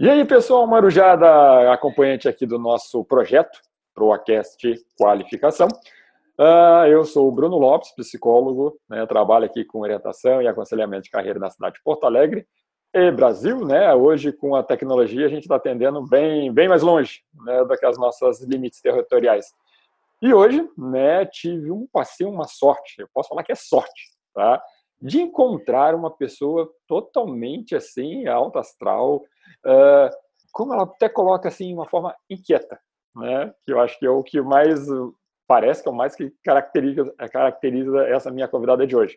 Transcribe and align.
E 0.00 0.08
aí, 0.08 0.24
pessoal, 0.24 0.64
Marujada, 0.64 1.72
acompanhante 1.72 2.28
aqui 2.28 2.46
do 2.46 2.56
nosso 2.56 3.04
projeto, 3.04 3.58
ProAcast 3.92 4.76
Qualificação. 4.96 5.66
Uh, 6.38 6.86
eu 6.88 7.04
sou 7.04 7.26
o 7.26 7.32
Bruno 7.32 7.58
Lopes, 7.58 7.90
psicólogo, 7.96 8.78
né, 8.88 9.04
trabalho 9.06 9.46
aqui 9.46 9.64
com 9.64 9.80
orientação 9.80 10.40
e 10.40 10.46
aconselhamento 10.46 11.02
de 11.02 11.10
carreira 11.10 11.40
na 11.40 11.50
cidade 11.50 11.74
de 11.74 11.82
Porto 11.82 12.04
Alegre 12.04 12.46
e 12.94 13.10
Brasil, 13.10 13.66
né? 13.66 13.92
Hoje, 13.92 14.30
com 14.30 14.54
a 14.54 14.62
tecnologia, 14.62 15.26
a 15.26 15.28
gente 15.28 15.42
está 15.42 15.56
atendendo 15.56 16.00
bem, 16.06 16.52
bem 16.52 16.68
mais 16.68 16.82
longe 16.82 17.22
né, 17.44 17.64
do 17.64 17.76
que 17.76 17.84
as 17.84 17.98
nossas 17.98 18.40
limites 18.42 18.80
territoriais. 18.80 19.46
E 20.22 20.32
hoje, 20.32 20.64
né, 20.78 21.26
tive 21.26 21.72
um 21.72 21.88
passeio, 21.92 22.30
uma 22.30 22.46
sorte, 22.46 23.00
eu 23.00 23.08
posso 23.12 23.30
falar 23.30 23.42
que 23.42 23.50
é 23.50 23.56
sorte, 23.56 24.12
tá? 24.32 24.62
De 25.00 25.20
encontrar 25.20 25.94
uma 25.94 26.10
pessoa 26.10 26.70
totalmente 26.86 27.76
assim, 27.76 28.26
alta 28.26 28.60
astral, 28.60 29.16
uh, 29.64 30.10
como 30.52 30.74
ela 30.74 30.84
até 30.84 31.08
coloca 31.08 31.48
assim, 31.48 31.72
uma 31.72 31.88
forma 31.88 32.14
inquieta, 32.28 32.78
né? 33.14 33.52
Que 33.64 33.72
eu 33.72 33.80
acho 33.80 33.98
que 33.98 34.06
é 34.06 34.10
o 34.10 34.22
que 34.22 34.40
mais 34.40 34.86
parece 35.48 35.82
que 35.82 35.88
é 35.88 35.92
o 35.92 35.94
mais 35.94 36.14
que 36.14 36.30
caracteriza, 36.44 37.12
caracteriza 37.32 38.06
essa 38.08 38.30
minha 38.30 38.46
convidada 38.46 38.86
de 38.86 38.94
hoje. 38.94 39.16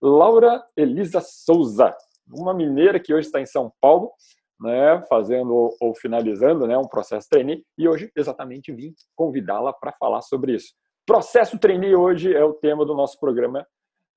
Laura 0.00 0.62
Elisa 0.76 1.22
Souza, 1.22 1.96
uma 2.30 2.52
mineira 2.52 3.00
que 3.00 3.14
hoje 3.14 3.26
está 3.26 3.40
em 3.40 3.46
São 3.46 3.72
Paulo, 3.80 4.12
né, 4.60 5.02
fazendo 5.08 5.74
ou 5.80 5.94
finalizando 5.94 6.66
né, 6.66 6.76
um 6.76 6.86
processo 6.86 7.26
trainee, 7.30 7.64
e 7.78 7.88
hoje 7.88 8.12
exatamente 8.14 8.70
vim 8.70 8.92
convidá-la 9.16 9.72
para 9.72 9.92
falar 9.92 10.20
sobre 10.20 10.54
isso. 10.54 10.74
Processo 11.06 11.58
trainee 11.58 11.96
hoje 11.96 12.34
é 12.34 12.44
o 12.44 12.52
tema 12.52 12.84
do 12.84 12.94
nosso 12.94 13.18
programa, 13.18 13.66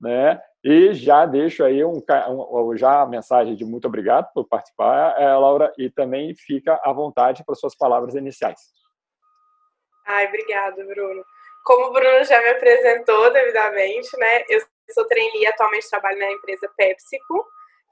né, 0.00 0.40
e 0.62 0.94
já 0.94 1.26
deixo 1.26 1.62
aí 1.62 1.84
um, 1.84 2.02
já 2.76 3.02
a 3.02 3.06
mensagem 3.06 3.54
de 3.54 3.64
muito 3.64 3.86
obrigado 3.86 4.32
por 4.32 4.46
participar, 4.46 5.14
é, 5.20 5.34
Laura, 5.36 5.72
e 5.78 5.90
também 5.90 6.34
fica 6.34 6.80
à 6.82 6.92
vontade 6.92 7.44
para 7.44 7.54
suas 7.54 7.76
palavras 7.76 8.14
iniciais. 8.14 8.60
Ai, 10.06 10.26
obrigado, 10.26 10.76
Bruno. 10.86 11.24
Como 11.64 11.86
o 11.86 11.92
Bruno 11.92 12.24
já 12.24 12.40
me 12.42 12.50
apresentou 12.50 13.32
devidamente, 13.32 14.16
né, 14.18 14.44
eu 14.48 14.60
sou 14.92 15.06
trainee, 15.06 15.46
atualmente 15.46 15.88
trabalho 15.88 16.18
na 16.18 16.32
empresa 16.32 16.70
PepsiCo, 16.76 17.44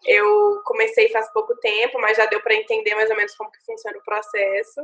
eu 0.05 0.61
comecei 0.65 1.09
faz 1.11 1.33
pouco 1.33 1.55
tempo, 1.57 2.01
mas 2.01 2.17
já 2.17 2.27
deu 2.27 2.41
para 2.43 2.55
entender 2.55 2.95
mais 2.95 3.09
ou 3.11 3.17
menos 3.17 3.35
como 3.37 3.51
que 3.51 3.65
funciona 3.65 3.97
o 3.97 4.05
processo. 4.05 4.81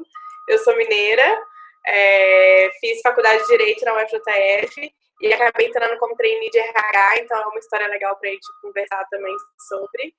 Eu 0.48 0.58
sou 0.58 0.76
mineira, 0.76 1.42
é, 1.86 2.70
fiz 2.80 3.00
faculdade 3.00 3.42
de 3.42 3.48
Direito 3.48 3.84
na 3.84 3.94
UFJF 3.94 4.92
e 5.20 5.32
acabei 5.32 5.66
entrando 5.66 5.98
como 5.98 6.16
trainee 6.16 6.50
de 6.50 6.58
RH, 6.58 7.18
então 7.18 7.40
é 7.40 7.46
uma 7.46 7.58
história 7.58 7.88
legal 7.88 8.16
para 8.16 8.28
a 8.28 8.32
gente 8.32 8.46
conversar 8.62 9.04
também 9.10 9.34
sobre. 9.68 10.14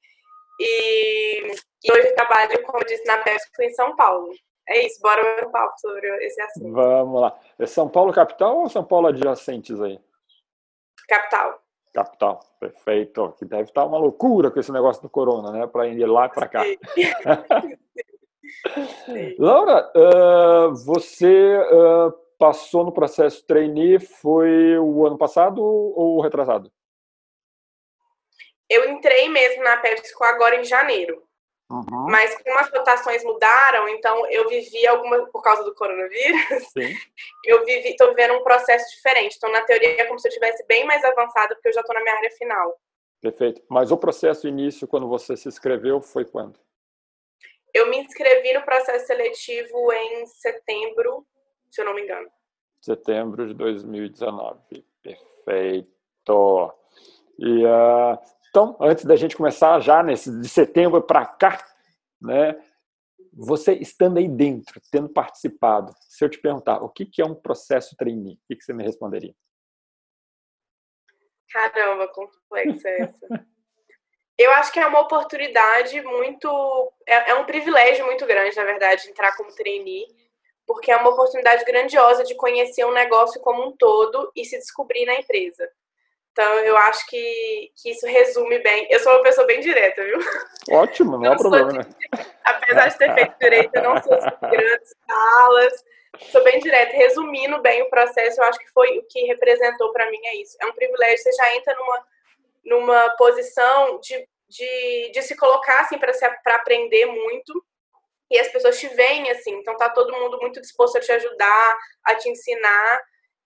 E, 0.60 1.54
e 1.84 1.92
hoje 1.92 2.14
trabalho, 2.14 2.62
como 2.64 2.80
eu 2.80 2.86
disse, 2.86 3.06
na 3.06 3.18
PESCO 3.20 3.62
em 3.62 3.72
São 3.72 3.96
Paulo. 3.96 4.30
É 4.68 4.86
isso, 4.86 5.00
bora 5.02 5.24
ver 5.24 5.48
um 5.48 5.52
papo 5.52 5.74
sobre 5.80 6.08
esse 6.26 6.42
assunto. 6.42 6.74
Vamos 6.74 7.22
lá. 7.22 7.40
É 7.58 7.66
São 7.66 7.90
Paulo 7.90 8.14
capital 8.14 8.58
ou 8.58 8.70
São 8.70 8.84
Paulo 8.84 9.08
adjacentes 9.08 9.80
aí? 9.82 10.00
Capital. 11.08 11.60
Capital, 11.94 12.40
perfeito. 12.60 13.34
Que 13.40 13.46
deve 13.46 13.64
estar 13.64 13.86
uma 13.86 13.98
loucura 13.98 14.52
com 14.52 14.60
esse 14.60 14.72
negócio 14.72 15.02
do 15.02 15.10
corona, 15.10 15.52
né? 15.52 15.66
Para 15.66 15.88
ir 15.88 16.06
lá 16.06 16.30
para 16.30 16.48
cá. 16.48 16.64
Laura, 19.40 19.92
uh, 19.96 20.76
você 20.86 21.58
uh, 21.58 22.14
passou 22.40 22.86
no 22.86 22.92
processo 22.92 23.46
trainee, 23.46 24.00
foi 24.00 24.80
o 24.80 25.06
ano 25.06 25.18
passado 25.18 25.62
ou 25.62 26.22
retrasado? 26.22 26.72
Eu 28.70 28.90
entrei 28.90 29.28
mesmo 29.28 29.64
na 29.64 29.78
PepsiCo 29.78 30.24
agora 30.24 30.56
em 30.56 30.64
janeiro. 30.64 31.22
Uhum. 31.70 32.08
Mas 32.10 32.36
como 32.42 32.58
as 32.58 32.70
rotações 32.72 33.24
mudaram, 33.24 33.88
então 33.90 34.26
eu 34.32 34.48
vivi 34.48 34.88
alguma 34.88 35.28
por 35.28 35.44
causa 35.44 35.64
do 35.64 35.76
coronavírus. 35.76 36.64
Sim. 36.72 36.96
Eu 37.46 37.64
vivi, 37.64 37.96
tô 37.96 38.10
vivendo 38.10 38.34
um 38.34 38.44
processo 38.44 38.90
diferente. 38.96 39.36
Então 39.38 39.52
na 39.52 39.62
teoria 39.62 40.02
é 40.02 40.06
como 40.06 40.20
se 40.20 40.28
eu 40.28 40.32
tivesse 40.32 40.66
bem 40.66 40.86
mais 40.86 41.04
avançado 41.04 41.56
porque 41.56 41.70
eu 41.70 41.74
já 41.74 41.82
estou 41.82 41.96
na 41.96 42.02
minha 42.02 42.16
área 42.16 42.32
final. 42.32 42.80
Perfeito. 43.22 43.62
Mas 43.70 43.92
o 43.92 43.98
processo 43.98 44.48
início 44.48 44.88
quando 44.88 45.08
você 45.08 45.38
se 45.38 45.48
inscreveu 45.48 46.02
foi 46.02 46.26
quando? 46.26 46.60
Eu 47.74 47.88
me 47.90 47.98
inscrevi 47.98 48.54
no 48.54 48.64
processo 48.64 49.06
seletivo 49.08 49.94
em 49.94 50.26
setembro, 50.26 51.26
se 51.70 51.82
eu 51.82 51.86
não 51.86 51.96
me 51.96 52.04
engano. 52.04 52.30
Setembro 52.82 53.48
de 53.48 53.54
2019. 53.54 54.86
Perfeito. 55.02 56.74
E 57.38 57.66
uh, 57.66 58.18
então, 58.50 58.76
antes 58.80 59.06
da 59.06 59.16
gente 59.16 59.38
começar 59.38 59.80
já 59.80 60.02
nesse 60.02 60.32
de 60.40 60.50
setembro 60.50 61.02
para 61.02 61.26
cá, 61.26 61.64
né? 62.22 62.60
Você 63.32 63.74
estando 63.74 64.18
aí 64.18 64.28
dentro, 64.28 64.82
tendo 64.92 65.08
participado, 65.08 65.94
se 66.02 66.26
eu 66.26 66.30
te 66.30 66.40
perguntar 66.40 66.82
o 66.82 66.90
que 66.90 67.06
que 67.06 67.22
é 67.22 67.26
um 67.26 67.36
processo 67.36 67.96
trainee, 67.96 68.34
o 68.34 68.48
que, 68.48 68.56
que 68.56 68.64
você 68.64 68.74
me 68.74 68.84
responderia? 68.84 69.34
Caramba, 71.52 72.08
complexa 72.08 72.90
essa. 72.90 73.28
eu 74.38 74.52
acho 74.54 74.72
que 74.72 74.80
é 74.80 74.88
uma 74.88 75.02
oportunidade 75.02 76.02
muito, 76.02 76.92
é, 77.08 77.32
é 77.32 77.36
um 77.36 77.46
privilégio 77.46 78.06
muito 78.06 78.26
grande, 78.26 78.56
na 78.56 78.64
verdade, 78.64 79.10
entrar 79.10 79.36
como 79.38 79.54
trainee, 79.56 80.08
porque 80.70 80.92
é 80.92 80.98
uma 80.98 81.10
oportunidade 81.10 81.66
grandiosa 81.66 82.24
de 82.24 82.36
conhecer 82.36 82.86
um 82.86 82.92
negócio 82.92 83.42
como 83.42 83.68
um 83.68 83.76
todo 83.76 84.32
e 84.36 84.46
se 84.46 84.56
descobrir 84.56 85.04
na 85.04 85.16
empresa. 85.16 85.68
Então, 86.32 86.46
eu 86.60 86.78
acho 86.78 87.08
que, 87.08 87.72
que 87.76 87.90
isso 87.90 88.06
resume 88.06 88.60
bem. 88.60 88.86
Eu 88.88 89.00
sou 89.00 89.12
uma 89.14 89.24
pessoa 89.24 89.48
bem 89.48 89.60
direta, 89.62 90.04
viu? 90.04 90.20
Ótimo, 90.70 91.18
não, 91.18 91.34
há 91.34 91.36
problema. 91.36 91.72
De, 91.74 91.90
apesar 92.46 92.88
de 92.88 92.98
ter 93.00 93.14
feito 93.16 93.36
direito, 93.40 93.72
eu 93.74 93.82
não 93.82 94.04
sou 94.04 94.16
de 94.16 94.30
grandes 94.48 94.96
falas. 95.08 95.86
Sou 96.32 96.44
bem 96.44 96.60
direta. 96.60 96.96
Resumindo 96.96 97.60
bem 97.64 97.82
o 97.82 97.90
processo, 97.90 98.40
eu 98.40 98.46
acho 98.46 98.60
que 98.60 98.70
foi 98.70 98.96
o 99.00 99.04
que 99.10 99.26
representou 99.26 99.92
para 99.92 100.08
mim 100.12 100.20
é 100.26 100.36
isso. 100.36 100.56
É 100.62 100.68
um 100.68 100.74
privilégio, 100.74 101.18
você 101.18 101.32
já 101.32 101.56
entra 101.56 101.76
numa, 101.76 102.06
numa 102.64 103.10
posição 103.18 104.00
de, 104.02 104.24
de, 104.48 105.12
de 105.14 105.22
se 105.24 105.36
colocar 105.36 105.80
assim 105.80 105.98
para 105.98 106.56
aprender 106.58 107.08
muito 107.08 107.66
e 108.30 108.40
as 108.40 108.48
pessoas 108.50 108.80
te 108.80 108.88
veem 108.90 109.30
assim. 109.32 109.54
Então, 109.56 109.76
tá 109.78 109.90
todo 109.90 110.18
mundo 110.18 110.38
muito 110.40 110.62
disposto 110.62 110.98
a 110.98 111.02
te 111.02 111.12
ajudar, 111.12 111.78
a 112.04 112.16
te 112.16 112.30
ensinar. 112.30 113.02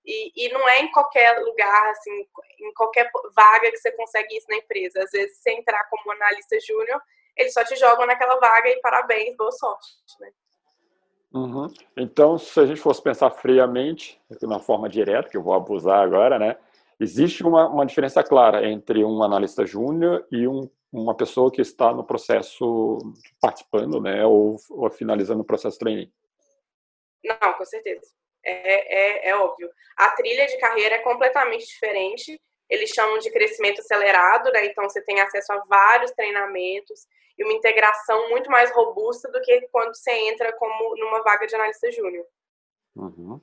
E, 0.06 0.32
e, 0.36 0.50
não 0.52 0.68
é 0.68 0.82
em 0.82 0.92
qualquer 0.92 1.40
lugar, 1.40 1.90
assim, 1.92 2.28
em 2.60 2.74
qualquer 2.74 3.10
vaga 3.34 3.72
que 3.72 3.78
você 3.78 3.92
consegue 3.94 4.36
isso 4.36 4.48
na 4.50 4.58
empresa. 4.58 5.02
Às 5.02 5.12
vezes, 5.12 5.38
você 5.38 5.52
entrar 5.52 5.82
como 5.90 6.12
analista 6.12 6.58
júnior, 6.60 7.02
eles 7.38 7.54
só 7.54 7.64
te 7.64 7.76
jogam 7.78 8.06
naquela 8.06 8.38
vaga 8.38 8.70
e 8.70 8.82
parabéns, 8.82 9.36
boa 9.38 9.52
sorte, 9.52 9.96
né? 10.20 10.30
Uhum. 11.34 11.68
Então, 11.98 12.38
se 12.38 12.60
a 12.60 12.66
gente 12.66 12.80
fosse 12.80 13.02
pensar 13.02 13.32
friamente, 13.32 14.22
de 14.30 14.46
uma 14.46 14.60
forma 14.60 14.88
direta, 14.88 15.30
que 15.30 15.38
eu 15.38 15.42
vou 15.42 15.54
abusar 15.54 16.04
agora, 16.04 16.38
né? 16.38 16.58
Existe 17.00 17.44
uma, 17.44 17.68
uma 17.68 17.86
diferença 17.86 18.24
clara 18.24 18.70
entre 18.70 19.04
um 19.04 19.24
analista 19.24 19.66
júnior 19.66 20.28
e 20.32 20.48
um, 20.48 20.70
uma 20.94 21.16
pessoa 21.16 21.52
que 21.52 21.62
está 21.62 21.92
no 21.92 22.06
processo 22.06 23.00
participando, 23.42 24.00
né? 24.00 24.26
Ou, 24.26 24.56
ou 24.70 24.90
finalizando 24.92 25.42
o 25.42 25.46
processo 25.46 25.80
trainee. 25.80 26.14
Não, 27.24 27.54
com 27.54 27.66
certeza 27.66 28.14
é, 28.44 29.28
é, 29.28 29.30
é 29.30 29.36
óbvio. 29.36 29.70
A 29.98 30.10
trilha 30.10 30.46
de 30.46 30.58
carreira 30.58 30.96
é 30.96 31.00
completamente 31.00 31.66
diferente. 31.66 32.40
Eles 32.70 32.90
chamam 32.90 33.18
de 33.20 33.32
crescimento 33.32 33.80
acelerado, 33.80 34.52
né? 34.52 34.66
Então 34.66 34.84
você 34.84 35.02
tem 35.02 35.20
acesso 35.22 35.54
a 35.54 35.64
vários 35.68 36.12
treinamentos 36.12 37.08
e 37.38 37.44
uma 37.44 37.54
integração 37.54 38.30
muito 38.30 38.50
mais 38.52 38.72
robusta 38.72 39.32
do 39.32 39.42
que 39.42 39.68
quando 39.72 39.96
você 39.96 40.12
entra 40.12 40.52
como 40.54 40.96
numa 40.98 41.24
vaga 41.24 41.48
de 41.48 41.56
analista 41.56 41.90
júnior. 41.92 42.26
Uhum. 42.96 43.40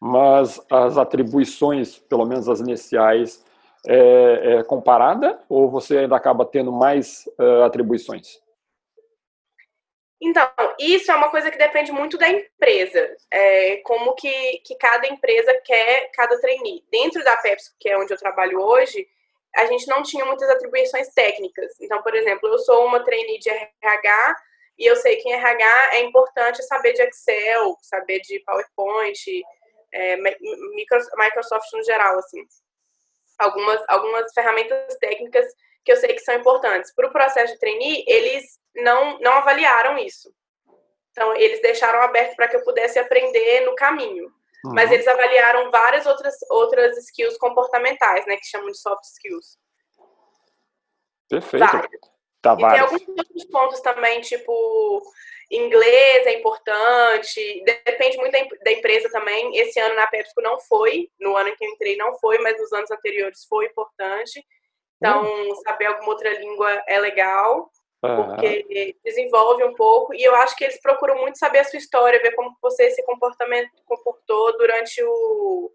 Mas 0.00 0.60
as 0.70 0.96
atribuições, 0.96 1.98
pelo 1.98 2.26
menos 2.26 2.48
as 2.48 2.60
iniciais, 2.60 3.44
é, 3.86 4.54
é, 4.54 4.64
comparada 4.64 5.40
ou 5.48 5.70
você 5.70 5.98
ainda 5.98 6.16
acaba 6.16 6.44
tendo 6.44 6.72
mais 6.72 7.26
uh, 7.38 7.62
atribuições? 7.64 8.40
Então, 10.20 10.48
isso 10.78 11.12
é 11.12 11.14
uma 11.14 11.30
coisa 11.30 11.50
que 11.50 11.58
depende 11.58 11.92
muito 11.92 12.16
da 12.16 12.28
empresa, 12.28 13.16
é, 13.30 13.76
como 13.78 14.14
que, 14.14 14.58
que 14.64 14.74
cada 14.76 15.06
empresa 15.06 15.52
quer 15.62 16.10
cada 16.12 16.40
trainee. 16.40 16.82
Dentro 16.90 17.22
da 17.22 17.36
Pepsi, 17.36 17.70
que 17.78 17.88
é 17.88 17.98
onde 17.98 18.12
eu 18.12 18.18
trabalho 18.18 18.58
hoje, 18.60 19.06
a 19.54 19.66
gente 19.66 19.86
não 19.86 20.02
tinha 20.02 20.24
muitas 20.24 20.48
atribuições 20.48 21.08
técnicas. 21.14 21.78
Então, 21.80 22.02
por 22.02 22.14
exemplo, 22.14 22.48
eu 22.48 22.58
sou 22.58 22.86
uma 22.86 23.04
trainee 23.04 23.38
de 23.38 23.50
RH 23.50 24.36
e 24.78 24.86
eu 24.86 24.96
sei 24.96 25.16
que 25.16 25.28
em 25.28 25.32
RH 25.32 25.90
é 25.92 26.00
importante 26.02 26.62
saber 26.62 26.92
de 26.92 27.02
Excel, 27.02 27.76
saber 27.82 28.20
de 28.20 28.38
PowerPoint, 28.40 29.18
é, 29.92 30.16
Microsoft 30.16 31.72
no 31.72 31.82
geral, 31.84 32.18
assim. 32.18 32.42
Algumas, 33.38 33.82
algumas 33.88 34.32
ferramentas 34.32 34.96
técnicas 34.96 35.46
que 35.84 35.92
eu 35.92 35.96
sei 35.96 36.12
que 36.14 36.20
são 36.20 36.34
importantes. 36.34 36.92
Para 36.94 37.08
o 37.08 37.12
processo 37.12 37.52
de 37.54 37.60
trainee, 37.60 38.04
eles 38.06 38.58
não, 38.74 39.18
não 39.20 39.32
avaliaram 39.34 39.98
isso. 39.98 40.32
Então, 41.10 41.34
eles 41.36 41.62
deixaram 41.62 42.02
aberto 42.02 42.36
para 42.36 42.48
que 42.48 42.56
eu 42.56 42.64
pudesse 42.64 42.98
aprender 42.98 43.60
no 43.60 43.74
caminho. 43.74 44.26
Uhum. 44.64 44.74
Mas 44.74 44.90
eles 44.90 45.06
avaliaram 45.06 45.70
várias 45.70 46.06
outras, 46.06 46.34
outras 46.50 46.96
skills 46.98 47.38
comportamentais, 47.38 48.26
né? 48.26 48.36
Que 48.36 48.46
chamam 48.46 48.70
de 48.70 48.78
soft 48.78 49.04
skills. 49.04 49.58
Perfeito. 51.28 51.66
Tá, 52.42 52.54
e 52.54 52.56
tem 52.58 52.78
alguns 52.78 53.08
outros 53.08 53.44
pontos 53.46 53.80
também, 53.80 54.20
tipo 54.20 55.02
Inglês 55.50 56.26
é 56.26 56.38
importante, 56.38 57.62
depende 57.64 58.16
muito 58.16 58.32
da 58.64 58.72
empresa 58.72 59.08
também. 59.10 59.56
Esse 59.56 59.78
ano 59.78 59.94
na 59.94 60.06
PepsiCo 60.06 60.42
não 60.42 60.58
foi, 60.58 61.08
no 61.20 61.36
ano 61.36 61.50
em 61.50 61.56
que 61.56 61.64
eu 61.64 61.70
entrei 61.70 61.96
não 61.96 62.18
foi, 62.18 62.38
mas 62.38 62.60
nos 62.60 62.72
anos 62.72 62.90
anteriores 62.90 63.44
foi 63.48 63.66
importante. 63.66 64.44
Então, 64.96 65.24
uhum. 65.24 65.54
saber 65.56 65.86
alguma 65.86 66.08
outra 66.08 66.30
língua 66.38 66.82
é 66.88 66.98
legal, 66.98 67.70
porque 68.00 68.96
desenvolve 69.04 69.62
um 69.64 69.74
pouco. 69.74 70.14
E 70.14 70.22
eu 70.22 70.34
acho 70.36 70.56
que 70.56 70.64
eles 70.64 70.80
procuram 70.80 71.16
muito 71.18 71.38
saber 71.38 71.60
a 71.60 71.64
sua 71.64 71.78
história, 71.78 72.20
ver 72.20 72.34
como 72.34 72.56
você 72.60 72.90
se 72.90 73.04
comportamento, 73.04 73.70
comportou 73.84 74.56
durante 74.58 75.02
o 75.04 75.70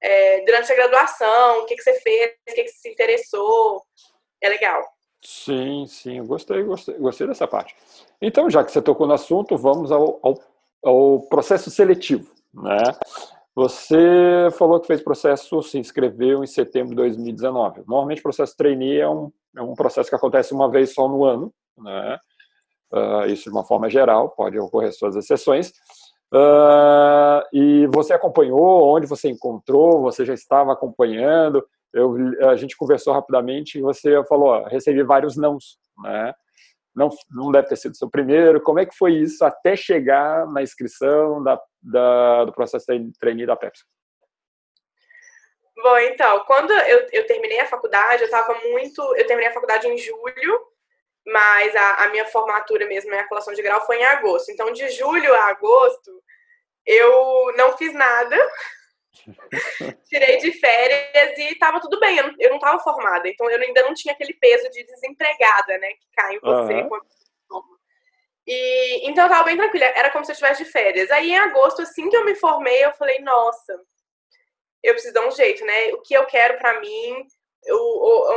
é, 0.00 0.42
durante 0.42 0.72
a 0.72 0.76
graduação, 0.76 1.62
o 1.62 1.66
que, 1.66 1.74
que 1.74 1.82
você 1.82 1.94
fez, 2.00 2.32
o 2.48 2.54
que, 2.54 2.62
que 2.62 2.68
se 2.68 2.88
interessou. 2.88 3.82
É 4.40 4.48
legal. 4.48 4.82
Sim, 5.20 5.86
sim, 5.88 6.18
eu 6.18 6.24
gostei, 6.24 6.62
gostei, 6.62 6.94
gostei 6.94 7.26
dessa 7.26 7.46
parte. 7.46 7.74
Então, 8.20 8.50
já 8.50 8.64
que 8.64 8.72
você 8.72 8.82
tocou 8.82 9.06
no 9.06 9.14
assunto, 9.14 9.56
vamos 9.56 9.92
ao, 9.92 10.18
ao, 10.22 10.34
ao 10.84 11.20
processo 11.28 11.70
seletivo. 11.70 12.30
Né? 12.52 12.82
Você 13.54 14.48
falou 14.52 14.80
que 14.80 14.86
fez 14.86 15.02
processo, 15.02 15.62
se 15.62 15.78
inscreveu 15.78 16.42
em 16.42 16.46
setembro 16.46 16.90
de 16.90 16.96
2019. 16.96 17.80
Normalmente, 17.80 18.20
o 18.20 18.22
processo 18.22 18.56
trainee 18.56 19.00
é 19.00 19.08
um, 19.08 19.32
é 19.56 19.62
um 19.62 19.74
processo 19.74 20.08
que 20.08 20.16
acontece 20.16 20.52
uma 20.52 20.70
vez 20.70 20.94
só 20.94 21.08
no 21.08 21.24
ano, 21.24 21.52
né? 21.76 22.18
Uh, 22.92 23.26
isso 23.26 23.44
de 23.44 23.50
uma 23.50 23.64
forma 23.64 23.90
geral, 23.90 24.30
pode 24.30 24.58
ocorrer 24.58 24.92
suas 24.92 25.14
exceções. 25.14 25.72
Uh, 26.32 27.42
e 27.52 27.86
você 27.92 28.12
acompanhou, 28.12 28.94
onde 28.94 29.06
você 29.06 29.28
encontrou, 29.28 30.02
você 30.02 30.24
já 30.24 30.34
estava 30.34 30.72
acompanhando, 30.72 31.66
eu, 31.92 32.14
a 32.48 32.56
gente 32.56 32.76
conversou 32.76 33.12
rapidamente 33.12 33.78
e 33.78 33.82
você 33.82 34.22
falou, 34.24 34.48
ó, 34.48 34.64
recebi 34.68 35.02
vários 35.02 35.36
nãos, 35.36 35.78
né? 36.02 36.32
Não, 36.98 37.08
não 37.30 37.52
deve 37.52 37.68
ter 37.68 37.76
sido 37.76 37.96
seu 37.96 38.10
primeiro. 38.10 38.60
Como 38.60 38.80
é 38.80 38.86
que 38.86 38.96
foi 38.96 39.12
isso 39.12 39.44
até 39.44 39.76
chegar 39.76 40.46
na 40.46 40.62
inscrição 40.62 41.42
da, 41.42 41.60
da 41.80 42.44
do 42.44 42.52
processo 42.52 42.86
de 42.86 43.12
trainee 43.18 43.46
da 43.46 43.56
Pepsi? 43.56 43.84
Bom, 45.76 45.96
então, 45.98 46.44
quando 46.44 46.72
eu, 46.72 47.06
eu 47.12 47.26
terminei 47.26 47.60
a 47.60 47.66
faculdade, 47.66 48.22
eu 48.22 48.26
estava 48.26 48.52
muito. 48.70 49.00
Eu 49.16 49.26
terminei 49.26 49.48
a 49.48 49.54
faculdade 49.54 49.86
em 49.86 49.96
julho, 49.96 50.60
mas 51.24 51.74
a, 51.76 52.04
a 52.04 52.08
minha 52.08 52.26
formatura 52.26 52.84
mesmo, 52.86 53.10
minha 53.10 53.28
colação 53.28 53.54
de 53.54 53.62
grau, 53.62 53.86
foi 53.86 53.98
em 53.98 54.04
agosto. 54.04 54.50
Então, 54.50 54.72
de 54.72 54.88
julho 54.90 55.32
a 55.34 55.50
agosto, 55.50 56.10
eu 56.84 57.52
não 57.56 57.76
fiz 57.76 57.94
nada. 57.94 58.36
Tirei 60.08 60.38
de 60.38 60.52
férias 60.52 61.38
e 61.38 61.52
estava 61.52 61.80
tudo 61.80 61.98
bem, 62.00 62.16
eu 62.16 62.50
não, 62.50 62.56
estava 62.56 62.78
formada, 62.78 63.28
então 63.28 63.50
eu 63.50 63.60
ainda 63.60 63.82
não 63.82 63.94
tinha 63.94 64.14
aquele 64.14 64.34
peso 64.34 64.70
de 64.70 64.84
desempregada, 64.84 65.78
né, 65.78 65.88
que 65.92 66.06
cai 66.14 66.36
em 66.36 66.40
você 66.40 66.74
uhum. 66.74 66.88
quando 66.88 67.06
e, 68.50 69.06
então 69.06 69.24
eu 69.24 69.28
tava 69.28 69.44
bem 69.44 69.58
tranquila, 69.58 69.84
era 69.84 70.10
como 70.10 70.24
se 70.24 70.30
eu 70.30 70.32
estivesse 70.32 70.64
de 70.64 70.70
férias. 70.70 71.10
Aí 71.10 71.32
em 71.32 71.38
agosto, 71.38 71.82
assim 71.82 72.08
que 72.08 72.16
eu 72.16 72.24
me 72.24 72.34
formei, 72.34 72.82
eu 72.82 72.94
falei, 72.94 73.18
nossa, 73.18 73.78
eu 74.82 74.94
preciso 74.94 75.12
dar 75.12 75.28
um 75.28 75.30
jeito, 75.30 75.62
né? 75.66 75.92
O 75.92 76.00
que 76.00 76.14
eu 76.14 76.24
quero 76.24 76.56
para 76.56 76.80
mim, 76.80 77.26
eu, 77.64 77.78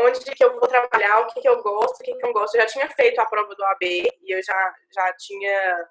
onde 0.06 0.20
que 0.20 0.44
eu 0.44 0.52
vou 0.60 0.68
trabalhar, 0.68 1.22
o 1.22 1.28
que, 1.28 1.40
que 1.40 1.48
eu 1.48 1.64
gosto, 1.64 2.02
o 2.02 2.04
que, 2.04 2.14
que 2.14 2.26
eu 2.26 2.28
não 2.28 2.34
gosto. 2.34 2.56
Eu 2.56 2.62
já 2.62 2.68
tinha 2.68 2.90
feito 2.90 3.22
a 3.22 3.26
prova 3.26 3.56
do 3.56 3.64
AB 3.64 3.86
e 4.22 4.36
eu 4.36 4.44
já, 4.44 4.76
já 4.94 5.14
tinha 5.14 5.90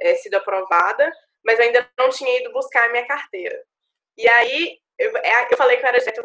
é, 0.00 0.14
sido 0.14 0.34
aprovada, 0.34 1.12
mas 1.44 1.58
ainda 1.58 1.90
não 1.98 2.08
tinha 2.08 2.40
ido 2.40 2.52
buscar 2.52 2.84
a 2.84 2.92
minha 2.92 3.06
carteira. 3.06 3.60
E 4.16 4.28
aí, 4.28 4.78
eu, 4.98 5.16
é, 5.18 5.48
eu 5.50 5.56
falei 5.56 5.76
que 5.76 5.84
eu 5.84 5.88
era 5.88 6.00
gente, 6.00 6.20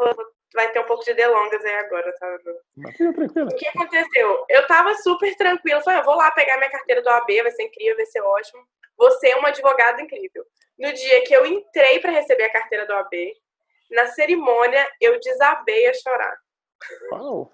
vai 0.53 0.71
ter 0.71 0.79
um 0.79 0.85
pouco 0.85 1.03
de 1.03 1.13
delongas 1.13 1.63
aí 1.63 1.75
agora, 1.75 2.13
tá? 2.17 2.37
O 2.77 3.55
que 3.55 3.67
aconteceu? 3.67 4.45
Eu 4.49 4.67
tava 4.67 4.93
super 4.95 5.35
tranquila, 5.35 5.81
falei, 5.81 5.99
eu 5.99 6.05
vou 6.05 6.15
lá 6.15 6.31
pegar 6.31 6.57
minha 6.57 6.69
carteira 6.69 7.01
do 7.01 7.09
AB, 7.09 7.43
vai 7.43 7.51
ser 7.51 7.63
incrível, 7.63 7.95
vai 7.95 8.05
ser 8.05 8.21
ótimo. 8.21 8.63
Você 8.97 9.29
é 9.29 9.35
uma 9.35 9.49
advogada 9.49 10.01
incrível. 10.01 10.45
No 10.77 10.91
dia 10.93 11.23
que 11.23 11.33
eu 11.33 11.45
entrei 11.45 11.99
para 11.99 12.11
receber 12.11 12.43
a 12.43 12.51
carteira 12.51 12.85
do 12.85 12.93
AB, 12.93 13.33
na 13.89 14.07
cerimônia 14.07 14.87
eu 14.99 15.19
desabei 15.19 15.87
a 15.87 15.93
chorar. 15.93 16.37
Uau. 17.11 17.51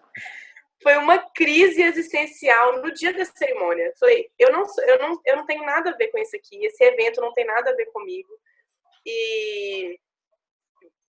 Foi 0.82 0.96
uma 0.98 1.18
crise 1.32 1.82
existencial 1.82 2.82
no 2.82 2.92
dia 2.94 3.12
da 3.12 3.26
cerimônia. 3.26 3.92
Falei, 4.00 4.30
eu 4.38 4.52
não, 4.52 4.64
eu 4.86 5.00
não, 5.00 5.22
eu 5.26 5.36
não 5.36 5.46
tenho 5.46 5.66
nada 5.66 5.90
a 5.90 5.96
ver 5.96 6.10
com 6.10 6.20
isso 6.20 6.36
aqui. 6.36 6.64
Esse 6.66 6.84
evento 6.84 7.20
não 7.20 7.34
tem 7.34 7.46
nada 7.46 7.72
a 7.72 7.76
ver 7.76 7.88
comigo. 7.88 8.30
E 9.06 10.00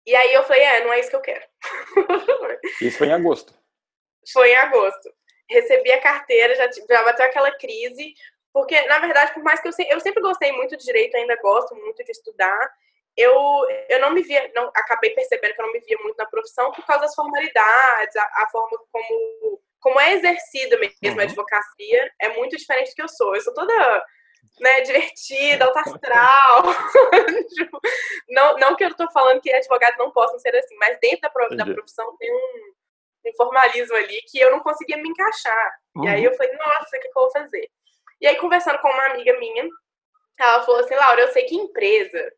e 0.07 0.15
aí 0.15 0.33
eu 0.33 0.44
falei, 0.44 0.63
é, 0.63 0.86
não 0.86 0.94
é 0.94 1.01
isso 1.01 1.09
que 1.09 1.18
eu 1.18 1.21
quero. 1.21 1.45
Isso 2.81 2.98
foi 2.98 3.07
em 3.07 3.13
agosto. 3.13 3.54
Foi 4.31 4.50
em 4.50 4.56
agosto. 4.56 5.13
Recebi 5.50 5.92
a 5.92 6.01
carteira, 6.01 6.56
já, 6.56 6.69
já 6.71 7.04
bateu 7.04 7.25
aquela 7.25 7.51
crise, 7.57 8.13
porque, 8.54 8.80
na 8.83 9.00
verdade, 9.00 9.33
por 9.33 9.44
mais 9.44 9.59
que 9.59 9.68
eu, 9.68 9.74
eu 9.89 10.00
sempre 10.00 10.21
gostei 10.21 10.54
muito 10.54 10.77
de 10.77 10.86
direito, 10.86 11.15
ainda 11.15 11.36
gosto 11.42 11.75
muito 11.75 12.01
de 12.06 12.12
estudar, 12.12 12.71
eu, 13.18 13.33
eu 13.89 14.00
não 14.00 14.13
me 14.13 14.21
via, 14.21 14.50
não, 14.56 14.71
acabei 14.75 15.09
percebendo 15.09 15.54
que 15.54 15.62
eu 15.62 15.65
não 15.65 15.74
me 15.74 15.81
via 15.81 15.98
muito 15.98 16.15
na 16.15 16.25
profissão 16.25 16.71
por 16.71 16.86
causa 16.86 17.01
das 17.01 17.15
formalidades, 17.15 18.15
a, 18.15 18.24
a 18.24 18.48
forma 18.50 18.80
como, 18.89 19.62
como 19.81 20.00
é 20.00 20.13
exercida 20.13 20.77
mesmo 20.77 21.00
uhum. 21.04 21.19
a 21.19 21.24
advocacia 21.24 22.13
é 22.21 22.30
muito 22.30 22.56
diferente 22.56 22.92
do 22.92 22.95
que 22.95 23.01
eu 23.01 23.09
sou. 23.09 23.36
Eu 23.36 23.42
sou 23.42 23.54
toda 23.54 24.06
né, 24.59 24.81
divertida, 24.81 25.65
alta 25.65 25.80
astral. 25.81 26.63
Tipo, 27.56 27.80
não, 28.30 28.57
não 28.57 28.75
que 28.75 28.83
eu 28.83 28.89
estou 28.89 29.09
falando 29.12 29.42
que 29.42 29.51
advogados 29.51 29.98
não 29.98 30.12
possam 30.12 30.38
ser 30.39 30.56
assim, 30.56 30.75
mas 30.77 30.98
dentro 31.00 31.21
da, 31.21 31.48
da 31.63 31.74
profissão 31.74 32.15
tem 32.18 32.31
um, 32.31 32.74
um, 33.25 33.36
formalismo 33.36 33.95
ali 33.95 34.21
que 34.30 34.39
eu 34.39 34.51
não 34.51 34.59
conseguia 34.59 34.98
me 34.98 35.09
encaixar. 35.09 35.80
Uhum. 35.95 36.06
E 36.06 36.07
aí 36.07 36.24
eu 36.24 36.33
falei, 36.36 36.54
nossa, 36.54 36.88
o 36.88 36.92
que, 36.92 37.00
que 37.00 37.07
eu 37.07 37.13
vou 37.13 37.31
fazer? 37.31 37.69
E 38.19 38.27
aí, 38.27 38.36
conversando 38.38 38.80
com 38.80 38.89
uma 38.89 39.06
amiga 39.07 39.38
minha, 39.39 39.68
ela 40.39 40.63
falou 40.63 40.81
assim, 40.81 40.95
Laura, 40.95 41.21
eu 41.21 41.31
sei 41.31 41.45
que 41.45 41.56
empresa 41.56 42.31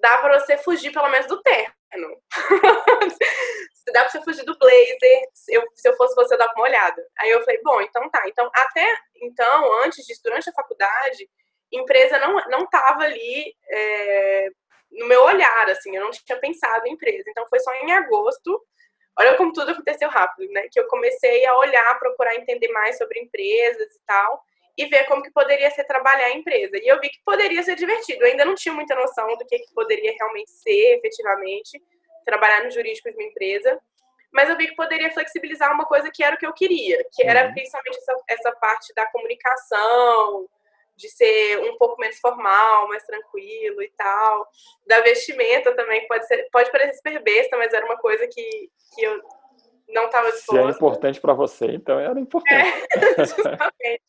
dá 0.00 0.18
para 0.18 0.40
você 0.40 0.56
fugir 0.58 0.92
pelo 0.92 1.08
menos 1.08 1.26
do 1.26 1.40
terno. 1.42 2.22
dá 3.92 4.02
pra 4.02 4.08
você 4.08 4.22
fugir 4.22 4.44
do 4.44 4.56
blazer. 4.58 5.22
Eu, 5.48 5.62
se 5.74 5.88
eu 5.88 5.96
fosse 5.96 6.14
você, 6.14 6.34
eu 6.34 6.38
dava 6.38 6.52
uma 6.54 6.64
olhada. 6.64 7.06
Aí 7.18 7.30
eu 7.30 7.42
falei, 7.42 7.60
bom, 7.62 7.80
então 7.80 8.08
tá. 8.10 8.22
Então, 8.28 8.50
até 8.54 8.98
então, 9.16 9.82
antes 9.84 10.04
disso, 10.06 10.20
durante 10.24 10.48
a 10.48 10.52
faculdade, 10.52 11.28
empresa 11.72 12.18
não, 12.18 12.34
não 12.48 12.66
tava 12.66 13.04
ali 13.04 13.54
é, 13.68 14.50
no 14.92 15.06
meu 15.06 15.22
olhar, 15.24 15.68
assim, 15.70 15.94
eu 15.96 16.02
não 16.02 16.10
tinha 16.10 16.38
pensado 16.38 16.86
em 16.86 16.92
empresa. 16.92 17.24
Então, 17.28 17.46
foi 17.48 17.60
só 17.60 17.72
em 17.74 17.92
agosto, 17.92 18.60
olha 19.18 19.36
como 19.36 19.52
tudo 19.52 19.70
aconteceu 19.70 20.08
rápido, 20.08 20.50
né? 20.52 20.68
Que 20.70 20.80
eu 20.80 20.86
comecei 20.88 21.44
a 21.46 21.56
olhar, 21.56 21.98
procurar 21.98 22.34
entender 22.34 22.68
mais 22.68 22.98
sobre 22.98 23.20
empresas 23.20 23.94
e 23.94 24.00
tal, 24.06 24.42
e 24.76 24.86
ver 24.86 25.04
como 25.06 25.22
que 25.22 25.30
poderia 25.30 25.70
ser 25.70 25.84
trabalhar 25.84 26.30
em 26.30 26.38
empresa. 26.38 26.76
E 26.76 26.86
eu 26.86 27.00
vi 27.00 27.08
que 27.08 27.20
poderia 27.24 27.62
ser 27.62 27.76
divertido. 27.76 28.22
Eu 28.22 28.28
ainda 28.28 28.44
não 28.44 28.54
tinha 28.54 28.74
muita 28.74 28.94
noção 28.94 29.36
do 29.36 29.46
que, 29.46 29.58
que 29.58 29.74
poderia 29.74 30.12
realmente 30.18 30.50
ser, 30.50 30.96
efetivamente, 30.96 31.80
trabalhar 32.24 32.64
no 32.64 32.70
jurídico 32.70 33.10
de 33.10 33.16
uma 33.16 33.28
empresa. 33.28 33.80
Mas 34.32 34.48
eu 34.48 34.56
vi 34.56 34.68
que 34.68 34.76
poderia 34.76 35.10
flexibilizar 35.10 35.72
uma 35.72 35.84
coisa 35.84 36.10
que 36.12 36.22
era 36.22 36.36
o 36.36 36.38
que 36.38 36.46
eu 36.46 36.52
queria, 36.52 37.04
que 37.12 37.22
era 37.22 37.46
uhum. 37.46 37.52
principalmente 37.52 37.98
essa, 37.98 38.14
essa 38.28 38.52
parte 38.52 38.94
da 38.94 39.04
comunicação, 39.06 40.48
de 41.00 41.08
ser 41.08 41.58
um 41.60 41.76
pouco 41.78 42.00
menos 42.00 42.18
formal, 42.18 42.88
mais 42.88 43.04
tranquilo 43.04 43.82
e 43.82 43.90
tal. 43.96 44.46
Da 44.86 45.00
vestimenta 45.00 45.74
também, 45.74 46.06
pode, 46.06 46.26
ser, 46.26 46.48
pode 46.52 46.70
parecer 46.70 46.94
super 46.94 47.22
besta, 47.22 47.56
mas 47.56 47.72
era 47.72 47.86
uma 47.86 47.96
coisa 47.96 48.26
que, 48.26 48.70
que 48.94 49.02
eu 49.02 49.20
não 49.88 50.04
estava 50.06 50.30
disposta. 50.30 50.62
Se 50.62 50.68
é 50.68 50.70
importante 50.70 51.20
para 51.20 51.32
você, 51.32 51.66
então 51.66 51.98
era 51.98 52.18
importante. 52.18 52.86
É, 52.92 53.24
justamente. 53.24 54.02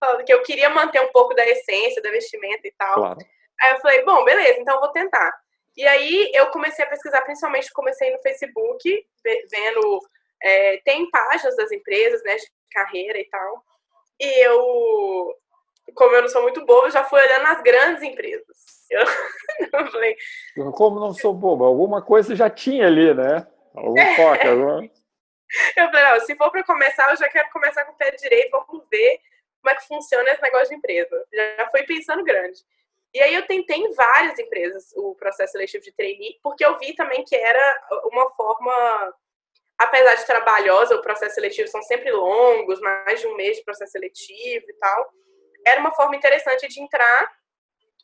Falando 0.00 0.24
que 0.24 0.32
eu 0.32 0.42
queria 0.42 0.70
manter 0.70 1.00
um 1.00 1.12
pouco 1.12 1.34
da 1.34 1.46
essência 1.46 2.02
da 2.02 2.10
vestimenta 2.10 2.66
e 2.66 2.72
tal. 2.76 2.94
Claro. 2.94 3.18
Aí 3.60 3.72
eu 3.72 3.80
falei, 3.80 4.04
bom, 4.04 4.24
beleza, 4.24 4.60
então 4.60 4.74
eu 4.74 4.80
vou 4.80 4.90
tentar. 4.90 5.32
E 5.76 5.86
aí 5.86 6.30
eu 6.34 6.46
comecei 6.50 6.84
a 6.84 6.88
pesquisar, 6.88 7.22
principalmente 7.22 7.72
comecei 7.72 8.10
no 8.10 8.20
Facebook, 8.20 9.06
vendo. 9.24 10.00
É, 10.40 10.76
tem 10.84 11.10
páginas 11.10 11.56
das 11.56 11.72
empresas, 11.72 12.22
né, 12.22 12.36
de 12.36 12.46
carreira 12.70 13.18
e 13.18 13.24
tal. 13.24 13.64
E 14.20 14.44
eu, 14.44 15.34
como 15.94 16.14
eu 16.14 16.22
não 16.22 16.28
sou 16.28 16.42
muito 16.42 16.64
boba, 16.64 16.90
já 16.90 17.04
fui 17.04 17.20
olhando 17.20 17.46
as 17.46 17.62
grandes 17.62 18.02
empresas. 18.02 18.56
Eu, 18.90 19.02
eu 19.72 19.86
falei. 19.90 20.16
Como 20.72 21.00
não 21.00 21.12
sou 21.12 21.32
boba? 21.34 21.66
Alguma 21.66 22.02
coisa 22.02 22.34
já 22.34 22.48
tinha 22.48 22.86
ali, 22.86 23.14
né? 23.14 23.46
Algum 23.74 23.98
é. 23.98 24.16
foco, 24.16 24.48
alguma... 24.48 24.90
Eu 25.76 25.90
falei, 25.90 26.04
não, 26.04 26.20
se 26.20 26.36
for 26.36 26.50
para 26.50 26.62
começar, 26.62 27.10
eu 27.10 27.16
já 27.16 27.28
quero 27.28 27.48
começar 27.50 27.84
com 27.84 27.92
o 27.92 27.96
pé 27.96 28.10
direito, 28.10 28.50
vamos 28.50 28.84
ver 28.90 29.18
como 29.62 29.70
é 29.70 29.74
que 29.74 29.86
funciona 29.86 30.30
esse 30.30 30.42
negócio 30.42 30.68
de 30.68 30.74
empresa. 30.74 31.24
Já 31.32 31.68
fui 31.70 31.82
pensando 31.84 32.22
grande. 32.22 32.58
E 33.14 33.20
aí 33.20 33.34
eu 33.34 33.46
tentei 33.46 33.78
em 33.78 33.92
várias 33.92 34.38
empresas 34.38 34.92
o 34.96 35.14
processo 35.14 35.52
seletivo 35.52 35.82
de 35.82 35.92
trainee, 35.92 36.38
porque 36.42 36.64
eu 36.64 36.78
vi 36.78 36.94
também 36.94 37.24
que 37.24 37.34
era 37.34 37.88
uma 38.04 38.30
forma, 38.32 39.14
apesar 39.78 40.14
de 40.14 40.26
trabalhosa, 40.26 40.94
o 40.94 41.02
processo 41.02 41.34
seletivo 41.36 41.68
são 41.68 41.82
sempre 41.82 42.12
longos, 42.12 42.80
mais 42.80 43.20
de 43.20 43.26
um 43.26 43.34
mês 43.36 43.56
de 43.56 43.64
processo 43.64 43.92
seletivo 43.92 44.66
e 44.68 44.74
tal. 44.74 45.12
Era 45.68 45.80
uma 45.80 45.92
forma 45.92 46.16
interessante 46.16 46.66
de 46.68 46.80
entrar, 46.80 47.32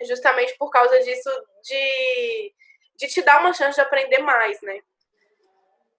justamente 0.03 0.57
por 0.59 0.71
causa 0.71 0.99
disso, 1.01 1.31
de, 1.63 2.53
de 2.97 3.09
te 3.09 3.23
dar 3.23 3.41
uma 3.41 3.53
chance 3.53 3.77
de 3.77 3.81
aprender 3.81 4.19
mais, 4.19 4.61
né? 4.63 4.81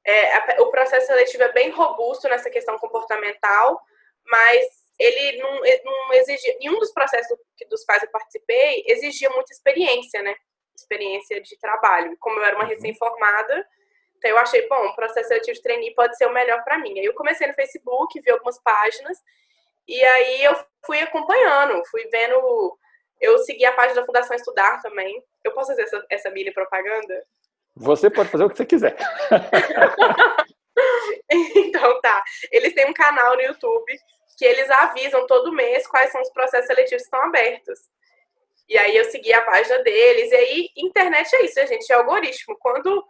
É, 0.08 0.62
o 0.62 0.68
processo 0.68 1.08
seletivo 1.08 1.44
é 1.44 1.52
bem 1.52 1.72
robusto 1.72 2.30
nessa 2.30 2.50
questão 2.50 2.78
comportamental, 2.78 3.82
mas 4.26 4.66
ele 5.00 5.40
não, 5.40 5.62
não 5.84 6.14
exigia. 6.14 6.58
Nenhum 6.60 6.78
dos 6.80 6.92
processos 6.92 7.38
dos 7.70 7.84
quais 7.84 8.04
eu 8.04 8.10
participei 8.10 8.84
exigia 8.88 9.30
muita 9.32 9.52
experiência, 9.52 10.22
né? 10.22 10.36
Experiência 10.76 11.42
de 11.42 11.58
trabalho. 11.58 12.16
Como 12.20 12.40
eu 12.40 12.44
era 12.44 12.56
uma 12.56 12.66
uhum. 12.66 12.70
recém-formada, 12.70 13.68
então 14.18 14.32
eu 14.32 14.38
achei, 14.38 14.68
bom, 14.68 14.88
o 14.88 14.96
processo 14.96 15.28
seletivo 15.28 15.56
de 15.56 15.62
trainee 15.62 15.94
pode 15.94 16.18
ser 16.18 16.26
o 16.26 16.34
melhor 16.34 16.64
para 16.64 16.78
mim. 16.78 16.98
Aí 16.98 17.06
eu 17.06 17.14
comecei 17.14 17.48
no 17.48 17.54
Facebook, 17.54 18.20
vi 18.20 18.32
algumas 18.32 18.60
páginas, 18.62 19.18
e 19.88 20.04
aí 20.04 20.44
eu 20.44 20.56
fui 20.86 21.00
acompanhando, 21.00 21.82
fui 21.90 22.04
vendo. 22.12 22.78
Eu 23.20 23.38
segui 23.40 23.66
a 23.66 23.74
página 23.74 24.02
da 24.02 24.06
Fundação 24.06 24.36
Estudar 24.36 24.82
também. 24.82 25.24
Eu 25.44 25.54
posso 25.54 25.68
fazer 25.68 25.84
essa, 25.84 26.06
essa 26.10 26.30
mini 26.32 26.52
propaganda? 26.52 27.26
Você 27.76 28.10
pode 28.10 28.30
fazer 28.30 28.44
o 28.44 28.50
que 28.50 28.58
você 28.58 28.66
quiser. 28.66 28.96
então 31.30 32.02
tá. 32.02 32.24
Eles 32.52 32.74
têm 32.74 32.90
um 32.90 32.94
canal 32.94 33.36
no 33.36 33.42
YouTube 33.42 33.98
que 34.38 34.46
eles 34.46 34.70
avisam 34.70 35.26
todo 35.28 35.54
mês 35.54 35.88
quais 35.88 36.12
são 36.12 36.22
os 36.22 36.32
processos 36.32 36.68
seletivos 36.68 37.04
que 37.04 37.08
estão 37.08 37.22
abertos. 37.22 37.80
E 38.68 38.78
aí 38.78 38.98
eu 38.98 39.06
segui 39.06 39.34
a 39.34 39.42
página 39.42 39.82
deles. 39.84 40.32
E 40.32 40.36
aí, 40.36 40.70
internet 40.76 41.34
é 41.36 41.46
isso, 41.46 41.68
gente, 41.68 41.92
é 41.92 41.96
algoritmo. 41.96 42.58
Quando 42.60 43.06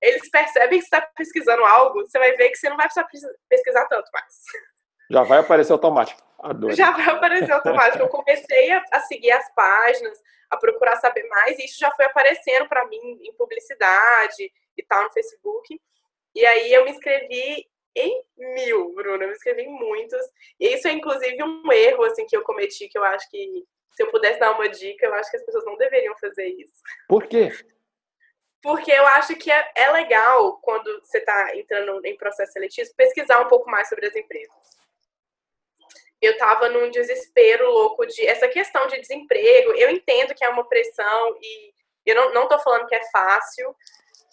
eles 0.00 0.28
percebem 0.30 0.78
que 0.78 0.86
você 0.86 0.96
está 0.96 1.08
pesquisando 1.16 1.64
algo, 1.64 2.00
você 2.00 2.18
vai 2.18 2.36
ver 2.36 2.50
que 2.50 2.56
você 2.56 2.68
não 2.68 2.76
vai 2.76 2.86
precisar 2.86 3.32
pesquisar 3.48 3.86
tanto 3.86 4.08
mais. 4.12 4.34
Já 5.10 5.22
vai 5.22 5.38
aparecer 5.38 5.72
automático. 5.72 6.22
Adoro. 6.38 6.74
Já 6.74 6.90
vai 6.90 7.08
aparecer 7.08 7.50
automático. 7.50 8.02
Eu 8.02 8.08
comecei 8.08 8.70
a, 8.70 8.84
a, 8.92 9.00
seguir 9.00 9.32
as 9.32 9.52
páginas, 9.54 10.18
a 10.50 10.56
procurar 10.56 10.96
saber 10.96 11.26
mais, 11.28 11.58
e 11.58 11.64
isso 11.64 11.78
já 11.78 11.90
foi 11.92 12.04
aparecendo 12.04 12.68
para 12.68 12.86
mim 12.86 13.18
em 13.22 13.32
publicidade 13.34 14.52
e 14.76 14.82
tal 14.84 15.04
no 15.04 15.12
Facebook. 15.12 15.80
E 16.34 16.46
aí 16.46 16.72
eu 16.72 16.84
me 16.84 16.90
inscrevi 16.90 17.66
em 17.96 18.22
mil, 18.36 18.94
Bruna, 18.94 19.24
eu 19.24 19.28
me 19.28 19.34
inscrevi 19.34 19.62
em 19.62 19.72
muitos. 19.72 20.24
E 20.60 20.74
isso 20.74 20.86
é 20.86 20.92
inclusive 20.92 21.42
um 21.42 21.72
erro 21.72 22.04
assim 22.04 22.26
que 22.26 22.36
eu 22.36 22.42
cometi, 22.42 22.88
que 22.88 22.98
eu 22.98 23.04
acho 23.04 23.28
que 23.30 23.64
se 23.90 24.02
eu 24.04 24.10
pudesse 24.10 24.38
dar 24.38 24.52
uma 24.52 24.68
dica, 24.68 25.06
eu 25.06 25.14
acho 25.14 25.28
que 25.28 25.38
as 25.38 25.44
pessoas 25.44 25.64
não 25.64 25.76
deveriam 25.76 26.16
fazer 26.18 26.46
isso. 26.46 26.74
Por 27.08 27.26
quê? 27.26 27.50
Porque 28.62 28.92
eu 28.92 29.06
acho 29.08 29.34
que 29.34 29.50
é, 29.50 29.72
é 29.74 29.90
legal, 29.90 30.58
quando 30.58 31.00
você 31.00 31.18
está 31.18 31.56
entrando 31.56 32.04
em 32.04 32.16
processo 32.16 32.52
seletivo, 32.52 32.90
pesquisar 32.96 33.40
um 33.40 33.48
pouco 33.48 33.68
mais 33.68 33.88
sobre 33.88 34.06
as 34.06 34.14
empresas. 34.14 34.77
Eu 36.20 36.32
estava 36.32 36.68
num 36.68 36.90
desespero 36.90 37.70
louco 37.70 38.06
de 38.06 38.26
essa 38.26 38.48
questão 38.48 38.86
de 38.86 39.00
desemprego. 39.00 39.72
Eu 39.72 39.90
entendo 39.90 40.34
que 40.34 40.44
é 40.44 40.48
uma 40.48 40.68
pressão 40.68 41.36
e 41.40 41.72
eu 42.04 42.32
não 42.32 42.44
estou 42.44 42.58
falando 42.58 42.86
que 42.86 42.94
é 42.94 43.10
fácil, 43.10 43.74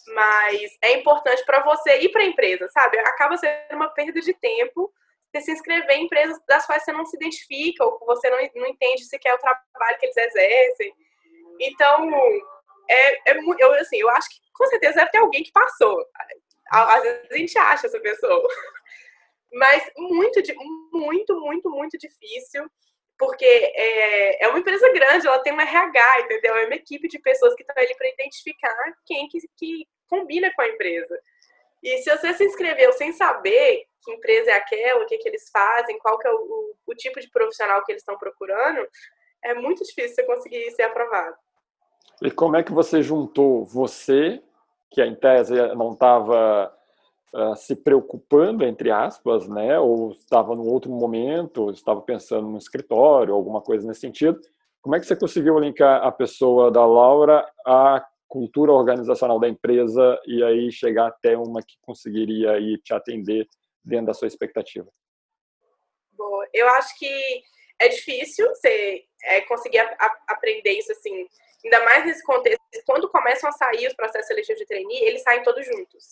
mas 0.08 0.76
é 0.82 0.92
importante 0.94 1.44
para 1.44 1.62
você 1.62 1.98
e 1.98 2.08
para 2.08 2.22
a 2.22 2.26
empresa, 2.26 2.68
sabe? 2.68 2.98
Acaba 2.98 3.36
sendo 3.36 3.72
uma 3.72 3.88
perda 3.88 4.20
de 4.20 4.32
tempo 4.34 4.92
você 5.36 5.40
se 5.40 5.52
inscrever 5.52 5.96
em 5.96 6.04
empresas 6.04 6.38
das 6.48 6.66
quais 6.66 6.84
você 6.84 6.92
não 6.92 7.04
se 7.04 7.16
identifica 7.16 7.84
ou 7.84 7.98
você 8.06 8.30
não, 8.30 8.38
não 8.54 8.66
entende 8.66 9.04
se 9.04 9.18
quer 9.18 9.34
o 9.34 9.38
trabalho 9.38 9.98
que 9.98 10.06
eles 10.06 10.16
exercem. 10.16 10.94
Então, 11.60 12.10
é, 12.88 13.32
é 13.32 13.38
eu, 13.58 13.72
assim, 13.74 13.98
eu 13.98 14.08
acho 14.10 14.30
que 14.30 14.36
com 14.54 14.66
certeza 14.66 14.94
deve 14.94 15.10
ter 15.10 15.18
alguém 15.18 15.42
que 15.42 15.52
passou. 15.52 16.04
Às 16.70 17.02
vezes 17.02 17.30
a 17.30 17.36
gente 17.36 17.58
acha 17.58 17.86
essa 17.86 18.00
pessoa. 18.00 18.48
Mas 19.52 19.90
muito, 19.96 20.40
muito, 20.92 21.40
muito, 21.40 21.70
muito 21.70 21.98
difícil, 21.98 22.68
porque 23.18 23.44
é, 23.44 24.44
é 24.44 24.48
uma 24.48 24.58
empresa 24.58 24.92
grande, 24.92 25.26
ela 25.26 25.38
tem 25.38 25.52
um 25.52 25.60
RH, 25.60 26.20
entendeu? 26.20 26.56
É 26.56 26.66
uma 26.66 26.74
equipe 26.74 27.08
de 27.08 27.18
pessoas 27.18 27.54
que 27.54 27.62
estão 27.62 27.74
ali 27.76 27.94
para 27.96 28.08
identificar 28.08 28.94
quem 29.04 29.28
que, 29.28 29.38
que 29.56 29.88
combina 30.08 30.52
com 30.54 30.62
a 30.62 30.68
empresa. 30.68 31.18
E 31.82 31.98
se 31.98 32.10
você 32.10 32.34
se 32.34 32.44
inscreveu 32.44 32.92
sem 32.92 33.12
saber 33.12 33.86
que 34.02 34.12
empresa 34.12 34.50
é 34.50 34.54
aquela, 34.54 35.02
o 35.02 35.06
que, 35.06 35.18
que 35.18 35.28
eles 35.28 35.48
fazem, 35.50 35.98
qual 35.98 36.18
que 36.18 36.26
é 36.26 36.32
o, 36.32 36.74
o 36.86 36.94
tipo 36.94 37.20
de 37.20 37.30
profissional 37.30 37.84
que 37.84 37.92
eles 37.92 38.02
estão 38.02 38.18
procurando, 38.18 38.86
é 39.44 39.54
muito 39.54 39.84
difícil 39.84 40.14
você 40.14 40.22
conseguir 40.24 40.70
ser 40.72 40.82
aprovado. 40.82 41.36
E 42.22 42.30
como 42.30 42.56
é 42.56 42.62
que 42.62 42.72
você 42.72 43.02
juntou 43.02 43.64
você, 43.64 44.42
que 44.90 45.02
em 45.02 45.14
tese 45.14 45.54
não 45.74 45.92
estava 45.92 46.75
ah, 47.36 47.54
se 47.54 47.76
preocupando, 47.76 48.64
entre 48.64 48.90
aspas, 48.90 49.46
né, 49.46 49.78
ou 49.78 50.12
estava 50.12 50.54
num 50.54 50.66
outro 50.66 50.90
momento, 50.90 51.70
estava 51.70 52.00
pensando 52.00 52.48
no 52.48 52.56
escritório, 52.56 53.34
alguma 53.34 53.60
coisa 53.60 53.86
nesse 53.86 54.00
sentido, 54.00 54.40
como 54.80 54.96
é 54.96 55.00
que 55.00 55.06
você 55.06 55.14
conseguiu 55.14 55.58
linkar 55.58 56.02
a 56.02 56.10
pessoa 56.10 56.70
da 56.70 56.86
Laura 56.86 57.46
à 57.66 58.02
cultura 58.26 58.72
organizacional 58.72 59.38
da 59.38 59.48
empresa 59.48 60.18
e 60.26 60.42
aí 60.42 60.72
chegar 60.72 61.08
até 61.08 61.36
uma 61.36 61.60
que 61.60 61.76
conseguiria 61.82 62.52
aí 62.52 62.78
te 62.78 62.94
atender 62.94 63.46
dentro 63.84 64.06
da 64.06 64.14
sua 64.14 64.28
expectativa? 64.28 64.88
Boa. 66.12 66.48
Eu 66.54 66.68
acho 66.70 66.98
que 66.98 67.42
é 67.78 67.88
difícil 67.88 68.48
você 68.48 69.04
é, 69.24 69.42
conseguir 69.42 69.78
a, 69.78 69.84
a, 70.00 70.18
aprender 70.28 70.70
isso 70.70 70.92
assim 70.92 71.26
Ainda 71.66 71.84
mais 71.84 72.04
nesse 72.04 72.22
contexto, 72.22 72.60
quando 72.86 73.08
começam 73.08 73.48
a 73.48 73.52
sair 73.52 73.88
os 73.88 73.94
processos 73.94 74.28
seletivos 74.28 74.60
de 74.60 74.66
trainee, 74.66 75.04
eles 75.04 75.22
saem 75.22 75.42
todos 75.42 75.66
juntos. 75.66 76.08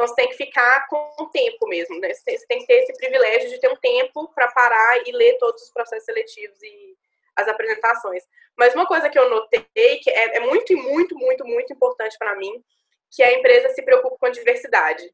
Então 0.00 0.08
você 0.08 0.14
tem 0.14 0.28
que 0.30 0.36
ficar 0.36 0.86
com 0.88 0.96
o 1.18 1.26
tempo 1.26 1.68
mesmo, 1.68 2.00
né? 2.00 2.14
Você 2.14 2.38
tem, 2.48 2.60
que 2.60 2.66
ter 2.66 2.84
esse 2.84 2.94
privilégio 2.94 3.50
de 3.50 3.60
ter 3.60 3.68
um 3.68 3.76
tempo 3.76 4.32
para 4.34 4.50
parar 4.50 5.06
e 5.06 5.12
ler 5.12 5.36
todos 5.36 5.62
os 5.62 5.70
processos 5.70 6.06
seletivos 6.06 6.62
e 6.62 6.96
as 7.36 7.46
apresentações. 7.46 8.22
Mas 8.56 8.74
uma 8.74 8.86
coisa 8.86 9.10
que 9.10 9.18
eu 9.18 9.28
notei 9.28 9.98
que 10.02 10.08
é, 10.08 10.38
é 10.38 10.40
muito, 10.40 10.74
muito, 10.74 11.14
muito, 11.18 11.44
muito 11.44 11.72
importante 11.74 12.16
para 12.18 12.34
mim, 12.36 12.64
que 13.10 13.22
a 13.22 13.34
empresa 13.34 13.68
se 13.74 13.82
preocupa 13.82 14.16
com 14.16 14.24
a 14.24 14.30
diversidade. 14.30 15.04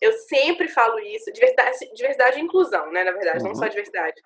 Eu 0.00 0.12
sempre 0.14 0.66
falo 0.66 0.98
isso, 0.98 1.32
diversidade, 1.32 1.78
diversidade 1.94 2.40
e 2.40 2.42
inclusão, 2.42 2.90
né? 2.90 3.04
Na 3.04 3.12
verdade, 3.12 3.44
uhum. 3.44 3.50
não 3.50 3.54
só 3.54 3.68
diversidade. 3.68 4.20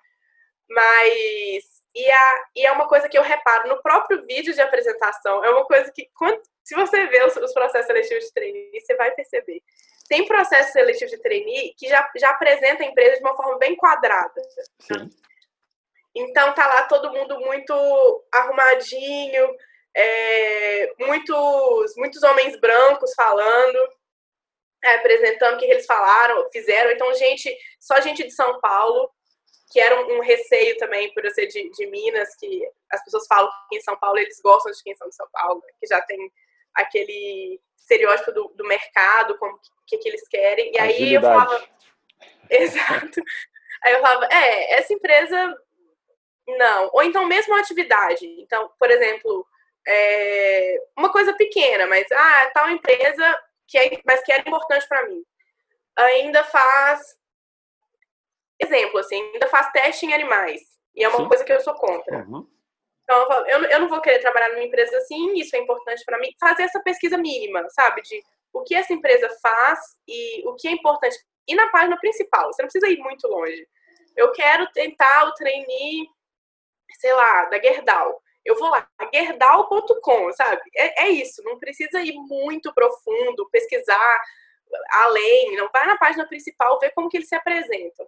Mas 0.67 1.74
e, 1.95 2.11
a, 2.11 2.45
e 2.55 2.65
é 2.65 2.71
uma 2.73 2.87
coisa 2.89 3.07
que 3.07 3.17
eu 3.17 3.23
reparo 3.23 3.69
no 3.69 3.81
próprio 3.81 4.25
vídeo 4.25 4.53
de 4.53 4.61
apresentação. 4.61 5.43
É 5.45 5.49
uma 5.49 5.65
coisa 5.65 5.89
que, 5.91 6.09
quando, 6.13 6.41
se 6.61 6.75
você 6.75 7.07
vê 7.07 7.23
os, 7.23 7.35
os 7.37 7.53
processos 7.53 7.87
seletivos 7.87 8.25
de 8.25 8.33
trainee, 8.33 8.81
você 8.81 8.95
vai 8.95 9.11
perceber. 9.11 9.63
Tem 10.09 10.27
processo 10.27 10.73
seletivo 10.73 11.09
de 11.09 11.17
trainee 11.21 11.73
que 11.77 11.87
já, 11.87 12.07
já 12.17 12.31
apresenta 12.31 12.83
a 12.83 12.85
empresa 12.85 13.15
de 13.15 13.23
uma 13.23 13.35
forma 13.35 13.57
bem 13.57 13.75
quadrada. 13.77 14.41
Sim. 14.81 15.09
Então, 16.13 16.53
tá 16.53 16.67
lá 16.67 16.83
todo 16.83 17.11
mundo 17.11 17.39
muito 17.39 17.73
arrumadinho, 18.31 19.55
é, 19.95 20.93
muitos, 20.99 21.95
muitos 21.95 22.21
homens 22.23 22.59
brancos 22.59 23.13
falando, 23.15 23.79
é, 24.83 24.95
apresentando 24.95 25.55
o 25.55 25.57
que 25.57 25.65
eles 25.65 25.85
falaram, 25.85 26.49
fizeram. 26.51 26.91
Então, 26.91 27.13
gente, 27.13 27.57
só 27.79 28.01
gente 28.01 28.23
de 28.23 28.31
São 28.31 28.59
Paulo 28.59 29.09
que 29.75 29.79
era 29.81 29.99
um, 29.99 30.15
um, 30.15 30.21
receio 30.21 30.77
também 30.77 31.13
por 31.13 31.25
eu 31.25 31.31
ser 31.31 31.47
de, 31.47 31.69
de, 31.69 31.85
Minas, 31.87 32.33
que 32.37 32.65
as 32.89 33.03
pessoas 33.03 33.27
falam 33.27 33.51
que 33.69 33.75
em 33.75 33.81
São 33.81 33.97
Paulo 33.97 34.17
eles 34.17 34.39
gostam 34.41 34.71
de 34.71 34.81
quem 34.81 34.95
são 34.95 35.09
de 35.09 35.15
São 35.15 35.27
Paulo, 35.33 35.61
que 35.77 35.85
já 35.85 36.01
tem 36.03 36.31
aquele 36.73 37.59
estereótipo 37.77 38.31
do, 38.31 38.53
do 38.55 38.65
mercado, 38.65 39.37
como 39.37 39.59
que, 39.85 39.97
que 39.97 40.07
eles 40.07 40.25
querem. 40.29 40.71
E 40.73 40.79
aí 40.79 41.13
eu 41.15 41.21
falava. 41.21 41.61
Exato. 42.49 43.21
Aí 43.83 43.93
eu 43.95 43.99
falava, 43.99 44.29
é, 44.31 44.75
essa 44.75 44.93
empresa. 44.93 45.57
Não. 46.47 46.89
Ou 46.93 47.03
então 47.03 47.25
mesmo 47.25 47.53
a 47.53 47.59
atividade. 47.59 48.25
Então, 48.39 48.71
por 48.79 48.89
exemplo, 48.89 49.45
é, 49.85 50.77
uma 50.97 51.11
coisa 51.11 51.33
pequena, 51.33 51.85
mas 51.85 52.09
ah, 52.13 52.51
tal 52.53 52.69
empresa 52.69 53.43
que 53.67 53.77
é, 53.77 54.01
mas 54.05 54.23
que 54.23 54.31
era 54.31 54.47
importante 54.47 54.87
para 54.87 55.05
mim. 55.09 55.21
Ainda 55.97 56.45
faz 56.45 57.17
exemplo, 58.65 58.99
assim, 58.99 59.21
ainda 59.33 59.47
faz 59.47 59.71
teste 59.71 60.05
em 60.05 60.13
animais. 60.13 60.61
E 60.95 61.03
é 61.03 61.09
uma 61.09 61.19
Sim. 61.19 61.27
coisa 61.27 61.43
que 61.43 61.53
eu 61.53 61.59
sou 61.59 61.73
contra. 61.75 62.19
Uhum. 62.19 62.47
Então, 63.03 63.21
eu, 63.21 63.27
falo, 63.27 63.45
eu, 63.47 63.63
eu, 63.65 63.79
não 63.81 63.87
vou 63.87 64.01
querer 64.01 64.19
trabalhar 64.19 64.49
numa 64.49 64.63
empresa 64.63 64.97
assim, 64.97 65.33
isso 65.33 65.55
é 65.55 65.59
importante 65.59 66.03
para 66.05 66.17
mim. 66.19 66.29
Fazer 66.39 66.63
essa 66.63 66.81
pesquisa 66.81 67.17
mínima, 67.17 67.63
sabe? 67.69 68.01
De 68.01 68.23
o 68.51 68.63
que 68.63 68.73
essa 68.73 68.93
empresa 68.93 69.29
faz 69.41 69.79
e 70.07 70.47
o 70.47 70.55
que 70.55 70.67
é 70.67 70.71
importante. 70.71 71.17
E 71.47 71.55
na 71.55 71.69
página 71.69 71.97
principal, 71.97 72.51
você 72.51 72.61
não 72.61 72.69
precisa 72.69 72.91
ir 72.91 72.97
muito 72.97 73.27
longe. 73.27 73.67
Eu 74.15 74.31
quero 74.31 74.65
tentar 74.71 75.25
o 75.27 75.33
trainee, 75.33 76.07
sei 76.99 77.13
lá, 77.13 77.45
da 77.45 77.61
Gerdau. 77.61 78.21
Eu 78.43 78.55
vou 78.57 78.69
lá, 78.69 78.87
gerdau.com, 79.13 80.31
sabe? 80.33 80.61
É, 80.75 81.05
é 81.05 81.09
isso, 81.09 81.43
não 81.43 81.57
precisa 81.57 81.99
ir 82.01 82.13
muito 82.13 82.71
profundo, 82.73 83.49
pesquisar 83.51 84.21
além, 84.91 85.55
não 85.55 85.69
vai 85.73 85.85
na 85.87 85.97
página 85.97 86.27
principal 86.27 86.79
ver 86.79 86.91
como 86.91 87.09
que 87.09 87.17
eles 87.17 87.27
se 87.27 87.35
apresentam 87.35 88.07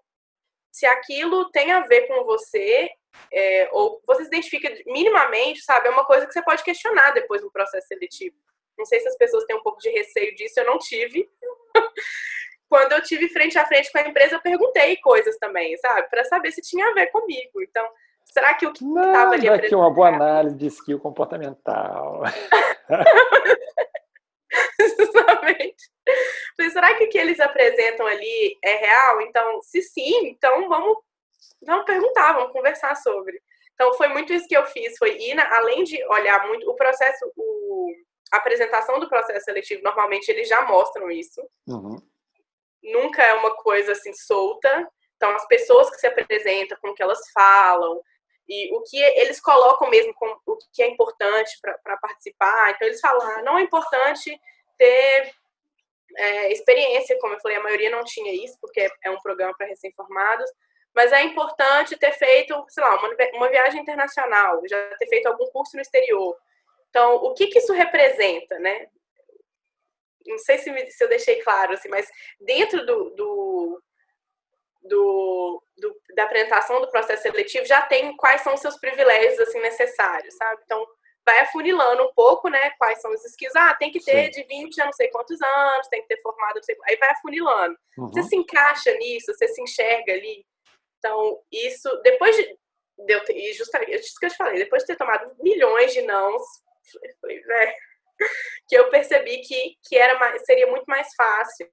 se 0.78 0.86
aquilo 0.86 1.50
tem 1.50 1.72
a 1.72 1.80
ver 1.80 2.08
com 2.08 2.24
você, 2.24 2.88
é, 3.34 3.68
ou 3.72 4.00
você 4.06 4.22
se 4.22 4.28
identifica 4.28 4.70
minimamente, 4.86 5.64
sabe? 5.64 5.88
É 5.88 5.92
uma 5.92 6.06
coisa 6.06 6.28
que 6.28 6.34
você 6.34 6.42
pode 6.44 6.64
questionar 6.64 7.10
depois 7.12 7.42
do 7.42 7.52
processo 7.52 7.88
seletivo. 7.88 8.36
Não 8.78 8.86
sei 8.86 9.00
se 9.00 9.08
as 9.08 9.18
pessoas 9.18 9.44
têm 9.46 9.56
um 9.56 9.64
pouco 9.64 9.80
de 9.80 9.90
receio 9.90 10.36
disso, 10.36 10.60
eu 10.60 10.68
não 10.68 10.78
tive. 10.78 11.28
Quando 12.70 12.92
eu 12.92 13.02
tive 13.02 13.28
frente 13.30 13.58
a 13.58 13.66
frente 13.66 13.92
com 13.92 13.98
a 13.98 14.02
empresa, 14.08 14.36
eu 14.36 14.42
perguntei 14.42 14.98
coisas 14.98 15.36
também, 15.38 15.76
sabe? 15.78 16.08
Para 16.12 16.24
saber 16.26 16.52
se 16.52 16.62
tinha 16.62 16.86
a 16.86 16.94
ver 16.94 17.08
comigo. 17.08 17.60
Então, 17.60 17.90
será 18.26 18.54
que 18.54 18.68
o 18.68 18.72
que 18.72 18.86
estava 18.86 19.34
ali 19.34 19.50
aqui 19.50 19.74
uma 19.74 19.90
boa 19.90 20.10
análise 20.10 20.56
de 20.56 20.68
skill 20.68 21.00
comportamental. 21.00 22.22
Exatamente. 24.80 25.92
será 26.72 26.96
que 26.96 27.06
o 27.06 27.10
que 27.10 27.18
eles 27.18 27.40
apresentam 27.40 28.06
ali 28.06 28.58
é 28.64 28.76
real? 28.76 29.22
Então, 29.22 29.62
se 29.62 29.82
sim, 29.82 30.28
então 30.28 30.68
vamos 30.70 30.98
vamos 31.62 31.86
perguntar, 31.86 32.34
vamos 32.34 32.52
conversar 32.52 32.96
sobre. 32.96 33.42
Então, 33.74 33.94
foi 33.94 34.08
muito 34.08 34.34
isso 34.34 34.48
que 34.48 34.58
eu 34.58 34.66
fiz, 34.66 34.98
foi 34.98 35.18
ir, 35.18 35.36
na, 35.36 35.56
além 35.58 35.84
de 35.84 36.04
olhar 36.06 36.48
muito, 36.48 36.70
o 36.70 36.76
processo, 36.76 37.32
o, 37.36 37.94
a 38.32 38.38
apresentação 38.38 39.00
do 39.00 39.08
processo 39.08 39.46
seletivo, 39.46 39.84
normalmente 39.84 40.30
eles 40.30 40.48
já 40.48 40.64
mostram 40.64 41.12
isso. 41.12 41.42
Uhum. 41.68 41.98
Nunca 42.82 43.22
é 43.22 43.34
uma 43.34 43.56
coisa 43.56 43.92
assim 43.92 44.14
solta. 44.14 44.88
Então, 45.16 45.36
as 45.36 45.48
pessoas 45.48 45.90
que 45.90 45.98
se 45.98 46.08
apresentam, 46.08 46.78
com 46.82 46.90
o 46.90 46.94
que 46.94 47.04
elas 47.04 47.20
falam, 47.32 48.02
e 48.48 48.74
o 48.74 48.82
que 48.82 48.98
eles 49.02 49.42
colocam 49.42 49.90
mesmo 49.90 50.14
com 50.14 50.38
o 50.46 50.58
que 50.74 50.82
é 50.82 50.88
importante 50.88 51.60
para 51.62 51.98
participar. 51.98 52.72
Então, 52.72 52.88
eles 52.88 53.00
falam, 53.00 53.22
ah, 53.22 53.42
não 53.42 53.58
é 53.58 53.64
importante 53.64 54.40
ter 54.78 55.34
é, 56.16 56.52
experiência, 56.52 57.18
como 57.20 57.34
eu 57.34 57.40
falei, 57.40 57.58
a 57.58 57.64
maioria 57.64 57.90
não 57.90 58.04
tinha 58.04 58.34
isso, 58.34 58.58
porque 58.62 58.90
é 59.04 59.12
um 59.12 59.20
programa 59.20 59.54
para 59.58 59.68
recém-formados, 59.68 60.50
mas 60.96 61.12
é 61.12 61.24
importante 61.24 61.98
ter 61.98 62.14
feito, 62.14 62.66
sei 62.70 62.84
lá, 62.84 62.98
uma, 62.98 63.10
uma 63.34 63.50
viagem 63.50 63.82
internacional, 63.82 64.62
já 64.68 64.96
ter 64.98 65.08
feito 65.08 65.28
algum 65.28 65.46
curso 65.48 65.76
no 65.76 65.82
exterior. 65.82 66.36
Então, 66.90 67.16
o 67.16 67.34
que, 67.34 67.48
que 67.48 67.60
isso 67.60 67.74
representa, 67.74 68.58
né? 68.60 68.88
Não 70.26 70.38
sei 70.40 70.58
se, 70.58 70.72
me, 70.72 70.90
se 70.90 71.04
eu 71.04 71.10
deixei 71.10 71.42
claro, 71.42 71.74
assim, 71.74 71.90
mas 71.90 72.10
dentro 72.40 72.86
do, 72.86 73.12
do, 73.12 73.84
do, 74.88 75.64
do, 75.78 75.96
da 76.16 76.24
apresentação 76.24 76.82
do 76.82 76.90
processo 76.90 77.24
seletivo 77.24 77.66
já 77.66 77.82
tem 77.82 78.16
quais 78.18 78.42
são 78.42 78.54
os 78.54 78.60
seus 78.60 78.78
privilégios 78.78 79.40
assim 79.40 79.60
necessários, 79.60 80.36
sabe? 80.36 80.62
Então, 80.66 80.86
vai 81.26 81.42
afunilando 81.42 82.04
um 82.04 82.14
pouco, 82.14 82.48
né? 82.48 82.72
Quais 82.78 83.02
são 83.02 83.12
os 83.12 83.24
skills. 83.26 83.56
Ah, 83.56 83.76
tem 83.76 83.92
que 83.92 84.00
ter 84.00 84.26
Sim. 84.26 84.42
de 84.42 84.48
20 84.48 84.82
a 84.82 84.86
não 84.86 84.94
sei 84.94 85.10
quantos 85.10 85.42
anos, 85.42 85.88
tem 85.90 86.02
que 86.02 86.08
ter 86.08 86.22
formado, 86.22 86.56
não 86.56 86.64
sei. 86.64 86.78
Aí 86.86 86.96
vai 86.96 87.10
afunilando. 87.10 87.78
Uhum. 87.98 88.08
Você 88.08 88.24
se 88.24 88.36
encaixa 88.36 88.94
nisso, 88.94 89.34
você 89.34 89.48
se 89.48 89.62
enxerga 89.62 90.14
ali. 90.14 90.46
Então, 90.98 91.40
isso, 91.52 91.90
depois 92.02 92.36
de. 92.36 92.58
de 93.06 93.20
ter, 93.26 93.36
e 93.36 93.54
justamente, 93.54 93.96
isso 93.96 94.20
que 94.20 94.26
eu 94.26 94.30
te 94.30 94.38
falei, 94.38 94.58
depois 94.58 94.84
de 94.84 94.88
ter 94.88 94.96
tomado 94.96 95.36
milhões 95.44 95.92
de 95.94 96.02
nãos, 96.04 96.42
velho, 97.24 97.74
que 98.68 98.78
eu 98.78 98.90
percebi 98.90 99.42
que, 99.42 99.76
que 99.84 99.98
era 99.98 100.18
mais, 100.18 100.44
seria 100.46 100.68
muito 100.68 100.86
mais 100.86 101.14
fácil 101.16 101.70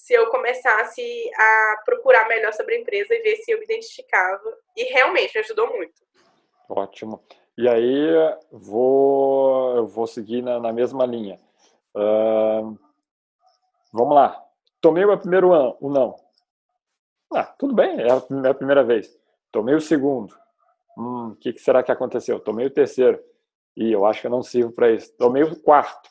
se 0.00 0.14
eu 0.14 0.30
começasse 0.30 1.30
a 1.36 1.82
procurar 1.84 2.26
melhor 2.26 2.52
sobre 2.54 2.74
a 2.74 2.80
empresa 2.80 3.14
e 3.14 3.20
ver 3.20 3.36
se 3.36 3.50
eu 3.50 3.58
me 3.58 3.64
identificava. 3.64 4.58
E 4.76 4.84
realmente 4.84 5.34
me 5.34 5.40
ajudou 5.40 5.68
muito. 5.76 6.00
Ótimo. 6.68 7.22
E 7.56 7.68
aí 7.68 8.08
vou, 8.50 9.76
eu 9.76 9.86
vou 9.86 10.06
seguir 10.06 10.42
na, 10.42 10.58
na 10.58 10.72
mesma 10.72 11.04
linha. 11.04 11.38
Uh, 11.94 12.78
vamos 13.92 14.14
lá. 14.14 14.42
Tomei 14.80 15.04
o 15.04 15.18
primeiro 15.18 15.52
ano, 15.52 15.76
o 15.80 15.90
não. 15.90 16.16
Ah, 17.32 17.44
tudo 17.44 17.74
bem, 17.74 18.00
é 18.00 18.10
a 18.10 18.54
primeira 18.54 18.82
vez. 18.82 19.16
Tomei 19.52 19.74
o 19.74 19.80
segundo. 19.80 20.34
Hum, 20.96 21.32
o 21.32 21.36
que, 21.36 21.52
que 21.52 21.60
será 21.60 21.82
que 21.82 21.92
aconteceu? 21.92 22.40
Tomei 22.40 22.66
o 22.66 22.70
terceiro. 22.70 23.22
E 23.76 23.92
eu 23.92 24.06
acho 24.06 24.22
que 24.22 24.26
eu 24.26 24.30
não 24.30 24.42
sirvo 24.42 24.72
para 24.72 24.90
isso. 24.90 25.12
Tomei 25.18 25.42
o 25.42 25.60
quarto. 25.60 26.08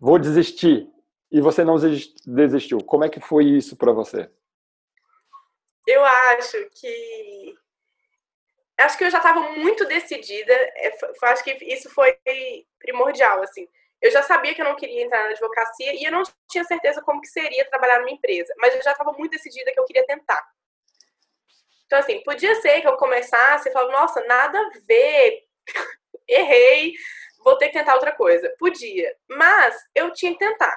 Vou 0.00 0.18
desistir. 0.18 0.90
E 1.30 1.40
você 1.40 1.64
não 1.64 1.76
desistiu. 2.26 2.78
Como 2.78 3.04
é 3.04 3.08
que 3.08 3.20
foi 3.20 3.44
isso 3.44 3.76
para 3.76 3.92
você? 3.92 4.30
Eu 5.86 6.04
acho 6.04 6.68
que 6.70 7.54
acho 8.78 8.98
que 8.98 9.04
eu 9.04 9.10
já 9.10 9.18
estava 9.18 9.40
muito 9.52 9.84
decidida. 9.86 10.52
É, 10.52 10.92
acho 11.24 11.44
que 11.44 11.52
isso 11.64 11.88
foi 11.90 12.16
primordial, 12.78 13.42
assim. 13.42 13.68
Eu 14.00 14.10
já 14.10 14.22
sabia 14.22 14.54
que 14.54 14.60
eu 14.60 14.66
não 14.66 14.76
queria 14.76 15.02
entrar 15.02 15.24
na 15.24 15.30
advocacia 15.30 15.94
e 15.94 16.04
eu 16.04 16.12
não 16.12 16.22
tinha 16.50 16.64
certeza 16.64 17.02
como 17.02 17.20
que 17.20 17.28
seria 17.28 17.68
trabalhar 17.68 18.00
numa 18.00 18.10
empresa, 18.10 18.52
mas 18.58 18.74
eu 18.74 18.82
já 18.82 18.92
estava 18.92 19.12
muito 19.12 19.32
decidida 19.32 19.72
que 19.72 19.80
eu 19.80 19.84
queria 19.84 20.06
tentar. 20.06 20.46
Então, 21.86 21.98
assim, 21.98 22.22
podia 22.22 22.54
ser 22.56 22.80
que 22.80 22.86
eu 22.86 22.96
começasse 22.96 23.68
e 23.68 23.72
falasse, 23.72 23.92
nossa, 23.92 24.24
nada 24.26 24.58
a 24.58 24.70
ver, 24.86 25.44
errei, 26.28 26.92
vou 27.42 27.56
ter 27.56 27.68
que 27.68 27.78
tentar 27.78 27.94
outra 27.94 28.12
coisa. 28.12 28.54
Podia, 28.58 29.16
mas 29.28 29.74
eu 29.94 30.12
tinha 30.12 30.32
que 30.32 30.38
tentar. 30.38 30.76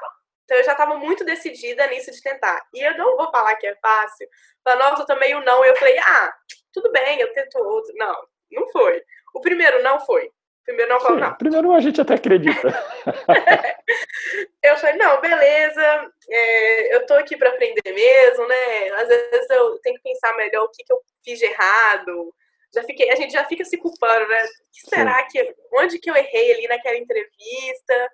Então 0.50 0.58
eu 0.58 0.64
já 0.64 0.72
estava 0.72 0.98
muito 0.98 1.24
decidida 1.24 1.86
nisso 1.86 2.10
de 2.12 2.20
tentar. 2.24 2.60
E 2.74 2.82
eu 2.82 2.98
não 2.98 3.16
vou 3.16 3.30
falar 3.30 3.54
que 3.58 3.68
é 3.68 3.76
fácil. 3.76 4.28
Falar, 4.64 4.90
nossa, 4.90 5.04
eu 5.04 5.06
tomei 5.06 5.36
o 5.36 5.46
não. 5.46 5.64
E 5.64 5.68
eu 5.68 5.76
falei, 5.76 5.96
ah, 6.00 6.34
tudo 6.74 6.92
bem, 6.92 7.20
eu 7.20 7.32
tento 7.34 7.60
outro. 7.60 7.94
Não, 7.96 8.16
não 8.52 8.68
foi. 8.70 9.00
O 9.36 9.42
primeiro 9.42 9.84
não 9.84 10.00
foi. 10.00 10.26
O 10.26 10.66
primeiro 10.66 10.92
não 10.92 11.00
falou, 11.00 11.20
não. 11.20 11.30
O 11.30 11.38
primeiro 11.38 11.72
a 11.72 11.80
gente 11.80 12.02
até 12.02 12.16
acredita. 12.16 12.68
eu 14.64 14.76
falei, 14.78 14.96
não, 14.96 15.22
beleza, 15.22 16.12
é, 16.32 16.96
eu 16.96 17.06
tô 17.06 17.14
aqui 17.14 17.38
para 17.38 17.50
aprender 17.50 17.94
mesmo, 17.94 18.48
né? 18.48 18.90
Às 18.94 19.08
vezes 19.08 19.50
eu 19.52 19.78
tenho 19.82 19.98
que 19.98 20.02
pensar 20.02 20.36
melhor 20.36 20.64
o 20.64 20.72
que, 20.72 20.84
que 20.84 20.92
eu 20.92 21.00
fiz 21.24 21.38
de 21.38 21.46
errado. 21.46 22.34
Já 22.74 22.84
fiquei, 22.84 23.12
a 23.12 23.16
gente 23.16 23.34
já 23.34 23.46
fica 23.46 23.64
se 23.64 23.78
culpando, 23.78 24.28
né? 24.28 24.44
O 24.46 24.48
que 24.48 24.90
será 24.90 25.20
Sim. 25.20 25.28
que. 25.30 25.56
Onde 25.74 26.00
que 26.00 26.10
eu 26.10 26.16
errei 26.16 26.54
ali 26.54 26.68
naquela 26.68 26.98
entrevista? 26.98 28.10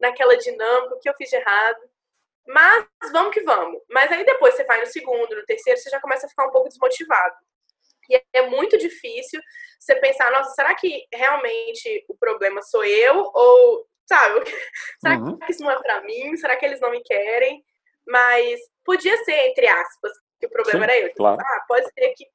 Naquela 0.00 0.36
dinâmica, 0.36 0.94
o 0.94 0.98
que 0.98 1.08
eu 1.08 1.14
fiz 1.14 1.28
de 1.28 1.36
errado. 1.36 1.80
Mas 2.46 2.86
vamos 3.12 3.32
que 3.32 3.42
vamos. 3.42 3.80
Mas 3.88 4.10
aí 4.10 4.24
depois 4.24 4.54
você 4.54 4.64
vai 4.64 4.80
no 4.80 4.86
segundo, 4.86 5.36
no 5.36 5.44
terceiro, 5.44 5.78
você 5.78 5.90
já 5.90 6.00
começa 6.00 6.26
a 6.26 6.28
ficar 6.28 6.46
um 6.46 6.50
pouco 6.50 6.68
desmotivado. 6.68 7.36
E 8.08 8.20
é 8.32 8.42
muito 8.48 8.76
difícil 8.76 9.40
você 9.78 9.94
pensar, 9.96 10.32
nossa, 10.32 10.50
será 10.50 10.74
que 10.74 11.06
realmente 11.12 12.04
o 12.08 12.16
problema 12.16 12.60
sou 12.62 12.84
eu? 12.84 13.30
Ou, 13.32 13.86
sabe, 14.08 14.40
será 15.00 15.16
uhum. 15.16 15.38
que 15.38 15.52
isso 15.52 15.62
não 15.62 15.70
é 15.70 15.80
pra 15.80 16.00
mim? 16.00 16.36
Será 16.36 16.56
que 16.56 16.66
eles 16.66 16.80
não 16.80 16.90
me 16.90 17.02
querem? 17.02 17.64
Mas 18.06 18.60
podia 18.84 19.16
ser, 19.24 19.48
entre 19.48 19.68
aspas, 19.68 20.12
que 20.40 20.46
o 20.46 20.50
problema 20.50 20.86
Sim, 20.86 20.90
era 20.90 20.98
eu. 20.98 21.14
Claro. 21.14 21.40
Ah, 21.40 21.64
pode 21.68 21.86
ser 21.92 22.08
que 22.14 22.26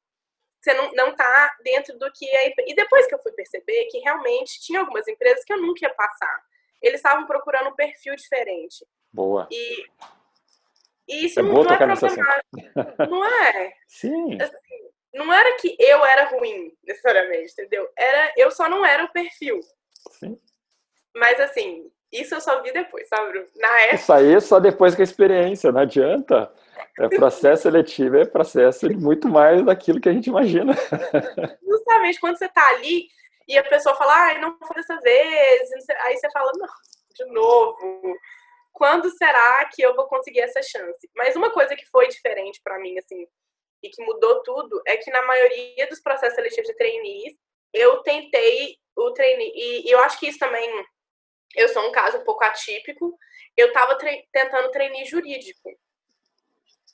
você 0.62 0.73
não, 0.73 0.91
não 0.93 1.15
tá 1.15 1.56
dentro 1.63 1.97
do 1.97 2.10
que 2.13 2.28
é. 2.30 2.54
E 2.67 2.73
depois 2.73 3.06
que 3.06 3.13
eu 3.13 3.21
fui 3.21 3.34
perceber 3.34 3.86
que 3.86 3.99
realmente 3.99 4.62
tinha 4.62 4.80
algumas 4.80 5.08
empresas 5.08 5.43
que 5.43 5.51
eu 5.51 5.62
nunca 5.62 5.86
ia 5.86 5.93
passar 5.93 6.41
eles 6.81 6.99
estavam 6.99 7.25
procurando 7.25 7.69
um 7.69 7.75
perfil 7.75 8.15
diferente. 8.15 8.85
Boa. 9.11 9.47
E, 9.51 9.85
e 11.07 11.25
isso 11.25 11.39
é 11.39 11.43
não, 11.43 11.61
é 11.61 11.77
problemático. 11.77 12.23
Não 13.09 13.25
é? 13.25 13.73
Sim. 13.88 14.41
Assim, 14.41 14.55
não 15.13 15.33
era 15.33 15.57
que 15.57 15.75
eu 15.79 16.05
era 16.05 16.25
ruim, 16.25 16.71
necessariamente, 16.83 17.53
entendeu? 17.53 17.88
Era, 17.97 18.33
eu 18.38 18.51
só 18.51 18.69
não 18.69 18.85
era 18.85 19.03
o 19.05 19.11
perfil. 19.11 19.59
Sim. 20.11 20.38
Mas 21.15 21.39
assim, 21.39 21.89
isso 22.11 22.35
eu 22.35 22.41
só 22.41 22.61
vi 22.61 22.71
depois, 22.71 23.07
sabe? 23.07 23.47
Na 23.55 23.79
época... 23.81 23.95
Isso 23.95 24.13
aí 24.13 24.33
é 24.33 24.39
só 24.39 24.59
depois 24.59 24.93
com 24.95 25.01
a 25.01 25.03
experiência, 25.03 25.71
não 25.71 25.81
adianta. 25.81 26.51
É 26.99 27.07
processo 27.15 27.63
seletivo, 27.63 28.17
é 28.17 28.25
processo 28.25 28.88
de 28.88 28.95
muito 28.95 29.27
mais 29.27 29.63
daquilo 29.63 29.99
que 29.99 30.09
a 30.09 30.13
gente 30.13 30.27
imagina. 30.27 30.73
Justamente 31.63 32.19
quando 32.19 32.38
você 32.38 32.47
tá 32.49 32.67
ali, 32.69 33.07
e 33.47 33.58
a 33.58 33.63
pessoa 33.63 33.95
fala, 33.95 34.13
ai, 34.13 34.39
não 34.39 34.58
foi 34.58 34.75
dessa 34.75 34.99
vez. 35.01 35.69
Aí 36.01 36.17
você 36.17 36.29
fala, 36.31 36.51
não, 36.55 36.67
de 37.13 37.25
novo. 37.25 38.17
Quando 38.73 39.10
será 39.10 39.65
que 39.65 39.81
eu 39.81 39.95
vou 39.95 40.08
conseguir 40.08 40.41
essa 40.41 40.62
chance? 40.62 41.10
Mas 41.15 41.36
uma 41.36 41.51
coisa 41.51 41.75
que 41.75 41.86
foi 41.86 42.08
diferente 42.08 42.60
para 42.63 42.79
mim, 42.79 42.97
assim, 42.97 43.25
e 43.81 43.89
que 43.89 44.03
mudou 44.03 44.41
tudo, 44.43 44.81
é 44.86 44.97
que 44.97 45.12
na 45.12 45.21
maioria 45.21 45.88
dos 45.88 46.01
processos 46.01 46.36
seletivos 46.36 46.67
de 46.67 46.75
trainees, 46.75 47.38
eu 47.71 48.01
tentei 48.03 48.77
o 48.95 49.12
trainee, 49.12 49.51
e 49.86 49.91
eu 49.91 49.99
acho 49.99 50.19
que 50.19 50.27
isso 50.27 50.39
também, 50.39 50.69
eu 51.55 51.69
sou 51.69 51.88
um 51.88 51.91
caso 51.91 52.17
um 52.17 52.23
pouco 52.23 52.43
atípico, 52.43 53.17
eu 53.55 53.67
estava 53.67 53.97
tentando 54.31 54.71
trainee 54.71 55.05
jurídico. 55.05 55.69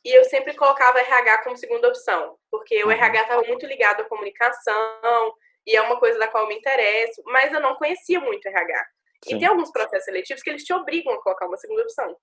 E 0.03 0.09
eu 0.09 0.23
sempre 0.25 0.55
colocava 0.55 0.99
RH 0.99 1.43
como 1.43 1.57
segunda 1.57 1.87
opção, 1.87 2.37
porque 2.49 2.83
o 2.83 2.91
RH 2.91 3.21
estava 3.21 3.43
muito 3.43 3.65
ligado 3.65 4.01
à 4.01 4.05
comunicação, 4.05 5.35
e 5.65 5.75
é 5.75 5.81
uma 5.81 5.99
coisa 5.99 6.17
da 6.17 6.27
qual 6.27 6.43
eu 6.43 6.49
me 6.49 6.55
interesso, 6.55 7.21
mas 7.25 7.53
eu 7.53 7.59
não 7.59 7.75
conhecia 7.75 8.19
muito 8.19 8.47
RH. 8.47 8.87
Sim. 9.23 9.35
E 9.35 9.39
tem 9.39 9.47
alguns 9.47 9.71
processos 9.71 10.05
seletivos 10.05 10.41
que 10.41 10.49
eles 10.49 10.63
te 10.63 10.73
obrigam 10.73 11.13
a 11.13 11.21
colocar 11.21 11.47
uma 11.47 11.57
segunda 11.57 11.83
opção. 11.83 12.17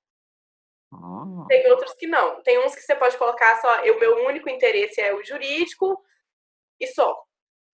Ah. 0.93 1.45
Tem 1.49 1.71
outros 1.71 1.95
que 1.95 2.07
não. 2.07 2.43
Tem 2.43 2.59
uns 2.59 2.75
que 2.75 2.81
você 2.81 2.97
pode 2.97 3.17
colocar 3.17 3.61
só, 3.61 3.83
o 3.83 4.01
meu 4.01 4.27
único 4.27 4.49
interesse 4.49 5.01
é 5.01 5.15
o 5.15 5.25
jurídico 5.25 6.03
e 6.81 6.87
só. 6.89 7.17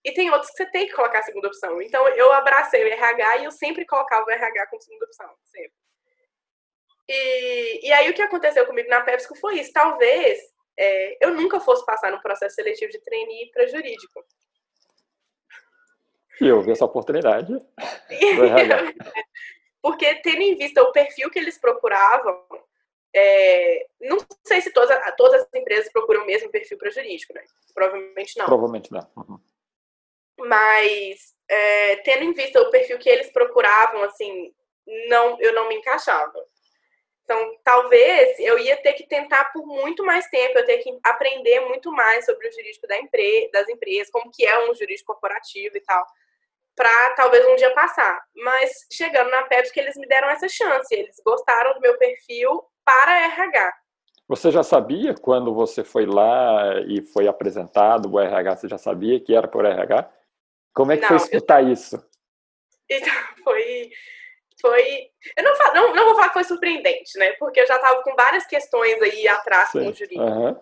E 0.04 0.12
tem 0.12 0.30
outros 0.30 0.50
que 0.50 0.58
você 0.58 0.70
tem 0.70 0.86
que 0.86 0.92
colocar 0.92 1.20
a 1.20 1.22
segunda 1.22 1.48
opção. 1.48 1.80
Então 1.80 2.06
eu 2.08 2.30
abracei 2.32 2.84
o 2.84 2.88
RH 2.88 3.38
e 3.38 3.44
eu 3.44 3.50
sempre 3.50 3.86
colocava 3.86 4.26
o 4.26 4.30
RH 4.30 4.66
como 4.66 4.82
segunda 4.82 5.06
opção, 5.06 5.34
sempre. 5.44 5.72
E, 7.08 7.88
e 7.88 7.92
aí 7.92 8.10
o 8.10 8.14
que 8.14 8.22
aconteceu 8.22 8.66
comigo 8.66 8.88
na 8.88 9.00
PepsiCo 9.00 9.34
foi 9.36 9.60
isso. 9.60 9.72
Talvez 9.72 10.38
é, 10.78 11.24
eu 11.24 11.34
nunca 11.34 11.60
fosse 11.60 11.84
passar 11.86 12.10
no 12.10 12.20
processo 12.20 12.54
seletivo 12.54 12.92
de 12.92 13.00
trainee 13.00 13.50
para 13.50 13.66
jurídico. 13.66 14.24
E 16.40 16.46
eu 16.46 16.60
vi 16.62 16.72
essa 16.72 16.84
oportunidade. 16.84 17.54
Porque 19.80 20.14
tendo 20.16 20.42
em 20.42 20.56
vista 20.56 20.82
o 20.82 20.92
perfil 20.92 21.30
que 21.30 21.38
eles 21.38 21.58
procuravam, 21.58 22.42
é, 23.14 23.86
não 24.00 24.18
sei 24.44 24.60
se 24.60 24.72
todas, 24.72 24.98
todas 25.16 25.42
as 25.42 25.54
empresas 25.54 25.92
procuram 25.92 26.22
o 26.22 26.26
mesmo 26.26 26.50
perfil 26.50 26.78
para 26.78 26.90
jurídico, 26.90 27.34
né? 27.34 27.42
Provavelmente 27.72 28.38
não. 28.38 28.46
Provavelmente 28.46 28.90
não. 28.90 29.06
Uhum. 29.16 29.38
Mas 30.38 31.34
é, 31.48 31.96
tendo 31.96 32.24
em 32.24 32.32
vista 32.32 32.60
o 32.60 32.70
perfil 32.70 32.98
que 32.98 33.08
eles 33.08 33.30
procuravam, 33.30 34.02
assim, 34.02 34.52
não, 35.08 35.40
eu 35.40 35.52
não 35.54 35.68
me 35.68 35.76
encaixava. 35.76 36.34
Então, 37.24 37.58
talvez 37.64 38.38
eu 38.38 38.58
ia 38.58 38.76
ter 38.76 38.92
que 38.92 39.06
tentar 39.06 39.44
por 39.46 39.66
muito 39.66 40.04
mais 40.04 40.26
tempo, 40.28 40.58
eu 40.58 40.66
ter 40.66 40.78
que 40.78 40.98
aprender 41.02 41.60
muito 41.60 41.90
mais 41.90 42.26
sobre 42.26 42.46
o 42.46 42.52
jurídico 42.52 42.86
da 42.86 42.98
empre 42.98 43.50
das 43.50 43.66
empresas, 43.68 44.10
como 44.10 44.30
que 44.30 44.44
é 44.44 44.68
um 44.68 44.74
jurídico 44.74 45.12
corporativo 45.12 45.74
e 45.76 45.80
tal, 45.80 46.04
para 46.76 47.10
talvez 47.14 47.46
um 47.46 47.56
dia 47.56 47.72
passar. 47.74 48.20
Mas 48.36 48.86
chegando 48.92 49.30
na 49.30 49.42
Pepsi, 49.44 49.72
que 49.72 49.80
eles 49.80 49.96
me 49.96 50.06
deram 50.06 50.28
essa 50.30 50.48
chance, 50.48 50.94
eles 50.94 51.16
gostaram 51.24 51.74
do 51.74 51.80
meu 51.80 51.96
perfil 51.98 52.62
para 52.84 53.24
RH. 53.26 53.72
Você 54.26 54.50
já 54.50 54.62
sabia 54.62 55.14
quando 55.14 55.54
você 55.54 55.84
foi 55.84 56.06
lá 56.06 56.80
e 56.86 57.02
foi 57.02 57.28
apresentado 57.28 58.10
o 58.10 58.18
RH, 58.18 58.56
você 58.56 58.68
já 58.68 58.78
sabia 58.78 59.20
que 59.20 59.34
era 59.34 59.46
por 59.46 59.64
RH? 59.64 60.10
Como 60.72 60.92
é 60.92 60.96
que 60.96 61.02
Não, 61.02 61.08
foi 61.08 61.16
escutar 61.18 61.62
eu... 61.62 61.68
isso? 61.70 62.02
Então, 62.90 63.12
foi 63.44 63.90
foi. 64.64 65.10
Eu 65.36 65.44
não, 65.44 65.54
falo, 65.56 65.74
não, 65.74 65.94
não 65.94 66.04
vou 66.06 66.14
falar 66.14 66.28
que 66.28 66.34
foi 66.34 66.44
surpreendente, 66.44 67.18
né? 67.18 67.32
Porque 67.32 67.60
eu 67.60 67.66
já 67.66 67.76
estava 67.76 68.02
com 68.02 68.14
várias 68.14 68.46
questões 68.46 69.00
aí 69.02 69.28
atrás 69.28 69.68
Sim. 69.68 69.80
com 69.80 69.90
o 69.90 69.94
jurídico. 69.94 70.22
Uhum. 70.22 70.60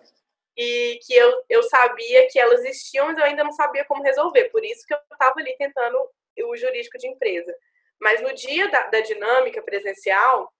E 0.55 0.99
que 1.05 1.13
eu, 1.15 1.43
eu 1.49 1.63
sabia 1.63 2.27
que 2.29 2.39
elas 2.39 2.63
existiam, 2.63 3.07
mas 3.07 3.17
eu 3.17 3.23
ainda 3.23 3.43
não 3.43 3.51
sabia 3.51 3.85
como 3.85 4.03
resolver. 4.03 4.49
Por 4.49 4.63
isso 4.63 4.85
que 4.85 4.93
eu 4.93 4.99
estava 5.11 5.33
ali 5.39 5.55
tentando 5.57 5.97
o 6.45 6.55
jurídico 6.55 6.97
de 6.97 7.07
empresa. 7.07 7.53
Mas 7.99 8.21
no 8.21 8.33
dia 8.33 8.69
da, 8.69 8.87
da 8.87 8.99
dinâmica 8.99 9.61
presencial, 9.61 10.51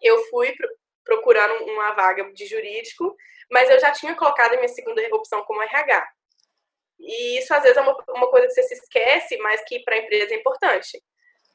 eu 0.00 0.18
fui 0.24 0.52
pro, 0.56 0.68
procurando 1.04 1.64
uma 1.64 1.92
vaga 1.92 2.24
de 2.32 2.46
jurídico, 2.46 3.14
mas 3.50 3.70
eu 3.70 3.78
já 3.78 3.92
tinha 3.92 4.14
colocado 4.14 4.54
a 4.54 4.56
minha 4.56 4.68
segunda 4.68 5.02
opção 5.14 5.44
como 5.44 5.62
RH. 5.62 6.08
E 6.98 7.38
isso 7.38 7.54
às 7.54 7.62
vezes 7.62 7.76
é 7.76 7.80
uma, 7.80 7.96
uma 8.08 8.30
coisa 8.30 8.46
que 8.46 8.54
você 8.54 8.62
se 8.62 8.74
esquece, 8.74 9.36
mas 9.38 9.62
que 9.64 9.80
para 9.80 9.94
a 9.94 9.98
empresa 9.98 10.34
é 10.34 10.36
importante 10.36 11.00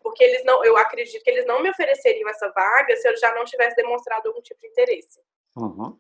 porque 0.02 0.24
eles 0.24 0.43
não, 0.43 0.63
eu 0.63 0.78
acredito 0.78 1.24
que 1.24 1.30
eles 1.30 1.45
não 1.45 1.62
me 1.62 1.69
ofereceriam 1.69 2.30
essa 2.30 2.50
vaga 2.50 2.95
se 2.95 3.08
eu 3.08 3.15
já 3.17 3.34
não 3.36 3.43
tivesse 3.43 3.76
demonstrado 3.76 4.28
algum 4.28 4.41
tipo 4.41 4.60
de 4.60 4.67
interesse. 4.67 5.19
Uhum. 5.56 5.98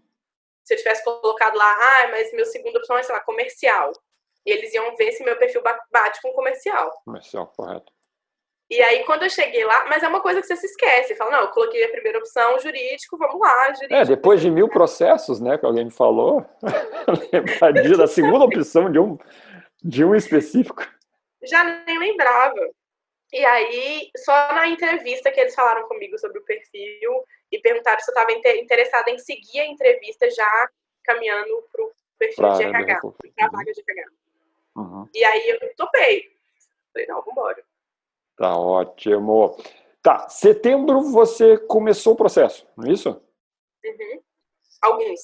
Se 0.69 0.75
eu 0.75 0.77
tivesse 0.77 1.03
colocado 1.03 1.57
lá, 1.57 1.65
ah, 1.65 2.09
mas 2.09 2.31
meu 2.31 2.45
segundo 2.45 2.75
opção 2.75 2.95
é, 2.95 3.01
sei 3.01 3.15
lá, 3.15 3.21
comercial. 3.21 3.91
E 4.45 4.51
eles 4.51 4.71
iam 4.71 4.95
ver 4.95 5.11
se 5.13 5.23
meu 5.23 5.35
perfil 5.35 5.63
bate 5.91 6.21
com 6.21 6.31
comercial. 6.31 6.91
Comercial, 7.03 7.47
correto. 7.47 7.91
E 8.69 8.79
aí, 8.79 9.03
quando 9.03 9.23
eu 9.23 9.31
cheguei 9.31 9.65
lá, 9.65 9.87
mas 9.89 10.03
é 10.03 10.07
uma 10.07 10.21
coisa 10.21 10.39
que 10.39 10.45
você 10.45 10.55
se 10.55 10.67
esquece. 10.67 11.15
Fala, 11.15 11.31
não, 11.31 11.39
eu 11.39 11.47
coloquei 11.47 11.83
a 11.83 11.89
primeira 11.89 12.19
opção, 12.19 12.59
jurídico, 12.59 13.17
vamos 13.17 13.39
lá, 13.39 13.73
jurídico. 13.73 13.95
É, 13.95 14.05
depois 14.05 14.41
de 14.41 14.51
mil 14.51 14.69
processos, 14.69 15.39
né, 15.39 15.57
que 15.57 15.65
alguém 15.65 15.85
me 15.85 15.91
falou, 15.91 16.45
lembrar 17.33 17.97
da 17.97 18.05
segunda 18.05 18.45
opção 18.45 18.91
de 18.91 18.99
um, 18.99 19.17
de 19.83 20.05
um 20.05 20.13
específico. 20.13 20.87
Já 21.41 21.63
nem 21.63 21.97
lembrava. 21.97 22.59
E 23.33 23.43
aí, 23.43 24.07
só 24.17 24.53
na 24.53 24.67
entrevista 24.67 25.31
que 25.31 25.39
eles 25.39 25.55
falaram 25.55 25.87
comigo 25.87 26.19
sobre 26.19 26.37
o 26.37 26.45
perfil 26.45 27.11
e 27.51 27.59
perguntaram 27.59 27.99
se 27.99 28.09
eu 28.09 28.13
estava 28.13 28.31
interessada 28.57 29.09
em 29.09 29.17
seguir 29.17 29.59
a 29.59 29.67
entrevista 29.67 30.29
já 30.29 30.69
caminhando 31.03 31.63
para 31.71 31.83
o 31.83 31.91
perfil 32.17 32.43
pra 32.43 32.57
de 32.57 32.63
RH, 32.63 33.01
para 33.35 33.45
a 33.45 33.49
vaga 33.49 33.71
de 33.71 33.83
RH. 33.87 34.11
Uhum. 34.75 35.09
E 35.13 35.23
aí 35.23 35.49
eu 35.49 35.75
topei. 35.75 36.31
Falei, 36.93 37.07
não, 37.07 37.21
vambora. 37.21 37.63
Tá 38.37 38.57
ótimo. 38.57 39.57
Tá, 40.01 40.29
setembro 40.29 41.01
você 41.11 41.57
começou 41.57 42.13
o 42.13 42.17
processo, 42.17 42.65
não 42.77 42.87
é 42.87 42.93
isso? 42.93 43.09
Uhum. 43.83 44.21
Alguns, 44.81 45.19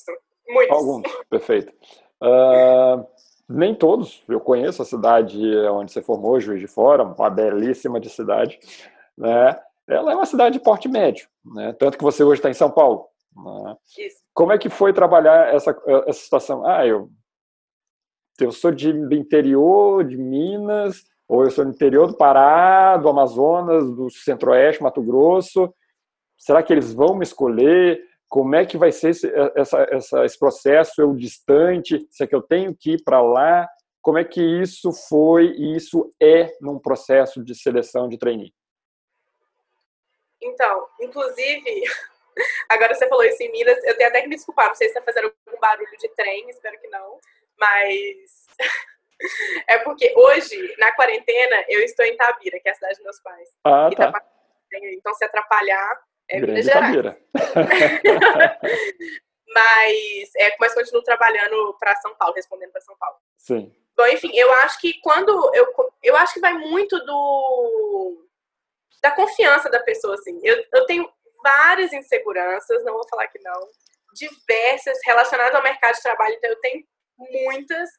muitos. 0.48 0.78
Alguns, 0.78 1.04
perfeito. 1.30 1.74
Uh, 2.22 3.08
nem 3.48 3.74
todos. 3.74 4.24
Eu 4.28 4.40
conheço 4.40 4.82
a 4.82 4.86
cidade 4.86 5.40
onde 5.70 5.92
você 5.92 6.02
formou, 6.02 6.40
Juiz 6.40 6.60
de 6.60 6.68
Fora, 6.68 7.04
uma 7.04 7.30
belíssima 7.30 8.00
de 8.00 8.10
cidade. 8.10 8.60
Né? 9.18 9.58
Ela 9.88 10.12
é 10.12 10.16
uma 10.16 10.26
cidade 10.26 10.58
de 10.58 10.64
porte 10.64 10.88
médio, 10.88 11.28
né? 11.46 11.74
tanto 11.74 11.98
que 11.98 12.04
você 12.04 12.24
hoje 12.24 12.40
está 12.40 12.50
em 12.50 12.54
São 12.56 12.72
Paulo. 12.72 13.08
Né? 13.36 13.76
Como 14.34 14.52
é 14.52 14.58
que 14.58 14.70
foi 14.70 14.94
trabalhar 14.94 15.54
essa, 15.54 15.76
essa 16.08 16.20
situação? 16.20 16.66
Ah, 16.66 16.86
eu, 16.86 17.10
eu 18.40 18.52
sou 18.52 18.72
de, 18.72 18.92
do 18.92 19.14
interior 19.14 20.04
de 20.04 20.18
Minas, 20.18 21.04
ou 21.28 21.44
eu 21.44 21.52
sou 21.52 21.66
do 21.66 21.72
interior 21.72 22.08
do 22.08 22.18
Pará, 22.18 22.98
do 22.98 23.10
Amazonas, 23.10 23.84
do 23.96 24.10
Centro-Oeste, 24.10 24.82
Mato 24.82 25.02
Grosso. 25.02 25.74
Será 26.38 26.64
que 26.64 26.74
eles 26.74 26.94
vão 26.94 27.16
me 27.16 27.24
escolher? 27.24 28.02
como 28.28 28.56
é 28.56 28.66
que 28.66 28.78
vai 28.78 28.92
ser 28.92 29.12
esse, 29.12 29.32
essa, 29.56 29.88
essa, 29.90 30.26
esse 30.26 30.38
processo, 30.38 31.02
eu 31.02 31.16
distante, 31.16 32.06
se 32.10 32.24
é 32.24 32.28
que 32.28 32.36
eu 32.36 32.42
tenho 32.42 32.76
que 32.76 32.94
ir 32.94 33.04
para 33.04 33.22
lá, 33.22 33.68
como 34.02 34.18
é 34.18 34.24
que 34.24 34.42
isso 34.42 34.92
foi 35.08 35.56
e 35.58 35.76
isso 35.76 36.12
é 36.22 36.52
num 36.60 36.78
processo 36.78 37.44
de 37.44 37.56
seleção 37.56 38.10
de 38.10 38.18
trainee? 38.18 38.54
Então, 40.46 40.88
inclusive, 41.02 41.84
agora 42.70 42.94
você 42.94 43.08
falou 43.08 43.24
isso 43.24 43.42
em 43.42 43.52
Minas, 43.52 43.84
eu 43.84 43.98
tenho 43.98 44.10
até 44.10 44.22
que 44.22 44.28
me 44.28 44.36
desculpar, 44.36 44.68
não 44.68 44.76
sei 44.76 44.88
se 44.88 44.94
está 44.98 45.02
fazendo 45.02 45.34
algum 45.48 45.60
barulho 45.60 45.98
de 45.98 46.08
trem, 46.10 46.50
espero 46.50 46.80
que 46.80 46.88
não, 46.88 47.20
mas 47.58 48.48
é 49.68 49.80
porque 49.80 50.14
hoje, 50.16 50.76
na 50.78 50.92
quarentena, 50.92 51.66
eu 51.68 51.82
estou 51.82 52.06
em 52.06 52.16
Tabira, 52.16 52.60
que 52.60 52.70
é 52.70 52.72
a 52.72 52.76
cidade 52.76 52.96
dos 52.96 53.04
meus 53.04 53.20
pais. 53.22 53.50
Ah, 53.64 53.90
tá. 53.96 54.12
tá. 54.12 54.26
Então, 54.74 55.14
se 55.14 55.24
atrapalhar, 55.24 56.02
é 56.30 56.40
Grande 56.40 56.62
Minas 56.62 56.92
Gerais. 56.94 57.18
mas, 59.48 60.36
é, 60.36 60.56
mas 60.60 60.74
continuo 60.74 61.04
trabalhando 61.04 61.76
para 61.80 61.96
São 61.96 62.14
Paulo, 62.16 62.34
respondendo 62.36 62.72
para 62.72 62.82
São 62.82 62.96
Paulo. 62.98 63.18
Sim. 63.38 63.74
Bom, 63.96 64.06
enfim, 64.08 64.32
eu 64.34 64.52
acho 64.56 64.80
que 64.82 65.00
quando 65.02 65.32
eu, 65.56 65.66
eu 66.04 66.18
acho 66.18 66.34
que 66.34 66.42
vai 66.42 66.54
muito 66.54 67.00
do 67.06 68.28
da 69.02 69.12
confiança 69.12 69.70
da 69.70 69.80
pessoa, 69.82 70.16
assim. 70.16 70.40
Eu, 70.44 70.64
eu 70.74 70.86
tenho 70.86 71.10
várias 71.44 71.94
inseguranças, 71.94 72.84
não 72.84 72.94
vou 72.94 73.08
falar 73.08 73.28
que 73.28 73.40
não, 73.40 73.68
diversas 74.14 74.98
relacionadas 75.06 75.54
ao 75.54 75.64
mercado 75.64 75.96
de 75.96 76.02
trabalho, 76.02 76.36
então 76.36 76.50
eu 76.50 76.60
tenho 76.60 76.84
muitas, 77.18 77.90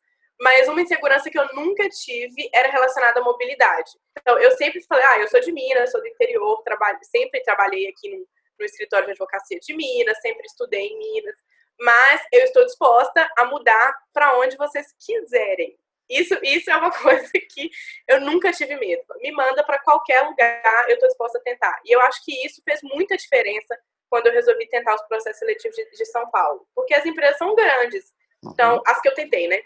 mas 0.40 0.68
uma 0.68 0.80
insegurança 0.80 1.30
que 1.30 1.38
eu 1.38 1.46
nunca 1.54 1.88
tive 1.88 2.50
era 2.52 2.68
relacionada 2.68 3.20
à 3.20 3.24
mobilidade. 3.24 3.90
Então, 4.18 4.38
eu 4.38 4.50
sempre 4.56 4.82
falei, 4.82 5.04
ah, 5.04 5.18
eu 5.20 5.28
sou 5.28 5.40
de 5.40 5.52
Minas, 5.52 5.90
sou 5.90 6.00
do 6.00 6.08
interior, 6.08 6.62
trabalho, 6.62 6.98
sempre 7.02 7.42
trabalhei 7.42 7.88
aqui 7.88 8.10
no, 8.10 8.26
no 8.58 8.64
escritório 8.64 9.06
de 9.06 9.12
advocacia 9.12 9.58
de 9.60 9.74
Minas, 9.74 10.18
sempre 10.20 10.46
estudei 10.46 10.86
em 10.86 10.98
Minas, 10.98 11.36
mas 11.78 12.22
eu 12.32 12.42
estou 12.42 12.64
disposta 12.64 13.30
a 13.36 13.44
mudar 13.44 13.94
para 14.12 14.38
onde 14.38 14.56
vocês 14.56 14.86
quiserem. 15.04 15.78
Isso, 16.08 16.38
isso 16.42 16.70
é 16.70 16.76
uma 16.76 16.90
coisa 16.92 17.30
que 17.50 17.70
eu 18.08 18.20
nunca 18.20 18.52
tive 18.52 18.76
medo. 18.76 19.02
Me 19.20 19.32
manda 19.32 19.64
para 19.64 19.78
qualquer 19.78 20.22
lugar, 20.22 20.86
eu 20.88 20.94
estou 20.94 21.08
disposta 21.08 21.38
a 21.38 21.42
tentar. 21.42 21.80
E 21.84 21.92
eu 21.94 22.00
acho 22.02 22.24
que 22.24 22.46
isso 22.46 22.62
fez 22.64 22.80
muita 22.82 23.16
diferença 23.16 23.78
quando 24.08 24.28
eu 24.28 24.32
resolvi 24.32 24.68
tentar 24.68 24.94
os 24.94 25.02
processos 25.02 25.38
seletivos 25.38 25.76
de, 25.76 25.90
de 25.90 26.04
São 26.06 26.30
Paulo. 26.30 26.66
Porque 26.74 26.94
as 26.94 27.04
empresas 27.04 27.38
são 27.38 27.54
grandes. 27.54 28.14
Então, 28.44 28.76
uhum. 28.76 28.82
as 28.86 29.00
que 29.00 29.08
eu 29.08 29.14
tentei, 29.14 29.48
né? 29.48 29.60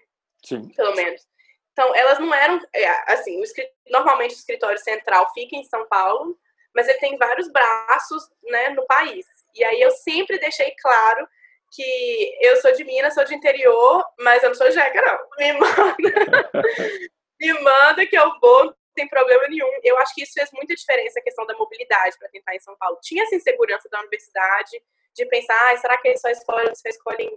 Sim. 0.45 0.69
Pelo 0.71 0.95
menos. 0.95 1.27
Então, 1.73 1.95
elas 1.95 2.19
não 2.19 2.33
eram. 2.33 2.61
É, 2.75 3.13
assim, 3.13 3.41
o, 3.41 3.45
normalmente 3.91 4.35
o 4.35 4.39
escritório 4.39 4.79
central 4.79 5.31
fica 5.33 5.57
em 5.57 5.65
São 5.65 5.87
Paulo, 5.89 6.39
mas 6.75 6.89
ele 6.89 6.99
tem 6.99 7.17
vários 7.19 7.51
braços 7.53 8.29
né, 8.45 8.71
no 8.71 8.87
país. 8.87 9.27
E 9.55 9.65
aí 9.65 9.81
eu 9.81 9.91
sempre 9.91 10.39
deixei 10.39 10.75
claro 10.81 11.29
que 11.71 12.39
eu 12.41 12.57
sou 12.57 12.73
de 12.73 12.85
Minas, 12.85 13.15
sou 13.15 13.25
de 13.25 13.35
interior, 13.35 14.05
mas 14.19 14.43
eu 14.43 14.51
não 14.51 14.57
sou 14.57 14.71
jeca, 14.71 15.01
não. 15.01 15.19
Me 15.39 15.53
manda. 15.59 16.51
me 17.41 17.53
manda 17.61 18.07
que 18.07 18.19
eu 18.19 18.39
vou, 18.41 18.65
não 18.67 18.75
tem 18.95 19.09
problema 19.09 19.47
nenhum. 19.49 19.71
Eu 19.83 19.99
acho 19.99 20.15
que 20.15 20.23
isso 20.23 20.33
fez 20.35 20.51
muita 20.53 20.75
diferença 20.75 21.21
a 21.21 21.23
questão 21.23 21.47
da 21.47 21.57
mobilidade 21.57 22.19
para 22.19 22.29
tentar 22.29 22.55
em 22.55 22.61
São 22.61 22.77
Paulo. 22.77 22.99
Tinha 23.03 23.23
essa 23.23 23.37
insegurança 23.37 23.89
da 23.89 24.01
universidade 24.01 24.83
de 25.15 25.27
pensar, 25.27 25.73
ah, 25.73 25.77
será 25.77 25.97
que 25.99 26.09
eles 26.09 26.21
só 26.21 26.29
escolhem, 26.29 26.75
só 26.75 26.89
escolhem, 26.89 27.31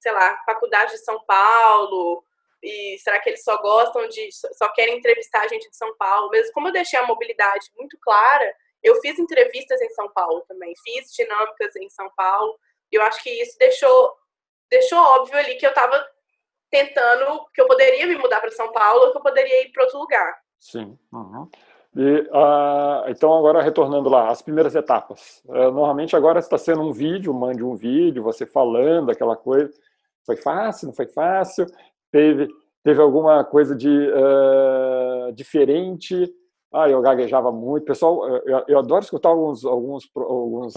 sei 0.00 0.12
lá, 0.12 0.40
faculdade 0.44 0.92
de 0.92 0.98
São 0.98 1.24
Paulo? 1.24 2.24
E 2.62 2.98
será 2.98 3.20
que 3.20 3.30
eles 3.30 3.42
só 3.42 3.56
gostam 3.58 4.06
de, 4.08 4.28
só 4.32 4.68
querem 4.68 4.98
entrevistar 4.98 5.42
a 5.42 5.48
gente 5.48 5.68
de 5.70 5.76
São 5.76 5.96
Paulo? 5.96 6.28
Mesmo 6.30 6.52
como 6.52 6.68
eu 6.68 6.72
deixei 6.72 6.98
a 6.98 7.06
mobilidade 7.06 7.70
muito 7.76 7.96
clara, 8.00 8.54
eu 8.82 9.00
fiz 9.00 9.18
entrevistas 9.18 9.80
em 9.80 9.90
São 9.90 10.10
Paulo 10.12 10.44
também, 10.48 10.74
fiz 10.82 11.12
dinâmicas 11.12 11.74
em 11.76 11.88
São 11.88 12.10
Paulo. 12.16 12.58
Eu 12.90 13.02
acho 13.02 13.22
que 13.22 13.30
isso 13.30 13.56
deixou, 13.58 14.12
deixou 14.70 14.98
óbvio 14.98 15.38
ali 15.38 15.54
que 15.56 15.66
eu 15.66 15.70
estava 15.70 16.04
tentando, 16.70 17.46
que 17.52 17.60
eu 17.60 17.66
poderia 17.66 18.06
me 18.06 18.16
mudar 18.16 18.40
para 18.40 18.50
São 18.52 18.70
Paulo 18.72 19.10
que 19.10 19.18
eu 19.18 19.22
poderia 19.22 19.64
ir 19.64 19.72
para 19.72 19.84
outro 19.84 19.98
lugar. 19.98 20.34
Sim. 20.58 20.96
Uhum. 21.12 21.48
E, 21.96 22.20
uh, 22.30 23.08
então, 23.08 23.36
agora 23.36 23.60
retornando 23.60 24.08
lá, 24.08 24.28
as 24.28 24.40
primeiras 24.40 24.74
etapas. 24.76 25.42
Uh, 25.46 25.72
normalmente 25.72 26.14
agora 26.14 26.38
está 26.38 26.56
sendo 26.56 26.82
um 26.82 26.92
vídeo, 26.92 27.34
mande 27.34 27.64
um 27.64 27.74
vídeo, 27.74 28.22
você 28.22 28.46
falando 28.46 29.10
aquela 29.10 29.36
coisa. 29.36 29.72
Foi 30.24 30.36
fácil, 30.36 30.86
não 30.86 30.94
foi 30.94 31.06
fácil? 31.06 31.66
Teve, 32.12 32.48
teve 32.84 33.00
alguma 33.00 33.42
coisa 33.42 33.74
de 33.74 33.88
uh, 33.88 35.32
diferente? 35.32 36.32
Ah, 36.72 36.88
eu 36.88 37.00
gaguejava 37.00 37.50
muito. 37.50 37.84
Pessoal, 37.84 38.28
eu, 38.28 38.64
eu 38.68 38.78
adoro 38.78 39.02
escutar 39.02 39.30
alguns, 39.30 39.64
alguns, 39.64 40.08
alguns, 40.14 40.74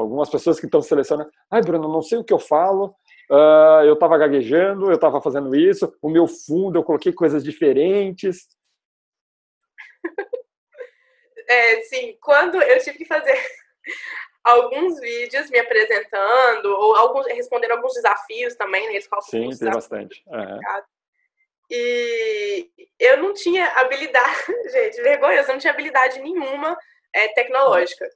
algumas 0.00 0.28
pessoas 0.28 0.60
que 0.60 0.66
estão 0.66 0.82
selecionando. 0.82 1.30
Ai, 1.50 1.62
Bruno, 1.62 1.88
não 1.88 2.02
sei 2.02 2.18
o 2.18 2.24
que 2.24 2.32
eu 2.32 2.38
falo. 2.38 2.94
Uh, 3.30 3.82
eu 3.84 3.94
estava 3.94 4.18
gaguejando, 4.18 4.86
eu 4.86 4.94
estava 4.94 5.20
fazendo 5.20 5.54
isso. 5.56 5.92
O 6.00 6.08
meu 6.08 6.26
fundo, 6.26 6.78
eu 6.78 6.84
coloquei 6.84 7.12
coisas 7.12 7.42
diferentes. 7.42 8.48
É, 11.48 11.80
sim, 11.82 12.18
quando 12.20 12.60
eu 12.60 12.82
tive 12.82 12.98
que 12.98 13.04
fazer 13.04 13.38
alguns 14.42 14.98
vídeos 14.98 15.48
me 15.48 15.60
apresentando, 15.60 16.66
ou 16.66 16.96
alguns, 16.96 17.24
respondendo 17.26 17.70
alguns 17.70 17.94
desafios 17.94 18.56
também, 18.56 18.84
né? 18.88 18.94
Eles 18.94 19.08
Sim, 19.22 19.50
tem 19.50 19.70
bastante. 19.70 20.24
Uhum. 20.26 20.60
E 21.70 22.68
eu 22.98 23.18
não 23.18 23.32
tinha 23.32 23.66
habilidade, 23.76 24.44
gente, 24.72 25.02
vergonha, 25.02 25.40
eu 25.40 25.48
não 25.48 25.58
tinha 25.58 25.72
habilidade 25.72 26.20
nenhuma 26.20 26.76
é, 27.12 27.28
tecnológica. 27.28 28.08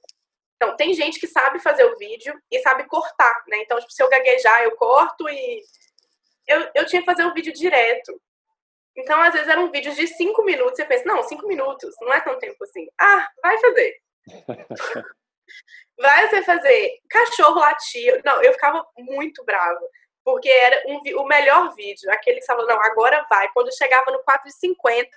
Então, 0.61 0.77
tem 0.77 0.93
gente 0.93 1.19
que 1.19 1.25
sabe 1.25 1.59
fazer 1.59 1.83
o 1.85 1.97
vídeo 1.97 2.39
e 2.51 2.59
sabe 2.59 2.83
cortar, 2.83 3.33
né? 3.47 3.57
Então, 3.63 3.79
tipo, 3.79 3.91
se 3.91 4.03
eu 4.03 4.07
gaguejar, 4.07 4.61
eu 4.61 4.75
corto 4.75 5.27
e. 5.27 5.63
Eu, 6.47 6.69
eu 6.75 6.85
tinha 6.85 7.01
que 7.01 7.05
fazer 7.07 7.25
o 7.25 7.33
vídeo 7.33 7.51
direto. 7.51 8.21
Então, 8.95 9.19
às 9.19 9.33
vezes, 9.33 9.47
eram 9.47 9.71
vídeos 9.71 9.95
de 9.95 10.05
cinco 10.05 10.43
minutos. 10.43 10.75
Você 10.75 10.85
pensa, 10.85 11.03
não, 11.05 11.23
cinco 11.23 11.47
minutos, 11.47 11.95
não 12.01 12.13
é 12.13 12.21
tão 12.21 12.37
tempo 12.37 12.63
assim. 12.63 12.87
Ah, 12.99 13.27
vai 13.41 13.57
fazer. 13.57 13.95
vai 15.99 16.29
você 16.29 16.43
fazer. 16.43 16.99
Cachorro 17.09 17.59
latia. 17.59 18.21
Não, 18.23 18.43
eu 18.43 18.53
ficava 18.53 18.85
muito 18.99 19.43
brava. 19.43 19.81
Porque 20.23 20.49
era 20.49 20.83
um, 20.85 21.01
o 21.21 21.25
melhor 21.25 21.73
vídeo. 21.73 22.11
Aquele 22.11 22.39
que 22.39 22.45
falava, 22.45 22.67
não, 22.67 22.83
agora 22.83 23.25
vai. 23.27 23.49
Quando 23.51 23.75
chegava 23.75 24.11
no 24.11 24.19
4,50, 24.19 25.07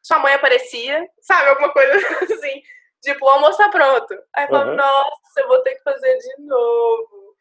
sua 0.00 0.20
mãe 0.20 0.34
aparecia, 0.34 1.04
sabe? 1.20 1.48
Alguma 1.48 1.72
coisa 1.72 1.92
assim. 2.22 2.62
Tipo, 3.02 3.26
o 3.26 3.28
almoço 3.28 3.58
tá 3.58 3.68
pronto. 3.68 4.14
Aí 4.34 4.46
eu 4.48 4.56
uhum. 4.56 4.76
nossa, 4.76 5.40
eu 5.40 5.48
vou 5.48 5.62
ter 5.62 5.74
que 5.74 5.82
fazer 5.82 6.18
de 6.18 6.42
novo. 6.42 7.36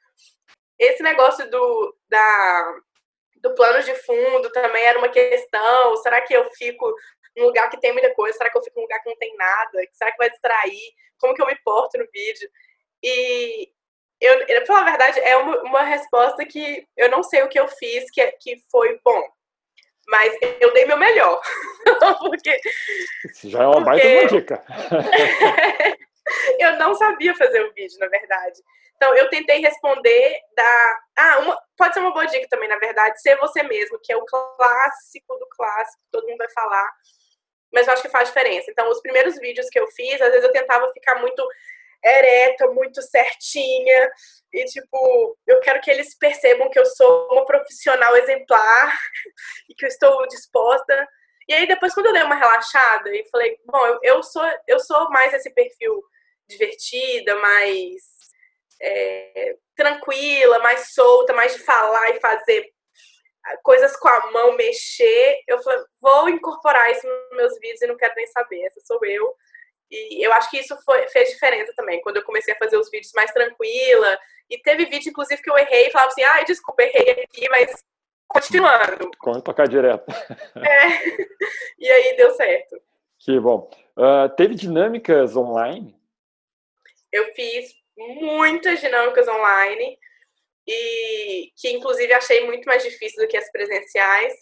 Esse 0.80 1.04
negócio 1.04 1.50
do, 1.52 1.96
da, 2.10 2.80
do 3.36 3.54
plano 3.54 3.84
de 3.84 3.94
fundo 3.96 4.52
também 4.52 4.84
era 4.84 4.98
uma 4.98 5.10
questão. 5.10 5.96
Será 5.98 6.20
que 6.22 6.34
eu 6.34 6.50
fico 6.54 6.94
num 7.38 7.46
lugar 7.46 7.70
que 7.70 7.80
tem 7.80 7.94
muita 7.94 8.14
coisa? 8.16 8.38
Será 8.38 8.50
que 8.50 8.58
eu 8.58 8.64
fico 8.64 8.78
num 8.78 8.84
lugar 8.84 9.00
que 9.04 9.10
não 9.10 9.18
tem 9.18 9.36
nada? 9.38 9.80
Será 9.94 10.12
que 10.12 10.18
vai 10.18 10.30
distrair? 10.32 10.94
Como 11.20 11.36
que 11.36 11.42
eu 11.42 11.48
me 11.48 11.56
porto 11.64 11.98
no 12.00 12.08
vídeo? 12.12 12.50
E 13.04 13.72
eu, 14.20 14.46
pra 14.46 14.66
falar 14.66 14.82
a 14.82 14.90
verdade, 14.90 15.20
é 15.20 15.38
uma, 15.38 15.62
uma 15.62 15.82
resposta 15.84 16.44
que 16.44 16.88
eu 16.98 17.10
não 17.10 17.22
sei 17.22 17.44
o 17.44 17.50
que 17.50 17.60
eu 17.60 17.68
fiz 17.68 18.10
que, 18.12 18.26
que 18.34 18.58
foi 18.72 19.00
bom. 19.06 19.24
Mas 20.12 20.38
eu 20.60 20.74
dei 20.74 20.86
meu 20.86 20.98
melhor. 20.98 21.42
porque, 22.20 22.60
Isso 23.26 23.50
já 23.50 23.64
é 23.64 23.66
uma 23.66 23.76
porque... 23.76 23.90
baita 23.90 24.08
uma 24.08 24.28
dica. 24.28 24.64
eu 26.60 26.78
não 26.78 26.94
sabia 26.94 27.34
fazer 27.34 27.62
o 27.62 27.74
vídeo, 27.74 27.98
na 27.98 28.08
verdade. 28.08 28.62
Então, 28.98 29.16
eu 29.16 29.30
tentei 29.30 29.62
responder 29.62 30.38
da. 30.54 31.00
Ah, 31.18 31.40
uma... 31.40 31.58
pode 31.78 31.94
ser 31.94 32.02
uma 32.02 32.12
boa 32.12 32.26
dica 32.26 32.46
também, 32.50 32.68
na 32.68 32.78
verdade, 32.78 33.22
ser 33.22 33.38
você 33.38 33.64
mesmo, 33.64 33.98
que 34.04 34.12
é 34.12 34.18
o 34.18 34.26
clássico 34.26 35.38
do 35.38 35.48
clássico, 35.50 36.04
todo 36.12 36.28
mundo 36.28 36.38
vai 36.38 36.50
falar. 36.52 36.92
Mas 37.74 37.88
eu 37.88 37.94
acho 37.94 38.02
que 38.02 38.10
faz 38.10 38.28
diferença. 38.28 38.70
Então, 38.70 38.90
os 38.90 39.02
primeiros 39.02 39.40
vídeos 39.40 39.70
que 39.70 39.80
eu 39.80 39.88
fiz, 39.88 40.22
às 40.22 40.30
vezes 40.30 40.44
eu 40.44 40.52
tentava 40.52 40.92
ficar 40.92 41.16
muito 41.22 41.42
ereta, 42.04 42.68
muito 42.68 43.02
certinha. 43.02 44.12
E, 44.54 44.66
tipo, 44.66 45.38
eu 45.48 45.60
quero 45.60 45.82
que 45.82 45.90
eles 45.90 46.18
percebam 46.18 46.70
que 46.70 46.80
eu 46.80 46.86
sou 46.86 47.28
uma 47.32 47.46
profissional 47.46 48.16
exemplar 48.18 48.98
e 49.70 49.74
que 49.74 49.86
eu 49.86 49.90
estou 49.90 50.28
disposta. 50.28 51.08
E 51.48 51.54
aí, 51.54 51.68
depois, 51.68 51.94
quando 51.94 52.08
eu 52.08 52.14
dei 52.14 52.24
uma 52.24 52.36
relaxada 52.36 53.10
e 53.16 53.26
falei, 53.30 53.58
bom, 53.66 53.86
eu, 53.86 54.00
eu, 54.04 54.24
sou, 54.24 54.44
eu 54.68 54.80
sou 54.80 55.10
mais 55.10 55.34
esse 55.34 55.50
perfil 55.54 56.02
divertida, 56.48 57.36
mais 57.36 58.02
é, 58.82 59.56
tranquila, 59.76 60.60
mais 60.60 60.94
solta, 60.94 61.34
mais 61.34 61.54
de 61.54 61.60
falar 61.60 62.10
e 62.12 62.20
fazer 62.20 62.72
coisas 63.64 63.96
com 63.96 64.08
a 64.08 64.32
mão, 64.32 64.56
mexer. 64.56 65.40
Eu 65.48 65.62
falei, 65.62 65.84
vou 66.00 66.30
incorporar 66.30 66.92
isso 66.92 67.08
nos 67.08 67.38
meus 67.38 67.60
vídeos 67.60 67.82
e 67.82 67.88
não 67.88 67.98
quero 67.98 68.14
nem 68.16 68.28
saber. 68.28 68.62
Essa 68.64 68.80
sou 68.82 69.00
eu. 69.06 69.36
E 69.92 70.26
eu 70.26 70.32
acho 70.32 70.50
que 70.50 70.58
isso 70.58 70.76
foi, 70.86 71.08
fez 71.10 71.30
diferença 71.30 71.74
também, 71.76 72.02
quando 72.02 72.18
eu 72.18 72.24
comecei 72.24 72.54
a 72.54 72.58
fazer 72.58 72.78
os 72.78 72.90
vídeos 72.90 73.12
mais 73.14 73.32
tranquila. 73.32 74.18
E 74.50 74.58
teve 74.58 74.86
vídeo, 74.86 75.10
inclusive, 75.10 75.42
que 75.42 75.50
eu 75.50 75.58
errei 75.58 75.88
e 75.88 75.92
falava 75.92 76.12
assim, 76.12 76.24
ai, 76.24 76.46
desculpa, 76.46 76.84
errei 76.84 77.24
aqui, 77.24 77.50
mas 77.50 77.84
continuando. 78.28 79.12
Como 79.20 79.42
tocar 79.42 79.68
direto. 79.68 80.06
É. 80.56 81.32
E 81.78 81.90
aí 81.90 82.16
deu 82.16 82.32
certo. 82.32 82.82
Que 83.20 83.40
bom. 83.40 83.70
Uh, 83.98 84.30
teve 84.36 84.56
dinâmicas 84.56 85.36
online? 85.36 85.96
Eu 87.12 87.34
fiz 87.34 87.74
muitas 87.98 88.80
dinâmicas 88.80 89.28
online 89.28 89.98
e 90.68 91.52
que 91.58 91.70
inclusive 91.70 92.14
achei 92.14 92.46
muito 92.46 92.66
mais 92.66 92.84
difícil 92.84 93.22
do 93.22 93.28
que 93.28 93.38
as 93.38 93.52
presenciais 93.52 94.34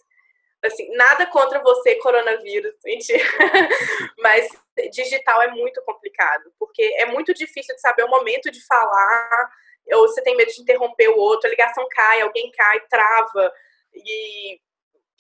assim, 0.64 0.90
nada 0.96 1.26
contra 1.28 1.62
você, 1.62 1.96
coronavírus, 1.96 2.76
mentira. 2.84 3.24
Mas 4.20 4.48
digital 4.92 5.42
é 5.42 5.52
muito 5.52 5.82
complicado, 5.84 6.52
porque 6.58 6.82
é 6.98 7.06
muito 7.06 7.34
difícil 7.34 7.76
de 7.76 7.82
saber 7.82 8.04
o 8.04 8.10
momento 8.10 8.52
de 8.52 8.66
falar, 8.66 9.50
ou 9.94 10.08
você 10.08 10.22
tem 10.22 10.36
medo 10.36 10.52
de 10.52 10.62
interromper 10.62 11.10
o 11.10 11.18
outro, 11.18 11.48
a 11.48 11.52
ligação 11.52 11.86
cai, 11.90 12.22
alguém 12.22 12.52
cai, 12.52 12.80
trava, 12.90 13.52
e, 13.94 14.60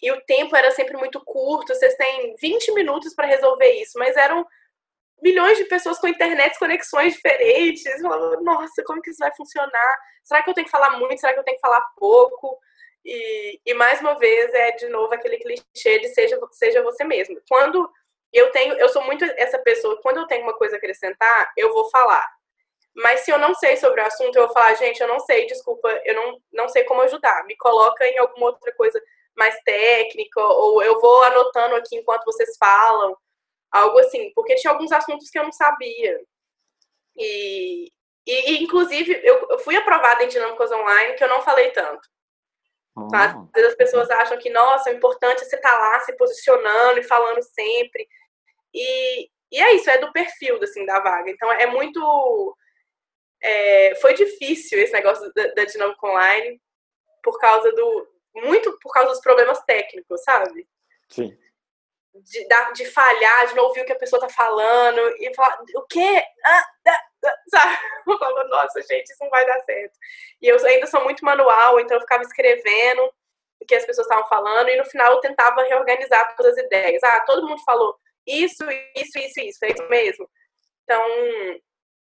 e 0.02 0.12
o 0.12 0.22
tempo 0.22 0.56
era 0.56 0.72
sempre 0.72 0.96
muito 0.98 1.24
curto, 1.26 1.74
vocês 1.74 1.96
têm 1.96 2.36
20 2.40 2.74
minutos 2.74 3.14
para 3.14 3.28
resolver 3.28 3.72
isso, 3.74 3.98
mas 3.98 4.16
eram 4.16 4.46
milhões 5.22 5.58
de 5.58 5.66
pessoas 5.66 6.00
com 6.00 6.08
internet, 6.08 6.58
conexões 6.58 7.14
diferentes, 7.14 7.84
falando, 8.02 8.42
nossa, 8.42 8.84
como 8.86 9.02
que 9.02 9.10
isso 9.10 9.20
vai 9.20 9.34
funcionar? 9.36 9.98
Será 10.24 10.42
que 10.42 10.50
eu 10.50 10.54
tenho 10.54 10.66
que 10.66 10.72
falar 10.72 10.92
muito? 10.98 11.20
Será 11.20 11.34
que 11.34 11.40
eu 11.40 11.44
tenho 11.44 11.58
que 11.58 11.62
falar 11.62 11.82
pouco? 11.98 12.58
E, 13.06 13.62
e 13.66 13.74
mais 13.74 14.02
uma 14.02 14.18
vez 14.18 14.54
é 14.54 14.72
de 14.72 14.90
novo 14.90 15.14
aquele 15.14 15.38
clichê 15.38 16.00
de 16.00 16.10
seja, 16.10 16.40
seja 16.52 16.84
você 16.84 17.04
mesmo. 17.04 17.40
Quando 17.48 17.90
eu 18.32 18.52
tenho, 18.52 18.74
eu 18.76 18.90
sou 18.90 19.04
muito 19.06 19.24
essa 19.38 19.58
pessoa, 19.60 20.00
quando 20.02 20.18
eu 20.18 20.28
tenho 20.28 20.44
uma 20.44 20.58
coisa 20.58 20.76
a 20.76 20.78
acrescentar, 20.78 21.52
eu 21.58 21.74
vou 21.74 21.90
falar. 21.90 22.26
Mas 22.96 23.22
se 23.22 23.32
eu 23.32 23.38
não 23.40 23.54
sei 23.56 23.78
sobre 23.78 24.02
o 24.02 24.06
assunto, 24.06 24.36
eu 24.36 24.46
vou 24.46 24.54
falar, 24.54 24.74
gente, 24.76 25.02
eu 25.02 25.08
não 25.08 25.20
sei, 25.20 25.46
desculpa, 25.46 25.90
eu 26.06 26.16
não, 26.16 26.42
não 26.52 26.70
sei 26.70 26.84
como 26.84 27.02
ajudar. 27.02 27.46
Me 27.46 27.56
coloca 27.58 28.06
em 28.06 28.18
alguma 28.18 28.48
outra 28.48 28.74
coisa 28.76 29.02
mais 29.36 29.58
técnica, 29.62 30.42
ou 30.42 30.84
eu 30.84 31.00
vou 31.00 31.24
anotando 31.24 31.76
aqui 31.76 31.96
enquanto 31.96 32.26
vocês 32.26 32.58
falam, 32.58 33.16
algo 33.72 34.00
assim, 34.00 34.32
porque 34.36 34.56
tinha 34.56 34.74
alguns 34.74 34.92
assuntos 34.92 35.30
que 35.30 35.40
eu 35.40 35.44
não 35.44 35.52
sabia. 35.52 36.20
E, 37.16 37.92
e, 38.28 38.52
e 38.52 38.64
inclusive, 38.64 39.20
eu, 39.24 39.48
eu 39.50 39.60
fui 39.60 39.76
aprovada 39.76 40.24
em 40.24 40.28
dinâmicas 40.28 40.72
online 40.72 41.14
que 41.14 41.24
eu 41.24 41.30
não 41.30 41.42
falei 41.42 41.72
tanto. 41.72 42.08
Às 43.14 43.52
vezes 43.54 43.72
as 43.72 43.78
pessoas 43.78 44.10
acham 44.10 44.38
que, 44.38 44.50
nossa, 44.50 44.90
o 44.90 44.94
importante 44.94 45.42
é 45.42 45.46
você 45.46 45.56
estar 45.56 45.72
tá 45.72 45.80
lá 45.80 46.00
se 46.02 46.16
posicionando 46.18 47.00
e 47.00 47.04
falando 47.04 47.42
sempre. 47.44 48.08
E, 48.74 49.30
e 49.52 49.62
é 49.62 49.74
isso, 49.76 49.90
é 49.90 49.98
do 49.98 50.12
perfil 50.12 50.62
assim, 50.62 50.86
da 50.86 51.00
vaga. 51.00 51.30
Então 51.30 51.52
é 51.52 51.66
muito. 51.66 52.56
É, 53.42 53.96
foi 53.96 54.14
difícil 54.14 54.80
esse 54.80 54.94
negócio 54.94 55.32
da, 55.34 55.48
da 55.54 55.64
dinâmica 55.66 56.06
online 56.06 56.62
por 57.24 57.40
causa 57.40 57.72
do. 57.72 58.08
Muito 58.36 58.78
por 58.80 58.92
causa 58.94 59.10
dos 59.10 59.22
problemas 59.22 59.60
técnicos, 59.64 60.24
sabe? 60.24 60.68
Sim. 61.10 61.38
De, 62.14 62.48
de 62.74 62.86
falhar, 62.86 63.48
de 63.48 63.56
não 63.56 63.66
ouvir 63.66 63.82
o 63.82 63.86
que 63.86 63.94
a 63.94 63.98
pessoa 63.98 64.20
tá 64.20 64.30
falando 64.30 65.00
e 65.20 65.34
falar, 65.34 65.60
o 65.76 65.82
quê? 65.84 66.24
Ah, 66.46 66.66
ah, 66.88 67.09
sabe? 67.50 67.78
Eu 68.08 68.18
falo, 68.18 68.48
nossa, 68.48 68.82
gente, 68.82 69.10
isso 69.10 69.24
não 69.24 69.30
vai 69.30 69.46
dar 69.46 69.60
certo. 69.62 69.98
E 70.42 70.48
eu 70.48 70.66
ainda 70.66 70.88
sou 70.88 71.04
muito 71.04 71.24
manual, 71.24 71.80
então 71.80 71.98
eu 71.98 72.02
ficava 72.02 72.24
escrevendo 72.24 73.12
o 73.62 73.66
que 73.66 73.76
as 73.76 73.86
pessoas 73.86 74.08
estavam 74.08 74.28
falando 74.28 74.70
e 74.70 74.78
no 74.78 74.86
final 74.86 75.14
eu 75.14 75.20
tentava 75.20 75.64
reorganizar 75.64 76.36
todas 76.36 76.58
as 76.58 76.66
ideias. 76.66 77.04
Ah, 77.04 77.20
todo 77.22 77.48
mundo 77.48 77.62
falou 77.64 77.98
isso, 78.26 78.64
isso, 78.96 79.18
isso, 79.18 79.40
isso, 79.40 79.66
é 79.66 79.72
isso 79.72 79.90
mesmo. 79.90 80.30
Então, 80.84 81.04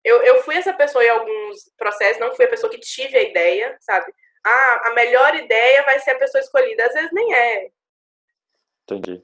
eu, 0.03 0.21
eu 0.23 0.43
fui 0.43 0.56
essa 0.56 0.73
pessoa 0.73 1.03
em 1.03 1.10
alguns 1.10 1.71
processos, 1.77 2.19
não 2.19 2.36
fui 2.36 2.45
a 2.45 2.49
pessoa 2.49 2.69
que 2.71 2.80
tive 2.80 3.17
a 3.17 3.23
ideia, 3.23 3.77
sabe? 3.82 4.13
Ah, 4.45 4.89
a 4.89 4.93
melhor 4.93 5.36
ideia 5.36 5.84
vai 5.84 5.99
ser 5.99 6.12
a 6.12 6.19
pessoa 6.19 6.41
escolhida. 6.41 6.86
Às 6.86 6.93
vezes 6.93 7.12
nem 7.12 7.34
é. 7.34 7.69
Entendi. 8.84 9.23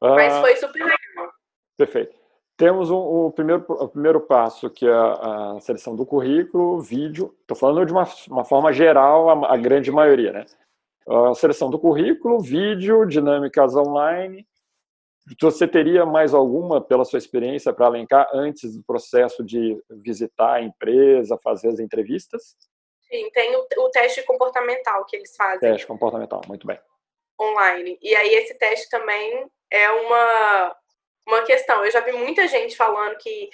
Mas 0.00 0.34
ah, 0.34 0.40
foi 0.40 0.56
super 0.56 0.82
legal. 0.82 1.32
Perfeito. 1.76 2.23
Temos 2.56 2.88
um, 2.88 2.96
o, 2.96 3.32
primeiro, 3.32 3.64
o 3.68 3.88
primeiro 3.88 4.20
passo, 4.20 4.70
que 4.70 4.86
é 4.86 4.92
a, 4.92 5.54
a 5.56 5.60
seleção 5.60 5.96
do 5.96 6.06
currículo, 6.06 6.80
vídeo. 6.80 7.34
Estou 7.40 7.56
falando 7.56 7.84
de 7.84 7.92
uma, 7.92 8.08
uma 8.28 8.44
forma 8.44 8.72
geral, 8.72 9.28
a, 9.28 9.54
a, 9.54 9.56
grande 9.56 9.90
maioria, 9.90 10.32
né? 10.32 10.44
A 11.08 11.34
seleção 11.34 11.68
do 11.68 11.78
currículo, 11.78 12.40
vídeo, 12.40 13.04
dinâmicas 13.06 13.74
online. 13.74 14.46
Você 15.40 15.66
teria 15.66 16.06
mais 16.06 16.32
alguma, 16.32 16.80
pela 16.80 17.04
sua 17.04 17.18
experiência, 17.18 17.72
para 17.72 17.86
alencar 17.86 18.28
antes 18.32 18.76
do 18.76 18.84
processo 18.84 19.42
de 19.42 19.82
visitar 19.90 20.54
a 20.54 20.62
empresa, 20.62 21.38
fazer 21.42 21.68
as 21.68 21.80
entrevistas? 21.80 22.56
Sim, 23.00 23.30
tem 23.30 23.56
o, 23.56 23.66
o 23.78 23.90
teste 23.90 24.22
comportamental 24.22 25.04
que 25.06 25.16
eles 25.16 25.34
fazem. 25.34 25.58
Teste 25.58 25.86
comportamental, 25.86 26.40
muito 26.46 26.66
bem. 26.66 26.78
Online. 27.40 27.98
E 28.00 28.14
aí 28.14 28.34
esse 28.34 28.54
teste 28.54 28.88
também 28.90 29.50
é 29.70 29.90
uma 29.90 30.76
uma 31.26 31.42
questão. 31.42 31.84
Eu 31.84 31.90
já 31.90 32.00
vi 32.00 32.12
muita 32.12 32.46
gente 32.46 32.76
falando 32.76 33.16
que 33.16 33.48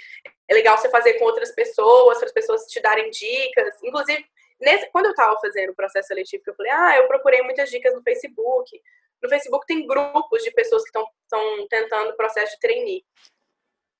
é 0.48 0.54
legal 0.54 0.76
você 0.76 0.88
fazer 0.88 1.14
com 1.14 1.24
outras 1.24 1.52
pessoas, 1.52 2.18
para 2.18 2.26
as 2.26 2.32
pessoas 2.32 2.64
te 2.66 2.80
darem 2.80 3.10
dicas. 3.10 3.74
Inclusive, 3.82 4.24
nesse, 4.60 4.90
quando 4.90 5.06
eu 5.06 5.12
estava 5.12 5.38
fazendo 5.40 5.70
o 5.70 5.76
processo 5.76 6.08
seletivo, 6.08 6.42
eu 6.46 6.54
falei, 6.54 6.72
ah, 6.72 6.96
eu 6.96 7.06
procurei 7.06 7.42
muitas 7.42 7.70
dicas 7.70 7.94
no 7.94 8.02
Facebook. 8.02 8.80
No 9.22 9.28
Facebook 9.28 9.66
tem 9.66 9.86
grupos 9.86 10.42
de 10.42 10.50
pessoas 10.50 10.82
que 10.82 10.88
estão 10.88 11.68
tentando 11.68 12.10
o 12.10 12.16
processo 12.16 12.54
de 12.54 12.60
trainee. 12.60 13.04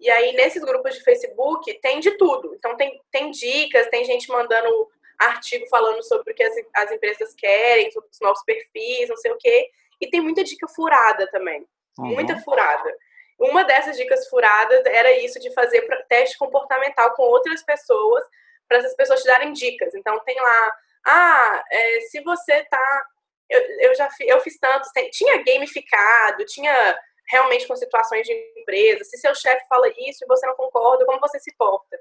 E 0.01 0.09
aí, 0.11 0.33
nesses 0.33 0.63
grupos 0.65 0.95
de 0.95 1.05
Facebook, 1.05 1.79
tem 1.81 2.01
de 2.01 2.13
tudo. 2.13 2.55
Então, 2.55 2.75
tem, 2.77 3.01
tem 3.11 3.31
dicas, 3.31 3.87
tem 3.89 4.05
gente 4.05 4.31
mandando 4.31 4.89
artigo 5.19 5.67
falando 5.69 6.03
sobre 6.03 6.33
o 6.33 6.35
que 6.35 6.43
as, 6.43 6.55
as 6.75 6.91
empresas 6.91 7.35
querem, 7.35 7.91
sobre 7.91 8.09
os 8.11 8.19
novos 8.21 8.43
perfis, 8.45 9.11
não 9.11 9.17
sei 9.19 9.31
o 9.31 9.37
quê. 9.39 9.71
E 10.01 10.09
tem 10.09 10.23
muita 10.23 10.43
dica 10.43 10.67
furada 10.67 11.29
também. 11.31 11.67
Uhum. 11.99 12.15
Muita 12.15 12.39
furada. 12.41 12.91
Uma 13.41 13.65
dessas 13.65 13.97
dicas 13.97 14.29
furadas 14.29 14.85
era 14.85 15.13
isso 15.19 15.41
de 15.41 15.51
fazer 15.55 15.87
teste 16.09 16.37
comportamental 16.37 17.15
com 17.15 17.23
outras 17.23 17.63
pessoas, 17.63 18.23
para 18.69 18.79
essas 18.79 18.95
pessoas 18.95 19.23
te 19.23 19.27
darem 19.27 19.53
dicas. 19.53 19.95
Então, 19.95 20.21
tem 20.21 20.39
lá, 20.39 20.77
ah, 21.07 21.65
é, 21.71 22.01
se 22.03 22.21
você 22.21 22.63
tá. 22.65 23.07
Eu, 23.49 23.61
eu 23.81 23.95
já 23.95 24.09
fiz, 24.11 24.29
eu 24.29 24.41
fiz 24.43 24.59
tantos, 24.59 24.91
tinha 25.11 25.43
gamificado, 25.43 26.45
tinha 26.45 26.99
realmente 27.29 27.67
com 27.67 27.75
situações 27.75 28.27
de 28.27 28.33
empresa, 28.59 29.05
se 29.05 29.17
seu 29.17 29.35
chefe 29.35 29.67
fala 29.69 29.89
isso 29.89 30.23
e 30.23 30.27
você 30.27 30.47
não 30.47 30.55
concorda, 30.55 31.07
como 31.07 31.21
você 31.21 31.39
se 31.41 31.53
porta? 31.57 31.99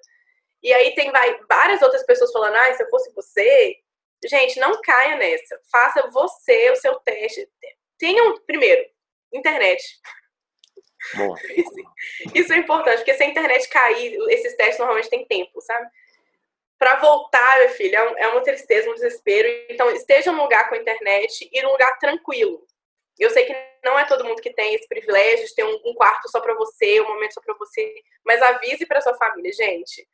E 0.62 0.74
aí 0.74 0.94
tem 0.94 1.12
vai, 1.12 1.40
várias 1.48 1.82
outras 1.82 2.06
pessoas 2.06 2.32
falando, 2.32 2.56
ah, 2.56 2.74
se 2.74 2.84
eu 2.84 2.90
fosse 2.90 3.14
você, 3.14 3.78
gente, 4.28 4.60
não 4.60 4.82
caia 4.82 5.16
nessa. 5.16 5.60
Faça 5.72 6.10
você 6.10 6.70
o 6.72 6.76
seu 6.76 7.00
teste. 7.00 7.50
Tenham, 7.98 8.38
primeiro, 8.46 8.86
internet. 9.34 9.82
Boa. 11.16 11.38
Isso 12.34 12.54
é 12.54 12.58
importante, 12.58 12.98
porque 12.98 13.14
se 13.14 13.24
a 13.24 13.28
internet 13.28 13.68
cair, 13.70 14.18
esses 14.30 14.56
testes 14.56 14.80
normalmente 14.80 15.10
têm 15.10 15.26
tempo, 15.26 15.62
sabe? 15.62 15.88
Para 16.78 16.96
voltar, 16.96 17.60
meu 17.60 17.70
filho, 17.70 17.96
é, 17.96 18.24
é 18.24 18.28
uma 18.30 18.42
tristeza, 18.42 18.90
um 18.90 18.94
desespero. 18.94 19.48
Então, 19.70 19.90
esteja 19.92 20.32
num 20.32 20.44
lugar 20.44 20.70
com 20.70 20.76
internet 20.76 21.50
e 21.52 21.62
num 21.62 21.72
lugar 21.72 21.98
tranquilo. 22.00 22.66
Eu 23.18 23.30
sei 23.30 23.46
que 23.46 23.56
não 23.84 24.00
é 24.00 24.06
todo 24.06 24.24
mundo 24.24 24.42
que 24.42 24.54
tem 24.54 24.76
esse 24.76 24.88
privilégio 24.88 25.46
de 25.46 25.56
ter 25.56 25.66
um, 25.66 25.80
um 25.86 25.94
quarto 25.94 26.30
só 26.30 26.40
para 26.40 26.54
você, 26.54 27.02
um 27.02 27.08
momento 27.08 27.34
só 27.34 27.42
para 27.42 27.56
você, 27.56 27.94
mas 28.26 28.42
avise 28.42 28.86
para 28.86 29.02
sua 29.02 29.16
família, 29.16 29.52
gente. 29.52 30.08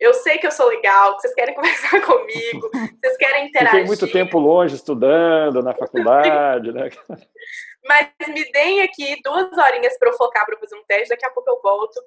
Eu 0.00 0.14
sei 0.14 0.38
que 0.38 0.46
eu 0.46 0.52
sou 0.52 0.68
legal, 0.68 1.16
que 1.16 1.22
vocês 1.22 1.34
querem 1.34 1.54
conversar 1.56 2.00
comigo, 2.00 2.70
vocês 2.70 3.16
querem 3.18 3.48
interagir. 3.48 3.80
Fiquei 3.80 3.86
muito 3.86 4.10
tempo 4.10 4.38
longe 4.38 4.76
estudando 4.76 5.62
na 5.62 5.74
faculdade, 5.76 6.72
né? 6.72 6.88
Mas 7.88 8.10
me 8.28 8.44
deem 8.52 8.82
aqui 8.82 9.18
duas 9.22 9.50
horinhas 9.56 9.98
para 9.98 10.10
eu 10.10 10.16
focar 10.16 10.44
para 10.44 10.58
fazer 10.58 10.76
um 10.76 10.84
teste, 10.84 11.08
daqui 11.08 11.24
a 11.24 11.30
pouco 11.30 11.48
eu 11.48 11.58
volto. 11.62 11.98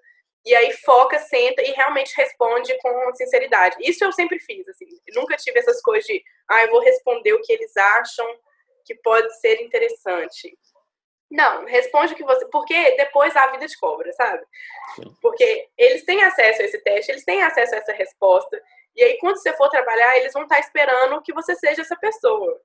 E 0.46 0.54
aí 0.56 0.72
foca, 0.74 1.18
senta 1.20 1.62
e 1.64 1.72
realmente 1.72 2.16
responde 2.16 2.76
com 2.80 3.14
sinceridade. 3.16 3.76
Isso 3.80 4.04
eu 4.04 4.12
sempre 4.12 4.40
fiz, 4.40 4.68
assim. 4.68 4.86
nunca 5.16 5.36
tive 5.38 5.60
essas 5.60 5.82
coisas 5.82 6.06
de, 6.06 6.24
ah, 6.48 6.64
eu 6.64 6.72
vou 6.72 6.82
responder 6.82 7.34
o 7.34 7.42
que 7.42 7.52
eles 7.52 7.76
acham 7.76 8.28
que 8.86 8.96
pode 8.96 9.40
ser 9.40 9.62
interessante. 9.62 10.56
Não, 11.30 11.66
responde 11.66 12.14
o 12.14 12.16
que 12.16 12.24
você. 12.24 12.46
Porque 12.48 12.96
depois 12.98 13.36
a 13.36 13.48
vida 13.48 13.68
te 13.68 13.80
cobra, 13.80 14.12
sabe? 14.14 14.44
Porque 15.22 15.70
eles 15.78 16.04
têm 16.06 16.22
acesso 16.24 16.62
a 16.62 16.66
esse 16.66 16.80
teste, 16.80 17.12
eles 17.12 17.24
têm 17.24 17.42
acesso 17.42 17.74
a 17.74 17.78
essa 17.78 17.94
resposta. 17.94 18.62
E 18.96 19.04
aí, 19.04 19.18
quando 19.20 19.38
você 19.38 19.54
for 19.54 19.70
trabalhar, 19.70 20.18
eles 20.18 20.34
vão 20.34 20.44
estar 20.44 20.60
esperando 20.60 21.22
que 21.22 21.34
você 21.34 21.56
seja 21.56 21.82
essa 21.82 21.96
pessoa. 21.96 22.60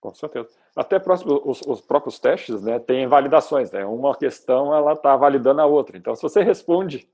Com 0.00 0.14
certeza. 0.14 0.48
Até 0.74 0.98
próximo, 0.98 1.42
os, 1.44 1.60
os, 1.60 1.80
próprios 1.82 2.18
testes 2.18 2.62
né, 2.62 2.78
têm 2.78 3.06
validações. 3.06 3.70
Né? 3.70 3.84
Uma 3.84 4.16
questão 4.16 4.74
ela 4.74 4.94
está 4.94 5.14
validando 5.14 5.60
a 5.60 5.66
outra. 5.66 5.98
Então, 5.98 6.14
se 6.14 6.22
você 6.22 6.42
responde 6.42 7.06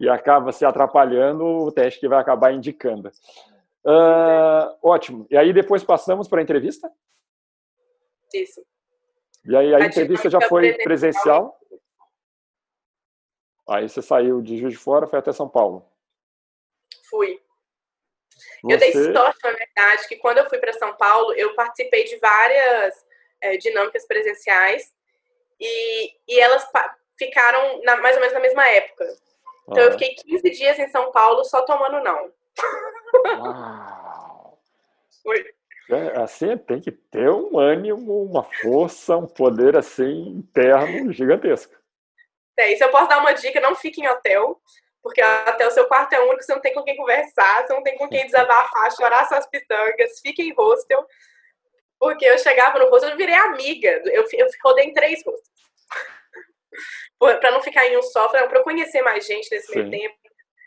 e 0.00 0.08
acaba 0.08 0.50
se 0.50 0.64
atrapalhando, 0.64 1.44
o 1.44 1.70
teste 1.70 2.00
que 2.00 2.08
vai 2.08 2.20
acabar 2.20 2.52
indicando. 2.52 3.12
Uh, 3.84 4.76
ótimo. 4.82 5.26
E 5.30 5.36
aí 5.36 5.52
depois 5.52 5.84
passamos 5.84 6.26
para 6.26 6.40
a 6.40 6.42
entrevista? 6.42 6.90
Isso. 8.34 8.60
E 9.44 9.56
aí 9.56 9.72
a, 9.72 9.78
a 9.78 9.86
entrevista 9.86 10.28
já 10.28 10.40
foi 10.40 10.74
presencial? 10.78 11.56
Aí 13.68 13.88
você 13.88 14.02
saiu 14.02 14.42
de 14.42 14.58
Juiz 14.58 14.72
de 14.72 14.78
Fora, 14.78 15.06
foi 15.06 15.18
até 15.18 15.32
São 15.32 15.48
Paulo? 15.48 15.86
Fui. 17.08 17.40
Você... 18.62 18.74
Eu 18.74 18.78
dei 18.78 18.92
sorte, 18.92 19.38
na 19.42 19.52
verdade, 19.52 20.08
que 20.08 20.16
quando 20.16 20.38
eu 20.38 20.48
fui 20.48 20.58
para 20.58 20.72
São 20.72 20.94
Paulo, 20.96 21.32
eu 21.34 21.54
participei 21.54 22.04
de 22.04 22.16
várias 22.16 22.94
é, 23.40 23.56
dinâmicas 23.56 24.06
presenciais 24.06 24.92
e, 25.60 26.12
e 26.28 26.40
elas 26.40 26.66
ficaram 27.18 27.82
na, 27.82 27.96
mais 27.96 28.16
ou 28.16 28.20
menos 28.20 28.34
na 28.34 28.40
mesma 28.40 28.68
época. 28.68 29.04
Então 29.68 29.82
ah. 29.82 29.86
eu 29.86 29.92
fiquei 29.92 30.14
15 30.14 30.50
dias 30.50 30.78
em 30.78 30.88
São 30.88 31.10
Paulo 31.12 31.44
só 31.44 31.62
tomando 31.62 32.02
não. 32.02 32.32
Uau. 33.38 34.58
Foi. 35.22 35.44
É, 35.90 36.20
assim, 36.20 36.56
tem 36.56 36.80
que 36.80 36.90
ter 36.90 37.28
um 37.28 37.58
ânimo, 37.58 38.22
uma 38.22 38.44
força, 38.44 39.16
um 39.16 39.26
poder 39.26 39.76
assim 39.76 40.28
interno 40.28 41.12
gigantesco. 41.12 41.74
É, 42.56 42.74
se 42.76 42.84
eu 42.84 42.90
posso 42.90 43.08
dar 43.08 43.18
uma 43.18 43.32
dica, 43.32 43.60
não 43.60 43.74
fique 43.74 44.00
em 44.00 44.08
hotel, 44.08 44.60
porque 45.02 45.20
até 45.20 45.66
o 45.66 45.70
seu 45.70 45.86
quarto 45.86 46.12
é 46.12 46.20
único, 46.20 46.42
você 46.42 46.54
não 46.54 46.60
tem 46.60 46.72
com 46.72 46.84
quem 46.84 46.96
conversar, 46.96 47.66
você 47.66 47.72
não 47.72 47.82
tem 47.82 47.96
com 47.96 48.08
quem 48.08 48.24
desabafar, 48.24 48.94
chorar 48.94 49.26
suas 49.26 49.46
pitangas, 49.46 50.20
fique 50.20 50.42
em 50.42 50.54
hostel. 50.54 51.04
Porque 51.98 52.24
eu 52.24 52.38
chegava 52.38 52.78
no 52.78 52.88
hostel, 52.88 53.10
eu 53.10 53.16
virei 53.16 53.34
amiga. 53.34 54.02
Eu, 54.06 54.24
eu 54.32 54.48
rodei 54.64 54.86
em 54.86 54.92
três 54.92 55.24
hostels. 55.24 55.50
para 57.40 57.50
não 57.50 57.60
ficar 57.60 57.86
em 57.86 57.96
um 57.96 58.02
só, 58.02 58.28
para 58.28 58.46
eu 58.52 58.62
conhecer 58.62 59.02
mais 59.02 59.26
gente 59.26 59.50
nesse 59.50 59.74
meio 59.74 59.90
tempo. 59.90 60.16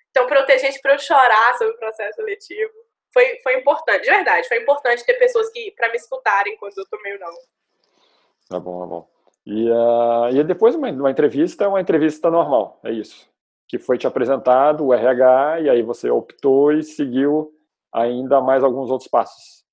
Então, 0.10 0.28
para 0.28 0.40
eu 0.40 0.46
ter 0.46 0.60
gente 0.60 0.80
para 0.82 0.94
eu 0.94 1.00
chorar 1.00 1.58
sobre 1.58 1.74
o 1.74 1.78
processo 1.78 2.16
seletivo 2.16 2.72
foi, 3.16 3.40
foi 3.42 3.56
importante, 3.56 4.04
de 4.04 4.10
verdade, 4.10 4.48
foi 4.48 4.58
importante 4.62 5.06
ter 5.06 5.14
pessoas 5.14 5.50
que 5.50 5.72
para 5.72 5.90
me 5.90 5.96
escutarem 5.96 6.58
quando 6.58 6.78
eu 6.78 6.86
tô 6.86 7.02
meio 7.02 7.18
não. 7.18 7.34
Tá 8.50 8.60
bom, 8.60 8.82
tá 8.82 8.86
bom. 8.86 9.10
E, 9.46 9.70
uh, 9.70 10.30
e 10.34 10.44
depois 10.44 10.76
uma, 10.76 10.90
uma 10.90 11.12
entrevista 11.12 11.64
é 11.64 11.68
uma 11.68 11.80
entrevista 11.80 12.30
normal, 12.30 12.80
é 12.84 12.92
isso. 12.92 13.30
Que 13.68 13.80
foi 13.80 13.98
te 13.98 14.06
apresentado 14.08 14.86
o 14.86 14.94
RH 14.94 15.62
e 15.62 15.70
aí 15.70 15.82
você 15.82 16.10
optou 16.10 16.72
e 16.72 16.84
seguiu 16.84 17.52
ainda 17.94 18.42
mais 18.42 18.64
alguns 18.64 18.92
outros 18.92 19.10
passos. 19.10 19.66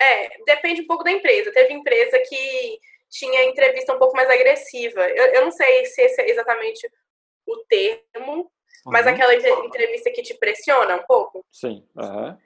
É, 0.00 0.28
depende 0.44 0.82
um 0.82 0.86
pouco 0.86 1.04
da 1.04 1.10
empresa. 1.10 1.52
Teve 1.52 1.72
empresa 1.72 2.18
que 2.18 2.78
tinha 3.10 3.44
entrevista 3.44 3.94
um 3.94 3.98
pouco 3.98 4.16
mais 4.16 4.28
agressiva. 4.28 5.08
Eu, 5.08 5.26
eu 5.34 5.44
não 5.44 5.50
sei 5.50 5.86
se 5.86 6.02
esse 6.02 6.20
é 6.20 6.30
exatamente 6.30 6.90
o 7.46 7.56
termo, 7.68 8.50
mas 8.86 9.06
uhum. 9.06 9.12
aquela 9.12 9.34
entrevista 9.34 10.10
que 10.10 10.22
te 10.22 10.34
pressiona 10.34 10.96
um 10.96 11.04
pouco? 11.04 11.44
Sim. 11.50 11.86
Uhum. 11.96 12.36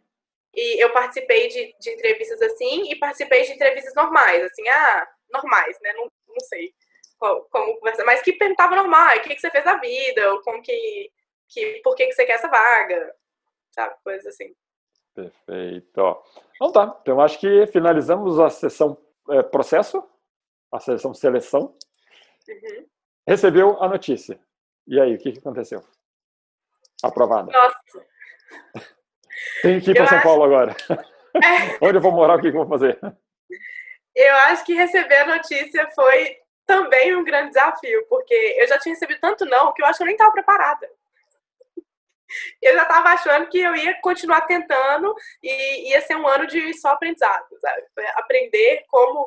E 0.55 0.83
eu 0.83 0.93
participei 0.93 1.49
de, 1.49 1.75
de 1.79 1.91
entrevistas 1.91 2.41
assim 2.43 2.91
e 2.91 2.97
participei 2.97 3.45
de 3.45 3.53
entrevistas 3.53 3.95
normais, 3.95 4.43
assim, 4.45 4.69
ah, 4.69 5.09
normais, 5.33 5.79
né? 5.83 5.93
Não, 5.95 6.11
não 6.29 6.41
sei 6.41 6.75
como, 7.19 7.43
conversar, 7.79 8.05
mas 8.05 8.23
que 8.23 8.33
perguntava 8.33 8.77
normal, 8.77 9.17
o 9.17 9.23
que, 9.23 9.35
que 9.35 9.41
você 9.41 9.51
fez 9.51 9.65
da 9.65 9.77
vida, 9.77 10.33
ou 10.33 10.41
como 10.43 10.63
que, 10.63 11.11
que 11.49 11.81
por 11.83 11.95
que, 11.95 12.07
que 12.07 12.13
você 12.13 12.25
quer 12.25 12.35
essa 12.35 12.49
vaga, 12.49 13.15
sabe? 13.71 13.95
Coisas 14.05 14.27
assim. 14.27 14.55
Perfeito. 15.15 16.25
Então 16.55 16.73
tá, 16.73 16.99
então 17.03 17.21
acho 17.21 17.39
que 17.39 17.67
finalizamos 17.67 18.39
a 18.39 18.49
sessão 18.51 18.97
é, 19.31 19.43
processo, 19.43 20.03
a 20.73 20.81
sessão 20.81 21.13
seleção. 21.13 21.77
Uhum. 22.49 22.87
Recebeu 23.27 23.83
a 23.83 23.89
notícia. 23.89 24.41
E 24.87 24.99
aí, 24.99 25.15
o 25.15 25.19
que, 25.19 25.33
que 25.33 25.39
aconteceu? 25.39 25.85
Aprovada. 27.03 27.53
Nossa. 27.53 28.07
Tem 29.63 29.81
que 29.81 29.91
ir 29.91 29.95
para 29.95 30.07
São 30.07 30.19
acho... 30.19 30.27
Paulo 30.27 30.45
agora. 30.45 30.75
É. 31.35 31.79
Onde 31.85 31.99
eu 31.99 32.01
vou 32.01 32.13
morar, 32.13 32.37
o 32.37 32.41
que 32.41 32.49
eu 32.49 32.53
vou 32.53 32.67
fazer? 32.67 32.99
Eu 34.15 34.35
acho 34.49 34.65
que 34.65 34.75
receber 34.75 35.17
a 35.19 35.37
notícia 35.37 35.89
foi 35.95 36.37
também 36.69 37.17
um 37.17 37.25
grande 37.25 37.49
desafio, 37.49 38.07
porque 38.11 38.35
eu 38.59 38.69
já 38.69 38.79
tinha 38.79 38.95
recebido 38.95 39.19
tanto 39.21 39.47
não 39.47 39.73
que 39.73 39.83
eu 39.83 39.87
acho 39.87 39.97
que 39.97 40.03
eu 40.03 40.07
nem 40.07 40.15
estava 40.15 40.31
preparada. 40.31 40.89
Eu 42.61 42.75
já 42.75 42.83
estava 42.83 43.09
achando 43.09 43.49
que 43.49 43.59
eu 43.59 43.75
ia 43.75 43.99
continuar 44.03 44.43
tentando 44.43 45.15
e 45.43 45.91
ia 45.91 46.01
ser 46.03 46.15
um 46.15 46.29
ano 46.29 46.47
de 46.47 46.75
só 46.75 46.91
aprendizado, 46.91 47.47
sabe? 47.59 47.83
Aprender 48.17 48.85
como 48.89 49.27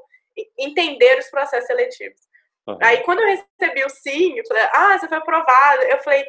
entender 0.56 1.18
os 1.18 1.28
processos 1.28 1.66
seletivos. 1.66 2.22
Uhum. 2.68 2.78
Aí, 2.80 3.02
quando 3.02 3.22
eu 3.22 3.28
recebi 3.28 3.84
o 3.84 3.90
sim, 3.90 4.38
eu 4.38 4.46
falei, 4.46 4.64
ah, 4.72 5.00
você 5.00 5.08
foi 5.08 5.18
aprovado. 5.18 5.82
Eu 5.82 5.98
falei, 6.04 6.24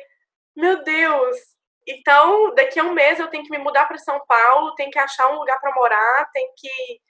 meu 0.56 0.82
Deus! 0.82 1.36
Então, 1.86 2.54
daqui 2.54 2.80
a 2.80 2.84
um 2.84 2.94
mês 2.94 3.20
eu 3.20 3.28
tenho 3.28 3.44
que 3.44 3.50
me 3.50 3.58
mudar 3.58 3.84
para 3.86 3.98
São 3.98 4.18
Paulo, 4.26 4.74
tenho 4.74 4.90
que 4.90 4.98
achar 4.98 5.30
um 5.30 5.38
lugar 5.38 5.60
para 5.60 5.74
morar, 5.74 6.30
tenho 6.32 6.50
que, 6.56 7.00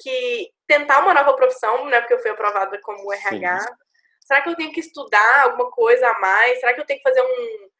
que 0.00 0.50
tentar 0.66 1.00
uma 1.02 1.14
nova 1.14 1.34
profissão, 1.34 1.86
né? 1.86 2.00
Porque 2.00 2.14
eu 2.14 2.20
fui 2.20 2.30
aprovada 2.30 2.80
como 2.82 3.12
RH. 3.12 3.60
Sim. 3.60 3.68
Será 4.20 4.42
que 4.42 4.48
eu 4.48 4.56
tenho 4.56 4.72
que 4.72 4.80
estudar 4.80 5.42
alguma 5.42 5.70
coisa 5.70 6.08
a 6.08 6.18
mais? 6.20 6.60
Será 6.60 6.72
que 6.72 6.80
eu 6.80 6.86
tenho 6.86 7.00
que 7.00 7.08
fazer 7.08 7.22
um, 7.22 7.70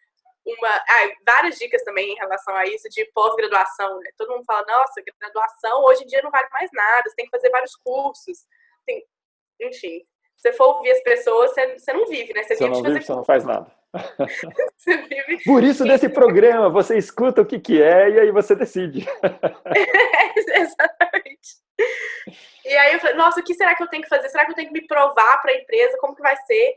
uma. 0.46 0.68
Ah, 0.68 1.12
várias 1.26 1.56
dicas 1.58 1.82
também 1.84 2.12
em 2.12 2.16
relação 2.16 2.54
a 2.56 2.66
isso 2.66 2.88
de 2.88 3.04
pós-graduação. 3.14 3.98
Né? 4.00 4.10
Todo 4.16 4.32
mundo 4.32 4.44
fala, 4.44 4.64
nossa, 4.66 5.02
graduação 5.20 5.84
hoje 5.84 6.04
em 6.04 6.06
dia 6.06 6.22
não 6.22 6.30
vale 6.30 6.48
mais 6.52 6.70
nada, 6.72 7.08
você 7.08 7.16
tem 7.16 7.26
que 7.26 7.30
fazer 7.30 7.50
vários 7.50 7.76
cursos. 7.76 8.38
Tem... 8.86 9.04
Enfim, 9.60 10.00
se 10.36 10.48
você 10.48 10.52
for 10.54 10.76
ouvir 10.76 10.90
as 10.90 11.02
pessoas, 11.02 11.50
você, 11.50 11.78
você 11.78 11.92
não 11.92 12.06
vive, 12.06 12.32
né? 12.32 12.42
Você, 12.42 12.56
você 12.56 12.68
não 12.68 12.82
vive, 12.82 13.02
você 13.02 13.12
não 13.12 13.24
faz 13.24 13.44
nada. 13.44 13.70
Por 15.44 15.62
isso 15.64 15.84
desse 15.84 16.08
programa, 16.08 16.70
você 16.70 16.96
escuta 16.96 17.42
o 17.42 17.46
que, 17.46 17.58
que 17.58 17.82
é 17.82 18.08
e 18.10 18.20
aí 18.20 18.30
você 18.30 18.54
decide. 18.54 19.06
exatamente. 20.34 21.19
E 22.64 22.76
aí 22.76 22.92
eu 22.92 23.00
falei, 23.00 23.16
nossa, 23.16 23.40
o 23.40 23.42
que 23.42 23.54
será 23.54 23.74
que 23.74 23.82
eu 23.82 23.88
tenho 23.88 24.02
que 24.02 24.08
fazer? 24.08 24.28
Será 24.28 24.44
que 24.44 24.52
eu 24.52 24.54
tenho 24.54 24.68
que 24.68 24.80
me 24.80 24.86
provar 24.86 25.40
para 25.40 25.52
a 25.52 25.56
empresa? 25.56 25.98
Como 25.98 26.14
que 26.14 26.22
vai 26.22 26.36
ser? 26.36 26.76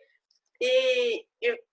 E, 0.61 1.25
e 1.41 1.63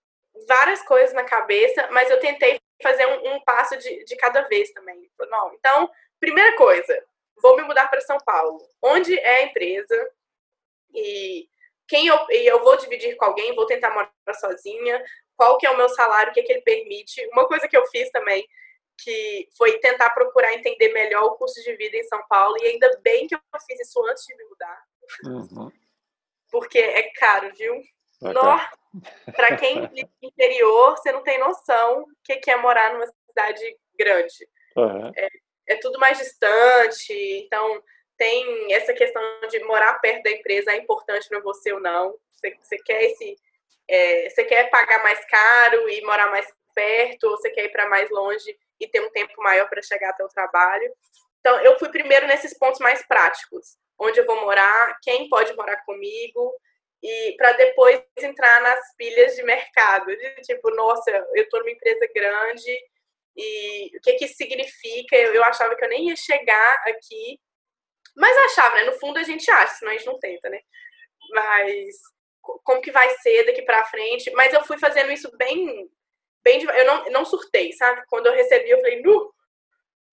várias 0.46 0.82
coisas 0.82 1.14
na 1.14 1.24
cabeça, 1.24 1.88
mas 1.92 2.10
eu 2.10 2.18
tentei 2.18 2.60
fazer 2.82 3.06
um, 3.06 3.34
um 3.34 3.44
passo 3.44 3.76
de, 3.76 4.04
de 4.04 4.16
cada 4.16 4.42
vez 4.42 4.70
também. 4.72 5.10
Não, 5.28 5.54
então, 5.54 5.90
primeira 6.18 6.56
coisa, 6.56 7.04
vou 7.40 7.56
me 7.56 7.62
mudar 7.62 7.88
para 7.88 8.00
São 8.00 8.18
Paulo. 8.18 8.60
Onde 8.82 9.16
é 9.18 9.36
a 9.36 9.42
empresa? 9.42 10.10
E 10.94 11.48
quem 11.86 12.06
eu, 12.06 12.18
e 12.30 12.46
eu 12.46 12.62
vou 12.62 12.76
dividir 12.76 13.16
com 13.16 13.26
alguém, 13.26 13.54
vou 13.54 13.66
tentar 13.66 13.90
morar 13.90 14.10
sozinha, 14.34 15.02
qual 15.36 15.56
que 15.58 15.66
é 15.66 15.70
o 15.70 15.76
meu 15.76 15.88
salário, 15.88 16.30
o 16.30 16.34
que, 16.34 16.40
é 16.40 16.42
que 16.42 16.52
ele 16.52 16.62
permite. 16.62 17.26
Uma 17.32 17.46
coisa 17.46 17.66
que 17.66 17.76
eu 17.76 17.86
fiz 17.86 18.10
também, 18.10 18.46
que 19.02 19.48
foi 19.56 19.78
tentar 19.78 20.10
procurar 20.10 20.52
entender 20.52 20.92
melhor 20.92 21.24
o 21.24 21.36
custo 21.36 21.62
de 21.62 21.74
vida 21.76 21.96
em 21.96 22.04
São 22.04 22.22
Paulo, 22.28 22.56
e 22.60 22.66
ainda 22.66 23.00
bem 23.02 23.26
que 23.26 23.34
eu 23.34 23.40
fiz 23.66 23.80
isso 23.80 24.04
antes 24.06 24.24
de 24.26 24.36
me 24.36 24.44
mudar. 24.44 24.84
Uhum. 25.24 25.72
Porque 26.50 26.78
é 26.78 27.10
caro, 27.14 27.52
viu? 27.56 27.74
É 28.22 29.32
Para 29.32 29.56
quem 29.56 29.86
vive 29.88 30.10
no 30.22 30.28
interior, 30.28 30.96
você 30.96 31.12
não 31.12 31.22
tem 31.22 31.38
noção 31.38 32.02
o 32.02 32.06
que 32.22 32.50
é 32.50 32.56
morar 32.56 32.92
numa 32.92 33.06
cidade 33.26 33.78
grande. 33.98 34.48
Uhum. 34.76 35.12
É, 35.16 35.28
é 35.68 35.76
tudo 35.76 35.98
mais 35.98 36.18
distante, 36.18 37.12
então 37.44 37.82
tem 38.16 38.74
essa 38.74 38.92
questão 38.92 39.22
de 39.48 39.60
morar 39.60 39.94
perto 40.00 40.24
da 40.24 40.30
empresa 40.30 40.72
é 40.72 40.76
importante 40.76 41.28
para 41.28 41.40
você 41.40 41.72
ou 41.72 41.80
não. 41.80 42.14
Você, 42.32 42.54
você 42.60 42.76
quer 42.78 43.04
esse, 43.04 43.36
é, 43.88 44.28
você 44.28 44.44
quer 44.44 44.68
pagar 44.68 45.02
mais 45.02 45.24
caro 45.24 45.88
e 45.88 46.02
morar 46.02 46.30
mais 46.30 46.46
perto, 46.74 47.24
ou 47.24 47.36
você 47.36 47.50
quer 47.50 47.64
ir 47.64 47.72
para 47.72 47.88
mais 47.88 48.10
longe 48.10 48.58
e 48.80 48.88
ter 48.88 49.00
um 49.00 49.10
tempo 49.10 49.32
maior 49.42 49.68
para 49.68 49.82
chegar 49.82 50.10
até 50.10 50.24
o 50.24 50.28
trabalho. 50.28 50.92
Então, 51.40 51.60
eu 51.60 51.78
fui 51.78 51.88
primeiro 51.90 52.26
nesses 52.26 52.56
pontos 52.56 52.80
mais 52.80 53.06
práticos, 53.06 53.76
onde 53.98 54.18
eu 54.18 54.26
vou 54.26 54.40
morar, 54.40 54.98
quem 55.02 55.28
pode 55.28 55.54
morar 55.54 55.84
comigo, 55.84 56.54
e 57.02 57.34
para 57.36 57.52
depois 57.52 58.02
entrar 58.18 58.60
nas 58.62 58.80
pilhas 58.96 59.34
de 59.34 59.42
mercado, 59.42 60.06
de 60.06 60.34
tipo, 60.42 60.70
nossa, 60.74 61.10
eu 61.10 61.44
estou 61.44 61.60
numa 61.60 61.70
empresa 61.70 62.08
grande 62.14 62.78
e 63.36 63.96
o 63.96 64.00
que 64.02 64.14
que 64.14 64.24
isso 64.26 64.34
significa? 64.34 65.16
Eu, 65.16 65.34
eu 65.34 65.44
achava 65.44 65.74
que 65.74 65.84
eu 65.84 65.88
nem 65.88 66.08
ia 66.08 66.16
chegar 66.16 66.82
aqui 66.86 67.38
mas 68.16 68.36
achava, 68.36 68.76
né? 68.76 68.84
No 68.84 68.92
fundo 68.92 69.18
a 69.18 69.22
gente 69.22 69.50
acha, 69.50 69.74
senão 69.74 69.92
a 69.92 69.96
gente 69.96 70.06
não 70.06 70.18
tenta, 70.18 70.48
né? 70.48 70.60
Mas 71.30 71.96
como 72.40 72.80
que 72.80 72.90
vai 72.90 73.08
ser 73.16 73.44
daqui 73.44 73.62
para 73.62 73.84
frente? 73.86 74.30
Mas 74.32 74.52
eu 74.52 74.64
fui 74.64 74.78
fazendo 74.78 75.12
isso 75.12 75.30
bem, 75.36 75.88
bem 76.42 76.62
eu 76.62 76.86
não, 76.86 77.10
não 77.10 77.24
surtei, 77.24 77.72
sabe? 77.72 78.02
Quando 78.08 78.26
eu 78.26 78.32
recebi, 78.32 78.70
eu 78.70 78.80
falei, 78.80 79.02
nu, 79.02 79.32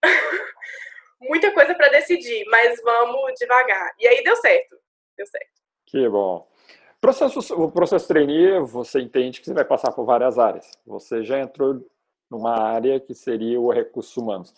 muita 1.22 1.52
coisa 1.52 1.74
para 1.76 1.90
decidir, 1.90 2.46
mas 2.50 2.82
vamos 2.82 3.34
devagar. 3.40 3.92
E 4.00 4.08
aí 4.08 4.24
deu 4.24 4.36
certo, 4.36 4.78
deu 5.16 5.26
certo. 5.26 5.58
Que 5.86 6.08
bom. 6.10 6.48
Processo, 7.00 7.40
o 7.54 7.72
processo 7.72 8.08
trainee, 8.08 8.60
você 8.60 9.00
entende 9.00 9.40
que 9.40 9.46
você 9.46 9.54
vai 9.54 9.66
passar 9.66 9.92
por 9.92 10.04
várias 10.04 10.40
áreas. 10.40 10.72
Você 10.86 11.24
já 11.24 11.40
entrou 11.40 11.86
numa 12.30 12.60
área 12.60 13.00
que 13.00 13.14
seria 13.14 13.60
o 13.60 13.72
recursos 13.72 14.16
humanos. 14.18 14.54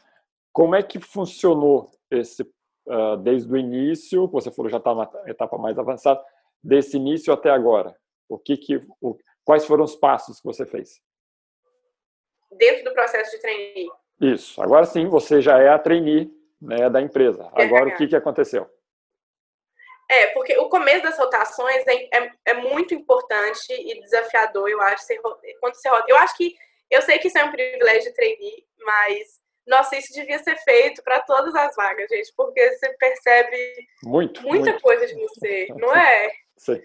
Como 0.52 0.76
é 0.76 0.82
que 0.82 1.00
funcionou 1.00 1.92
esse 2.10 2.44
uh, 2.44 3.18
desde 3.18 3.52
o 3.52 3.58
início, 3.58 4.28
você 4.28 4.52
falou 4.52 4.70
já 4.70 4.78
está 4.78 4.96
na 4.96 5.10
etapa 5.28 5.58
mais 5.58 5.78
avançada, 5.78 6.24
desse 6.64 6.98
início 6.98 7.32
até 7.32 7.50
agora? 7.50 7.96
O 8.28 8.38
que 8.38 8.58
que, 8.58 8.82
o, 9.02 9.18
quais 9.44 9.66
foram 9.66 9.84
os 9.84 9.96
passos 9.96 10.40
que 10.40 10.46
você 10.46 10.66
fez? 10.66 11.02
Dentro 12.52 12.84
do 12.84 12.94
processo 12.94 13.32
de 13.32 13.42
trainee. 13.42 13.90
Isso. 14.20 14.62
Agora 14.62 14.86
sim, 14.86 15.08
você 15.08 15.42
já 15.42 15.60
é 15.60 15.70
a 15.70 15.80
trainee 15.80 16.32
né, 16.62 16.90
da 16.90 17.02
empresa. 17.02 17.50
Agora, 17.54 17.90
o 17.90 17.96
que, 17.96 18.08
que 18.08 18.16
aconteceu? 18.16 18.70
É, 20.10 20.28
porque 20.28 20.58
o 20.58 20.70
começo 20.70 21.04
das 21.04 21.18
rotações 21.18 21.86
é, 21.88 22.18
é, 22.18 22.32
é, 22.46 22.54
muito 22.56 22.96
importante 22.96 23.72
e 23.72 24.02
desafiador, 24.02 24.68
eu 24.68 24.82
acho, 24.82 25.06
quando 25.60 25.76
você 25.76 25.88
rota. 25.88 26.06
Eu 26.08 26.18
acho 26.18 26.36
que, 26.36 26.56
eu 26.90 27.02
sei 27.04 27.20
que 27.20 27.28
isso 27.28 27.38
é 27.38 27.44
um 27.44 27.52
privilégio 27.52 28.10
de 28.10 28.16
trainee, 28.16 28.66
mas 28.80 29.40
nossa, 29.68 29.96
isso 29.96 30.12
devia 30.12 30.40
ser 30.40 30.58
feito 30.58 31.04
para 31.04 31.20
todas 31.20 31.54
as 31.54 31.76
vagas, 31.76 32.10
gente, 32.10 32.34
porque 32.36 32.72
você 32.72 32.90
percebe 32.94 33.88
muito, 34.04 34.42
muita 34.42 34.72
muito. 34.72 34.82
coisa 34.82 35.06
de 35.06 35.14
você, 35.14 35.68
não 35.78 35.96
é? 35.96 36.32
Sim. 36.58 36.82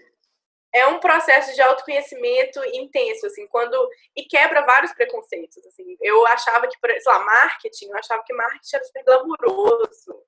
É 0.75 0.87
um 0.87 0.99
processo 0.99 1.55
de 1.55 1.61
autoconhecimento 1.61 2.59
intenso, 2.73 3.25
assim, 3.27 3.47
quando 3.47 3.77
e 4.15 4.23
quebra 4.25 4.65
vários 4.65 4.91
preconceitos, 4.93 5.65
assim. 5.65 5.97
Eu 6.01 6.25
achava 6.27 6.67
que, 6.67 6.77
sei 6.77 7.13
lá, 7.13 7.19
marketing, 7.19 7.87
eu 7.87 7.97
achava 7.97 8.23
que 8.25 8.33
marketing 8.33 8.75
era 8.75 8.85
super 8.85 9.03
glamuroso. 9.03 10.21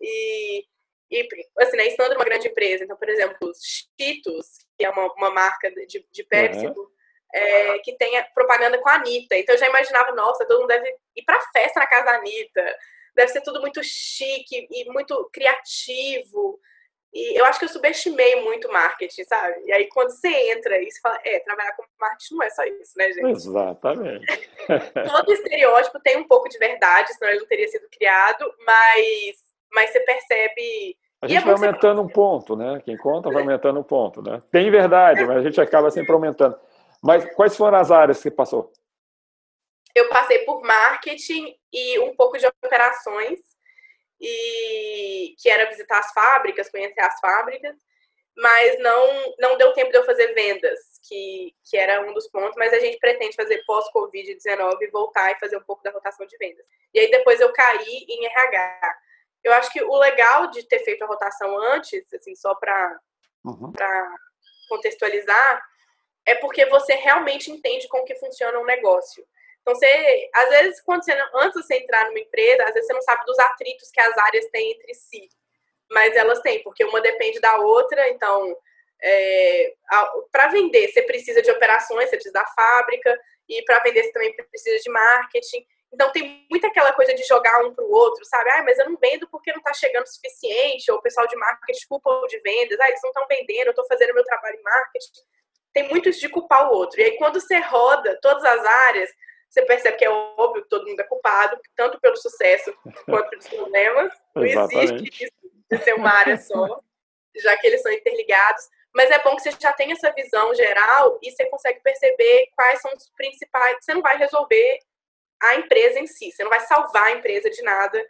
E, 0.00 0.64
e 1.10 1.28
assim, 1.58 1.76
né, 1.76 1.86
estando 1.86 2.12
numa 2.12 2.24
grande 2.24 2.48
empresa, 2.48 2.84
então, 2.84 2.96
por 2.96 3.08
exemplo, 3.08 3.50
Cheetos, 3.54 4.58
que 4.76 4.84
é 4.84 4.90
uma, 4.90 5.12
uma 5.14 5.30
marca 5.30 5.70
de, 5.70 6.06
de 6.10 6.24
Pepsi, 6.24 6.66
uhum 6.66 6.98
é, 7.32 7.78
que 7.80 7.96
tenha 7.96 8.24
propaganda 8.34 8.78
com 8.78 8.88
a 8.88 8.94
Anitta. 8.94 9.36
Então 9.36 9.54
eu 9.54 9.58
já 9.58 9.68
imaginava, 9.68 10.12
nossa, 10.12 10.46
todo 10.46 10.60
mundo 10.60 10.68
deve 10.68 10.88
ir 11.16 11.22
pra 11.24 11.40
festa 11.52 11.80
na 11.80 11.86
casa 11.86 12.04
da 12.06 12.16
Anitta. 12.16 12.76
Deve 13.14 13.32
ser 13.32 13.40
tudo 13.42 13.60
muito 13.60 13.82
chique 13.82 14.66
e 14.70 14.84
muito 14.90 15.28
criativo. 15.32 16.58
E 17.12 17.40
eu 17.40 17.44
acho 17.46 17.58
que 17.58 17.64
eu 17.64 17.70
subestimei 17.70 18.42
muito 18.42 18.70
marketing, 18.70 19.24
sabe? 19.24 19.62
E 19.64 19.72
aí 19.72 19.88
quando 19.88 20.10
você 20.10 20.28
entra 20.52 20.80
e 20.80 20.90
você 20.90 21.00
fala, 21.00 21.18
é, 21.24 21.38
trabalhar 21.40 21.74
com 21.74 21.84
marketing 21.98 22.34
não 22.34 22.42
é 22.42 22.50
só 22.50 22.64
isso, 22.64 22.92
né, 22.96 23.12
gente? 23.12 23.30
Exatamente. 23.30 24.50
Todo 25.10 25.32
estereótipo 25.32 26.00
tem 26.00 26.18
um 26.18 26.28
pouco 26.28 26.48
de 26.48 26.58
verdade, 26.58 27.12
senão 27.14 27.30
ele 27.30 27.40
não 27.40 27.46
teria 27.46 27.68
sido 27.68 27.88
criado, 27.90 28.52
mas, 28.64 29.36
mas 29.72 29.90
você 29.90 30.00
percebe. 30.00 30.96
A 31.22 31.26
gente 31.26 31.42
é 31.42 31.44
vai 31.44 31.54
aumentando 31.54 32.02
um 32.02 32.08
ponto, 32.08 32.54
né? 32.54 32.80
Quem 32.84 32.96
conta 32.96 33.30
vai 33.30 33.42
aumentando 33.42 33.80
um 33.80 33.84
ponto, 33.84 34.22
né? 34.22 34.42
Tem 34.52 34.70
verdade, 34.70 35.24
mas 35.24 35.38
a 35.38 35.42
gente 35.42 35.60
acaba 35.60 35.90
sempre 35.90 36.12
aumentando. 36.12 36.56
Mas 37.02 37.24
quais 37.34 37.56
foram 37.56 37.78
as 37.78 37.90
áreas 37.90 38.22
que 38.22 38.30
passou? 38.30 38.70
Eu 39.94 40.08
passei 40.10 40.40
por 40.40 40.62
marketing 40.62 41.56
e 41.72 41.98
um 42.00 42.14
pouco 42.14 42.38
de 42.38 42.46
operações, 42.46 43.40
e 44.20 45.34
que 45.38 45.48
era 45.48 45.68
visitar 45.68 45.98
as 45.98 46.12
fábricas, 46.12 46.70
conhecer 46.70 47.00
as 47.00 47.18
fábricas, 47.20 47.76
mas 48.36 48.78
não 48.78 49.34
não 49.38 49.58
deu 49.58 49.72
tempo 49.72 49.90
de 49.90 49.98
eu 49.98 50.04
fazer 50.04 50.32
vendas, 50.34 50.78
que, 51.08 51.54
que 51.68 51.76
era 51.76 52.02
um 52.02 52.12
dos 52.12 52.28
pontos, 52.28 52.56
mas 52.56 52.72
a 52.72 52.78
gente 52.78 52.98
pretende 52.98 53.34
fazer 53.34 53.62
pós-Covid-19 53.66 54.90
voltar 54.92 55.32
e 55.32 55.38
fazer 55.40 55.56
um 55.56 55.64
pouco 55.64 55.82
da 55.82 55.90
rotação 55.90 56.26
de 56.26 56.36
vendas. 56.36 56.64
E 56.92 57.00
aí 57.00 57.10
depois 57.10 57.40
eu 57.40 57.52
caí 57.52 58.04
em 58.08 58.26
RH. 58.26 58.98
Eu 59.42 59.52
acho 59.54 59.72
que 59.72 59.82
o 59.82 59.96
legal 59.96 60.50
de 60.50 60.62
ter 60.64 60.80
feito 60.80 61.02
a 61.02 61.06
rotação 61.06 61.56
antes, 61.72 62.04
assim, 62.12 62.34
só 62.34 62.54
para 62.54 63.00
uhum. 63.44 63.72
contextualizar, 64.68 65.62
é 66.26 66.34
porque 66.34 66.66
você 66.66 66.94
realmente 66.94 67.50
entende 67.50 67.88
como 67.88 68.04
que 68.04 68.14
funciona 68.16 68.58
um 68.58 68.64
negócio. 68.64 69.24
Então, 69.68 69.74
você, 69.74 70.30
às 70.34 70.48
vezes, 70.48 70.80
quando 70.80 71.04
você, 71.04 71.12
antes 71.34 71.60
de 71.60 71.66
você 71.66 71.74
entrar 71.76 72.06
numa 72.06 72.18
empresa, 72.18 72.64
às 72.64 72.72
vezes 72.72 72.86
você 72.86 72.94
não 72.94 73.02
sabe 73.02 73.24
dos 73.26 73.38
atritos 73.38 73.90
que 73.90 74.00
as 74.00 74.16
áreas 74.16 74.46
têm 74.46 74.72
entre 74.72 74.94
si. 74.94 75.28
Mas 75.90 76.16
elas 76.16 76.40
têm, 76.40 76.62
porque 76.62 76.84
uma 76.84 77.00
depende 77.02 77.38
da 77.38 77.56
outra. 77.58 78.08
Então, 78.08 78.56
é, 79.02 79.74
para 80.32 80.48
vender, 80.48 80.88
você 80.88 81.02
precisa 81.02 81.42
de 81.42 81.50
operações, 81.50 82.08
você 82.08 82.16
precisa 82.16 82.32
da 82.32 82.46
fábrica, 82.46 83.18
e 83.46 83.62
para 83.62 83.80
vender, 83.80 84.04
você 84.04 84.12
também 84.12 84.34
precisa 84.34 84.82
de 84.82 84.90
marketing. 84.90 85.66
Então, 85.92 86.10
tem 86.12 86.46
muita 86.50 86.68
aquela 86.68 86.92
coisa 86.92 87.12
de 87.14 87.22
jogar 87.24 87.64
um 87.64 87.74
para 87.74 87.84
o 87.84 87.90
outro, 87.90 88.24
sabe? 88.24 88.50
Ah, 88.50 88.62
mas 88.62 88.78
eu 88.78 88.88
não 88.88 88.96
vendo 88.98 89.28
porque 89.28 89.52
não 89.52 89.58
está 89.58 89.74
chegando 89.74 90.04
o 90.04 90.08
suficiente, 90.08 90.90
ou 90.90 90.98
o 90.98 91.02
pessoal 91.02 91.26
de 91.26 91.36
marketing 91.36 91.86
culpa 91.88 92.26
de 92.26 92.38
vendas, 92.40 92.80
ah, 92.80 92.88
eles 92.88 93.00
não 93.02 93.10
estão 93.10 93.26
vendendo, 93.26 93.66
eu 93.66 93.70
estou 93.70 93.86
fazendo 93.86 94.14
meu 94.14 94.24
trabalho 94.24 94.56
em 94.58 94.62
marketing 94.62 95.28
tem 95.72 95.88
muito 95.88 96.08
isso 96.08 96.20
de 96.20 96.28
culpar 96.28 96.68
o 96.68 96.74
outro. 96.74 97.00
E 97.00 97.04
aí, 97.04 97.16
quando 97.16 97.40
você 97.40 97.58
roda 97.58 98.18
todas 98.20 98.44
as 98.44 98.64
áreas, 98.64 99.10
você 99.48 99.62
percebe 99.62 99.96
que 99.96 100.04
é 100.04 100.10
óbvio 100.10 100.62
que 100.62 100.68
todo 100.68 100.86
mundo 100.86 101.00
é 101.00 101.04
culpado, 101.04 101.58
tanto 101.74 101.98
pelo 102.00 102.16
sucesso 102.16 102.72
quanto 103.06 103.30
pelos 103.30 103.48
problemas. 103.48 104.12
Não 104.34 104.44
existe 104.44 105.24
isso 105.24 105.32
de 105.70 105.78
ser 105.78 105.94
uma 105.94 106.10
área 106.10 106.36
só, 106.36 106.80
já 107.36 107.56
que 107.56 107.66
eles 107.66 107.82
são 107.82 107.92
interligados. 107.92 108.68
Mas 108.94 109.10
é 109.10 109.22
bom 109.22 109.36
que 109.36 109.42
você 109.42 109.50
já 109.58 109.72
tenha 109.72 109.92
essa 109.92 110.12
visão 110.12 110.54
geral 110.54 111.18
e 111.22 111.30
você 111.30 111.46
consegue 111.46 111.80
perceber 111.80 112.48
quais 112.54 112.80
são 112.80 112.92
os 112.94 113.10
principais. 113.10 113.76
Você 113.80 113.94
não 113.94 114.02
vai 114.02 114.16
resolver 114.16 114.78
a 115.42 115.54
empresa 115.56 115.98
em 115.98 116.06
si, 116.06 116.32
você 116.32 116.42
não 116.42 116.50
vai 116.50 116.60
salvar 116.60 117.04
a 117.04 117.12
empresa 117.12 117.48
de 117.48 117.62
nada, 117.62 118.04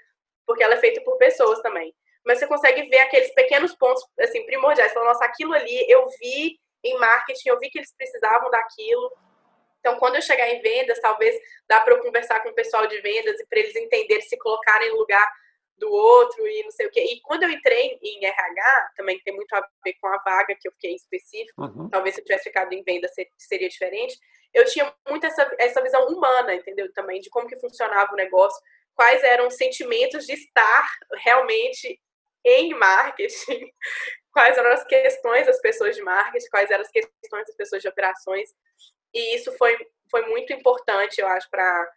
porque 0.46 0.62
ela 0.62 0.74
é 0.74 0.80
feita 0.80 1.00
por 1.02 1.18
pessoas 1.18 1.60
também. 1.60 1.94
Mas 2.24 2.38
você 2.38 2.46
consegue 2.46 2.88
ver 2.88 3.00
aqueles 3.00 3.32
pequenos 3.34 3.74
pontos 3.74 4.04
assim 4.20 4.44
primordiais. 4.46 4.92
Falar, 4.92 5.06
nossa, 5.06 5.24
aquilo 5.24 5.52
ali 5.52 5.84
eu 5.88 6.06
vi 6.20 6.58
em 6.84 6.98
marketing, 6.98 7.48
eu 7.48 7.58
vi 7.58 7.70
que 7.70 7.78
eles 7.78 7.94
precisavam 7.94 8.50
daquilo. 8.50 9.12
Então, 9.80 9.98
quando 9.98 10.16
eu 10.16 10.22
chegar 10.22 10.48
em 10.48 10.60
vendas, 10.60 11.00
talvez 11.00 11.38
dá 11.68 11.80
para 11.80 11.94
eu 11.94 12.02
conversar 12.02 12.40
com 12.40 12.50
o 12.50 12.54
pessoal 12.54 12.86
de 12.86 13.00
vendas 13.00 13.38
e 13.38 13.46
para 13.46 13.60
eles 13.60 13.76
entenderem, 13.76 14.22
se 14.22 14.36
colocarem 14.38 14.90
no 14.90 14.96
lugar 14.96 15.30
do 15.76 15.90
outro 15.90 16.46
e 16.46 16.64
não 16.64 16.70
sei 16.70 16.86
o 16.86 16.90
quê. 16.90 17.00
E 17.00 17.20
quando 17.20 17.44
eu 17.44 17.50
entrei 17.50 17.98
em 18.02 18.24
RH, 18.24 18.90
também 18.96 19.20
tem 19.20 19.34
muito 19.34 19.52
a 19.54 19.66
ver 19.84 19.94
com 20.00 20.08
a 20.08 20.18
vaga 20.18 20.56
que 20.60 20.66
eu 20.66 20.72
fiquei 20.72 20.90
em 20.92 20.96
específico, 20.96 21.62
uhum. 21.62 21.88
talvez 21.88 22.14
se 22.14 22.20
eu 22.20 22.24
tivesse 22.24 22.44
ficado 22.44 22.72
em 22.72 22.82
venda 22.82 23.08
seria 23.36 23.68
diferente. 23.68 24.18
Eu 24.52 24.64
tinha 24.64 24.92
muito 25.08 25.24
essa, 25.24 25.48
essa 25.58 25.82
visão 25.82 26.06
humana, 26.08 26.54
entendeu? 26.54 26.92
Também 26.92 27.20
de 27.20 27.30
como 27.30 27.46
que 27.46 27.60
funcionava 27.60 28.12
o 28.12 28.16
negócio, 28.16 28.60
quais 28.94 29.22
eram 29.22 29.46
os 29.46 29.54
sentimentos 29.54 30.26
de 30.26 30.32
estar 30.32 30.88
realmente 31.22 32.00
em 32.44 32.74
marketing 32.74 33.70
quais 34.38 34.56
eram 34.56 34.70
as 34.70 34.84
questões 34.84 35.46
das 35.46 35.60
pessoas 35.60 35.96
de 35.96 36.02
marketing, 36.02 36.48
quais 36.48 36.70
eram 36.70 36.82
as 36.82 36.90
questões 36.90 37.46
das 37.46 37.56
pessoas 37.56 37.82
de 37.82 37.88
operações. 37.88 38.48
E 39.14 39.34
isso 39.34 39.52
foi, 39.56 39.76
foi 40.10 40.26
muito 40.28 40.52
importante, 40.52 41.20
eu 41.20 41.26
acho, 41.26 41.48
para 41.50 41.88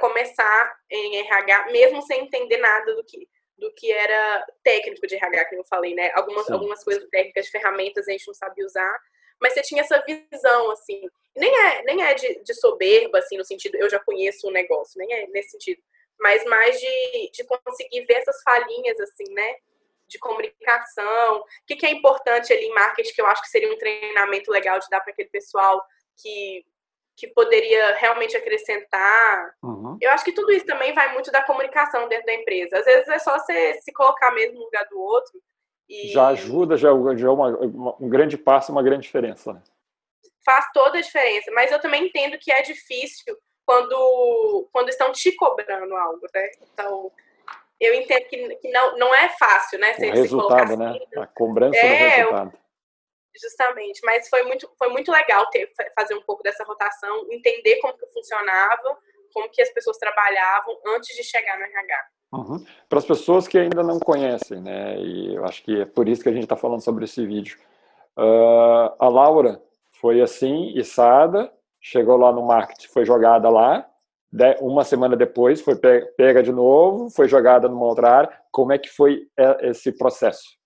começar 0.00 0.78
em 0.90 1.18
RH, 1.18 1.70
mesmo 1.70 2.02
sem 2.02 2.24
entender 2.24 2.58
nada 2.58 2.94
do 2.94 3.04
que, 3.04 3.28
do 3.56 3.72
que 3.74 3.92
era 3.92 4.46
técnico 4.62 5.06
de 5.06 5.16
RH, 5.16 5.44
que 5.46 5.56
eu 5.56 5.64
falei, 5.64 5.94
né? 5.94 6.10
Algumas, 6.14 6.50
algumas 6.50 6.84
coisas 6.84 7.08
técnicas, 7.10 7.48
ferramentas 7.48 8.08
a 8.08 8.12
gente 8.12 8.26
não 8.26 8.34
sabia 8.34 8.64
usar, 8.64 8.98
mas 9.40 9.54
você 9.54 9.62
tinha 9.62 9.82
essa 9.82 10.02
visão, 10.04 10.70
assim. 10.70 11.08
Nem 11.36 11.54
é, 11.66 11.82
nem 11.84 12.02
é 12.02 12.14
de, 12.14 12.42
de 12.42 12.54
soberba, 12.54 13.18
assim, 13.18 13.36
no 13.36 13.44
sentido, 13.44 13.76
eu 13.76 13.88
já 13.88 14.00
conheço 14.00 14.48
o 14.48 14.50
negócio, 14.50 14.98
nem 14.98 15.12
é 15.12 15.26
nesse 15.28 15.50
sentido, 15.50 15.80
mas 16.18 16.44
mais 16.44 16.78
de, 16.80 17.30
de 17.32 17.44
conseguir 17.44 18.04
ver 18.06 18.14
essas 18.14 18.42
falhinhas, 18.42 18.98
assim, 19.00 19.32
né? 19.32 19.54
De 20.08 20.18
comunicação. 20.18 21.40
O 21.40 21.44
que, 21.66 21.76
que 21.76 21.86
é 21.86 21.90
importante 21.90 22.52
ali 22.52 22.64
em 22.64 22.74
marketing, 22.74 23.12
que 23.12 23.20
eu 23.20 23.26
acho 23.26 23.42
que 23.42 23.50
seria 23.50 23.72
um 23.72 23.78
treinamento 23.78 24.50
legal 24.50 24.78
de 24.78 24.88
dar 24.88 25.00
para 25.00 25.12
aquele 25.12 25.28
pessoal 25.28 25.84
que, 26.22 26.64
que 27.16 27.26
poderia 27.28 27.94
realmente 27.94 28.36
acrescentar. 28.36 29.54
Uhum. 29.62 29.96
Eu 30.00 30.10
acho 30.10 30.24
que 30.24 30.32
tudo 30.32 30.52
isso 30.52 30.66
também 30.66 30.92
vai 30.92 31.12
muito 31.12 31.30
da 31.30 31.42
comunicação 31.42 32.08
dentro 32.08 32.26
da 32.26 32.34
empresa. 32.34 32.78
Às 32.78 32.84
vezes 32.84 33.08
é 33.08 33.18
só 33.18 33.38
você 33.38 33.74
se 33.82 33.92
colocar 33.92 34.30
mesmo 34.32 34.58
no 34.58 34.64
lugar 34.64 34.86
do 34.88 34.98
outro. 35.00 35.40
E... 35.88 36.08
Já 36.08 36.28
ajuda, 36.28 36.76
já, 36.76 36.90
já 37.16 37.28
é 37.28 37.30
uma, 37.30 37.96
um 38.00 38.08
grande 38.08 38.36
passo, 38.36 38.70
uma 38.70 38.82
grande 38.82 39.02
diferença. 39.02 39.54
Né? 39.54 39.62
Faz 40.44 40.66
toda 40.72 40.98
a 40.98 41.02
diferença, 41.02 41.50
mas 41.52 41.72
eu 41.72 41.80
também 41.80 42.06
entendo 42.06 42.38
que 42.38 42.52
é 42.52 42.62
difícil 42.62 43.36
quando, 43.66 44.68
quando 44.72 44.88
estão 44.88 45.12
te 45.12 45.30
cobrando 45.32 45.94
algo, 45.94 46.26
né? 46.34 46.50
Então, 46.72 47.12
eu 47.78 47.94
entendo 47.94 48.24
que, 48.24 48.56
que 48.56 48.70
não, 48.70 48.96
não 48.96 49.14
é 49.14 49.28
fácil, 49.30 49.78
né? 49.78 49.92
Você, 49.92 50.10
o 50.10 50.14
resultado, 50.14 50.76
né? 50.76 50.88
Assim. 50.90 51.20
A 51.20 51.26
cobrança 51.26 51.78
é, 51.78 51.84
do 51.84 52.16
resultado. 52.16 52.58
Justamente, 53.40 54.00
mas 54.04 54.28
foi 54.28 54.42
muito, 54.42 54.68
foi 54.76 54.88
muito 54.88 55.12
legal 55.12 55.48
ter, 55.50 55.70
fazer 55.94 56.14
um 56.14 56.22
pouco 56.22 56.42
dessa 56.42 56.64
rotação, 56.64 57.26
entender 57.30 57.76
como 57.80 57.96
que 57.96 58.06
funcionava, 58.08 58.98
como 59.32 59.48
que 59.50 59.62
as 59.62 59.70
pessoas 59.70 59.98
trabalhavam 59.98 60.76
antes 60.88 61.16
de 61.16 61.22
chegar 61.22 61.56
no 61.58 61.64
RH. 61.64 62.06
Uhum. 62.32 62.64
Para 62.88 62.98
as 62.98 63.06
pessoas 63.06 63.46
que 63.46 63.58
ainda 63.58 63.82
não 63.82 63.98
conhecem, 63.98 64.60
né, 64.60 64.98
e 64.98 65.34
eu 65.34 65.44
acho 65.44 65.62
que 65.62 65.82
é 65.82 65.84
por 65.86 66.08
isso 66.08 66.22
que 66.22 66.28
a 66.28 66.32
gente 66.32 66.42
está 66.42 66.56
falando 66.56 66.82
sobre 66.82 67.04
esse 67.04 67.24
vídeo. 67.24 67.58
Uh, 68.18 68.92
a 68.98 69.08
Laura 69.08 69.62
foi 70.00 70.20
assim, 70.20 70.72
içada, 70.76 71.52
chegou 71.80 72.16
lá 72.16 72.32
no 72.32 72.42
marketing, 72.42 72.88
foi 72.88 73.04
jogada 73.04 73.48
lá, 73.48 73.88
uma 74.60 74.84
semana 74.84 75.16
depois 75.16 75.60
foi 75.60 75.74
pega 75.76 76.42
de 76.42 76.52
novo, 76.52 77.08
foi 77.10 77.28
jogada 77.28 77.68
numa 77.68 77.86
outra 77.86 78.10
área. 78.10 78.40
Como 78.50 78.72
é 78.72 78.78
que 78.78 78.88
foi 78.88 79.26
é, 79.36 79.70
esse 79.70 79.92
processo? 79.92 80.57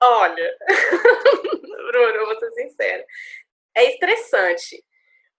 Olha, 0.00 0.56
Bruno, 1.90 2.26
vou 2.26 2.38
ser 2.38 2.52
sincera. 2.52 3.04
É 3.74 3.84
estressante, 3.92 4.84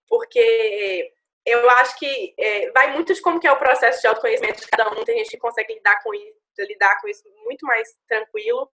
porque 0.08 1.14
eu 1.46 1.70
acho 1.72 1.98
que 1.98 2.34
é, 2.38 2.72
vai 2.72 2.94
muito 2.94 3.14
de 3.14 3.22
como 3.22 3.40
que 3.40 3.48
é 3.48 3.52
o 3.52 3.60
processo 3.60 4.02
de 4.02 4.08
autoconhecimento 4.08 4.62
de 4.62 4.68
cada 4.68 4.90
um. 4.92 5.04
Tem 5.04 5.18
gente 5.20 5.32
que 5.32 5.38
consegue 5.38 5.74
lidar 5.74 6.02
com 6.04 6.14
isso, 6.14 6.38
lidar 6.60 7.00
com 7.02 7.08
isso 7.08 7.24
muito 7.46 7.66
mais 7.66 7.90
tranquilo. 8.08 8.70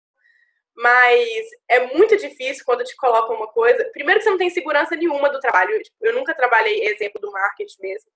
Mas 0.78 1.46
é 1.70 1.88
muito 1.94 2.18
difícil 2.18 2.66
quando 2.66 2.84
te 2.84 2.96
colocam 2.98 3.36
uma 3.36 3.48
coisa. 3.48 3.90
Primeiro 3.94 4.20
que 4.20 4.26
você 4.26 4.30
não 4.30 4.38
tem 4.38 4.50
segurança 4.50 4.96
nenhuma 4.96 5.30
do 5.30 5.40
trabalho. 5.40 5.80
Eu 6.02 6.14
nunca 6.14 6.34
trabalhei, 6.34 6.86
exemplo 6.88 7.22
do 7.22 7.32
marketing 7.32 7.82
mesmo. 7.82 8.12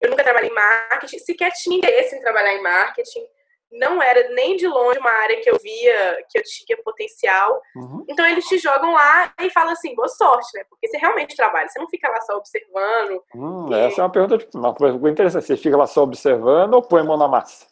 Eu 0.00 0.10
nunca 0.10 0.24
trabalhei 0.24 0.48
em 0.48 0.54
marketing, 0.54 1.18
sequer 1.18 1.50
tinha 1.52 1.76
interesse 1.76 2.14
em 2.16 2.20
trabalhar 2.20 2.54
em 2.54 2.62
marketing 2.62 3.28
não 3.70 4.02
era 4.02 4.30
nem 4.30 4.56
de 4.56 4.66
longe 4.66 4.98
uma 4.98 5.10
área 5.10 5.40
que 5.40 5.50
eu 5.50 5.58
via 5.58 6.24
que 6.28 6.38
eu 6.38 6.42
tinha 6.42 6.76
potencial. 6.82 7.60
Uhum. 7.76 8.04
Então 8.08 8.26
eles 8.26 8.46
te 8.46 8.58
jogam 8.58 8.92
lá 8.92 9.32
e 9.40 9.50
falam 9.50 9.72
assim, 9.72 9.94
boa 9.94 10.08
sorte, 10.08 10.48
né? 10.54 10.64
Porque 10.68 10.88
você 10.88 10.96
realmente 10.96 11.36
trabalha, 11.36 11.68
você 11.68 11.78
não 11.78 11.88
fica 11.88 12.08
lá 12.08 12.20
só 12.22 12.36
observando. 12.36 13.22
Hum, 13.34 13.68
e... 13.70 13.74
Essa 13.74 14.00
é 14.00 14.04
uma 14.04 14.10
pergunta, 14.10 14.48
uma 14.54 14.74
pergunta 14.74 15.10
interessante. 15.10 15.46
Você 15.46 15.56
fica 15.56 15.76
lá 15.76 15.86
só 15.86 16.02
observando 16.02 16.74
ou 16.74 16.82
põe 16.82 17.02
a 17.02 17.04
mão 17.04 17.16
na 17.16 17.28
massa? 17.28 17.66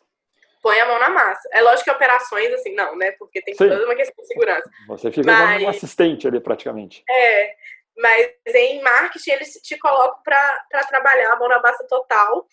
Põe 0.62 0.80
a 0.80 0.86
mão 0.86 0.99
na 0.99 1.11
massa. 1.11 1.49
É 1.53 1.62
lógico 1.62 1.84
que 1.84 1.90
operações, 1.90 2.53
assim, 2.53 2.74
não, 2.74 2.97
né? 2.97 3.12
Porque 3.12 3.40
tem 3.40 3.55
Sim. 3.55 3.68
toda 3.68 3.84
uma 3.84 3.94
questão 3.94 4.22
de 4.22 4.26
segurança. 4.26 4.68
Você 4.88 5.11
fica 5.12 5.30
mas... 5.30 5.53
como 5.55 5.66
um 5.66 5.68
assistente 5.68 6.26
ali, 6.26 6.40
praticamente. 6.40 7.05
É, 7.09 7.55
mas 7.97 8.32
em 8.47 8.82
marketing 8.82 9.30
eles 9.30 9.53
te 9.62 9.78
colocam 9.78 10.20
para 10.22 10.84
trabalhar 10.88 11.32
a 11.32 11.36
mão 11.36 11.49
na 11.49 11.61
massa 11.61 11.86
total 11.88 12.47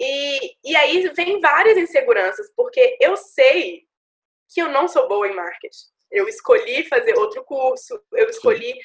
e, 0.00 0.56
e 0.64 0.76
aí 0.76 1.08
vem 1.08 1.40
várias 1.40 1.76
inseguranças, 1.76 2.50
porque 2.54 2.96
eu 3.00 3.16
sei 3.16 3.84
que 4.52 4.60
eu 4.60 4.68
não 4.68 4.86
sou 4.86 5.08
boa 5.08 5.26
em 5.26 5.34
marketing. 5.34 5.86
Eu 6.10 6.28
escolhi 6.28 6.84
fazer 6.88 7.18
outro 7.18 7.42
curso, 7.44 8.00
eu 8.12 8.28
escolhi 8.28 8.78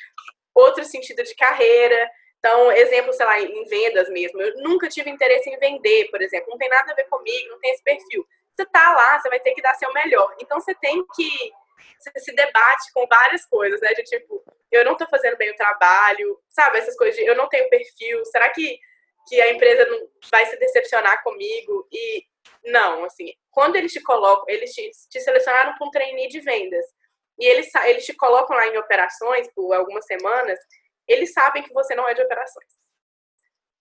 outro 0.55 0.83
sentido 0.83 1.23
de 1.23 1.35
carreira. 1.35 2.09
Então, 2.39 2.71
exemplo, 2.71 3.13
sei 3.13 3.25
lá, 3.25 3.39
em 3.39 3.65
vendas 3.65 4.09
mesmo. 4.09 4.41
Eu 4.41 4.63
nunca 4.63 4.87
tive 4.87 5.09
interesse 5.09 5.49
em 5.49 5.59
vender, 5.59 6.09
por 6.09 6.21
exemplo. 6.21 6.49
Não 6.49 6.57
tem 6.57 6.69
nada 6.69 6.91
a 6.91 6.95
ver 6.95 7.07
comigo, 7.07 7.49
não 7.49 7.59
tem 7.59 7.71
esse 7.71 7.83
perfil. 7.83 8.25
Você 8.55 8.65
tá 8.65 8.93
lá, 8.93 9.19
você 9.19 9.29
vai 9.29 9.39
ter 9.39 9.53
que 9.53 9.61
dar 9.61 9.75
seu 9.75 9.91
melhor. 9.93 10.33
Então, 10.41 10.59
você 10.59 10.73
tem 10.75 11.05
que. 11.15 11.53
Você 11.99 12.19
se 12.19 12.33
debate 12.33 12.91
com 12.93 13.05
várias 13.05 13.45
coisas, 13.45 13.79
né? 13.79 13.93
De 13.93 14.03
tipo, 14.03 14.43
eu 14.71 14.83
não 14.83 14.95
tô 14.95 15.05
fazendo 15.07 15.37
bem 15.37 15.51
o 15.51 15.55
trabalho, 15.55 16.39
sabe? 16.49 16.79
Essas 16.79 16.97
coisas 16.97 17.15
de 17.15 17.25
eu 17.25 17.35
não 17.35 17.47
tenho 17.47 17.69
perfil. 17.69 18.25
Será 18.25 18.49
que 18.49 18.79
que 19.27 19.39
a 19.41 19.51
empresa 19.51 19.85
não 19.85 20.07
vai 20.29 20.45
se 20.45 20.57
decepcionar 20.57 21.23
comigo 21.23 21.87
e 21.91 22.25
não, 22.63 23.03
assim, 23.05 23.33
quando 23.49 23.75
eles 23.75 23.91
te 23.91 24.01
colocam, 24.01 24.45
eles 24.47 24.73
te, 24.73 24.89
te 25.09 25.19
selecionaram 25.19 25.75
para 25.75 25.87
um 25.87 25.91
trainee 25.91 26.27
de 26.27 26.39
vendas 26.39 26.85
e 27.39 27.45
eles, 27.45 27.73
eles 27.85 28.05
te 28.05 28.13
colocam 28.13 28.55
lá 28.55 28.67
em 28.67 28.77
operações 28.77 29.47
por 29.53 29.73
algumas 29.73 30.05
semanas, 30.05 30.59
eles 31.07 31.33
sabem 31.33 31.63
que 31.63 31.73
você 31.73 31.95
não 31.95 32.07
é 32.07 32.13
de 32.13 32.21
operações. 32.21 32.81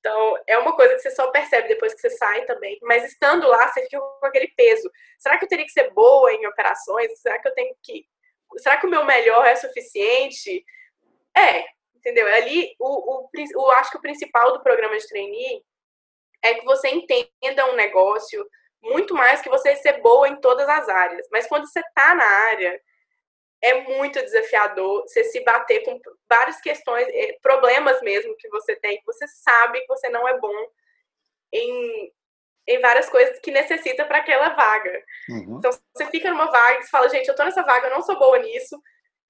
Então, 0.01 0.43
é 0.47 0.57
uma 0.57 0.75
coisa 0.75 0.95
que 0.95 1.01
você 1.01 1.11
só 1.11 1.31
percebe 1.31 1.69
depois 1.69 1.93
que 1.93 2.01
você 2.01 2.11
sai 2.11 2.47
também. 2.47 2.79
Mas 2.83 3.05
estando 3.05 3.47
lá, 3.47 3.69
você 3.69 3.83
fica 3.83 4.01
com 4.01 4.27
aquele 4.27 4.49
peso. 4.49 4.91
Será 5.19 5.39
que 5.39 5.45
eu 5.45 5.49
teria 5.49 5.65
que 5.65 5.73
ser 5.73 5.93
boa 5.93 6.33
em 6.33 6.47
operações? 6.47 7.21
Será 7.21 7.39
que 7.39 7.47
eu 7.47 7.55
tenho 7.55 7.77
que. 7.83 8.07
Será 8.57 8.79
que 8.79 8.87
o 8.87 8.91
meu 8.91 9.05
melhor 9.05 9.47
é 9.47 9.55
suficiente? 9.57 10.65
É, 11.37 11.67
Entendeu? 12.01 12.27
Ali, 12.27 12.75
o, 12.79 13.27
o, 13.27 13.31
o, 13.57 13.71
acho 13.73 13.91
que 13.91 13.99
o 13.99 14.03
principal 14.03 14.53
do 14.53 14.63
programa 14.63 14.97
de 14.97 15.07
trainee 15.07 15.63
é 16.43 16.55
que 16.55 16.65
você 16.65 16.89
entenda 16.89 17.71
um 17.71 17.77
negócio 17.77 18.49
muito 18.83 19.15
mais 19.15 19.43
que 19.43 19.51
você 19.51 19.77
ser 19.77 20.01
boa 20.01 20.27
em 20.27 20.41
todas 20.41 20.67
as 20.67 20.89
áreas. 20.89 21.29
Mas 21.31 21.47
quando 21.47 21.67
você 21.67 21.81
está 21.81 22.15
na 22.15 22.25
área, 22.25 22.81
é 23.63 23.83
muito 23.83 24.23
desafiador 24.23 25.03
você 25.03 25.25
se 25.25 25.45
bater 25.45 25.85
com 25.85 26.01
várias 26.27 26.59
questões, 26.63 27.07
eh, 27.09 27.37
problemas 27.43 28.01
mesmo 28.01 28.35
que 28.39 28.49
você 28.49 28.75
tem, 28.77 28.97
que 28.97 29.05
você 29.05 29.29
sabe 29.29 29.81
que 29.83 29.87
você 29.87 30.09
não 30.09 30.27
é 30.27 30.39
bom 30.39 30.67
em, 31.53 32.11
em 32.67 32.81
várias 32.81 33.11
coisas 33.11 33.39
que 33.41 33.51
necessita 33.51 34.07
para 34.07 34.19
aquela 34.19 34.49
vaga. 34.51 35.05
Uhum. 35.29 35.59
Então, 35.59 35.71
você 35.95 36.07
fica 36.07 36.31
numa 36.31 36.51
vaga 36.51 36.79
e 36.79 36.83
você 36.83 36.89
fala, 36.89 37.11
gente, 37.11 37.29
eu 37.29 37.37
tô 37.37 37.45
nessa 37.45 37.63
vaga, 37.63 37.89
eu 37.89 37.95
não 37.95 38.01
sou 38.01 38.19
boa 38.19 38.39
nisso, 38.39 38.81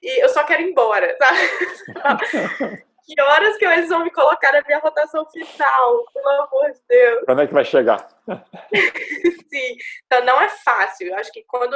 e 0.02 0.24
eu 0.24 0.28
só 0.28 0.44
quero 0.44 0.62
ir 0.62 0.70
embora, 0.70 1.16
sabe? 1.18 1.38
que 3.04 3.20
horas 3.20 3.56
que 3.56 3.64
eles 3.64 3.88
vão 3.88 4.04
me 4.04 4.10
colocar 4.10 4.52
na 4.52 4.62
minha 4.62 4.78
rotação 4.78 5.26
final? 5.30 6.04
Pelo 6.12 6.28
amor 6.28 6.72
de 6.72 6.80
Deus. 6.88 7.24
Quando 7.24 7.42
é 7.42 7.46
que 7.46 7.54
vai 7.54 7.64
chegar? 7.64 8.08
Sim, 9.50 9.76
então 10.06 10.24
não 10.24 10.40
é 10.40 10.48
fácil. 10.48 11.08
Eu 11.08 11.16
acho 11.16 11.32
que 11.32 11.44
quando. 11.44 11.74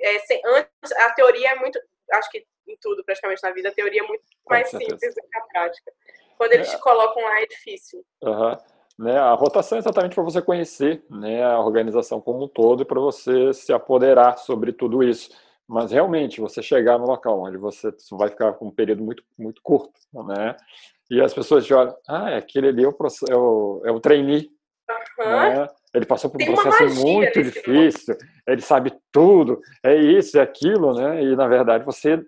É, 0.00 0.16
antes, 0.46 0.92
a 0.98 1.10
teoria 1.12 1.50
é 1.50 1.54
muito. 1.56 1.78
Acho 2.12 2.30
que 2.30 2.44
em 2.66 2.76
tudo, 2.80 3.04
praticamente 3.04 3.42
na 3.42 3.50
vida, 3.50 3.68
a 3.68 3.74
teoria 3.74 4.02
é 4.02 4.06
muito 4.06 4.22
mais 4.48 4.68
simples 4.68 4.88
do 4.88 4.98
que 4.98 5.38
a 5.38 5.40
prática. 5.42 5.92
Quando 6.36 6.52
eles 6.52 6.68
é. 6.68 6.76
te 6.76 6.80
colocam 6.80 7.22
lá, 7.22 7.40
é 7.40 7.46
difícil. 7.46 8.04
Uhum. 8.22 8.56
Né, 8.98 9.18
a 9.18 9.32
rotação 9.32 9.76
é 9.76 9.78
exatamente 9.78 10.14
para 10.14 10.24
você 10.24 10.42
conhecer 10.42 11.02
né, 11.08 11.42
a 11.42 11.58
organização 11.58 12.20
como 12.20 12.44
um 12.44 12.48
todo 12.48 12.82
e 12.82 12.84
para 12.84 13.00
você 13.00 13.52
se 13.54 13.72
apoderar 13.72 14.36
sobre 14.36 14.72
tudo 14.72 15.02
isso. 15.02 15.30
Mas 15.70 15.92
realmente, 15.92 16.40
você 16.40 16.60
chegar 16.60 16.98
no 16.98 17.06
local 17.06 17.42
onde 17.42 17.56
você 17.56 17.94
vai 18.10 18.28
ficar 18.28 18.54
com 18.54 18.66
um 18.66 18.70
período 18.72 19.04
muito, 19.04 19.22
muito 19.38 19.62
curto, 19.62 19.92
né? 20.26 20.56
E 21.08 21.20
as 21.20 21.32
pessoas 21.32 21.64
te 21.64 21.72
olham, 21.72 21.94
ah, 22.08 22.36
aquele 22.38 22.68
ali 22.68 22.82
é 22.82 22.88
o, 22.88 22.96
é 23.28 23.36
o, 23.36 23.82
é 23.84 23.92
o 23.92 24.00
trainee. 24.00 24.50
Uhum. 25.16 25.24
Né? 25.26 25.68
Ele 25.94 26.04
passou 26.04 26.28
por 26.28 26.42
um 26.42 26.46
processo 26.46 27.00
muito 27.00 27.40
difícil, 27.40 28.16
ele 28.48 28.60
sabe 28.60 28.92
tudo, 29.12 29.60
é 29.84 29.94
isso, 29.94 30.40
é 30.40 30.42
aquilo, 30.42 30.92
né? 30.92 31.22
E 31.22 31.36
na 31.36 31.46
verdade 31.46 31.84
você, 31.84 32.20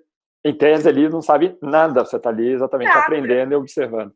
em 0.45 0.55
tese, 0.55 0.89
ali 0.89 1.09
não 1.09 1.21
sabe 1.21 1.59
nada, 1.61 2.05
você 2.05 2.19
está 2.19 2.29
ali 2.29 2.49
exatamente 2.49 2.91
nada. 2.91 3.01
aprendendo 3.01 3.55
e 3.55 3.57
observando. 3.57 4.15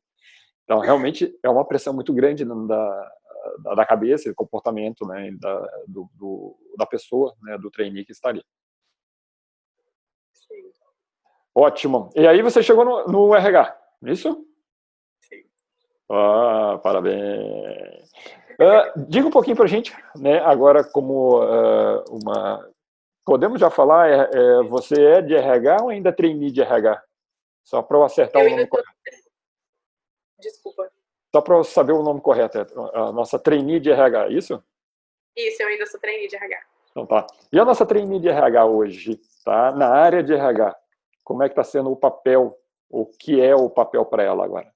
Então, 0.62 0.78
realmente 0.78 1.36
é 1.42 1.50
uma 1.50 1.64
pressão 1.64 1.92
muito 1.92 2.14
grande 2.14 2.44
da, 2.44 3.10
da, 3.58 3.74
da 3.74 3.84
cabeça, 3.84 4.28
do 4.28 4.36
comportamento, 4.36 5.04
né? 5.04 5.32
Da, 5.40 5.68
do, 5.88 6.08
do, 6.14 6.56
da 6.78 6.86
pessoa, 6.86 7.34
né? 7.42 7.58
Do 7.58 7.72
trainee 7.72 8.04
que 8.04 8.12
está 8.12 8.28
ali. 8.28 8.44
Ótimo. 11.57 12.11
E 12.14 12.26
aí 12.26 12.42
você 12.42 12.62
chegou 12.62 12.84
no, 12.84 13.07
no 13.07 13.34
RH, 13.34 13.74
isso? 14.02 14.46
Sim. 15.22 15.42
Ah, 16.11 16.78
parabéns. 16.82 18.11
Uh, 18.61 19.07
diga 19.09 19.26
um 19.26 19.30
pouquinho 19.30 19.57
para 19.57 19.64
a 19.64 19.68
gente, 19.68 19.96
né, 20.14 20.38
agora 20.40 20.84
como 20.84 21.42
uh, 21.42 22.04
uma... 22.11 22.70
Podemos 23.24 23.59
já 23.59 23.70
falar, 23.70 24.11
é, 24.11 24.30
é, 24.34 24.62
você 24.64 25.02
é 25.02 25.22
de 25.22 25.34
RH 25.34 25.78
ou 25.82 25.88
ainda 25.88 26.11
é 26.11 26.12
trainee 26.12 26.50
de 26.50 26.61
RH? 26.61 27.02
Só 27.64 27.80
para 27.80 27.96
eu 27.96 28.04
acertar 28.04 28.42
eu 28.42 28.48
o 28.48 28.50
nome 28.50 28.66
correto. 28.66 28.90
Desculpa. 30.38 30.90
Só 31.34 31.40
para 31.40 31.64
saber 31.64 31.92
o 31.92 32.02
nome 32.02 32.20
correto, 32.20 32.59
é 32.59 32.66
a 32.94 33.11
nossa 33.12 33.38
trainee 33.38 33.80
de 33.80 33.90
RH, 33.90 34.26
é 34.26 34.32
isso? 34.32 34.62
Isso, 35.34 35.62
eu 35.62 35.68
ainda 35.68 35.86
sou 35.86 35.98
trainee 35.98 36.28
de 36.28 36.36
RH. 36.36 36.61
Então 36.90 37.07
tá. 37.07 37.26
E 37.50 37.59
a 37.59 37.64
nossa 37.64 37.86
trainee 37.86 38.20
de 38.20 38.28
RH 38.28 38.66
hoje, 38.66 39.20
tá? 39.42 39.72
Na 39.72 39.88
área 39.88 40.22
de 40.22 40.34
RH, 40.34 40.76
como 41.26 41.42
é 41.42 41.48
que 41.48 41.54
está 41.54 41.64
sendo 41.64 41.90
o 41.90 41.96
papel, 41.96 42.56
o 42.88 43.04
que 43.04 43.40
é 43.42 43.52
o 43.52 43.68
papel 43.68 44.06
para 44.06 44.22
ela 44.22 44.44
agora? 44.44 44.72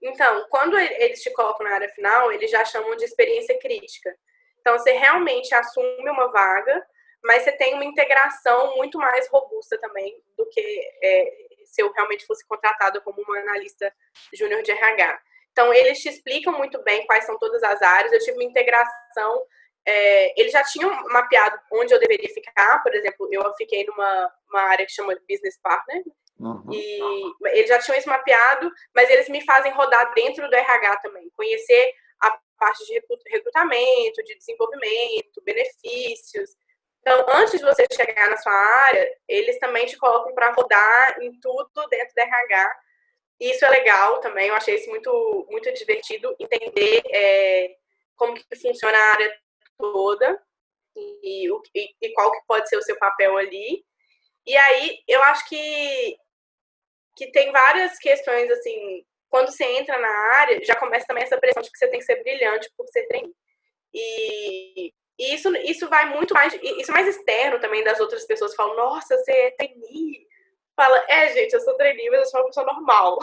Então, 0.00 0.46
quando 0.48 0.78
eles 0.78 1.20
te 1.20 1.32
colocam 1.32 1.66
na 1.66 1.74
área 1.74 1.88
final, 1.88 2.30
eles 2.30 2.48
já 2.48 2.64
chamam 2.64 2.94
de 2.94 3.04
experiência 3.04 3.58
crítica. 3.58 4.14
Então, 4.60 4.78
você 4.78 4.92
realmente 4.92 5.52
assume 5.52 6.08
uma 6.08 6.30
vaga, 6.30 6.86
mas 7.24 7.42
você 7.42 7.50
tem 7.50 7.74
uma 7.74 7.84
integração 7.84 8.76
muito 8.76 8.96
mais 8.96 9.28
robusta 9.28 9.76
também 9.80 10.22
do 10.38 10.48
que 10.48 10.60
é, 11.02 11.32
se 11.64 11.82
eu 11.82 11.90
realmente 11.90 12.24
fosse 12.24 12.46
contratada 12.46 13.00
como 13.00 13.20
uma 13.20 13.40
analista 13.40 13.92
júnior 14.32 14.62
de 14.62 14.70
RH. 14.70 15.20
Então, 15.50 15.74
eles 15.74 15.98
te 15.98 16.08
explicam 16.08 16.56
muito 16.56 16.80
bem 16.84 17.04
quais 17.04 17.24
são 17.24 17.36
todas 17.36 17.64
as 17.64 17.82
áreas. 17.82 18.12
Eu 18.12 18.20
tive 18.20 18.38
uma 18.38 18.44
integração. 18.44 19.44
É, 19.86 20.40
eles 20.40 20.52
já 20.52 20.62
tinham 20.64 20.90
mapeado 21.10 21.58
onde 21.72 21.92
eu 21.92 22.00
deveria 22.00 22.28
ficar. 22.32 22.82
Por 22.82 22.94
exemplo, 22.94 23.28
eu 23.30 23.54
fiquei 23.56 23.84
numa 23.84 24.30
área 24.54 24.86
que 24.86 24.92
chama 24.92 25.14
Business 25.28 25.58
Partner, 25.62 26.02
Uhum. 26.38 26.72
E 26.72 26.98
eles 27.56 27.68
já 27.68 27.78
tinham 27.78 27.98
isso 27.98 28.08
mapeado, 28.08 28.70
mas 28.94 29.08
eles 29.08 29.28
me 29.28 29.40
fazem 29.44 29.72
rodar 29.72 30.12
dentro 30.14 30.48
do 30.48 30.54
RH 30.54 30.96
também, 30.98 31.30
conhecer 31.30 31.94
a 32.20 32.38
parte 32.58 32.84
de 32.86 33.00
recrutamento, 33.30 34.22
de 34.24 34.36
desenvolvimento, 34.36 35.42
benefícios. 35.44 36.50
Então, 37.00 37.24
antes 37.28 37.58
de 37.58 37.64
você 37.64 37.86
chegar 37.92 38.30
na 38.30 38.36
sua 38.36 38.52
área, 38.52 39.08
eles 39.28 39.58
também 39.58 39.86
te 39.86 39.96
colocam 39.96 40.34
para 40.34 40.52
rodar 40.52 41.22
em 41.22 41.38
tudo 41.38 41.86
dentro 41.88 42.14
do 42.14 42.20
RH. 42.20 42.80
Isso 43.40 43.64
é 43.64 43.68
legal 43.68 44.20
também, 44.20 44.48
eu 44.48 44.54
achei 44.54 44.76
isso 44.76 44.88
muito, 44.88 45.46
muito 45.50 45.72
divertido, 45.74 46.34
entender 46.38 47.02
é, 47.10 47.76
como 48.16 48.34
que 48.34 48.44
funciona 48.60 48.96
a 48.96 49.12
área 49.12 49.40
toda 49.78 50.40
e, 50.96 51.48
e, 51.74 51.94
e 52.02 52.12
qual 52.12 52.32
que 52.32 52.46
pode 52.46 52.68
ser 52.68 52.76
o 52.76 52.82
seu 52.82 52.96
papel 52.98 53.36
ali. 53.36 53.84
E 54.46 54.56
aí, 54.56 54.98
eu 55.08 55.22
acho 55.22 55.48
que 55.48 56.16
que 57.16 57.30
tem 57.30 57.52
várias 57.52 57.96
questões, 57.98 58.50
assim, 58.50 59.04
quando 59.28 59.50
você 59.50 59.64
entra 59.64 59.98
na 59.98 60.08
área, 60.36 60.64
já 60.64 60.76
começa 60.76 61.06
também 61.06 61.22
essa 61.22 61.38
pressão 61.38 61.62
de 61.62 61.70
que 61.70 61.78
você 61.78 61.88
tem 61.88 61.98
que 61.98 62.04
ser 62.04 62.22
brilhante 62.22 62.70
por 62.76 62.86
ser 62.88 63.06
trainee. 63.06 63.34
E, 63.92 64.92
e 65.18 65.34
isso, 65.34 65.54
isso 65.58 65.88
vai 65.88 66.08
muito 66.14 66.34
mais, 66.34 66.52
isso 66.54 66.90
é 66.90 66.94
mais 66.94 67.06
externo 67.06 67.60
também 67.60 67.84
das 67.84 68.00
outras 68.00 68.24
pessoas 68.26 68.54
falam, 68.54 68.76
nossa, 68.76 69.16
você 69.16 69.30
é 69.30 69.50
trainee. 69.52 70.26
Fala, 70.76 71.04
é, 71.08 71.32
gente, 71.32 71.52
eu 71.52 71.60
sou 71.60 71.76
trainee, 71.76 72.10
mas 72.10 72.20
eu 72.20 72.26
sou 72.26 72.40
uma 72.40 72.46
pessoa 72.46 72.66
normal. 72.66 73.18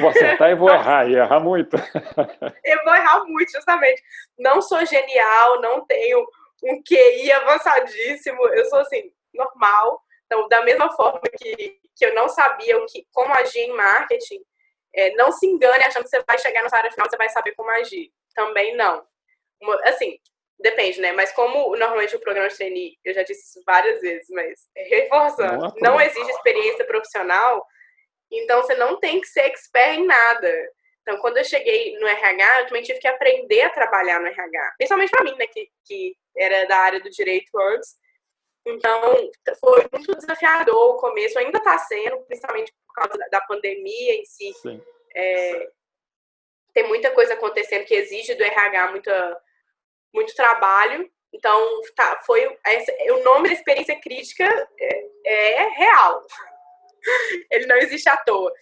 Vou 0.00 0.10
acertar 0.10 0.50
e 0.50 0.54
vou 0.54 0.68
errar, 0.72 1.08
e 1.08 1.14
errar 1.14 1.40
muito. 1.40 1.76
eu 2.64 2.84
vou 2.84 2.94
errar 2.94 3.24
muito, 3.24 3.52
justamente. 3.52 4.02
Não 4.38 4.62
sou 4.62 4.84
genial, 4.86 5.60
não 5.60 5.84
tenho 5.86 6.26
um 6.62 6.82
QI 6.82 7.32
avançadíssimo, 7.32 8.48
eu 8.48 8.64
sou 8.66 8.80
assim, 8.80 9.12
normal. 9.32 10.02
Então, 10.26 10.48
da 10.48 10.62
mesma 10.64 10.90
forma 10.92 11.20
que 11.38 11.78
que 11.96 12.04
eu 12.04 12.14
não 12.14 12.28
sabia 12.28 12.76
o 12.78 12.86
que, 12.86 13.06
como 13.12 13.32
agir 13.34 13.60
em 13.60 13.72
marketing, 13.72 14.40
é, 14.94 15.14
não 15.14 15.32
se 15.32 15.46
engane 15.46 15.84
achando 15.84 16.04
que 16.04 16.10
você 16.10 16.22
vai 16.26 16.38
chegar 16.38 16.62
na 16.62 16.76
área 16.76 16.90
final 16.90 17.08
você 17.08 17.16
vai 17.16 17.28
saber 17.28 17.52
como 17.52 17.70
agir. 17.70 18.12
Também 18.34 18.76
não. 18.76 19.04
Uma, 19.60 19.80
assim, 19.84 20.18
depende, 20.58 21.00
né? 21.00 21.12
Mas 21.12 21.32
como 21.32 21.76
normalmente 21.76 22.16
o 22.16 22.20
programa 22.20 22.48
de 22.48 22.56
trainee, 22.56 22.98
eu 23.04 23.14
já 23.14 23.22
disse 23.22 23.42
isso 23.42 23.62
várias 23.66 24.00
vezes, 24.00 24.28
mas 24.30 24.68
reforçando, 24.76 25.58
não, 25.58 25.68
é 25.68 25.80
não 25.80 26.00
exige 26.00 26.30
experiência 26.30 26.84
profissional, 26.84 27.64
então 28.30 28.62
você 28.62 28.74
não 28.74 28.98
tem 28.98 29.20
que 29.20 29.26
ser 29.28 29.42
expert 29.42 29.98
em 29.98 30.06
nada. 30.06 30.52
Então, 31.02 31.18
quando 31.18 31.36
eu 31.36 31.44
cheguei 31.44 31.98
no 31.98 32.06
RH, 32.06 32.60
eu 32.60 32.66
também 32.66 32.82
tive 32.82 32.98
que 32.98 33.06
aprender 33.06 33.60
a 33.60 33.70
trabalhar 33.70 34.20
no 34.20 34.26
RH. 34.26 34.74
Principalmente 34.78 35.10
para 35.10 35.24
mim, 35.24 35.36
né, 35.36 35.46
que, 35.46 35.68
que 35.84 36.16
era 36.34 36.64
da 36.64 36.78
área 36.78 37.00
do 37.00 37.10
direito 37.10 37.50
antes. 37.60 37.94
Então, 38.66 39.30
foi 39.60 39.86
muito 39.92 40.16
desafiador 40.16 40.94
o 40.94 40.96
começo, 40.96 41.38
ainda 41.38 41.58
está 41.58 41.76
sendo, 41.78 42.22
principalmente 42.22 42.72
por 42.86 42.94
causa 42.94 43.18
da 43.30 43.40
pandemia 43.42 44.14
em 44.14 44.24
si. 44.24 44.50
É, 45.14 45.68
tem 46.72 46.88
muita 46.88 47.10
coisa 47.10 47.34
acontecendo 47.34 47.84
que 47.84 47.94
exige 47.94 48.34
do 48.34 48.42
RH 48.42 48.90
muita, 48.90 49.42
muito 50.14 50.34
trabalho. 50.34 51.10
Então, 51.32 51.80
tá, 51.94 52.22
foi 52.24 52.58
essa, 52.64 52.92
o 53.12 53.24
nome 53.24 53.48
da 53.48 53.54
experiência 53.54 54.00
crítica 54.00 54.44
é, 54.78 55.62
é 55.62 55.68
real. 55.70 56.22
Ele 57.50 57.66
não 57.66 57.76
existe 57.76 58.08
à 58.08 58.16
toa. 58.16 58.52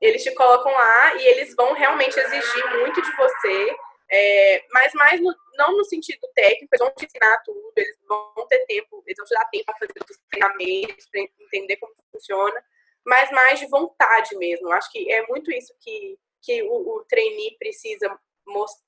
Eles 0.00 0.24
te 0.24 0.34
colocam 0.34 0.72
lá 0.72 1.14
e 1.16 1.26
eles 1.28 1.54
vão 1.54 1.74
realmente 1.74 2.18
exigir 2.18 2.78
muito 2.78 3.00
de 3.00 3.16
você 3.16 3.76
é, 4.14 4.62
mas 4.70 4.92
mais 4.92 5.18
no, 5.22 5.34
não 5.56 5.74
no 5.74 5.84
sentido 5.86 6.20
técnico, 6.34 6.68
eles 6.70 6.80
vão 6.80 6.90
te 6.94 7.06
ensinar 7.06 7.42
tudo, 7.46 7.72
eles 7.74 7.96
vão 8.06 8.46
ter 8.46 8.58
tempo, 8.66 9.02
eles 9.06 9.16
vão 9.16 9.26
te 9.26 9.32
dar 9.32 9.46
tempo 9.46 9.64
para 9.64 9.78
fazer 9.78 9.92
os 10.06 10.18
treinamentos, 10.28 11.08
para 11.10 11.20
entender 11.40 11.76
como 11.78 11.94
funciona, 12.12 12.62
mas 13.06 13.30
mais 13.30 13.58
de 13.58 13.66
vontade 13.68 14.36
mesmo. 14.36 14.70
Acho 14.70 14.92
que 14.92 15.10
é 15.10 15.26
muito 15.28 15.50
isso 15.50 15.74
que, 15.80 16.18
que 16.42 16.62
o, 16.62 16.96
o 16.96 17.04
trainee 17.08 17.56
precisa 17.58 18.14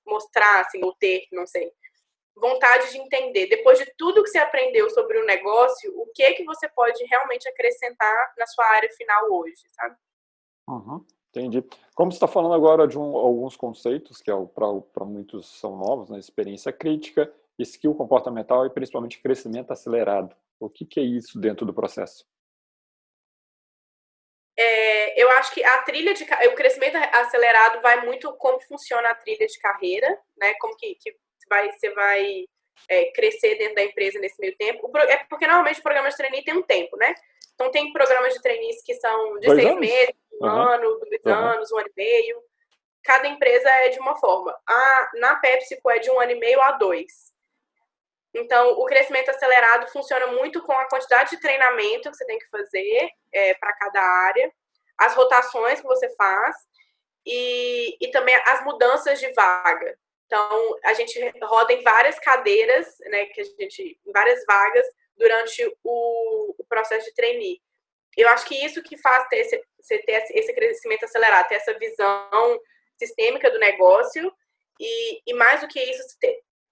mostrar, 0.04 0.60
assim, 0.60 0.84
ou 0.84 0.94
ter, 0.94 1.26
não 1.32 1.46
sei. 1.46 1.72
Vontade 2.36 2.90
de 2.90 2.98
entender. 2.98 3.46
Depois 3.46 3.78
de 3.78 3.86
tudo 3.96 4.22
que 4.22 4.28
você 4.28 4.38
aprendeu 4.38 4.90
sobre 4.90 5.18
o 5.18 5.26
negócio, 5.26 5.92
o 5.96 6.06
que 6.12 6.34
que 6.34 6.44
você 6.44 6.68
pode 6.68 7.04
realmente 7.04 7.48
acrescentar 7.48 8.34
na 8.36 8.46
sua 8.46 8.66
área 8.74 8.90
final 8.90 9.32
hoje, 9.32 9.62
sabe? 9.70 9.96
Uhum. 10.68 11.04
Entendi. 11.30 11.64
Como 11.94 12.12
você 12.12 12.16
está 12.16 12.28
falando 12.28 12.54
agora 12.54 12.86
de 12.86 12.96
um, 12.98 13.16
alguns 13.16 13.56
conceitos 13.56 14.20
que 14.20 14.30
é 14.30 14.34
para 14.54 15.04
muitos 15.04 15.58
são 15.58 15.76
novos, 15.76 16.08
né? 16.08 16.18
experiência 16.18 16.72
crítica, 16.72 17.32
skill 17.58 17.94
comportamental 17.94 18.64
e 18.64 18.70
principalmente 18.70 19.20
crescimento 19.20 19.72
acelerado. 19.72 20.34
O 20.60 20.70
que, 20.70 20.84
que 20.84 21.00
é 21.00 21.02
isso 21.02 21.40
dentro 21.40 21.66
do 21.66 21.74
processo? 21.74 22.24
É, 24.56 25.20
eu 25.20 25.28
acho 25.32 25.52
que 25.52 25.64
a 25.64 25.82
trilha 25.82 26.14
de 26.14 26.22
o 26.22 26.54
crescimento 26.54 26.96
acelerado 26.96 27.82
vai 27.82 28.04
muito 28.06 28.32
como 28.34 28.60
funciona 28.60 29.10
a 29.10 29.14
trilha 29.14 29.46
de 29.46 29.58
carreira, 29.58 30.08
né? 30.36 30.54
Como 30.60 30.76
que, 30.76 30.94
que 30.94 31.16
vai, 31.48 31.70
você 31.72 31.90
vai 31.90 32.44
é, 32.88 33.12
crescer 33.12 33.56
dentro 33.56 33.76
da 33.76 33.84
empresa 33.84 34.18
nesse 34.18 34.40
meio 34.40 34.56
tempo. 34.56 34.90
É 34.96 35.16
porque 35.28 35.46
normalmente 35.46 35.80
o 35.80 35.82
programa 35.82 36.08
de 36.08 36.16
trainee 36.16 36.44
tem 36.44 36.54
um 36.54 36.62
tempo, 36.62 36.96
né? 36.96 37.14
Então 37.54 37.70
tem 37.70 37.92
programas 37.92 38.34
de 38.34 38.42
trainees 38.42 38.82
que 38.82 38.94
são 38.94 39.38
de 39.38 39.46
Dois 39.46 39.58
seis 39.60 39.70
anos? 39.70 39.80
meses, 39.80 40.14
um 40.40 40.46
uhum. 40.46 40.50
ano, 40.50 41.00
dois 41.00 41.20
uhum. 41.24 41.32
anos, 41.32 41.72
um 41.72 41.78
ano 41.78 41.88
e 41.88 41.92
meio. 41.96 42.42
Cada 43.02 43.28
empresa 43.28 43.68
é 43.68 43.90
de 43.90 44.00
uma 44.00 44.16
forma. 44.16 44.56
A, 44.66 45.10
na 45.14 45.36
PepsiCo 45.36 45.90
é 45.90 45.98
de 45.98 46.10
um 46.10 46.18
ano 46.18 46.32
e 46.32 46.40
meio 46.40 46.60
a 46.62 46.72
dois. 46.72 47.32
Então, 48.34 48.72
o 48.72 48.84
crescimento 48.86 49.28
acelerado 49.30 49.86
funciona 49.92 50.26
muito 50.28 50.60
com 50.62 50.72
a 50.72 50.88
quantidade 50.88 51.30
de 51.30 51.40
treinamento 51.40 52.10
que 52.10 52.16
você 52.16 52.26
tem 52.26 52.38
que 52.38 52.48
fazer 52.48 53.08
é, 53.32 53.54
para 53.54 53.72
cada 53.74 54.00
área, 54.00 54.52
as 54.98 55.14
rotações 55.14 55.80
que 55.80 55.86
você 55.86 56.12
faz 56.16 56.56
e, 57.24 57.96
e 58.00 58.10
também 58.10 58.34
as 58.46 58.64
mudanças 58.64 59.20
de 59.20 59.32
vaga. 59.34 59.96
Então, 60.26 60.78
a 60.84 60.94
gente 60.94 61.18
roda 61.42 61.72
em 61.72 61.82
várias 61.82 62.18
cadeiras, 62.18 62.86
né, 63.10 63.26
que 63.26 63.40
a 63.40 63.44
gente, 63.44 63.98
em 64.04 64.12
várias 64.12 64.44
vagas 64.46 64.86
durante 65.16 65.64
o, 65.84 66.54
o 66.58 66.64
processo 66.64 67.06
de 67.06 67.14
trainee 67.14 67.60
eu 68.16 68.28
acho 68.28 68.46
que 68.46 68.64
isso 68.64 68.82
que 68.82 68.96
faz 68.96 69.26
ter 69.28 69.38
esse, 69.38 69.58
ter 70.02 70.24
esse 70.30 70.52
crescimento 70.52 71.04
acelerado, 71.04 71.48
ter 71.48 71.56
essa 71.56 71.76
visão 71.78 72.60
sistêmica 72.98 73.50
do 73.50 73.58
negócio 73.58 74.32
e, 74.80 75.20
e 75.26 75.34
mais 75.34 75.60
do 75.60 75.68
que 75.68 75.80
isso, 75.80 76.02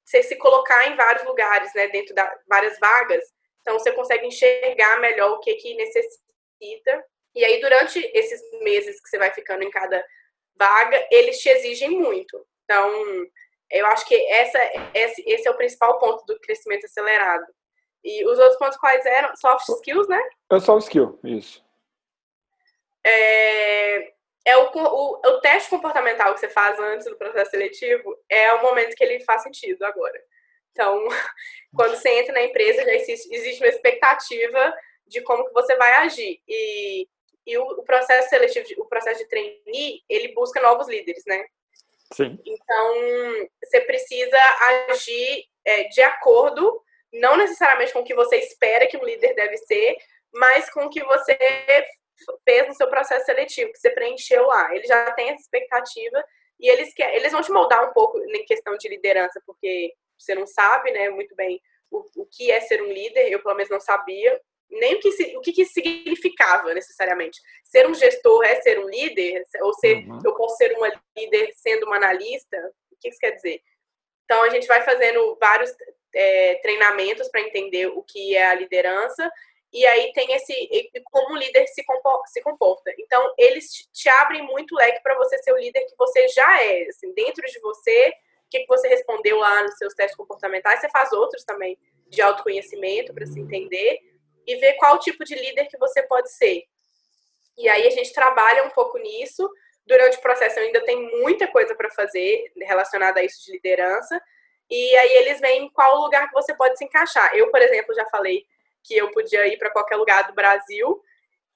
você 0.05 0.22
se 0.22 0.36
colocar 0.36 0.86
em 0.88 0.96
vários 0.96 1.24
lugares, 1.24 1.72
né, 1.74 1.88
dentro 1.88 2.14
da 2.14 2.32
várias 2.48 2.78
vagas, 2.78 3.24
então 3.61 3.78
você 3.78 3.92
consegue 3.92 4.26
enxergar 4.26 5.00
melhor 5.00 5.32
o 5.32 5.40
que 5.40 5.55
que 5.55 5.74
necessita. 5.74 7.05
E 7.34 7.44
aí 7.44 7.61
durante 7.61 7.98
esses 8.14 8.40
meses 8.62 9.00
que 9.00 9.09
você 9.09 9.18
vai 9.18 9.32
ficando 9.32 9.62
em 9.62 9.70
cada 9.70 10.05
vaga, 10.57 11.09
eles 11.11 11.38
te 11.38 11.48
exigem 11.48 11.90
muito. 11.90 12.46
Então, 12.73 13.27
eu 13.70 13.87
acho 13.87 14.07
que 14.07 14.14
essa, 14.14 14.59
esse, 14.95 15.23
esse 15.27 15.47
é 15.47 15.51
o 15.51 15.57
principal 15.57 15.99
ponto 15.99 16.25
do 16.25 16.41
crescimento 16.41 16.87
acelerado. 16.87 17.45
E 18.03 18.25
os 18.25 18.39
outros 18.39 18.59
pontos 18.59 18.79
quais 18.79 19.05
eram? 19.05 19.37
Soft 19.37 19.68
skills, 19.68 20.09
né? 20.09 20.20
É 20.51 20.59
soft 20.59 20.85
skill, 20.87 21.20
isso. 21.23 21.62
É, 23.05 24.12
é 24.47 24.57
o, 24.57 24.70
o, 24.75 25.20
o 25.20 25.41
teste 25.41 25.68
comportamental 25.68 26.33
que 26.33 26.41
você 26.41 26.49
faz 26.49 26.79
antes 26.81 27.07
do 27.07 27.16
processo 27.16 27.51
seletivo 27.51 28.16
é 28.29 28.55
o 28.55 28.62
momento 28.62 28.97
que 28.97 29.05
ele 29.05 29.20
faz 29.20 29.43
sentido 29.43 29.83
agora. 29.85 30.18
Então, 30.70 31.07
quando 31.77 31.95
você 31.95 32.09
entra 32.20 32.33
na 32.33 32.43
empresa, 32.43 32.85
já 32.85 32.95
existe, 32.95 33.35
existe 33.35 33.62
uma 33.62 33.68
expectativa 33.68 34.75
de 35.07 35.20
como 35.20 35.45
que 35.45 35.53
você 35.53 35.77
vai 35.77 35.93
agir. 35.97 36.41
E, 36.49 37.07
e 37.47 37.59
o, 37.59 37.64
o 37.64 37.83
processo 37.85 38.31
seletivo, 38.31 38.83
o 38.83 38.89
processo 38.89 39.20
de 39.20 39.29
trainee, 39.29 40.03
ele 40.09 40.33
busca 40.33 40.61
novos 40.61 40.89
líderes, 40.89 41.23
né? 41.27 41.45
Sim. 42.12 42.38
Então, 42.44 43.48
você 43.62 43.80
precisa 43.80 44.38
agir 44.88 45.44
é, 45.64 45.84
de 45.84 46.02
acordo 46.02 46.82
não 47.12 47.36
necessariamente 47.36 47.92
com 47.92 48.00
o 48.00 48.04
que 48.04 48.14
você 48.14 48.36
espera 48.36 48.86
que 48.86 48.96
um 48.96 49.04
líder 49.04 49.34
deve 49.34 49.56
ser, 49.58 49.96
mas 50.32 50.70
com 50.70 50.86
o 50.86 50.90
que 50.90 51.04
você 51.04 51.36
fez 52.44 52.68
no 52.68 52.74
seu 52.74 52.88
processo 52.88 53.26
seletivo, 53.26 53.72
que 53.72 53.78
você 53.78 53.90
preencheu 53.90 54.46
lá. 54.46 54.74
Ele 54.74 54.86
já 54.86 55.10
tem 55.12 55.28
essa 55.28 55.42
expectativa 55.42 56.24
e 56.58 56.68
eles, 56.68 56.94
quer, 56.94 57.14
eles 57.14 57.32
vão 57.32 57.42
te 57.42 57.50
moldar 57.50 57.88
um 57.88 57.92
pouco 57.92 58.18
em 58.18 58.44
questão 58.44 58.76
de 58.76 58.88
liderança, 58.88 59.42
porque 59.44 59.92
você 60.18 60.34
não 60.34 60.46
sabe 60.46 60.90
né, 60.92 61.10
muito 61.10 61.34
bem 61.34 61.60
o, 61.90 62.04
o 62.16 62.26
que 62.26 62.50
é 62.50 62.60
ser 62.60 62.80
um 62.82 62.90
líder, 62.92 63.30
eu 63.30 63.42
pelo 63.42 63.54
menos 63.54 63.70
não 63.70 63.80
sabia, 63.80 64.40
nem 64.73 64.95
o 64.95 65.01
que, 65.01 65.09
o 65.37 65.41
que, 65.41 65.53
que 65.53 65.64
significava 65.64 66.75
necessariamente. 66.75 67.41
Ser 67.64 67.87
um 67.87 67.95
gestor 67.95 68.45
é 68.45 68.61
ser 68.61 68.79
um 68.79 68.89
líder? 68.89 69.43
Ou 69.62 69.73
ser, 69.75 70.07
uhum. 70.09 70.18
eu 70.25 70.35
posso 70.35 70.57
ser 70.57 70.77
uma 70.77 70.91
líder 71.16 71.53
sendo 71.55 71.87
uma 71.87 71.97
analista? 71.97 72.57
O 72.91 72.97
que 72.99 73.09
isso 73.09 73.18
quer 73.18 73.33
dizer? 73.33 73.61
Então, 74.25 74.43
a 74.43 74.51
gente 74.51 74.66
vai 74.66 74.83
fazendo 74.83 75.37
vários 75.41 75.70
é, 76.14 76.55
treinamentos 76.57 77.29
para 77.29 77.41
entender 77.41 77.87
o 77.87 78.03
que 78.03 78.37
é 78.37 78.47
a 78.47 78.55
liderança 78.55 79.31
e 79.73 79.87
aí 79.87 80.12
tem 80.12 80.31
esse 80.35 80.53
como 81.11 81.35
o 81.35 81.39
líder 81.39 81.66
se 81.66 81.83
comporta, 81.85 82.29
se 82.29 82.43
comporta. 82.43 82.93
Então 82.99 83.35
eles 83.39 83.89
te 83.91 84.09
abrem 84.09 84.43
muito 84.43 84.75
leque 84.75 85.03
para 85.03 85.16
você 85.16 85.39
ser 85.39 85.53
o 85.53 85.57
líder 85.59 85.87
que 85.87 85.97
você 85.97 86.29
já 86.29 86.62
é, 86.62 86.83
assim, 86.89 87.12
dentro 87.14 87.43
de 87.47 87.59
você, 87.61 88.09
o 88.09 88.51
que, 88.51 88.61
que 88.61 88.66
você 88.66 88.87
respondeu 88.89 89.39
lá 89.39 89.62
nos 89.62 89.79
seus 89.79 89.95
testes 89.95 90.16
comportamentais, 90.16 90.81
você 90.81 90.91
faz 90.91 91.11
outros 91.12 91.43
também 91.45 91.79
de 92.07 92.20
autoconhecimento 92.20 93.14
para 93.14 93.25
se 93.25 93.41
entender 93.41 93.99
e 94.47 94.57
ver 94.57 94.74
qual 94.74 94.99
tipo 94.99 95.24
de 95.24 95.34
líder 95.34 95.66
que 95.66 95.78
você 95.78 96.03
pode 96.03 96.32
ser. 96.32 96.64
E 97.57 97.68
aí 97.68 97.86
a 97.86 97.90
gente 97.90 98.12
trabalha 98.12 98.64
um 98.64 98.70
pouco 98.70 98.99
nisso. 98.99 99.49
Durante 99.86 100.18
o 100.18 100.22
processo 100.22 100.59
eu 100.59 100.64
ainda 100.64 100.84
tem 100.84 101.01
muita 101.20 101.47
coisa 101.47 101.74
para 101.74 101.90
fazer 101.90 102.53
relacionada 102.57 103.20
a 103.20 103.24
isso 103.24 103.45
de 103.45 103.53
liderança. 103.53 104.20
E 104.70 104.97
aí 104.97 105.12
eles 105.18 105.40
veem 105.40 105.70
qual 105.70 106.01
lugar 106.01 106.28
que 106.28 106.34
você 106.34 106.55
pode 106.55 106.78
se 106.78 106.84
encaixar. 106.84 107.34
Eu, 107.36 107.51
por 107.51 107.61
exemplo, 107.61 107.95
já 107.95 108.07
falei 108.07 108.45
que 108.82 108.97
eu 108.97 109.11
podia 109.11 109.47
ir 109.47 109.59
para 109.59 109.70
qualquer 109.70 109.97
lugar 109.97 110.26
do 110.26 110.34
Brasil. 110.34 111.01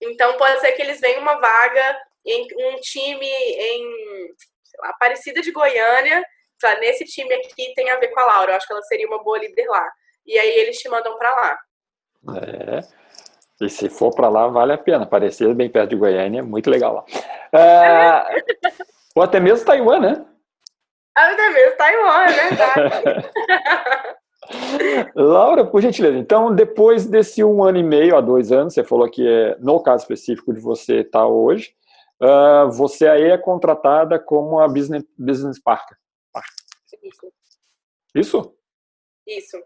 Então 0.01 0.37
pode 0.37 0.61
ser 0.61 0.72
que 0.72 0.82
eles 0.82 1.01
venham 1.01 1.22
uma 1.22 1.37
vaga 1.37 2.01
em 2.24 2.47
um 2.57 2.76
time 2.80 3.26
em 3.26 4.34
sei 4.37 4.80
lá, 4.80 4.91
Aparecida 4.91 5.41
de 5.41 5.51
Goiânia. 5.51 6.22
Nesse 6.80 7.05
time 7.05 7.32
aqui 7.34 7.72
tem 7.74 7.91
a 7.91 7.97
ver 7.97 8.09
com 8.09 8.20
a 8.20 8.26
Laura. 8.26 8.53
Eu 8.53 8.57
acho 8.57 8.66
que 8.66 8.72
ela 8.72 8.82
seria 8.82 9.07
uma 9.07 9.22
boa 9.22 9.39
líder 9.39 9.66
lá. 9.66 9.91
E 10.26 10.39
aí 10.39 10.59
eles 10.59 10.78
te 10.78 10.89
mandam 10.89 11.16
para 11.16 11.34
lá. 11.34 11.59
É. 12.35 12.81
E 13.61 13.70
se 13.70 13.89
for 13.89 14.14
para 14.14 14.29
lá, 14.29 14.49
vale 14.49 14.72
a 14.72 14.79
pena. 14.79 15.05
Aparecer 15.05 15.55
bem 15.55 15.70
perto 15.70 15.91
de 15.91 15.97
Goiânia, 15.97 16.43
muito 16.43 16.70
legal 16.70 16.95
lá. 16.95 17.05
É... 17.59 18.43
Ou 19.14 19.22
até 19.22 19.41
mesmo 19.41 19.64
Taiwan, 19.64 20.01
né? 20.01 20.27
Até 21.14 21.49
mesmo 21.51 21.77
Taiwan, 21.77 22.24
é 22.24 22.33
verdade. 22.33 23.31
Laura, 25.14 25.64
por 25.64 25.81
gentileza, 25.83 26.16
então 26.16 26.55
depois 26.55 27.07
desse 27.07 27.43
um 27.43 27.64
ano 27.64 27.79
e 27.79 27.83
meio 27.83 28.16
a 28.16 28.20
dois 28.20 28.53
anos, 28.53 28.74
você 28.74 28.85
falou 28.85 29.11
que 29.11 29.27
é 29.27 29.57
no 29.59 29.83
caso 29.83 30.05
específico 30.05 30.53
de 30.53 30.61
você 30.61 31.01
estar 31.01 31.20
tá 31.20 31.27
hoje, 31.27 31.74
uh, 32.22 32.70
você 32.70 33.09
aí 33.09 33.24
é 33.24 33.39
contratada 33.39 34.20
como 34.20 34.61
a 34.61 34.68
business, 34.68 35.05
business. 35.18 35.59
Isso. 37.03 37.33
Isso? 38.14 38.55
Isso. 39.27 39.57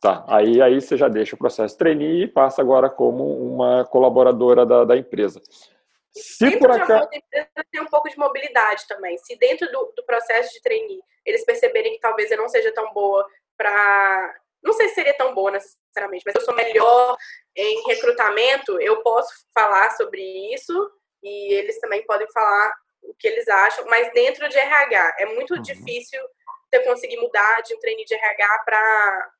Tá, 0.00 0.24
aí, 0.28 0.60
aí 0.60 0.80
você 0.80 0.96
já 0.96 1.08
deixa 1.08 1.34
o 1.34 1.38
processo 1.38 1.76
trainee 1.76 2.24
e 2.24 2.28
passa 2.28 2.60
agora 2.60 2.90
como 2.90 3.24
uma 3.24 3.84
colaboradora 3.86 4.66
da, 4.66 4.84
da 4.84 4.96
empresa. 4.96 5.40
Se 6.12 6.44
dentro 6.44 6.60
por 6.60 6.70
acaso... 6.70 7.08
de 7.10 7.18
empresa 7.18 7.48
tem 7.70 7.80
um 7.80 7.86
pouco 7.86 8.08
de 8.08 8.18
mobilidade 8.18 8.86
também. 8.88 9.16
Se 9.18 9.36
dentro 9.36 9.70
do, 9.70 9.92
do 9.96 10.04
processo 10.04 10.52
de 10.52 10.60
trainee 10.60 11.00
eles 11.24 11.44
perceberem 11.44 11.92
que 11.94 12.00
talvez 12.00 12.30
eu 12.30 12.38
não 12.38 12.48
seja 12.48 12.72
tão 12.72 12.92
boa 12.92 13.26
para. 13.56 14.34
Não 14.62 14.72
sei 14.72 14.88
se 14.88 14.94
seria 14.94 15.16
tão 15.16 15.34
boa 15.34 15.50
necessariamente, 15.50 16.24
mas 16.26 16.34
eu 16.34 16.40
sou 16.40 16.54
melhor 16.54 17.16
em 17.54 17.86
recrutamento, 17.86 18.80
eu 18.80 19.02
posso 19.02 19.32
falar 19.54 19.90
sobre 19.96 20.20
isso 20.52 20.90
e 21.22 21.54
eles 21.54 21.78
também 21.80 22.04
podem 22.04 22.30
falar 22.32 22.74
o 23.02 23.14
que 23.14 23.28
eles 23.28 23.46
acham, 23.46 23.86
mas 23.86 24.12
dentro 24.12 24.48
de 24.48 24.58
RH. 24.58 25.16
É 25.18 25.26
muito 25.26 25.54
uhum. 25.54 25.62
difícil 25.62 26.20
você 26.68 26.80
conseguir 26.80 27.16
mudar 27.18 27.62
de 27.62 27.74
um 27.74 27.78
trainee 27.78 28.04
de 28.04 28.14
RH 28.14 28.62
para 28.64 29.30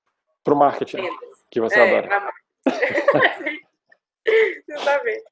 para 0.47 0.55
o 0.55 0.57
marketing, 0.57 1.03
que 1.51 1.61
você 1.61 1.77
é, 1.77 1.83
adora. 1.83 2.33
Exatamente. 4.69 5.25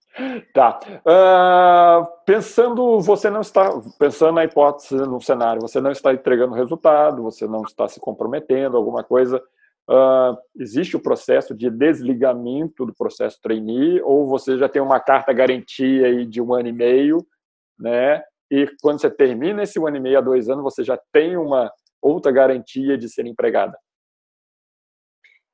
Tá. 0.53 0.81
Uh, 1.07 2.07
pensando, 2.27 3.01
você 3.01 3.31
não 3.31 3.41
está, 3.41 3.71
pensando 3.97 4.33
na 4.33 4.45
hipótese, 4.45 4.97
no 4.97 5.21
cenário, 5.21 5.63
você 5.63 5.81
não 5.81 5.93
está 5.93 6.13
entregando 6.13 6.55
resultado, 6.55 7.23
você 7.23 7.47
não 7.47 7.63
está 7.63 7.87
se 7.89 8.01
comprometendo, 8.01 8.77
alguma 8.77 9.05
coisa. 9.05 9.41
Uh, 9.89 10.37
existe 10.59 10.97
o 10.97 11.01
processo 11.01 11.55
de 11.55 11.71
desligamento 11.71 12.85
do 12.85 12.95
processo 12.95 13.39
trainee, 13.41 14.01
ou 14.03 14.27
você 14.27 14.59
já 14.59 14.69
tem 14.69 14.83
uma 14.83 14.99
carta 14.99 15.33
garantia 15.33 16.09
aí 16.09 16.27
de 16.27 16.43
um 16.43 16.55
ano 16.55 16.69
e 16.69 16.73
meio, 16.73 17.25
né? 17.79 18.21
E 18.51 18.69
quando 18.83 19.01
você 19.01 19.11
termina 19.11 19.63
esse 19.63 19.79
um 19.79 19.87
ano 19.87 19.97
e 19.97 20.01
meio 20.01 20.19
a 20.19 20.23
dois 20.23 20.49
anos, 20.49 20.65
você 20.65 20.83
já 20.83 20.99
tem 21.13 21.37
uma 21.37 21.71
outra 22.03 22.33
garantia 22.33 22.99
de 22.99 23.09
ser 23.09 23.27
empregada? 23.27 23.77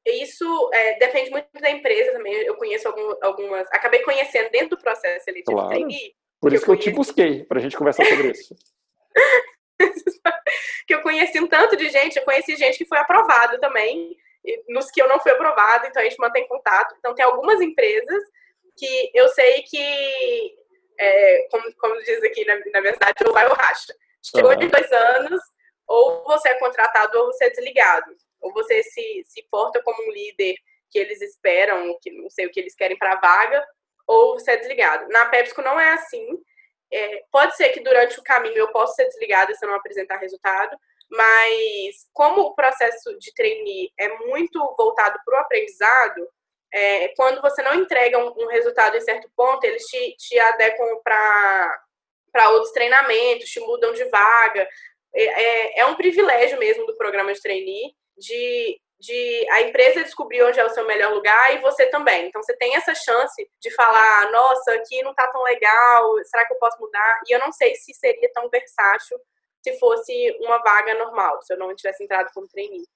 Isso 0.07 0.70
é, 0.72 0.98
depende 0.98 1.30
muito 1.30 1.48
da 1.61 1.70
empresa 1.70 2.12
também. 2.12 2.32
Eu 2.32 2.57
conheço 2.57 2.88
algum, 2.88 3.14
algumas. 3.22 3.68
Acabei 3.70 4.03
conhecendo 4.03 4.51
dentro 4.51 4.70
do 4.70 4.82
processo 4.82 5.24
seletivo 5.24 5.57
claro. 5.57 5.70
trainee. 5.70 6.14
Por 6.40 6.53
isso 6.53 6.64
que 6.64 6.70
eu, 6.70 6.76
que 6.76 6.88
eu 6.88 6.92
te 6.92 6.96
busquei, 6.96 7.44
para 7.44 7.59
a 7.59 7.61
gente 7.61 7.76
conversar 7.76 8.05
sobre 8.07 8.30
isso. 8.32 8.55
que 10.86 10.94
eu 10.94 11.03
conheci 11.03 11.38
um 11.38 11.46
tanto 11.46 11.76
de 11.76 11.90
gente, 11.90 12.16
eu 12.16 12.24
conheci 12.24 12.57
gente 12.57 12.78
que 12.78 12.86
foi 12.86 12.98
aprovado 12.98 13.59
também, 13.61 14.16
nos 14.68 14.90
que 14.90 15.03
eu 15.03 15.09
não 15.09 15.20
fui 15.20 15.32
aprovado, 15.32 15.86
então 15.86 16.01
a 16.01 16.05
gente 16.05 16.18
mantém 16.18 16.48
contato. 16.48 16.94
Então 16.98 17.14
tem 17.14 17.24
algumas 17.24 17.61
empresas 17.61 18.22
que 18.76 19.11
eu 19.14 19.28
sei 19.28 19.62
que, 19.62 20.55
é, 20.98 21.48
como, 21.51 21.74
como 21.76 22.03
diz 22.03 22.22
aqui 22.24 22.42
na, 22.46 22.59
na 22.72 22.80
minha 22.80 22.94
cidade, 22.94 23.16
ou 23.26 23.34
vai 23.34 23.46
ou 23.46 23.55
racha. 23.55 23.94
Chegou 24.22 24.51
uhum. 24.51 24.57
de 24.57 24.68
dois 24.68 24.90
anos, 24.90 25.40
ou 25.86 26.24
você 26.24 26.48
é 26.48 26.55
contratado 26.55 27.18
ou 27.18 27.26
você 27.26 27.44
é 27.44 27.51
desligado 27.51 28.14
ou 28.41 28.53
você 28.53 28.82
se, 28.82 29.24
se 29.26 29.47
porta 29.51 29.82
como 29.82 30.09
um 30.09 30.12
líder 30.12 30.55
que 30.91 30.99
eles 30.99 31.20
esperam, 31.22 31.97
que 32.03 32.11
não 32.11 32.28
sei 32.28 32.47
o 32.47 32.51
que 32.51 32.61
eles 32.61 32.74
querem 32.74 32.99
para 32.99 33.12
a 33.12 33.20
vaga, 33.20 33.64
ou 34.07 34.34
você 34.34 34.53
é 34.53 34.57
desligado. 34.57 35.09
Na 35.09 35.26
PepsiCo 35.26 35.62
não 35.62 35.78
é 35.78 35.93
assim. 35.93 36.26
É, 36.93 37.22
pode 37.30 37.57
ser 37.57 37.68
que 37.68 37.80
durante 37.80 38.18
o 38.18 38.22
caminho 38.24 38.57
eu 38.57 38.72
possa 38.72 38.95
ser 38.95 39.05
desligada 39.05 39.55
se 39.55 39.64
eu 39.64 39.68
não 39.68 39.76
apresentar 39.76 40.16
resultado, 40.16 40.76
mas 41.09 42.09
como 42.12 42.43
o 42.43 42.55
processo 42.55 43.16
de 43.18 43.32
trainee 43.34 43.93
é 43.99 44.09
muito 44.26 44.59
voltado 44.76 45.18
para 45.24 45.38
o 45.38 45.41
aprendizado, 45.41 46.28
é, 46.72 47.09
quando 47.16 47.41
você 47.41 47.62
não 47.62 47.74
entrega 47.74 48.18
um, 48.18 48.32
um, 48.36 48.47
resultado 48.49 48.97
em 48.97 49.01
certo 49.01 49.28
ponto, 49.36 49.64
eles 49.64 49.84
te, 49.84 50.16
te 50.16 50.38
adequam 50.38 51.01
para 51.03 52.51
outros 52.51 52.72
treinamentos, 52.72 53.51
te 53.51 53.61
mudam 53.61 53.93
de 53.93 54.05
vaga. 54.05 54.68
É, 55.12 55.24
é, 55.24 55.80
é 55.80 55.86
um 55.86 55.97
privilégio 55.97 56.59
mesmo 56.59 56.86
do 56.86 56.97
programa 56.97 57.32
de 57.32 57.41
trainee 57.41 57.95
de, 58.21 58.81
de 59.01 59.51
a 59.51 59.62
empresa 59.62 60.05
descobrir 60.05 60.43
onde 60.43 60.61
é 60.61 60.64
o 60.64 60.71
seu 60.71 60.87
melhor 60.87 61.12
lugar 61.12 61.55
e 61.55 61.59
você 61.59 61.87
também. 61.87 62.29
Então 62.29 62.43
você 62.43 62.57
tem 62.57 62.77
essa 62.77 62.95
chance 62.95 63.51
de 63.61 63.71
falar, 63.75 64.31
nossa, 64.31 64.75
aqui 64.75 65.03
não 65.03 65.14
tá 65.14 65.27
tão 65.29 65.43
legal, 65.43 66.16
será 66.25 66.47
que 66.47 66.53
eu 66.53 66.59
posso 66.59 66.79
mudar? 66.81 67.21
E 67.29 67.33
eu 67.35 67.41
não 67.41 67.51
sei 67.51 67.75
se 67.75 67.93
seria 67.95 68.31
tão 68.33 68.49
versátil 68.49 69.18
se 69.62 69.79
fosse 69.79 70.37
uma 70.41 70.59
vaga 70.59 70.95
normal, 70.95 71.43
se 71.43 71.53
eu 71.53 71.59
não 71.59 71.75
tivesse 71.75 72.05
entrado 72.05 72.31
como 72.33 72.49
trainee. 72.49 72.87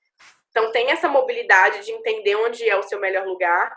Então 0.50 0.70
tem 0.70 0.90
essa 0.90 1.08
mobilidade 1.08 1.84
de 1.84 1.92
entender 1.92 2.36
onde 2.36 2.68
é 2.68 2.76
o 2.76 2.82
seu 2.82 3.00
melhor 3.00 3.26
lugar, 3.26 3.74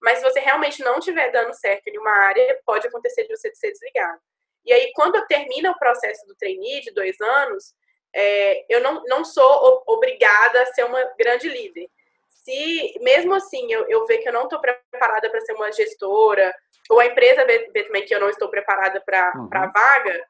mas 0.00 0.18
se 0.18 0.24
você 0.24 0.40
realmente 0.40 0.82
não 0.82 0.98
estiver 0.98 1.30
dando 1.30 1.52
certo 1.54 1.88
em 1.88 1.98
uma 1.98 2.10
área, 2.10 2.58
pode 2.64 2.86
acontecer 2.86 3.24
de 3.24 3.36
você 3.36 3.54
ser 3.54 3.70
desligado. 3.72 4.20
E 4.64 4.72
aí, 4.72 4.92
quando 4.94 5.26
termina 5.26 5.70
o 5.70 5.78
processo 5.78 6.26
do 6.26 6.34
trainee 6.36 6.80
de 6.80 6.92
dois 6.92 7.20
anos, 7.20 7.74
é, 8.14 8.64
eu 8.74 8.80
não, 8.82 9.02
não 9.04 9.24
sou 9.24 9.82
obrigada 9.86 10.62
a 10.62 10.66
ser 10.66 10.84
uma 10.84 11.02
grande 11.18 11.48
líder. 11.48 11.88
Se, 12.28 12.98
mesmo 13.00 13.34
assim, 13.34 13.70
eu, 13.72 13.88
eu 13.88 14.06
ver 14.06 14.18
que 14.18 14.28
eu 14.28 14.32
não 14.32 14.44
estou 14.44 14.60
preparada 14.60 15.30
para 15.30 15.40
ser 15.40 15.52
uma 15.52 15.70
gestora, 15.70 16.52
ou 16.88 16.98
a 16.98 17.06
empresa 17.06 17.44
vê, 17.44 17.70
também 17.84 18.04
que 18.04 18.14
eu 18.14 18.20
não 18.20 18.28
estou 18.28 18.48
preparada 18.48 19.00
para 19.00 19.32
uhum. 19.36 19.48
a 19.52 19.66
vaga, 19.66 20.24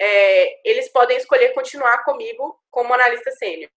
é, 0.00 0.68
eles 0.68 0.88
podem 0.88 1.16
escolher 1.16 1.52
continuar 1.54 2.04
comigo 2.04 2.58
como 2.70 2.94
analista 2.94 3.30
sênior. 3.32 3.70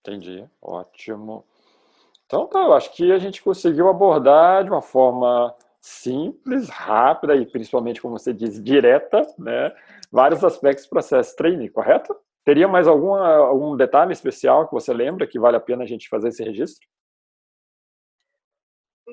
Entendi, 0.00 0.46
ótimo. 0.60 1.46
Então, 2.26 2.46
tá, 2.46 2.60
eu 2.60 2.72
acho 2.72 2.92
que 2.92 3.10
a 3.12 3.18
gente 3.18 3.42
conseguiu 3.42 3.88
abordar 3.88 4.64
de 4.64 4.70
uma 4.70 4.82
forma 4.82 5.54
simples, 5.80 6.68
rápida 6.68 7.36
e 7.36 7.46
principalmente, 7.46 8.00
como 8.00 8.18
você 8.18 8.32
diz, 8.32 8.62
direta, 8.62 9.22
né, 9.38 9.74
vários 10.10 10.42
aspectos 10.42 10.86
do 10.86 10.90
processo 10.90 11.36
trainee, 11.36 11.68
correto? 11.68 12.16
Teria 12.44 12.68
mais 12.68 12.86
algum, 12.86 13.14
algum 13.14 13.76
detalhe 13.76 14.12
especial 14.12 14.68
que 14.68 14.74
você 14.74 14.92
lembra 14.92 15.26
que 15.26 15.38
vale 15.38 15.56
a 15.56 15.60
pena 15.60 15.84
a 15.84 15.86
gente 15.86 16.08
fazer 16.08 16.28
esse 16.28 16.44
registro? 16.44 16.86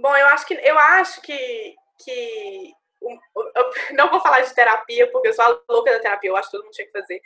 Bom, 0.01 0.15
eu 0.15 0.27
acho 0.27 0.45
que 0.45 0.53
eu 0.53 0.77
acho 0.77 1.21
que, 1.21 1.75
que 2.03 2.73
eu 3.01 3.01
não 3.95 4.09
vou 4.09 4.19
falar 4.19 4.41
de 4.41 4.53
terapia 4.53 5.09
porque 5.11 5.29
eu 5.29 5.33
sou 5.33 5.45
a 5.45 5.61
louca 5.69 5.93
da 5.93 5.99
terapia, 5.99 6.29
eu 6.29 6.35
acho 6.35 6.49
que 6.49 6.57
todo 6.57 6.65
mundo 6.65 6.73
tinha 6.73 6.87
que 6.87 6.99
fazer. 6.99 7.21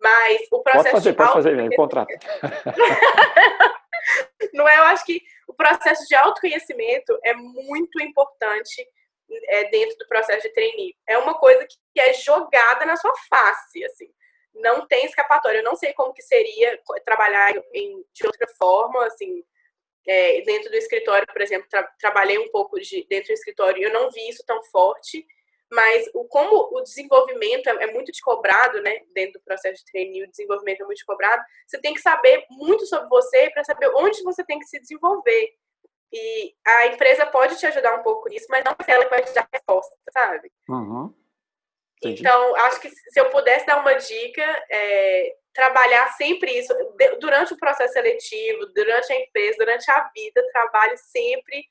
Mas 0.00 0.40
o 0.50 0.62
processo 0.62 0.84
pode 0.84 0.92
fazer, 0.92 1.12
pode 1.12 1.32
fazer, 1.32 1.56
mesmo, 1.56 1.76
contrato. 1.76 2.08
não 4.54 4.66
é? 4.66 4.78
Eu 4.78 4.84
acho 4.84 5.04
que 5.04 5.22
o 5.46 5.52
processo 5.52 6.06
de 6.06 6.14
autoconhecimento 6.14 7.18
é 7.22 7.34
muito 7.34 8.00
importante 8.00 8.82
é, 9.48 9.68
dentro 9.68 9.98
do 9.98 10.08
processo 10.08 10.48
de 10.48 10.54
trainee. 10.54 10.96
É 11.06 11.18
uma 11.18 11.34
coisa 11.34 11.66
que, 11.66 11.76
que 11.92 12.00
é 12.00 12.14
jogada 12.14 12.86
na 12.86 12.96
sua 12.96 13.12
face, 13.28 13.84
assim. 13.84 14.10
Não 14.54 14.86
tem 14.86 15.04
escapatória. 15.06 15.58
Eu 15.58 15.64
não 15.64 15.76
sei 15.76 15.92
como 15.92 16.12
que 16.12 16.22
seria 16.22 16.78
trabalhar 17.04 17.52
em, 17.72 18.04
de 18.12 18.26
outra 18.26 18.46
forma, 18.58 19.06
assim, 19.06 19.44
é, 20.06 20.40
dentro 20.42 20.70
do 20.70 20.76
escritório, 20.76 21.26
por 21.26 21.40
exemplo, 21.40 21.68
tra 21.68 21.82
trabalhei 21.98 22.38
um 22.38 22.50
pouco 22.50 22.80
de, 22.80 23.06
dentro 23.08 23.28
do 23.28 23.34
escritório 23.34 23.82
eu 23.82 23.92
não 23.92 24.10
vi 24.10 24.28
isso 24.28 24.42
tão 24.46 24.62
forte, 24.64 25.26
mas 25.70 26.08
o, 26.14 26.24
como 26.24 26.68
o 26.76 26.82
desenvolvimento 26.82 27.68
é, 27.68 27.84
é 27.84 27.92
muito 27.92 28.10
descobrado, 28.10 28.80
né, 28.82 29.00
dentro 29.14 29.34
do 29.34 29.44
processo 29.44 29.84
de 29.84 29.92
trainee, 29.92 30.24
o 30.24 30.30
desenvolvimento 30.30 30.80
é 30.80 30.84
muito 30.84 30.98
descobrado, 30.98 31.42
você 31.66 31.80
tem 31.80 31.94
que 31.94 32.00
saber 32.00 32.44
muito 32.50 32.86
sobre 32.86 33.08
você 33.08 33.50
para 33.50 33.62
saber 33.62 33.88
onde 33.94 34.22
você 34.22 34.44
tem 34.44 34.58
que 34.58 34.66
se 34.66 34.80
desenvolver. 34.80 35.54
E 36.12 36.54
a 36.66 36.86
empresa 36.88 37.24
pode 37.26 37.56
te 37.56 37.66
ajudar 37.66 37.94
um 37.94 38.02
pouco 38.02 38.28
nisso, 38.28 38.46
mas 38.50 38.64
não 38.64 38.72
é 38.72 38.92
ela 38.92 39.04
que 39.04 39.10
vai 39.10 39.22
te 39.22 39.32
dar 39.32 39.48
resposta, 39.52 39.96
sabe? 40.12 40.50
Uhum. 40.68 41.14
Então, 42.02 42.56
acho 42.56 42.80
que 42.80 42.88
se 42.88 43.20
eu 43.20 43.28
pudesse 43.30 43.66
dar 43.66 43.78
uma 43.80 43.92
dica, 43.94 44.42
é, 44.70 45.34
trabalhar 45.52 46.08
sempre 46.12 46.58
isso, 46.58 46.74
durante 47.18 47.52
o 47.52 47.58
processo 47.58 47.92
seletivo, 47.92 48.66
durante 48.74 49.12
a 49.12 49.16
empresa, 49.16 49.58
durante 49.58 49.90
a 49.90 50.10
vida, 50.14 50.42
trabalhe 50.52 50.96
sempre 50.96 51.64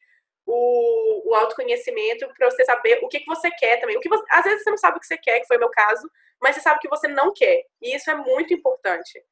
o, 0.45 1.29
o 1.29 1.35
autoconhecimento 1.35 2.27
para 2.37 2.49
você 2.49 2.63
saber 2.65 2.99
o 3.03 3.07
que, 3.07 3.19
que 3.19 3.25
você 3.25 3.49
quer 3.51 3.79
também. 3.79 3.97
O 3.97 3.99
que 3.99 4.09
você, 4.09 4.23
às 4.29 4.43
vezes 4.43 4.63
você 4.63 4.69
não 4.69 4.77
sabe 4.77 4.97
o 4.97 4.99
que 4.99 5.07
você 5.07 5.17
quer, 5.17 5.39
que 5.39 5.47
foi 5.47 5.57
o 5.57 5.59
meu 5.59 5.69
caso, 5.69 6.09
mas 6.41 6.55
você 6.55 6.61
sabe 6.61 6.77
o 6.77 6.81
que 6.81 6.89
você 6.89 7.07
não 7.07 7.33
quer. 7.33 7.65
E 7.81 7.95
isso 7.95 8.09
é 8.09 8.15
muito 8.15 8.53
importante. 8.53 9.23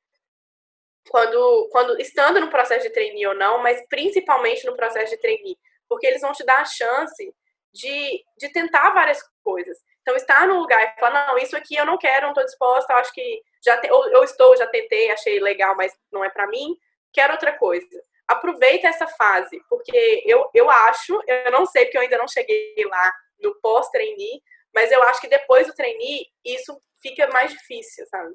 Quando, 1.10 1.70
quando 1.72 2.00
estando 2.00 2.40
no 2.40 2.50
processo 2.50 2.88
de 2.88 2.94
trainee 2.94 3.28
ou 3.28 3.36
não, 3.36 3.62
mas 3.62 3.86
principalmente 3.88 4.66
no 4.66 4.76
processo 4.76 5.12
de 5.16 5.22
trainee, 5.22 5.58
porque 5.88 6.06
eles 6.06 6.22
vão 6.22 6.34
te 6.34 6.44
dar 6.46 6.62
a 6.62 6.66
chance 6.66 7.34
de, 7.74 8.24
de 8.38 8.50
tentar 8.50 8.92
várias 8.92 9.20
coisas. 9.44 9.78
Então, 10.08 10.16
estar 10.16 10.48
no 10.48 10.62
lugar 10.62 10.82
e 10.82 10.98
falar, 10.98 11.28
não, 11.28 11.38
isso 11.38 11.58
aqui 11.58 11.76
eu 11.76 11.86
não 11.86 11.98
quero, 11.98 12.22
não 12.22 12.30
estou 12.30 12.46
disposta, 12.46 12.94
acho 12.94 13.12
que 13.12 13.42
já 13.62 13.76
te, 13.76 13.90
eu 13.90 14.24
estou, 14.24 14.56
já 14.56 14.66
tentei, 14.66 15.12
achei 15.12 15.38
legal, 15.42 15.76
mas 15.76 15.92
não 16.10 16.24
é 16.24 16.30
para 16.30 16.48
mim, 16.48 16.78
quero 17.12 17.34
outra 17.34 17.52
coisa. 17.58 17.86
Aproveita 18.26 18.88
essa 18.88 19.06
fase, 19.06 19.62
porque 19.70 20.24
eu, 20.26 20.50
eu 20.54 20.70
acho, 20.70 21.20
eu 21.28 21.52
não 21.52 21.66
sei 21.66 21.84
porque 21.84 21.98
eu 21.98 22.04
ainda 22.04 22.18
não 22.18 22.28
cheguei 22.30 22.74
lá 22.90 23.14
no 23.44 23.54
pós-trainee, 23.56 24.42
mas 24.74 24.94
eu 24.94 25.04
acho 25.04 25.20
que 25.20 25.28
depois 25.28 25.68
do 25.68 25.74
trainee, 25.74 26.26
isso 26.46 26.82
fica 27.02 27.28
mais 27.34 27.52
difícil, 27.52 28.06
sabe? 28.06 28.32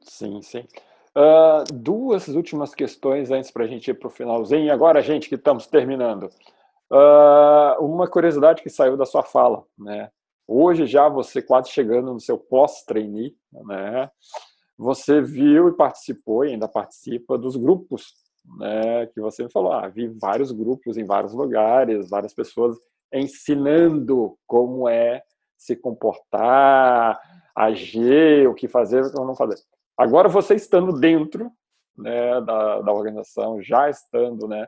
Sim, 0.00 0.40
sim. 0.40 0.66
Uh, 1.14 1.70
duas 1.74 2.26
últimas 2.28 2.74
questões 2.74 3.30
antes 3.30 3.50
para 3.50 3.64
a 3.64 3.68
gente 3.68 3.90
ir 3.90 3.94
para 3.94 4.08
o 4.08 4.10
finalzinho. 4.10 4.72
Agora, 4.72 5.02
gente, 5.02 5.28
que 5.28 5.34
estamos 5.34 5.66
terminando. 5.66 6.30
Uh, 6.90 7.84
uma 7.84 8.08
curiosidade 8.08 8.62
que 8.62 8.70
saiu 8.70 8.96
da 8.96 9.04
sua 9.04 9.22
fala, 9.22 9.62
né? 9.78 10.10
Hoje 10.48 10.86
já 10.86 11.08
você 11.08 11.42
quase 11.42 11.70
chegando 11.70 12.12
no 12.12 12.20
seu 12.20 12.38
pós-trainee, 12.38 13.36
né? 13.52 14.10
Você 14.78 15.20
viu 15.20 15.68
e 15.68 15.76
participou 15.76 16.44
e 16.44 16.50
ainda 16.50 16.68
participa 16.68 17.36
dos 17.36 17.56
grupos, 17.56 18.14
né? 18.58 19.06
Que 19.06 19.20
você 19.20 19.42
me 19.42 19.50
falou, 19.50 19.72
ah, 19.72 19.88
vi 19.88 20.06
vários 20.08 20.52
grupos 20.52 20.96
em 20.96 21.04
vários 21.04 21.32
lugares, 21.32 22.08
várias 22.08 22.32
pessoas 22.32 22.76
ensinando 23.12 24.38
como 24.46 24.88
é 24.88 25.22
se 25.56 25.74
comportar, 25.74 27.18
agir, 27.54 28.46
o 28.46 28.54
que 28.54 28.68
fazer, 28.68 29.02
o 29.02 29.10
que 29.10 29.16
não 29.16 29.34
fazer. 29.34 29.56
Agora 29.96 30.28
você 30.28 30.54
estando 30.54 30.92
dentro 30.92 31.50
né, 31.96 32.40
da, 32.42 32.82
da 32.82 32.92
organização, 32.92 33.62
já 33.62 33.88
estando 33.88 34.46
né, 34.46 34.66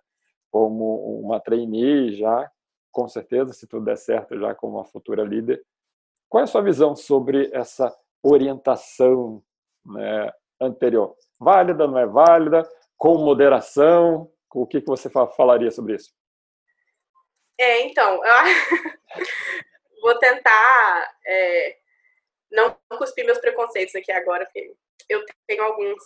como 0.51 1.20
uma 1.20 1.39
trainee, 1.39 2.16
já 2.16 2.51
com 2.91 3.09
certeza, 3.09 3.53
se 3.53 3.66
tudo 3.66 3.84
der 3.84 3.97
certo, 3.97 4.39
já 4.39 4.55
como 4.55 4.76
uma 4.76 4.84
futura 4.84 5.24
líder. 5.24 5.64
Qual 6.28 6.41
é 6.41 6.45
a 6.45 6.47
sua 6.47 6.62
visão 6.62 6.95
sobre 6.95 7.51
essa 7.53 7.95
orientação 8.22 9.43
né, 9.84 10.32
anterior? 10.61 11.16
Válida, 11.39 11.86
não 11.86 11.99
é 11.99 12.07
válida? 12.07 12.68
Com 12.97 13.18
moderação? 13.18 14.30
O 14.53 14.66
que, 14.66 14.80
que 14.80 14.86
você 14.86 15.09
falaria 15.11 15.70
sobre 15.70 15.95
isso? 15.95 16.12
É, 17.59 17.82
então, 17.82 18.20
vou 20.01 20.18
tentar 20.18 21.14
é, 21.26 21.76
não 22.51 22.76
cuspir 22.97 23.24
meus 23.24 23.39
preconceitos 23.39 23.95
aqui 23.95 24.12
agora, 24.12 24.45
porque 24.45 24.74
eu 25.09 25.24
tenho 25.47 25.62
alguns. 25.62 26.03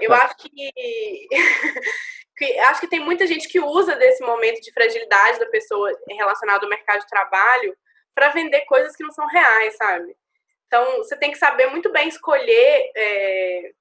Eu 0.00 0.12
acho 0.12 0.36
que 0.36 1.28
que 2.36 2.58
acho 2.60 2.80
que 2.80 2.88
tem 2.88 3.00
muita 3.00 3.26
gente 3.26 3.48
que 3.48 3.60
usa 3.60 3.96
desse 3.96 4.22
momento 4.24 4.60
de 4.60 4.72
fragilidade 4.72 5.38
da 5.38 5.46
pessoa 5.46 5.92
relacionado 6.08 6.64
ao 6.64 6.70
mercado 6.70 7.00
de 7.00 7.08
trabalho 7.08 7.76
para 8.14 8.30
vender 8.30 8.62
coisas 8.62 8.94
que 8.96 9.02
não 9.02 9.12
são 9.12 9.26
reais, 9.26 9.76
sabe? 9.76 10.16
Então, 10.66 10.98
você 10.98 11.16
tem 11.16 11.30
que 11.30 11.38
saber 11.38 11.66
muito 11.66 11.90
bem 11.92 12.08
escolher 12.08 12.90
é, 12.96 13.72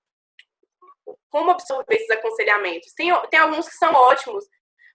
como 1.29 1.51
absorver 1.51 1.95
esses 1.95 2.09
aconselhamentos. 2.09 2.93
Tem, 2.93 3.09
tem 3.29 3.39
alguns 3.39 3.67
que 3.67 3.75
são 3.75 3.91
ótimos, 3.93 4.45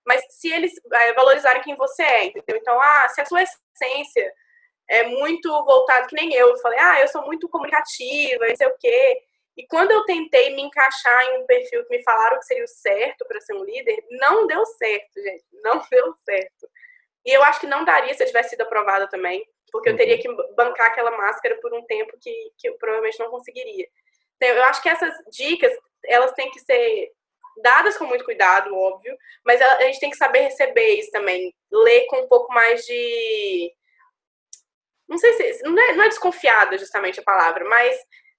mas 0.07 0.25
se 0.31 0.51
eles 0.51 0.73
é, 0.93 1.13
valorizarem 1.13 1.63
quem 1.63 1.75
você 1.77 2.03
é, 2.03 2.25
entendeu? 2.27 2.57
Então, 2.57 2.81
ah, 2.81 3.09
se 3.09 3.21
a 3.21 3.25
sua 3.25 3.43
essência 3.43 4.33
é 4.89 5.05
muito 5.05 5.49
voltada, 5.65 6.07
que 6.07 6.15
nem 6.15 6.33
eu, 6.33 6.49
eu 6.49 6.59
falei, 6.59 6.79
ah, 6.79 7.01
eu 7.01 7.09
sou 7.09 7.27
muito 7.27 7.49
comunicativa, 7.49 8.47
não 8.47 8.57
sei 8.57 8.67
o 8.67 8.77
quê. 8.79 9.23
E 9.59 9.67
quando 9.67 9.91
eu 9.91 10.05
tentei 10.05 10.55
me 10.55 10.63
encaixar 10.63 11.21
em 11.27 11.43
um 11.43 11.47
perfil 11.47 11.85
que 11.85 11.97
me 11.97 12.03
falaram 12.05 12.39
que 12.39 12.47
seria 12.47 12.63
o 12.63 12.69
certo 12.69 13.27
para 13.27 13.41
ser 13.41 13.55
um 13.55 13.65
líder, 13.65 14.05
não 14.13 14.47
deu 14.47 14.65
certo, 14.65 15.21
gente. 15.21 15.45
Não 15.65 15.83
deu 15.91 16.15
certo. 16.25 16.71
E 17.27 17.37
eu 17.37 17.43
acho 17.43 17.59
que 17.59 17.67
não 17.67 17.85
daria 17.85 18.15
se 18.15 18.23
eu 18.23 18.27
tivesse 18.29 18.51
sido 18.51 18.61
aprovada 18.61 19.09
também, 19.09 19.45
porque 19.73 19.89
eu 19.89 19.97
teria 19.97 20.15
uhum. 20.15 20.21
que 20.21 20.55
bancar 20.55 20.87
aquela 20.87 21.11
máscara 21.11 21.57
por 21.61 21.75
um 21.75 21.85
tempo 21.87 22.17
que, 22.21 22.33
que 22.57 22.69
eu 22.69 22.79
provavelmente 22.79 23.19
não 23.19 23.31
conseguiria. 23.31 23.89
Então, 24.37 24.49
eu 24.49 24.63
acho 24.63 24.81
que 24.81 24.89
essas 24.89 25.13
dicas, 25.33 25.77
elas 26.05 26.33
têm 26.35 26.49
que 26.53 26.61
ser 26.61 27.11
dadas 27.61 27.99
com 27.99 28.05
muito 28.05 28.25
cuidado, 28.25 28.73
óbvio, 28.73 29.19
mas 29.45 29.61
a 29.61 29.83
gente 29.83 29.99
tem 29.99 30.11
que 30.11 30.17
saber 30.17 30.43
receber 30.43 30.95
isso 30.95 31.11
também. 31.11 31.53
Ler 31.73 32.07
com 32.07 32.21
um 32.21 32.29
pouco 32.29 32.53
mais 32.55 32.87
de. 32.87 33.75
Não 35.09 35.19
sei 35.19 35.33
se. 35.33 35.63
Não 35.65 35.77
é, 35.77 35.97
não 35.97 36.05
é 36.05 36.09
desconfiada, 36.09 36.79
justamente 36.79 37.19
a 37.19 37.25
palavra, 37.25 37.65
mas 37.65 37.99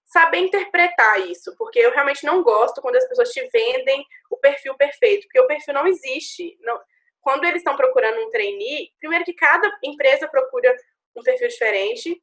saber 0.10 0.39
interpretar 0.39 1.20
isso, 1.30 1.55
porque 1.55 1.80
eu 1.80 1.91
realmente 1.91 2.26
não 2.26 2.41
gosto 2.41 2.82
quando 2.82 2.95
as 2.95 3.07
pessoas 3.07 3.32
te 3.32 3.47
vendem 3.53 4.03
o 4.30 4.38
perfil 4.38 4.76
perfeito, 4.76 5.24
porque 5.24 5.39
o 5.39 5.47
perfil 5.47 5.74
não 5.74 5.88
existe. 5.88 6.57
Não, 6.62 6.80
quando 7.22 7.45
eles 7.45 7.57
estão 7.57 7.76
procurando 7.76 8.20
um 8.20 8.30
trainee, 8.32 8.91
primeiro 8.99 9.24
que 9.24 9.34
cada 9.34 9.72
empresa 9.84 10.28
procura 10.28 10.76
um 11.16 11.22
perfil 11.22 11.47
diferente, 11.47 12.22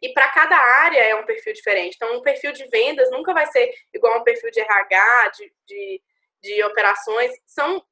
e 0.00 0.12
para 0.12 0.30
cada 0.30 0.56
área 0.56 1.00
é 1.00 1.14
um 1.16 1.26
perfil 1.26 1.52
diferente. 1.52 1.96
Então, 1.96 2.16
um 2.16 2.22
perfil 2.22 2.52
de 2.52 2.64
vendas 2.68 3.10
nunca 3.10 3.34
vai 3.34 3.46
ser 3.46 3.68
igual 3.92 4.14
a 4.14 4.18
um 4.18 4.24
perfil 4.24 4.50
de 4.52 4.60
RH, 4.60 5.32
de, 5.36 5.52
de, 5.66 6.02
de 6.40 6.62
operações, 6.62 7.32
são 7.44 7.84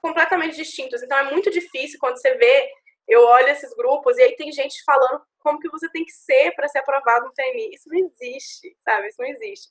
completamente 0.00 0.56
distintos. 0.56 1.02
Então, 1.02 1.18
é 1.18 1.24
muito 1.24 1.50
difícil 1.50 1.98
quando 2.00 2.16
você 2.16 2.34
vê 2.36 2.72
eu 3.06 3.26
olho 3.26 3.48
esses 3.48 3.74
grupos 3.74 4.16
e 4.16 4.22
aí 4.22 4.36
tem 4.36 4.52
gente 4.52 4.82
falando 4.84 5.22
como 5.40 5.58
que 5.58 5.68
você 5.68 5.88
tem 5.90 6.04
que 6.04 6.12
ser 6.12 6.52
para 6.54 6.68
ser 6.68 6.78
aprovado 6.78 7.26
no 7.26 7.32
trainee. 7.32 7.74
Isso 7.74 7.88
não 7.88 7.98
existe, 7.98 8.76
sabe? 8.84 9.08
Isso 9.08 9.20
não 9.20 9.28
existe. 9.28 9.68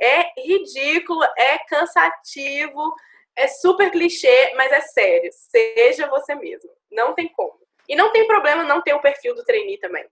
É 0.00 0.40
ridículo, 0.40 1.22
é 1.36 1.58
cansativo, 1.68 2.94
é 3.36 3.48
super 3.48 3.90
clichê, 3.90 4.52
mas 4.56 4.72
é 4.72 4.80
sério. 4.80 5.30
Seja 5.32 6.08
você 6.08 6.34
mesmo. 6.34 6.70
Não 6.90 7.14
tem 7.14 7.28
como. 7.28 7.58
E 7.88 7.94
não 7.96 8.12
tem 8.12 8.26
problema 8.26 8.64
não 8.64 8.82
ter 8.82 8.94
o 8.94 9.00
perfil 9.00 9.34
do 9.34 9.44
trainee 9.44 9.78
também. 9.78 10.06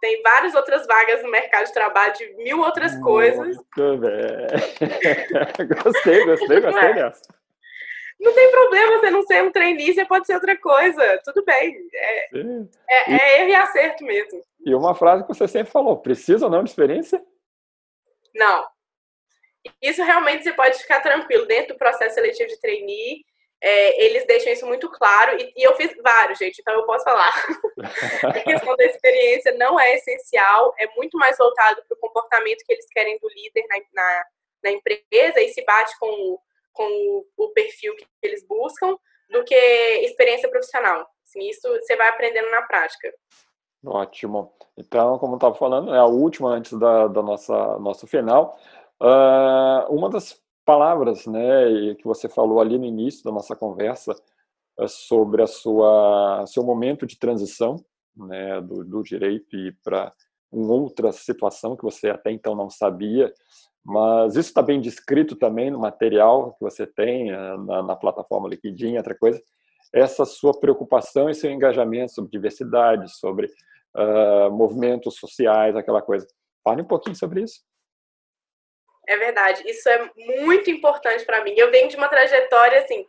Tem 0.00 0.20
várias 0.22 0.54
outras 0.54 0.86
vagas 0.86 1.22
no 1.22 1.30
mercado 1.30 1.66
de 1.66 1.72
trabalho 1.72 2.12
de 2.12 2.34
mil 2.36 2.60
outras 2.60 2.92
Muito 2.92 3.04
coisas. 3.04 3.56
Bem. 3.56 3.96
gostei, 5.82 6.24
gostei, 6.26 6.60
gostei 6.60 6.92
dessa. 6.94 7.43
Não 8.20 8.32
tem 8.32 8.50
problema 8.50 8.98
você 8.98 9.10
não 9.10 9.22
ser 9.22 9.42
um 9.42 9.50
trainee, 9.50 9.92
você 9.92 10.04
pode 10.04 10.26
ser 10.26 10.34
outra 10.34 10.56
coisa. 10.56 11.20
Tudo 11.24 11.44
bem. 11.44 11.76
É, 11.92 12.36
é, 12.36 13.12
é, 13.12 13.40
erro 13.40 13.50
e 13.50 13.54
acerto 13.54 14.04
mesmo. 14.04 14.42
E 14.64 14.74
uma 14.74 14.94
frase 14.94 15.22
que 15.22 15.28
você 15.28 15.46
sempre 15.46 15.72
falou: 15.72 15.98
precisa 15.98 16.46
ou 16.46 16.50
não 16.50 16.64
de 16.64 16.70
experiência? 16.70 17.22
Não. 18.34 18.66
Isso 19.80 20.02
realmente 20.02 20.44
você 20.44 20.52
pode 20.52 20.78
ficar 20.78 21.00
tranquilo. 21.00 21.46
Dentro 21.46 21.74
do 21.74 21.78
processo 21.78 22.14
seletivo 22.14 22.48
de 22.48 22.60
trainee, 22.60 23.24
é, 23.60 24.04
eles 24.04 24.26
deixam 24.26 24.52
isso 24.52 24.66
muito 24.66 24.90
claro. 24.90 25.38
E, 25.40 25.52
e, 25.56 25.62
eu 25.62 25.74
fiz 25.74 25.94
vários, 26.02 26.38
gente, 26.38 26.58
então 26.60 26.74
eu 26.74 26.84
posso 26.84 27.04
falar. 27.04 27.32
a 28.24 28.40
questão 28.40 28.76
da 28.76 28.84
experiência 28.84 29.52
não 29.52 29.80
é 29.80 29.94
essencial, 29.94 30.74
é 30.78 30.86
muito 30.96 31.16
mais 31.16 31.36
voltado 31.38 31.82
para 31.88 31.96
o 31.96 32.00
comportamento 32.00 32.64
que 32.66 32.72
eles 32.72 32.86
querem 32.90 33.18
do 33.18 33.28
líder 33.28 33.64
na, 33.68 33.76
na, 33.94 34.24
na 34.64 34.70
empresa 34.70 35.40
e 35.40 35.48
se 35.48 35.64
bate 35.64 35.98
com 35.98 36.08
o 36.08 36.38
com 36.74 37.24
o, 37.36 37.48
perfil 37.50 37.96
que 37.96 38.06
eles 38.22 38.46
buscam 38.46 38.96
do 39.30 39.42
que 39.44 39.54
experiência 40.02 40.50
profissional. 40.50 41.06
Assim, 41.24 41.48
isso 41.48 41.66
você 41.68 41.96
vai 41.96 42.08
aprendendo 42.08 42.50
na 42.50 42.62
prática. 42.62 43.12
Ótimo. 43.86 44.52
Então, 44.76 45.18
como 45.18 45.34
eu 45.34 45.36
estava 45.36 45.54
falando, 45.54 45.94
é 45.94 45.98
a 45.98 46.06
última 46.06 46.50
antes 46.50 46.78
da, 46.78 47.08
da 47.08 47.22
nossa 47.22 47.78
nosso 47.78 48.06
final. 48.06 48.58
Uh, 49.00 49.94
uma 49.94 50.10
das 50.10 50.40
palavras, 50.64 51.26
né, 51.26 51.94
que 51.98 52.04
você 52.04 52.28
falou 52.28 52.60
ali 52.60 52.78
no 52.78 52.84
início 52.84 53.24
da 53.24 53.30
nossa 53.30 53.54
conversa, 53.54 54.14
sobre 54.88 55.42
a 55.42 55.46
sua 55.46 56.44
seu 56.46 56.64
momento 56.64 57.06
de 57.06 57.18
transição 57.18 57.76
né, 58.16 58.60
do, 58.60 58.84
do 58.84 59.02
direito 59.02 59.56
para 59.82 60.12
uma 60.50 60.74
outra 60.74 61.12
situação 61.12 61.76
que 61.76 61.82
você 61.82 62.10
até 62.10 62.30
então 62.30 62.54
não 62.54 62.70
sabia, 62.70 63.32
mas 63.84 64.34
isso 64.34 64.48
está 64.48 64.62
bem 64.62 64.80
descrito 64.80 65.36
também 65.36 65.70
no 65.70 65.78
material 65.78 66.54
que 66.54 66.60
você 66.60 66.86
tem 66.86 67.30
eh, 67.30 67.56
na, 67.58 67.82
na 67.82 67.96
plataforma 67.96 68.48
Liquidinha, 68.48 69.00
outra 69.00 69.14
coisa, 69.14 69.42
essa 69.92 70.24
sua 70.24 70.58
preocupação 70.58 71.28
e 71.28 71.34
seu 71.34 71.50
engajamento 71.50 72.12
sobre 72.12 72.30
diversidade, 72.30 73.14
sobre 73.16 73.46
uh, 73.94 74.50
movimentos 74.50 75.16
sociais, 75.16 75.76
aquela 75.76 76.02
coisa. 76.02 76.26
Fale 76.64 76.82
um 76.82 76.86
pouquinho 76.86 77.14
sobre 77.14 77.42
isso. 77.42 77.60
É 79.06 79.16
verdade, 79.16 79.62
isso 79.68 79.88
é 79.88 80.10
muito 80.42 80.68
importante 80.70 81.24
para 81.24 81.44
mim. 81.44 81.52
Eu 81.56 81.70
venho 81.70 81.88
de 81.88 81.96
uma 81.96 82.08
trajetória 82.08 82.80
assim, 82.80 83.06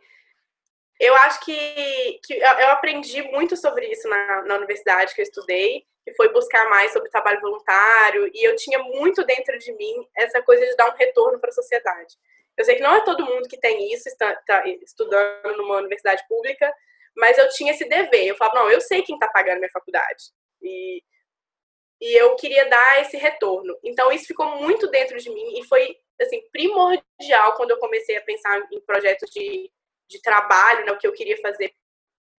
eu 0.98 1.14
acho 1.16 1.44
que, 1.44 2.20
que 2.24 2.34
eu 2.34 2.68
aprendi 2.68 3.22
muito 3.22 3.56
sobre 3.56 3.86
isso 3.88 4.08
na, 4.08 4.42
na 4.42 4.56
universidade 4.56 5.14
que 5.14 5.20
eu 5.20 5.24
estudei, 5.24 5.84
que 6.04 6.14
foi 6.14 6.32
buscar 6.32 6.68
mais 6.70 6.92
sobre 6.92 7.10
trabalho 7.10 7.40
voluntário, 7.40 8.30
e 8.32 8.46
eu 8.46 8.56
tinha 8.56 8.78
muito 8.78 9.24
dentro 9.24 9.58
de 9.58 9.72
mim 9.72 10.06
essa 10.16 10.40
coisa 10.42 10.64
de 10.64 10.76
dar 10.76 10.88
um 10.88 10.96
retorno 10.96 11.38
para 11.38 11.50
a 11.50 11.54
sociedade. 11.54 12.16
Eu 12.56 12.64
sei 12.64 12.76
que 12.76 12.82
não 12.82 12.94
é 12.94 13.04
todo 13.04 13.26
mundo 13.26 13.48
que 13.48 13.58
tem 13.58 13.92
isso, 13.92 14.08
está, 14.08 14.32
está 14.32 14.66
estudando 14.82 15.56
numa 15.58 15.76
universidade 15.76 16.26
pública, 16.26 16.72
mas 17.14 17.36
eu 17.36 17.48
tinha 17.50 17.72
esse 17.72 17.86
dever. 17.86 18.26
Eu 18.26 18.36
falava, 18.36 18.60
não, 18.60 18.70
eu 18.70 18.80
sei 18.80 19.02
quem 19.02 19.16
está 19.16 19.28
pagando 19.28 19.58
minha 19.58 19.70
faculdade. 19.70 20.24
E, 20.62 21.02
e 22.00 22.14
eu 22.18 22.34
queria 22.36 22.66
dar 22.68 23.02
esse 23.02 23.16
retorno. 23.18 23.78
Então, 23.84 24.10
isso 24.10 24.26
ficou 24.26 24.46
muito 24.56 24.88
dentro 24.88 25.18
de 25.18 25.28
mim 25.28 25.58
e 25.58 25.66
foi, 25.66 25.96
assim, 26.20 26.40
primordial 26.50 27.54
quando 27.56 27.72
eu 27.72 27.78
comecei 27.78 28.16
a 28.16 28.22
pensar 28.22 28.58
em 28.72 28.80
projetos 28.80 29.30
de 29.30 29.70
de 30.08 30.20
trabalho, 30.20 30.84
né, 30.86 30.92
o 30.92 30.98
que 30.98 31.06
eu 31.06 31.12
queria 31.12 31.40
fazer 31.40 31.72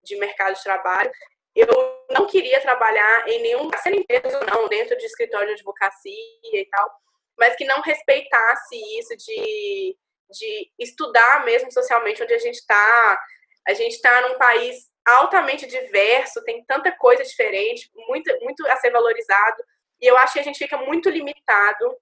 de 0.03 0.15
mercado 0.17 0.55
de 0.55 0.63
trabalho. 0.63 1.11
Eu 1.55 1.67
não 2.09 2.27
queria 2.27 2.61
trabalhar 2.61 3.27
em 3.27 3.41
nenhum, 3.41 3.69
sendo 3.81 3.97
empresa 3.97 4.39
não, 4.45 4.67
dentro 4.67 4.97
de 4.97 5.05
escritório 5.05 5.47
de 5.47 5.53
advocacia 5.53 6.11
e 6.53 6.65
tal, 6.69 6.91
mas 7.37 7.55
que 7.55 7.65
não 7.65 7.81
respeitasse 7.81 8.75
isso 8.99 9.15
de, 9.17 9.97
de 10.29 10.71
estudar 10.79 11.43
mesmo 11.45 11.71
socialmente 11.71 12.23
onde 12.23 12.33
a 12.33 12.39
gente 12.39 12.55
está. 12.55 13.19
A 13.67 13.73
gente 13.73 13.93
está 13.93 14.21
num 14.21 14.37
país 14.37 14.87
altamente 15.05 15.65
diverso, 15.65 16.43
tem 16.43 16.63
tanta 16.65 16.91
coisa 16.91 17.23
diferente, 17.23 17.89
muito, 18.07 18.33
muito 18.41 18.65
a 18.67 18.75
ser 18.77 18.91
valorizado, 18.91 19.63
e 20.01 20.05
eu 20.05 20.17
acho 20.17 20.33
que 20.33 20.39
a 20.39 20.43
gente 20.43 20.59
fica 20.59 20.77
muito 20.77 21.09
limitado 21.09 21.97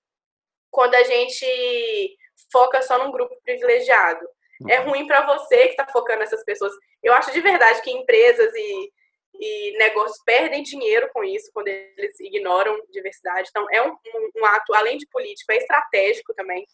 quando 0.72 0.96
a 0.96 1.04
gente 1.04 2.18
foca 2.52 2.82
só 2.82 2.98
num 2.98 3.12
grupo 3.12 3.36
privilegiado 3.44 4.28
é 4.70 4.78
ruim 4.78 5.06
para 5.06 5.26
você 5.26 5.68
que 5.68 5.72
está 5.72 5.88
focando 5.88 6.20
nessas 6.20 6.44
pessoas. 6.44 6.74
Eu 7.04 7.14
acho 7.14 7.32
de 7.32 7.42
verdade 7.42 7.82
que 7.82 7.92
empresas 7.92 8.54
e, 8.54 8.92
e 9.40 9.78
negócios 9.78 10.22
perdem 10.26 10.64
dinheiro 10.64 11.10
com 11.14 11.24
isso, 11.24 11.52
quando 11.54 11.68
eles 11.68 12.20
ignoram 12.20 12.80
diversidade. 12.90 13.50
Então, 13.50 13.68
é 13.72 13.82
um, 13.82 13.92
um, 13.92 14.30
um 14.38 14.46
ato, 14.46 14.74
além 14.74 14.98
de 14.98 15.08
político, 15.08 15.52
é 15.52 15.58
estratégico 15.58 16.34
também. 16.34 16.66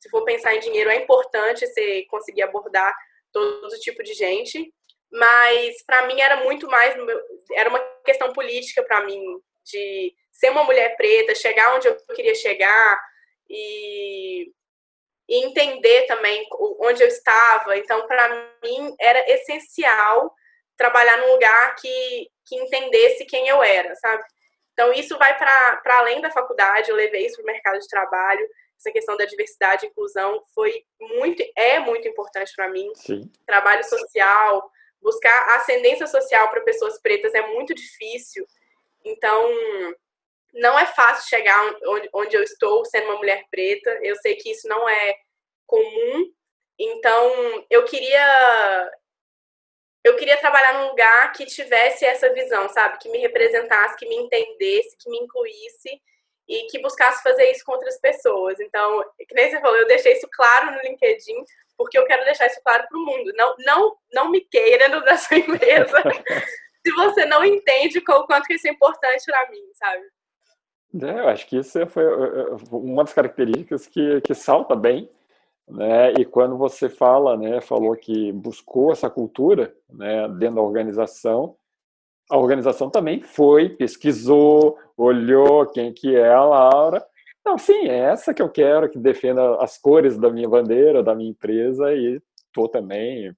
Se 0.00 0.10
for 0.10 0.24
pensar 0.24 0.54
em 0.54 0.60
dinheiro, 0.60 0.90
é 0.90 0.96
importante 0.96 1.66
você 1.66 2.04
conseguir 2.10 2.42
abordar 2.42 2.94
todo 3.32 3.80
tipo 3.80 4.02
de 4.02 4.12
gente. 4.12 4.72
Mas, 5.10 5.82
para 5.86 6.06
mim, 6.06 6.20
era 6.20 6.44
muito 6.44 6.66
mais. 6.68 6.94
Era 7.52 7.70
uma 7.70 7.78
questão 8.04 8.32
política 8.32 8.82
para 8.82 9.04
mim, 9.04 9.22
de 9.64 10.14
ser 10.32 10.50
uma 10.50 10.64
mulher 10.64 10.96
preta, 10.96 11.34
chegar 11.34 11.74
onde 11.74 11.88
eu 11.88 11.96
queria 12.14 12.34
chegar 12.34 13.00
e 13.48 14.52
e 15.28 15.44
entender 15.44 16.06
também 16.06 16.46
onde 16.80 17.02
eu 17.02 17.08
estava. 17.08 17.76
Então, 17.76 18.06
para 18.06 18.28
mim, 18.62 18.94
era 19.00 19.30
essencial 19.30 20.34
trabalhar 20.76 21.16
num 21.18 21.32
lugar 21.32 21.74
que, 21.76 22.30
que 22.46 22.56
entendesse 22.56 23.24
quem 23.24 23.48
eu 23.48 23.62
era, 23.62 23.94
sabe? 23.96 24.22
Então, 24.72 24.92
isso 24.92 25.16
vai 25.16 25.36
para 25.38 25.80
além 25.98 26.20
da 26.20 26.30
faculdade, 26.30 26.90
eu 26.90 26.96
levei 26.96 27.26
isso 27.26 27.36
para 27.36 27.44
o 27.44 27.46
mercado 27.46 27.78
de 27.78 27.88
trabalho. 27.88 28.46
Essa 28.76 28.90
questão 28.90 29.16
da 29.16 29.24
diversidade 29.24 29.86
e 29.86 29.88
inclusão 29.88 30.42
foi 30.52 30.84
muito, 31.00 31.42
é 31.56 31.78
muito 31.78 32.08
importante 32.08 32.52
para 32.56 32.68
mim. 32.68 32.90
Sim. 32.96 33.30
Trabalho 33.46 33.84
social, 33.84 34.70
buscar 35.00 35.56
ascendência 35.56 36.06
social 36.06 36.50
para 36.50 36.62
pessoas 36.62 37.00
pretas 37.00 37.32
é 37.34 37.46
muito 37.46 37.72
difícil. 37.72 38.44
Então, 39.04 39.48
não 40.54 40.78
é 40.78 40.86
fácil 40.86 41.28
chegar 41.28 41.60
onde, 41.86 42.08
onde 42.12 42.36
eu 42.36 42.42
estou 42.42 42.84
sendo 42.84 43.08
uma 43.08 43.16
mulher 43.16 43.44
preta. 43.50 43.90
Eu 44.02 44.16
sei 44.16 44.36
que 44.36 44.50
isso 44.50 44.68
não 44.68 44.88
é 44.88 45.16
comum. 45.66 46.32
Então, 46.78 47.66
eu 47.70 47.84
queria 47.84 48.90
eu 50.04 50.16
queria 50.16 50.36
trabalhar 50.36 50.74
num 50.74 50.88
lugar 50.90 51.32
que 51.32 51.46
tivesse 51.46 52.04
essa 52.04 52.30
visão, 52.32 52.68
sabe? 52.68 52.98
Que 52.98 53.08
me 53.08 53.18
representasse, 53.18 53.96
que 53.96 54.06
me 54.06 54.16
entendesse, 54.16 54.96
que 54.98 55.08
me 55.08 55.18
incluísse 55.18 55.98
e 56.46 56.66
que 56.66 56.78
buscasse 56.80 57.22
fazer 57.22 57.50
isso 57.50 57.64
com 57.64 57.72
outras 57.72 57.98
pessoas. 57.98 58.60
Então, 58.60 59.02
que 59.26 59.34
nem 59.34 59.50
você 59.50 59.60
falou, 59.60 59.78
eu 59.78 59.86
deixei 59.86 60.12
isso 60.12 60.28
claro 60.30 60.72
no 60.72 60.82
LinkedIn, 60.82 61.42
porque 61.74 61.98
eu 61.98 62.04
quero 62.04 62.22
deixar 62.24 62.46
isso 62.46 62.60
claro 62.62 62.86
para 62.86 62.98
o 62.98 63.04
mundo. 63.04 63.32
Não, 63.34 63.54
não, 63.60 63.96
não 64.12 64.30
me 64.30 64.42
queira 64.42 64.90
da 65.00 65.16
sua 65.16 65.38
empresa 65.38 66.02
se 66.86 66.92
você 66.92 67.24
não 67.24 67.42
entende 67.42 67.98
o 67.98 68.26
quanto 68.26 68.52
isso 68.52 68.68
é 68.68 68.70
importante 68.70 69.24
para 69.24 69.50
mim, 69.50 69.64
sabe? 69.72 70.02
É, 71.02 71.20
eu 71.20 71.28
acho 71.28 71.46
que 71.48 71.56
isso 71.56 71.84
foi 71.88 72.04
é, 72.04 72.06
é, 72.06 72.56
uma 72.70 73.02
das 73.02 73.12
características 73.12 73.86
que, 73.86 74.20
que 74.20 74.34
salta 74.34 74.76
bem, 74.76 75.08
né? 75.68 76.12
E 76.14 76.24
quando 76.24 76.56
você 76.56 76.88
fala, 76.88 77.36
né, 77.36 77.60
falou 77.60 77.96
que 77.96 78.30
buscou 78.32 78.92
essa 78.92 79.10
cultura, 79.10 79.74
né, 79.90 80.28
dentro 80.28 80.56
da 80.56 80.62
organização, 80.62 81.56
a 82.30 82.38
organização 82.38 82.90
também 82.90 83.22
foi, 83.22 83.70
pesquisou, 83.70 84.78
olhou 84.96 85.66
quem 85.66 85.92
que 85.92 86.14
é 86.14 86.32
a 86.32 86.44
Laura. 86.44 87.04
Não, 87.44 87.58
sim, 87.58 87.88
é 87.88 87.98
essa 88.10 88.32
que 88.32 88.40
eu 88.40 88.48
quero 88.48 88.88
que 88.88 88.98
defenda 88.98 89.56
as 89.62 89.76
cores 89.78 90.16
da 90.18 90.30
minha 90.30 90.48
bandeira, 90.48 91.02
da 91.02 91.14
minha 91.14 91.30
empresa 91.30 91.92
e 91.92 92.20
estou 92.46 92.68
também 92.68 93.34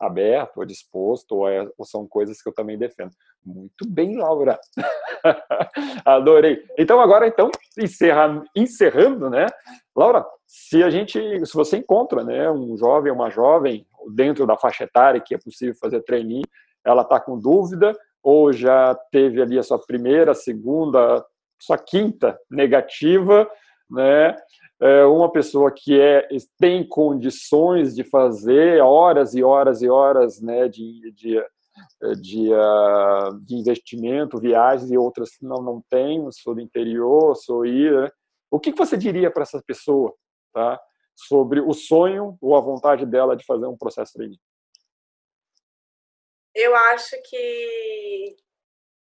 aberto, 0.00 0.58
ou 0.58 0.64
disposto, 0.64 1.36
ou, 1.36 1.48
é, 1.48 1.68
ou, 1.78 1.84
são 1.84 2.06
coisas 2.06 2.42
que 2.42 2.48
eu 2.48 2.52
também 2.52 2.78
defendo. 2.78 3.10
Muito 3.44 3.86
bem, 3.88 4.16
Laura. 4.16 4.58
Adorei. 6.04 6.64
Então 6.78 7.00
agora 7.00 7.26
então 7.26 7.50
encerra, 7.78 8.42
encerrando, 8.54 9.30
né? 9.30 9.46
Laura, 9.94 10.26
se 10.46 10.82
a 10.82 10.90
gente, 10.90 11.18
se 11.46 11.54
você 11.54 11.78
encontra, 11.78 12.24
né, 12.24 12.50
um 12.50 12.76
jovem, 12.76 13.12
uma 13.12 13.30
jovem 13.30 13.86
dentro 14.14 14.46
da 14.46 14.56
faixa 14.56 14.84
etária 14.84 15.20
que 15.20 15.34
é 15.34 15.38
possível 15.38 15.74
fazer 15.74 16.02
trainee, 16.02 16.44
ela 16.84 17.02
está 17.02 17.20
com 17.20 17.38
dúvida 17.38 17.96
ou 18.22 18.52
já 18.52 18.94
teve 19.12 19.40
ali 19.40 19.58
a 19.58 19.62
sua 19.62 19.78
primeira, 19.78 20.34
segunda, 20.34 21.24
sua 21.58 21.78
quinta 21.78 22.38
negativa, 22.50 23.48
né? 23.90 24.34
É 24.80 25.04
uma 25.04 25.30
pessoa 25.30 25.72
que 25.72 26.00
é, 26.00 26.26
tem 26.58 26.86
condições 26.86 27.94
de 27.94 28.02
fazer 28.02 28.82
horas 28.82 29.34
e 29.34 29.42
horas 29.42 29.82
e 29.82 29.88
horas 29.88 30.40
né, 30.40 30.68
de, 30.68 31.12
de, 31.12 31.40
de, 32.20 32.52
uh, 32.52 33.40
de 33.40 33.54
investimento, 33.54 34.40
viagens 34.40 34.90
e 34.90 34.98
outras 34.98 35.36
que 35.36 35.44
não, 35.44 35.62
não 35.62 35.82
tem, 35.88 36.26
sou 36.32 36.54
do 36.54 36.60
interior, 36.60 37.36
sou 37.36 37.64
ir. 37.64 37.92
Né? 37.92 38.10
O 38.50 38.58
que, 38.58 38.72
você 38.72 38.96
diria 38.96 39.30
para 39.30 39.44
essa 39.44 39.62
pessoa 39.64 40.14
tá, 40.52 40.80
sobre 41.14 41.60
o 41.60 41.72
sonho 41.72 42.36
ou 42.40 42.56
a 42.56 42.60
vontade 42.60 43.06
dela 43.06 43.36
de 43.36 43.44
fazer 43.44 43.66
um 43.66 43.76
processo 43.76 44.12
trainee? 44.12 44.40
Eu 46.54 46.74
acho 46.74 47.16
que 47.28 48.36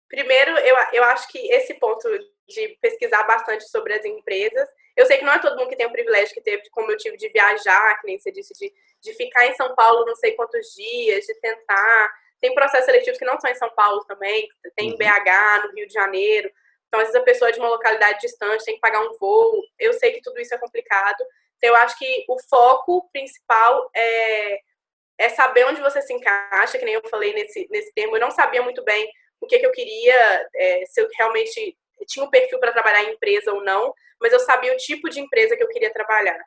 primeiro 0.08 0.52
eu, 0.52 0.76
eu 0.94 1.04
acho 1.06 1.28
que 1.32 1.38
esse 1.52 1.76
ponto 1.76 2.08
de 2.48 2.78
pesquisar 2.82 3.24
bastante 3.24 3.64
sobre 3.70 3.94
as 3.94 4.04
empresas 4.06 4.68
eu 5.00 5.06
sei 5.06 5.18
que 5.18 5.24
não 5.24 5.32
é 5.32 5.40
todo 5.40 5.56
mundo 5.56 5.70
que 5.70 5.78
tem 5.78 5.86
o 5.86 5.92
privilégio 5.92 6.34
que 6.34 6.42
teve, 6.42 6.70
como 6.72 6.92
eu 6.92 6.98
tive, 6.98 7.16
de 7.16 7.30
viajar, 7.30 7.98
que 8.02 8.06
nem 8.06 8.20
você 8.20 8.34
disse, 8.34 8.54
de, 8.54 8.70
de 9.02 9.14
ficar 9.14 9.48
em 9.48 9.56
São 9.56 9.74
Paulo 9.74 10.06
não 10.06 10.14
sei 10.14 10.34
quantos 10.34 10.74
dias, 10.76 11.26
de 11.26 11.34
tentar. 11.36 12.14
Tem 12.42 12.54
processos 12.54 12.86
seletivos 12.86 13.18
que 13.18 13.24
não 13.24 13.40
são 13.40 13.50
em 13.50 13.56
São 13.56 13.70
Paulo 13.70 14.04
também, 14.04 14.46
tem 14.76 14.90
em 14.90 14.92
uhum. 14.92 14.98
BH, 14.98 15.68
no 15.68 15.74
Rio 15.74 15.88
de 15.88 15.94
Janeiro. 15.94 16.52
Então, 16.86 17.00
às 17.00 17.08
vezes 17.08 17.22
a 17.22 17.24
pessoa 17.24 17.48
é 17.48 17.54
de 17.54 17.60
uma 17.60 17.70
localidade 17.70 18.20
distante, 18.20 18.66
tem 18.66 18.76
que 18.76 18.82
pagar 18.82 19.00
um 19.00 19.18
voo. 19.18 19.64
Eu 19.80 19.94
sei 19.94 20.12
que 20.12 20.22
tudo 20.22 20.38
isso 20.38 20.54
é 20.54 20.58
complicado. 20.58 21.24
Então, 21.56 21.70
eu 21.70 21.76
acho 21.78 21.98
que 21.98 22.26
o 22.28 22.38
foco 22.50 23.10
principal 23.14 23.90
é, 23.96 24.60
é 25.18 25.30
saber 25.30 25.66
onde 25.66 25.80
você 25.80 26.02
se 26.02 26.12
encaixa, 26.12 26.78
que 26.78 26.84
nem 26.84 26.96
eu 26.96 27.08
falei 27.10 27.34
nesse, 27.34 27.70
nesse 27.72 27.94
termo. 27.94 28.18
Eu 28.18 28.22
não 28.22 28.32
sabia 28.32 28.62
muito 28.62 28.84
bem 28.84 29.10
o 29.40 29.48
que, 29.48 29.60
que 29.60 29.66
eu 29.66 29.72
queria, 29.72 30.48
é, 30.54 30.86
se 30.88 31.00
eu 31.00 31.08
realmente 31.18 31.78
tinha 32.06 32.26
um 32.26 32.30
perfil 32.30 32.60
para 32.60 32.72
trabalhar 32.72 33.04
em 33.04 33.14
empresa 33.14 33.54
ou 33.54 33.64
não 33.64 33.94
mas 34.20 34.34
eu 34.34 34.40
sabia 34.40 34.74
o 34.74 34.78
tipo 34.78 35.10
de 35.10 35.20
empresa 35.20 35.56
que 35.56 35.64
eu 35.64 35.70
queria 35.70 35.94
trabalhar. 35.94 36.40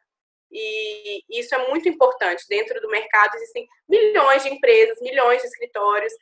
E 0.51 1.25
isso 1.31 1.55
é 1.55 1.69
muito 1.69 1.89
importante. 1.89 2.45
Dentro 2.49 2.79
do 2.81 2.91
mercado 2.91 3.35
existem 3.37 3.67
milhões 3.89 4.43
de 4.43 4.51
empresas, 4.51 5.01
milhões 5.01 5.41
de 5.41 5.49
escritórios, 5.49 6.13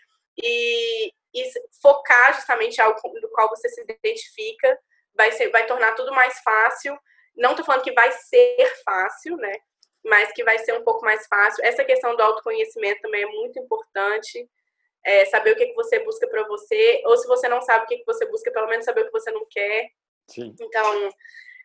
e, 0.41 1.09
e 1.35 1.51
focar 1.83 2.35
justamente 2.35 2.81
algo 2.81 2.97
do 3.20 3.28
qual 3.31 3.49
você 3.49 3.68
se 3.68 3.83
identifica 3.83 4.78
vai, 5.14 5.33
ser, 5.33 5.51
vai 5.51 5.66
tornar 5.66 5.95
tudo 5.95 6.14
mais 6.14 6.39
fácil. 6.41 6.97
Não 7.37 7.51
estou 7.51 7.66
falando 7.66 7.83
que 7.83 7.93
vai 7.93 8.12
ser 8.12 8.72
fácil, 8.85 9.37
né? 9.37 9.53
mas 10.03 10.33
que 10.33 10.43
vai 10.43 10.59
ser 10.59 10.72
um 10.72 10.85
pouco 10.85 11.05
mais 11.05 11.26
fácil. 11.26 11.62
Essa 11.62 11.85
questão 11.85 12.16
do 12.16 12.22
autoconhecimento 12.22 13.03
também 13.03 13.22
é 13.22 13.26
muito 13.26 13.59
importante. 13.59 14.49
É, 15.05 15.25
saber 15.27 15.53
o 15.53 15.57
que, 15.57 15.67
que 15.67 15.75
você 15.75 15.99
busca 16.01 16.29
para 16.29 16.47
você, 16.47 17.03
ou 17.07 17.17
se 17.17 17.27
você 17.27 17.49
não 17.49 17.63
sabe 17.63 17.85
o 17.85 17.89
que, 17.89 17.99
que 17.99 18.07
você 18.07 18.27
busca, 18.27 18.51
pelo 18.51 18.69
menos 18.69 18.85
saber 18.85 19.03
o 19.03 19.07
que 19.07 19.13
você 19.13 19.31
não 19.31 19.47
quer. 19.49 19.89
Sim. 20.29 20.55
Então, 20.61 21.11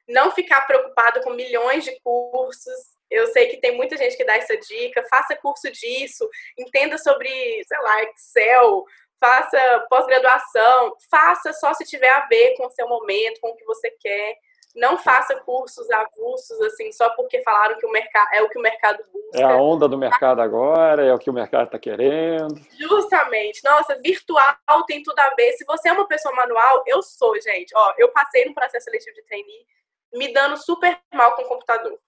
não 0.07 0.31
ficar 0.31 0.61
preocupado 0.61 1.21
com 1.21 1.31
milhões 1.31 1.83
de 1.83 1.99
cursos. 2.01 2.95
Eu 3.09 3.27
sei 3.27 3.47
que 3.47 3.57
tem 3.57 3.75
muita 3.75 3.97
gente 3.97 4.15
que 4.15 4.23
dá 4.23 4.35
essa 4.35 4.55
dica. 4.57 5.05
Faça 5.09 5.35
curso 5.35 5.71
disso, 5.71 6.29
entenda 6.57 6.97
sobre, 6.97 7.29
sei 7.65 7.79
lá, 7.79 8.03
Excel, 8.03 8.85
faça 9.19 9.85
pós-graduação, 9.89 10.95
faça 11.09 11.53
só 11.53 11.73
se 11.73 11.83
tiver 11.85 12.09
a 12.09 12.27
ver 12.27 12.55
com 12.55 12.67
o 12.67 12.71
seu 12.71 12.87
momento, 12.87 13.39
com 13.41 13.49
o 13.49 13.55
que 13.55 13.65
você 13.65 13.89
quer. 13.99 14.35
Não 14.75 14.97
faça 14.97 15.35
cursos 15.41 15.89
avulsos, 15.89 16.59
assim, 16.61 16.91
só 16.91 17.09
porque 17.15 17.41
falaram 17.43 17.77
que 17.77 17.85
o 17.85 17.91
mercado 17.91 18.27
é 18.33 18.41
o 18.41 18.49
que 18.49 18.59
o 18.59 18.61
mercado 18.61 19.01
busca. 19.11 19.39
É 19.39 19.43
a 19.43 19.55
onda 19.55 19.87
do 19.87 19.97
mercado 19.97 20.41
agora, 20.41 21.05
é 21.05 21.13
o 21.13 21.17
que 21.17 21.29
o 21.29 21.33
mercado 21.33 21.65
está 21.65 21.79
querendo. 21.79 22.59
Justamente. 22.77 23.63
Nossa, 23.63 23.97
virtual 24.03 24.83
tem 24.85 25.01
tudo 25.01 25.17
a 25.19 25.33
ver. 25.35 25.53
Se 25.53 25.63
você 25.65 25.87
é 25.87 25.93
uma 25.93 26.07
pessoa 26.07 26.35
manual, 26.35 26.83
eu 26.85 27.01
sou, 27.01 27.39
gente. 27.39 27.73
Ó, 27.73 27.93
eu 27.97 28.09
passei 28.09 28.43
no 28.45 28.53
processo 28.53 28.83
seletivo 28.85 29.15
de 29.15 29.23
trainee 29.23 29.65
me 30.15 30.33
dando 30.33 30.57
super 30.57 30.97
mal 31.13 31.35
com 31.35 31.43
o 31.43 31.47
computador. 31.47 31.99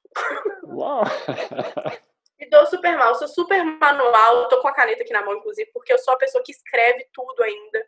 Uau! 0.64 1.04
me 2.40 2.50
dou 2.50 2.66
super 2.68 2.98
mal, 2.98 3.16
sou 3.16 3.28
super 3.28 3.64
manual, 3.64 4.48
tô 4.48 4.62
com 4.62 4.68
a 4.68 4.74
caneta 4.74 5.04
aqui 5.04 5.14
na 5.14 5.24
mão, 5.24 5.36
inclusive, 5.36 5.70
porque 5.74 5.92
eu 5.92 5.98
sou 5.98 6.14
a 6.14 6.18
pessoa 6.18 6.44
que 6.44 6.52
escreve 6.52 7.08
tudo 7.14 7.44
ainda. 7.44 7.86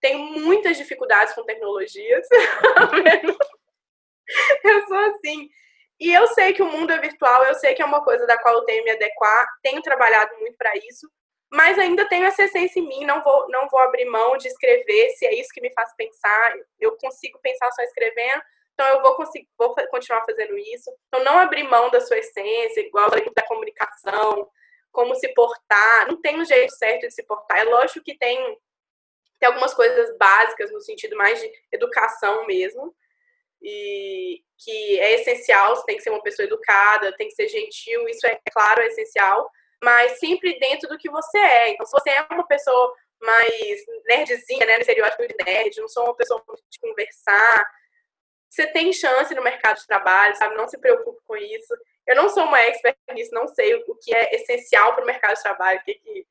Tenho 0.00 0.40
muitas 0.40 0.76
dificuldades 0.76 1.34
com 1.34 1.44
tecnologias. 1.44 2.26
eu 4.64 4.86
sou 4.86 4.98
assim. 4.98 5.48
E 5.98 6.12
eu 6.12 6.26
sei 6.28 6.52
que 6.54 6.62
o 6.62 6.70
mundo 6.70 6.90
é 6.92 6.98
virtual, 6.98 7.44
eu 7.44 7.54
sei 7.54 7.74
que 7.74 7.82
é 7.82 7.84
uma 7.84 8.02
coisa 8.02 8.26
da 8.26 8.38
qual 8.38 8.54
eu 8.54 8.64
tenho 8.64 8.84
me 8.84 8.90
adequar, 8.90 9.46
tenho 9.62 9.82
trabalhado 9.82 10.34
muito 10.38 10.56
para 10.56 10.74
isso, 10.76 11.10
mas 11.52 11.78
ainda 11.78 12.08
tenho 12.08 12.24
essa 12.24 12.44
essência 12.44 12.80
em 12.80 12.88
mim, 12.88 13.04
não 13.04 13.22
vou, 13.22 13.48
não 13.50 13.68
vou 13.68 13.80
abrir 13.80 14.06
mão 14.06 14.36
de 14.38 14.48
escrever, 14.48 15.10
se 15.10 15.26
é 15.26 15.34
isso 15.34 15.50
que 15.52 15.60
me 15.60 15.72
faz 15.74 15.94
pensar, 15.96 16.54
eu 16.78 16.96
consigo 16.96 17.38
pensar 17.42 17.70
só 17.72 17.82
escrevendo, 17.82 18.40
então 18.72 18.88
eu 18.88 19.02
vou 19.02 19.14
conseguir, 19.14 19.46
vou 19.58 19.74
continuar 19.90 20.24
fazendo 20.24 20.56
isso. 20.56 20.90
Então 21.08 21.22
não 21.22 21.38
abrir 21.38 21.64
mão 21.64 21.90
da 21.90 22.00
sua 22.00 22.16
essência, 22.16 22.80
igual 22.80 23.10
da 23.10 23.42
comunicação, 23.42 24.48
como 24.90 25.14
se 25.14 25.28
portar, 25.34 26.06
não 26.08 26.18
tem 26.20 26.40
um 26.40 26.44
jeito 26.46 26.74
certo 26.76 27.02
de 27.02 27.10
se 27.10 27.22
portar. 27.24 27.58
É 27.58 27.64
lógico 27.64 28.02
que 28.02 28.16
tem, 28.16 28.38
tem 29.38 29.48
algumas 29.48 29.74
coisas 29.74 30.16
básicas 30.16 30.72
no 30.72 30.80
sentido 30.80 31.14
mais 31.14 31.38
de 31.38 31.52
educação 31.70 32.46
mesmo, 32.46 32.94
e 33.62 34.42
que 34.58 35.00
é 35.00 35.14
essencial, 35.14 35.76
você 35.76 35.86
tem 35.86 35.96
que 35.96 36.02
ser 36.02 36.10
uma 36.10 36.22
pessoa 36.22 36.46
educada, 36.46 37.14
tem 37.16 37.28
que 37.28 37.34
ser 37.34 37.48
gentil, 37.48 38.08
isso 38.08 38.26
é 38.26 38.38
claro, 38.52 38.82
é 38.82 38.86
essencial, 38.86 39.50
mas 39.82 40.18
sempre 40.18 40.58
dentro 40.58 40.88
do 40.88 40.98
que 40.98 41.10
você 41.10 41.38
é. 41.38 41.70
Então, 41.70 41.86
se 41.86 41.92
você 41.92 42.10
é 42.10 42.26
uma 42.30 42.46
pessoa 42.46 42.94
mais 43.20 43.84
nerdzinha, 44.06 44.66
né, 44.66 44.74
no 44.74 44.80
estereótipo 44.80 45.26
de 45.26 45.34
nerd, 45.44 45.80
não 45.80 45.88
sou 45.88 46.04
uma 46.04 46.16
pessoa 46.16 46.42
de 46.70 46.78
conversar, 46.80 47.66
você 48.48 48.66
tem 48.66 48.92
chance 48.92 49.34
no 49.34 49.42
mercado 49.42 49.78
de 49.78 49.86
trabalho, 49.86 50.34
sabe? 50.36 50.56
Não 50.56 50.66
se 50.66 50.78
preocupe 50.78 51.20
com 51.26 51.36
isso. 51.36 51.72
Eu 52.06 52.16
não 52.16 52.28
sou 52.28 52.44
uma 52.44 52.60
expert 52.62 52.96
nisso, 53.12 53.32
não 53.32 53.46
sei 53.46 53.74
o 53.74 53.94
que 53.96 54.14
é 54.14 54.34
essencial 54.34 54.94
para 54.94 55.04
o 55.04 55.06
mercado 55.06 55.36
de 55.36 55.42
trabalho, 55.42 55.80
que, 55.84 55.94
que, 55.94 56.26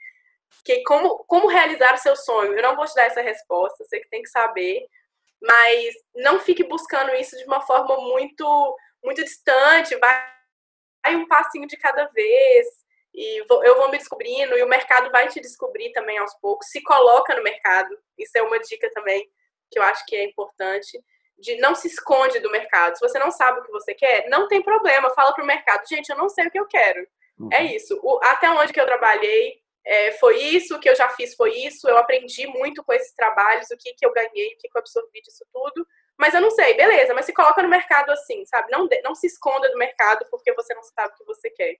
que 0.65 0.83
como, 0.83 1.23
como 1.25 1.47
realizar 1.47 1.93
o 1.93 1.97
seu 1.97 2.15
sonho. 2.15 2.53
Eu 2.53 2.61
não 2.61 2.75
vou 2.75 2.85
te 2.85 2.93
dar 2.93 3.05
essa 3.05 3.21
resposta, 3.21 3.85
você 3.85 3.99
que 4.01 4.09
tem 4.09 4.21
que 4.21 4.29
saber, 4.29 4.85
mas 5.41 5.93
não 6.15 6.39
fique 6.39 6.63
buscando 6.63 7.13
isso 7.15 7.37
de 7.37 7.45
uma 7.45 7.61
forma 7.61 7.97
muito 7.97 8.77
muito 9.03 9.23
distante, 9.23 9.95
vai, 9.95 10.21
vai 11.03 11.15
um 11.15 11.27
passinho 11.27 11.67
de 11.67 11.77
cada 11.77 12.05
vez 12.07 12.67
e 13.13 13.43
vou, 13.47 13.63
eu 13.63 13.75
vou 13.77 13.89
me 13.89 13.97
descobrindo 13.97 14.57
e 14.57 14.63
o 14.63 14.67
mercado 14.67 15.09
vai 15.11 15.27
te 15.27 15.39
descobrir 15.39 15.91
também 15.91 16.17
aos 16.17 16.33
poucos. 16.35 16.67
Se 16.67 16.81
coloca 16.83 17.35
no 17.35 17.43
mercado, 17.43 17.97
isso 18.17 18.37
é 18.37 18.41
uma 18.41 18.59
dica 18.59 18.89
também 18.93 19.27
que 19.71 19.79
eu 19.79 19.83
acho 19.83 20.05
que 20.05 20.15
é 20.15 20.23
importante. 20.23 21.01
De 21.37 21.55
não 21.57 21.73
se 21.73 21.87
esconde 21.87 22.39
do 22.39 22.51
mercado. 22.51 22.95
Se 22.95 23.01
você 23.01 23.17
não 23.17 23.31
sabe 23.31 23.59
o 23.59 23.63
que 23.63 23.71
você 23.71 23.93
quer, 23.93 24.27
não 24.29 24.47
tem 24.47 24.61
problema. 24.61 25.09
Fala 25.11 25.33
pro 25.33 25.45
mercado, 25.45 25.87
gente, 25.87 26.09
eu 26.09 26.17
não 26.17 26.27
sei 26.27 26.47
o 26.47 26.51
que 26.51 26.59
eu 26.59 26.67
quero. 26.67 27.07
Uhum. 27.39 27.49
É 27.53 27.63
isso. 27.63 27.97
O, 28.03 28.19
até 28.21 28.49
onde 28.51 28.73
que 28.73 28.79
eu 28.79 28.85
trabalhei, 28.85 29.58
é, 29.85 30.11
foi 30.13 30.37
isso, 30.37 30.75
o 30.75 30.79
que 30.79 30.89
eu 30.89 30.95
já 30.95 31.09
fiz 31.09 31.35
foi 31.35 31.51
isso, 31.51 31.87
eu 31.87 31.97
aprendi 31.97 32.45
muito 32.47 32.83
com 32.83 32.93
esses 32.93 33.13
trabalhos, 33.13 33.71
o 33.71 33.77
que, 33.77 33.93
que 33.93 34.05
eu 34.05 34.11
ganhei, 34.11 34.53
o 34.53 34.57
que, 34.57 34.67
que 34.67 34.77
eu 34.77 34.79
absorvi 34.79 35.21
disso 35.21 35.45
tudo, 35.51 35.87
mas 36.17 36.33
eu 36.33 36.41
não 36.41 36.51
sei, 36.51 36.73
beleza, 36.73 37.13
mas 37.13 37.25
se 37.25 37.33
coloca 37.33 37.63
no 37.63 37.69
mercado 37.69 38.11
assim, 38.11 38.45
sabe? 38.45 38.69
Não, 38.71 38.87
não 39.03 39.15
se 39.15 39.27
esconda 39.27 39.69
do 39.69 39.77
mercado 39.77 40.25
porque 40.29 40.53
você 40.53 40.73
não 40.73 40.83
sabe 40.83 41.13
o 41.13 41.17
que 41.17 41.23
você 41.23 41.49
quer. 41.49 41.77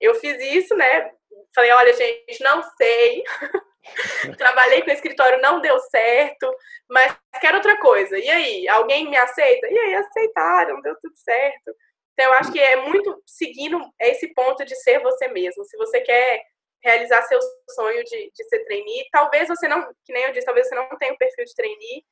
Eu 0.00 0.14
fiz 0.14 0.40
isso, 0.40 0.74
né? 0.76 1.10
Falei, 1.54 1.72
olha, 1.72 1.92
gente, 1.92 2.40
não 2.42 2.62
sei. 2.76 3.24
Trabalhei 4.38 4.82
com 4.82 4.90
escritório, 4.90 5.42
não 5.42 5.60
deu 5.60 5.78
certo, 5.80 6.50
mas 6.88 7.16
quero 7.40 7.56
outra 7.56 7.76
coisa. 7.78 8.16
E 8.16 8.30
aí, 8.30 8.68
alguém 8.68 9.10
me 9.10 9.16
aceita? 9.16 9.66
E 9.68 9.78
aí, 9.78 9.94
aceitaram, 9.94 10.80
deu 10.80 10.96
tudo 11.02 11.16
certo. 11.16 11.74
Então, 12.12 12.26
eu 12.26 12.32
acho 12.34 12.52
que 12.52 12.60
é 12.60 12.76
muito 12.76 13.22
seguindo 13.26 13.78
esse 13.98 14.32
ponto 14.32 14.64
de 14.64 14.76
ser 14.76 15.00
você 15.00 15.28
mesmo. 15.28 15.64
Se 15.64 15.76
você 15.76 16.00
quer 16.00 16.42
realizar 16.82 17.22
seu 17.22 17.38
sonho 17.70 18.02
de, 18.04 18.30
de 18.34 18.44
ser 18.44 18.64
trainee. 18.64 19.08
Talvez 19.10 19.48
você 19.48 19.68
não, 19.68 19.82
que 20.04 20.12
nem 20.12 20.24
eu 20.24 20.32
disse, 20.32 20.46
talvez 20.46 20.68
você 20.68 20.74
não 20.74 20.88
tenha 20.98 21.12
o 21.12 21.14
um 21.14 21.18
perfil 21.18 21.44
de 21.44 21.54
trainee, 21.54 22.04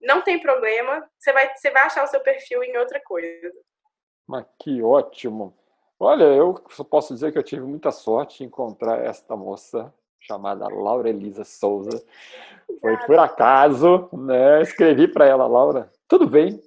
não 0.00 0.22
tem 0.22 0.40
problema, 0.40 1.08
você 1.18 1.32
vai, 1.32 1.54
você 1.54 1.70
vai 1.70 1.82
achar 1.82 2.04
o 2.04 2.08
seu 2.08 2.20
perfil 2.20 2.62
em 2.62 2.76
outra 2.76 3.00
coisa. 3.04 3.52
Mas 4.26 4.44
que 4.58 4.82
ótimo! 4.82 5.56
Olha, 5.98 6.24
eu 6.24 6.62
só 6.70 6.82
posso 6.82 7.14
dizer 7.14 7.32
que 7.32 7.38
eu 7.38 7.42
tive 7.42 7.62
muita 7.62 7.90
sorte 7.90 8.42
em 8.42 8.46
encontrar 8.46 9.04
esta 9.04 9.36
moça 9.36 9.92
chamada 10.20 10.68
Laura 10.68 11.08
Elisa 11.08 11.44
Souza. 11.44 12.04
Foi 12.80 12.96
por 13.06 13.18
acaso, 13.18 14.08
né? 14.12 14.62
Escrevi 14.62 15.06
para 15.06 15.26
ela, 15.26 15.46
Laura, 15.46 15.90
tudo 16.08 16.26
bem, 16.26 16.60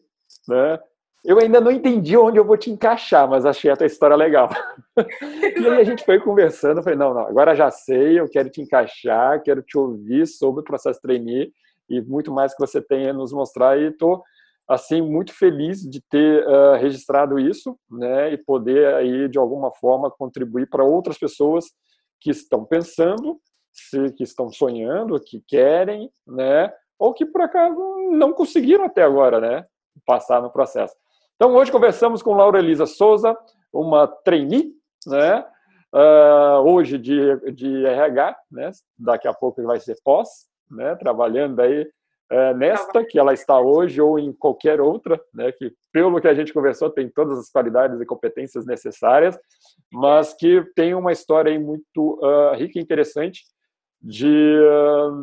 né? 0.47 0.79
Eu 1.25 1.39
ainda 1.39 1.59
não 1.59 1.71
entendi 1.71 2.15
onde 2.15 2.37
eu 2.37 2.45
vou 2.45 2.57
te 2.57 2.69
encaixar, 2.69 3.27
mas 3.27 3.45
achei 3.45 3.69
a 3.69 3.75
tua 3.75 3.87
história 3.87 4.15
legal. 4.15 4.49
e 5.57 5.67
aí 5.67 5.81
a 5.81 5.83
gente 5.83 6.05
foi 6.05 6.19
conversando, 6.19 6.81
falei, 6.81 6.97
não, 6.97 7.13
não, 7.13 7.27
agora 7.27 7.55
já 7.55 7.69
sei, 7.69 8.19
eu 8.19 8.29
quero 8.29 8.49
te 8.49 8.61
encaixar, 8.61 9.41
quero 9.41 9.61
te 9.61 9.77
ouvir 9.77 10.25
sobre 10.25 10.61
o 10.61 10.63
processo 10.63 11.01
trainee 11.01 11.51
e 11.89 12.01
muito 12.01 12.31
mais 12.31 12.53
que 12.53 12.59
você 12.59 12.81
tenha 12.81 13.11
a 13.11 13.13
nos 13.13 13.33
mostrar 13.33 13.79
e 13.79 13.87
estou 13.87 14.23
assim 14.67 15.01
muito 15.01 15.33
feliz 15.33 15.81
de 15.81 16.01
ter 16.01 16.45
uh, 16.45 16.75
registrado 16.75 17.39
isso, 17.39 17.77
né, 17.89 18.33
e 18.33 18.37
poder 18.37 18.93
aí 18.95 19.29
de 19.29 19.37
alguma 19.37 19.71
forma 19.71 20.11
contribuir 20.11 20.69
para 20.69 20.83
outras 20.83 21.17
pessoas 21.17 21.65
que 22.19 22.29
estão 22.29 22.65
pensando, 22.65 23.39
se, 23.71 24.11
que 24.11 24.23
estão 24.23 24.51
sonhando, 24.51 25.19
que 25.19 25.41
querem, 25.47 26.11
né, 26.25 26.71
ou 26.99 27.13
que 27.13 27.25
por 27.25 27.41
acaso 27.41 27.79
não 28.11 28.33
conseguiram 28.33 28.83
até 28.83 29.03
agora, 29.03 29.39
né, 29.39 29.65
passar 30.05 30.41
no 30.41 30.51
processo. 30.51 30.95
Então, 31.39 31.53
hoje 31.53 31.71
conversamos 31.71 32.23
com 32.23 32.33
Laura 32.33 32.57
Elisa 32.57 32.87
Souza, 32.87 33.37
uma 33.71 34.07
trainee, 34.07 34.73
né? 35.05 35.45
Uh, 35.93 36.67
hoje 36.67 36.97
de, 36.97 37.51
de 37.51 37.85
RH, 37.85 38.35
né? 38.51 38.71
Daqui 38.97 39.27
a 39.27 39.33
pouco 39.35 39.61
vai 39.61 39.79
ser 39.79 39.95
pós, 40.03 40.27
né? 40.67 40.95
Trabalhando 40.95 41.59
aí 41.59 41.83
uh, 41.83 42.57
nesta 42.57 43.05
que 43.05 43.19
ela 43.19 43.35
está 43.35 43.59
hoje 43.59 44.01
ou 44.01 44.17
em 44.17 44.33
qualquer 44.33 44.81
outra, 44.81 45.21
né? 45.31 45.51
Que 45.51 45.71
pelo 45.93 46.19
que 46.19 46.27
a 46.27 46.33
gente 46.33 46.51
conversou 46.51 46.89
tem 46.89 47.07
todas 47.07 47.37
as 47.37 47.51
qualidades 47.51 48.01
e 48.01 48.05
competências 48.05 48.65
necessárias, 48.65 49.37
mas 49.93 50.33
que 50.33 50.63
tem 50.75 50.95
uma 50.95 51.11
história 51.11 51.51
aí 51.51 51.59
muito 51.59 52.19
uh, 52.19 52.55
rica 52.55 52.79
e 52.79 52.81
interessante 52.81 53.43
de, 54.01 54.59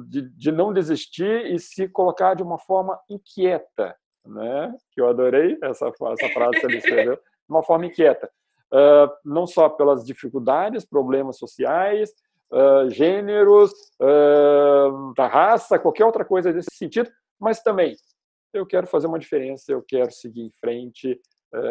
de, 0.06 0.28
de 0.28 0.52
não 0.52 0.72
desistir 0.72 1.52
e 1.52 1.58
se 1.58 1.88
colocar 1.88 2.34
de 2.34 2.42
uma 2.44 2.58
forma 2.58 3.00
inquieta, 3.10 3.96
né? 4.24 4.74
que 4.92 5.00
eu 5.00 5.08
adorei 5.08 5.58
essa, 5.62 5.88
essa 5.88 6.28
frase 6.30 6.60
que 6.60 6.66
ele 6.66 6.78
escreveu, 6.78 7.16
de 7.16 7.22
uma 7.48 7.62
forma 7.62 7.86
inquieta. 7.86 8.30
Uh, 8.72 9.08
não 9.24 9.46
só 9.46 9.68
pelas 9.68 10.04
dificuldades, 10.04 10.84
problemas 10.84 11.38
sociais, 11.38 12.12
uh, 12.50 12.90
gêneros, 12.90 13.70
uh, 14.00 15.14
da 15.14 15.26
raça, 15.26 15.78
qualquer 15.78 16.04
outra 16.04 16.24
coisa 16.24 16.52
desse 16.52 16.74
sentido, 16.74 17.10
mas 17.38 17.62
também 17.62 17.96
eu 18.52 18.66
quero 18.66 18.86
fazer 18.86 19.06
uma 19.06 19.18
diferença, 19.18 19.72
eu 19.72 19.82
quero 19.82 20.12
seguir 20.12 20.42
em 20.42 20.50
frente, 20.60 21.20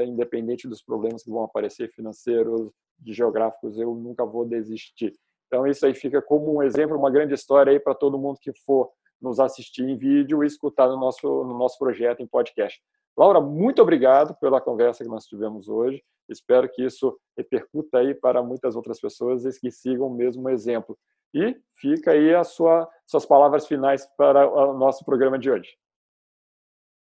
independente 0.06 0.68
dos 0.68 0.82
problemas 0.82 1.24
que 1.24 1.30
vão 1.30 1.44
aparecer 1.44 1.90
financeiros, 1.92 2.72
de 3.00 3.14
geográficos, 3.14 3.78
eu 3.78 3.94
nunca 3.96 4.26
vou 4.26 4.46
desistir. 4.46 5.14
Então 5.48 5.68
isso 5.68 5.86
aí 5.86 5.94
fica 5.94 6.22
como 6.22 6.58
um 6.58 6.64
exemplo, 6.64 6.98
uma 6.98 7.12
grande 7.12 7.34
história 7.34 7.72
aí 7.72 7.80
para 7.80 7.96
todo 7.96 8.18
mundo 8.18 8.40
que 8.42 8.52
for 8.66 8.92
nos 9.24 9.40
assistir 9.40 9.84
em 9.84 9.98
vídeo 9.98 10.44
e 10.44 10.48
escutar 10.48 10.88
no 10.88 10.98
nosso, 10.98 11.28
no 11.44 11.58
nosso 11.58 11.80
projeto 11.80 12.22
em 12.22 12.28
podcast. 12.28 12.80
Laura, 13.18 13.40
muito 13.40 13.82
obrigado 13.82 14.36
pela 14.36 14.60
conversa 14.60 15.04
que 15.04 15.10
nós 15.10 15.26
tivemos 15.26 15.70
hoje. 15.70 16.04
Espero 16.28 16.70
que 16.70 16.84
isso 16.84 17.18
repercuta 17.38 18.00
aí 18.00 18.14
para 18.14 18.44
muitas 18.44 18.76
outras 18.76 19.00
pessoas 19.00 19.46
e 19.46 19.60
que 19.60 19.72
sigam 19.72 20.08
o 20.08 20.14
mesmo 20.14 20.50
exemplo. 20.50 20.98
E 21.34 21.56
fica 21.76 22.12
aí 22.12 22.34
a 22.34 22.44
sua, 22.44 22.90
suas 23.06 23.26
palavras 23.26 23.66
finais 23.66 24.06
para 24.18 24.48
o 24.48 24.78
nosso 24.78 25.04
programa 25.06 25.40
de 25.40 25.50
hoje. 25.50 25.76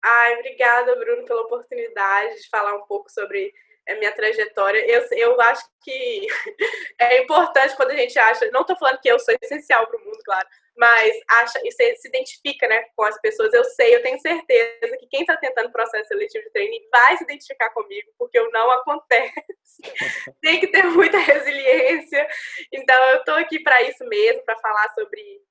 Ai, 0.05 0.35
obrigada, 0.39 0.97
Bruno, 0.97 1.25
pela 1.25 1.43
oportunidade 1.43 2.37
de 2.37 2.49
falar 2.49 2.75
um 2.75 2.87
pouco 2.87 3.11
sobre 3.11 3.53
é 3.87 3.99
minha 3.99 4.13
trajetória. 4.13 4.79
Eu, 4.87 5.07
eu 5.13 5.41
acho 5.41 5.65
que 5.83 6.27
é 6.99 7.23
importante 7.23 7.77
quando 7.77 7.91
a 7.91 7.97
gente 7.97 8.19
acha. 8.19 8.51
Não 8.51 8.63
estou 8.63 8.77
falando 8.77 9.01
que 9.01 9.09
eu 9.09 9.19
sou 9.19 9.35
essencial 9.41 9.87
para 9.87 10.01
o 10.01 10.05
mundo, 10.05 10.19
claro, 10.25 10.49
mas 10.77 11.15
acha 11.28 11.61
e 11.65 11.70
você 11.70 11.94
se 11.97 12.09
identifica 12.09 12.66
né, 12.66 12.85
com 12.97 13.05
as 13.05 13.20
pessoas. 13.20 13.53
Eu 13.53 13.65
sei, 13.65 13.94
eu 13.94 14.03
tenho 14.03 14.19
certeza 14.20 14.97
que 14.99 15.07
quem 15.07 15.20
está 15.20 15.36
tentando 15.36 15.70
processo 15.70 16.09
seletivo 16.09 16.44
de 16.44 16.51
treino 16.51 16.74
vai 16.90 17.16
se 17.16 17.24
identificar 17.24 17.70
comigo, 17.70 18.11
porque 18.19 18.39
eu 18.39 18.51
não 18.51 18.70
acontece. 18.70 19.35
Tem 20.40 20.61
que 20.61 20.69
ter 20.69 20.85
muita 20.85 21.19
resiliência. 21.19 22.27
Então, 22.73 23.03
eu 23.11 23.19
estou 23.19 23.35
aqui 23.35 23.61
para 23.61 23.82
isso 23.82 24.05
mesmo, 24.07 24.43
para 24.44 24.59
falar 24.59 24.93
sobre, 24.94 25.43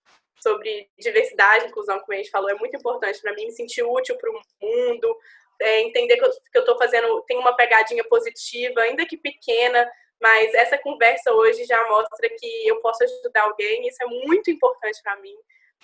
sobre 0.42 0.90
diversidade, 0.98 1.68
inclusão, 1.68 2.00
como 2.00 2.14
a 2.14 2.18
gente 2.18 2.32
falou, 2.32 2.50
é 2.50 2.56
muito 2.56 2.76
importante 2.76 3.22
para 3.22 3.34
mim 3.34 3.46
me 3.46 3.52
sentir 3.52 3.84
útil 3.84 4.18
para 4.18 4.30
o 4.30 4.42
mundo, 4.62 5.18
é, 5.62 5.82
entender 5.82 6.18
que 6.18 6.26
eu 6.26 6.62
estou 6.62 6.78
fazendo, 6.78 7.22
tem 7.28 7.38
uma 7.38 7.56
pegadinha 7.56 8.04
positiva, 8.06 8.82
ainda 8.82 9.06
que 9.06 9.16
pequena, 9.16 9.88
mas 10.22 10.54
essa 10.54 10.78
conversa 10.78 11.34
hoje 11.34 11.66
já 11.66 11.84
mostra 11.90 12.30
que 12.30 12.68
eu 12.68 12.80
posso 12.82 13.04
ajudar 13.04 13.44
alguém, 13.44 13.88
isso 13.88 14.02
é 14.04 14.06
muito 14.06 14.52
importante 14.52 15.02
para 15.02 15.16
mim. 15.18 15.36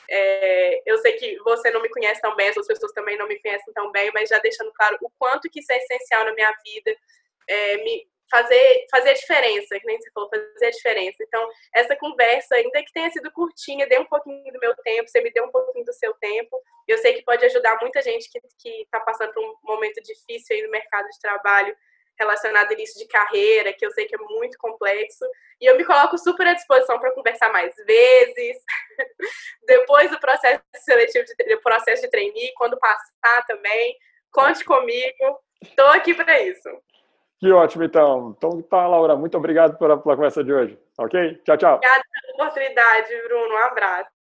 É, 0.10 0.84
eu 0.86 0.98
sei 1.00 1.14
que 1.14 1.38
você 1.40 1.72
não 1.72 1.82
me 1.82 1.90
conhece 1.90 2.22
tão 2.22 2.36
bem, 2.36 2.50
as 2.50 2.56
outras 2.56 2.78
pessoas 2.78 2.94
também 2.94 3.18
não 3.18 3.28
me 3.28 3.40
conhecem 3.42 3.74
tão 3.74 3.92
bem, 3.92 4.12
mas 4.14 4.30
já 4.30 4.40
deixando 4.40 4.72
claro 4.74 4.98
o 5.02 5.10
quanto 5.18 5.50
que 5.50 5.60
isso 5.60 5.72
é 5.72 5.78
essencial 5.78 6.24
na 6.24 6.34
minha 6.34 6.54
vida, 6.64 6.96
é, 7.48 7.78
me 7.78 8.08
fazer, 8.30 8.86
fazer 8.92 9.10
a 9.10 9.14
diferença, 9.14 9.80
que 9.80 9.86
nem 9.86 10.00
você 10.00 10.12
falou, 10.12 10.30
fazer 10.30 10.66
a 10.66 10.72
diferença. 10.72 11.18
Então, 11.22 11.50
essa 11.74 11.96
conversa, 11.96 12.56
ainda 12.56 12.84
que 12.84 12.92
tenha 12.94 13.10
sido 13.10 13.32
curtinha, 13.32 13.88
dê 13.88 13.98
um 13.98 14.06
pouquinho 14.06 14.52
do 14.54 14.60
meu 14.60 14.76
tempo, 14.78 15.10
você 15.10 15.22
me 15.22 15.32
deu 15.32 15.46
um 15.46 15.52
pouquinho 15.52 15.86
do 15.86 15.94
seu 15.94 16.14
tempo, 16.16 16.62
eu 16.88 16.98
sei 17.00 17.14
que 17.14 17.24
pode 17.24 17.44
ajudar 17.46 17.78
muita 17.82 18.02
gente 18.02 18.30
que 18.30 18.70
está 18.82 19.00
passando 19.00 19.34
por 19.34 19.44
um 19.44 19.56
momento 19.64 20.02
difícil 20.02 20.56
aí 20.56 20.62
no 20.62 20.70
mercado 20.70 21.08
de 21.08 21.20
trabalho, 21.20 21.76
relacionado 22.18 22.72
a 22.72 22.74
início 22.74 23.00
de 23.00 23.08
carreira, 23.08 23.74
que 23.74 23.86
eu 23.86 23.92
sei 23.92 24.06
que 24.06 24.16
é 24.16 24.18
muito 24.18 24.58
complexo. 24.58 25.26
E 25.62 25.66
eu 25.66 25.78
me 25.78 25.86
coloco 25.86 26.18
super 26.18 26.48
à 26.48 26.54
disposição 26.54 27.00
para 27.00 27.12
conversar 27.12 27.52
mais 27.52 27.76
vezes. 27.76 28.58
Depois 29.66 30.10
do 30.12 30.20
processo 30.20 30.62
seletivo, 30.76 31.26
de, 31.26 31.56
do 31.56 31.62
processo 31.62 32.02
de 32.02 32.10
trainee, 32.10 32.54
quando 32.56 32.78
passar 32.78 33.46
também, 33.48 33.96
conte 34.32 34.64
comigo. 34.64 35.40
Estou 35.62 35.88
aqui 35.88 36.14
para 36.14 36.40
isso. 36.42 36.70
Que 37.40 37.52
ótimo, 37.52 37.84
então. 37.84 38.36
Então 38.38 38.62
tá, 38.64 38.88
Laura, 38.88 39.16
muito 39.16 39.38
obrigado 39.38 39.78
pela, 39.78 39.98
pela 39.98 40.16
conversa 40.16 40.44
de 40.44 40.52
hoje. 40.52 40.80
Ok? 40.98 41.42
Tchau, 41.46 41.58
tchau. 41.58 41.76
Obrigada 41.76 42.04
pela 42.12 42.34
oportunidade, 42.36 43.22
Bruno. 43.28 43.54
Um 43.54 43.58
abraço. 43.58 44.17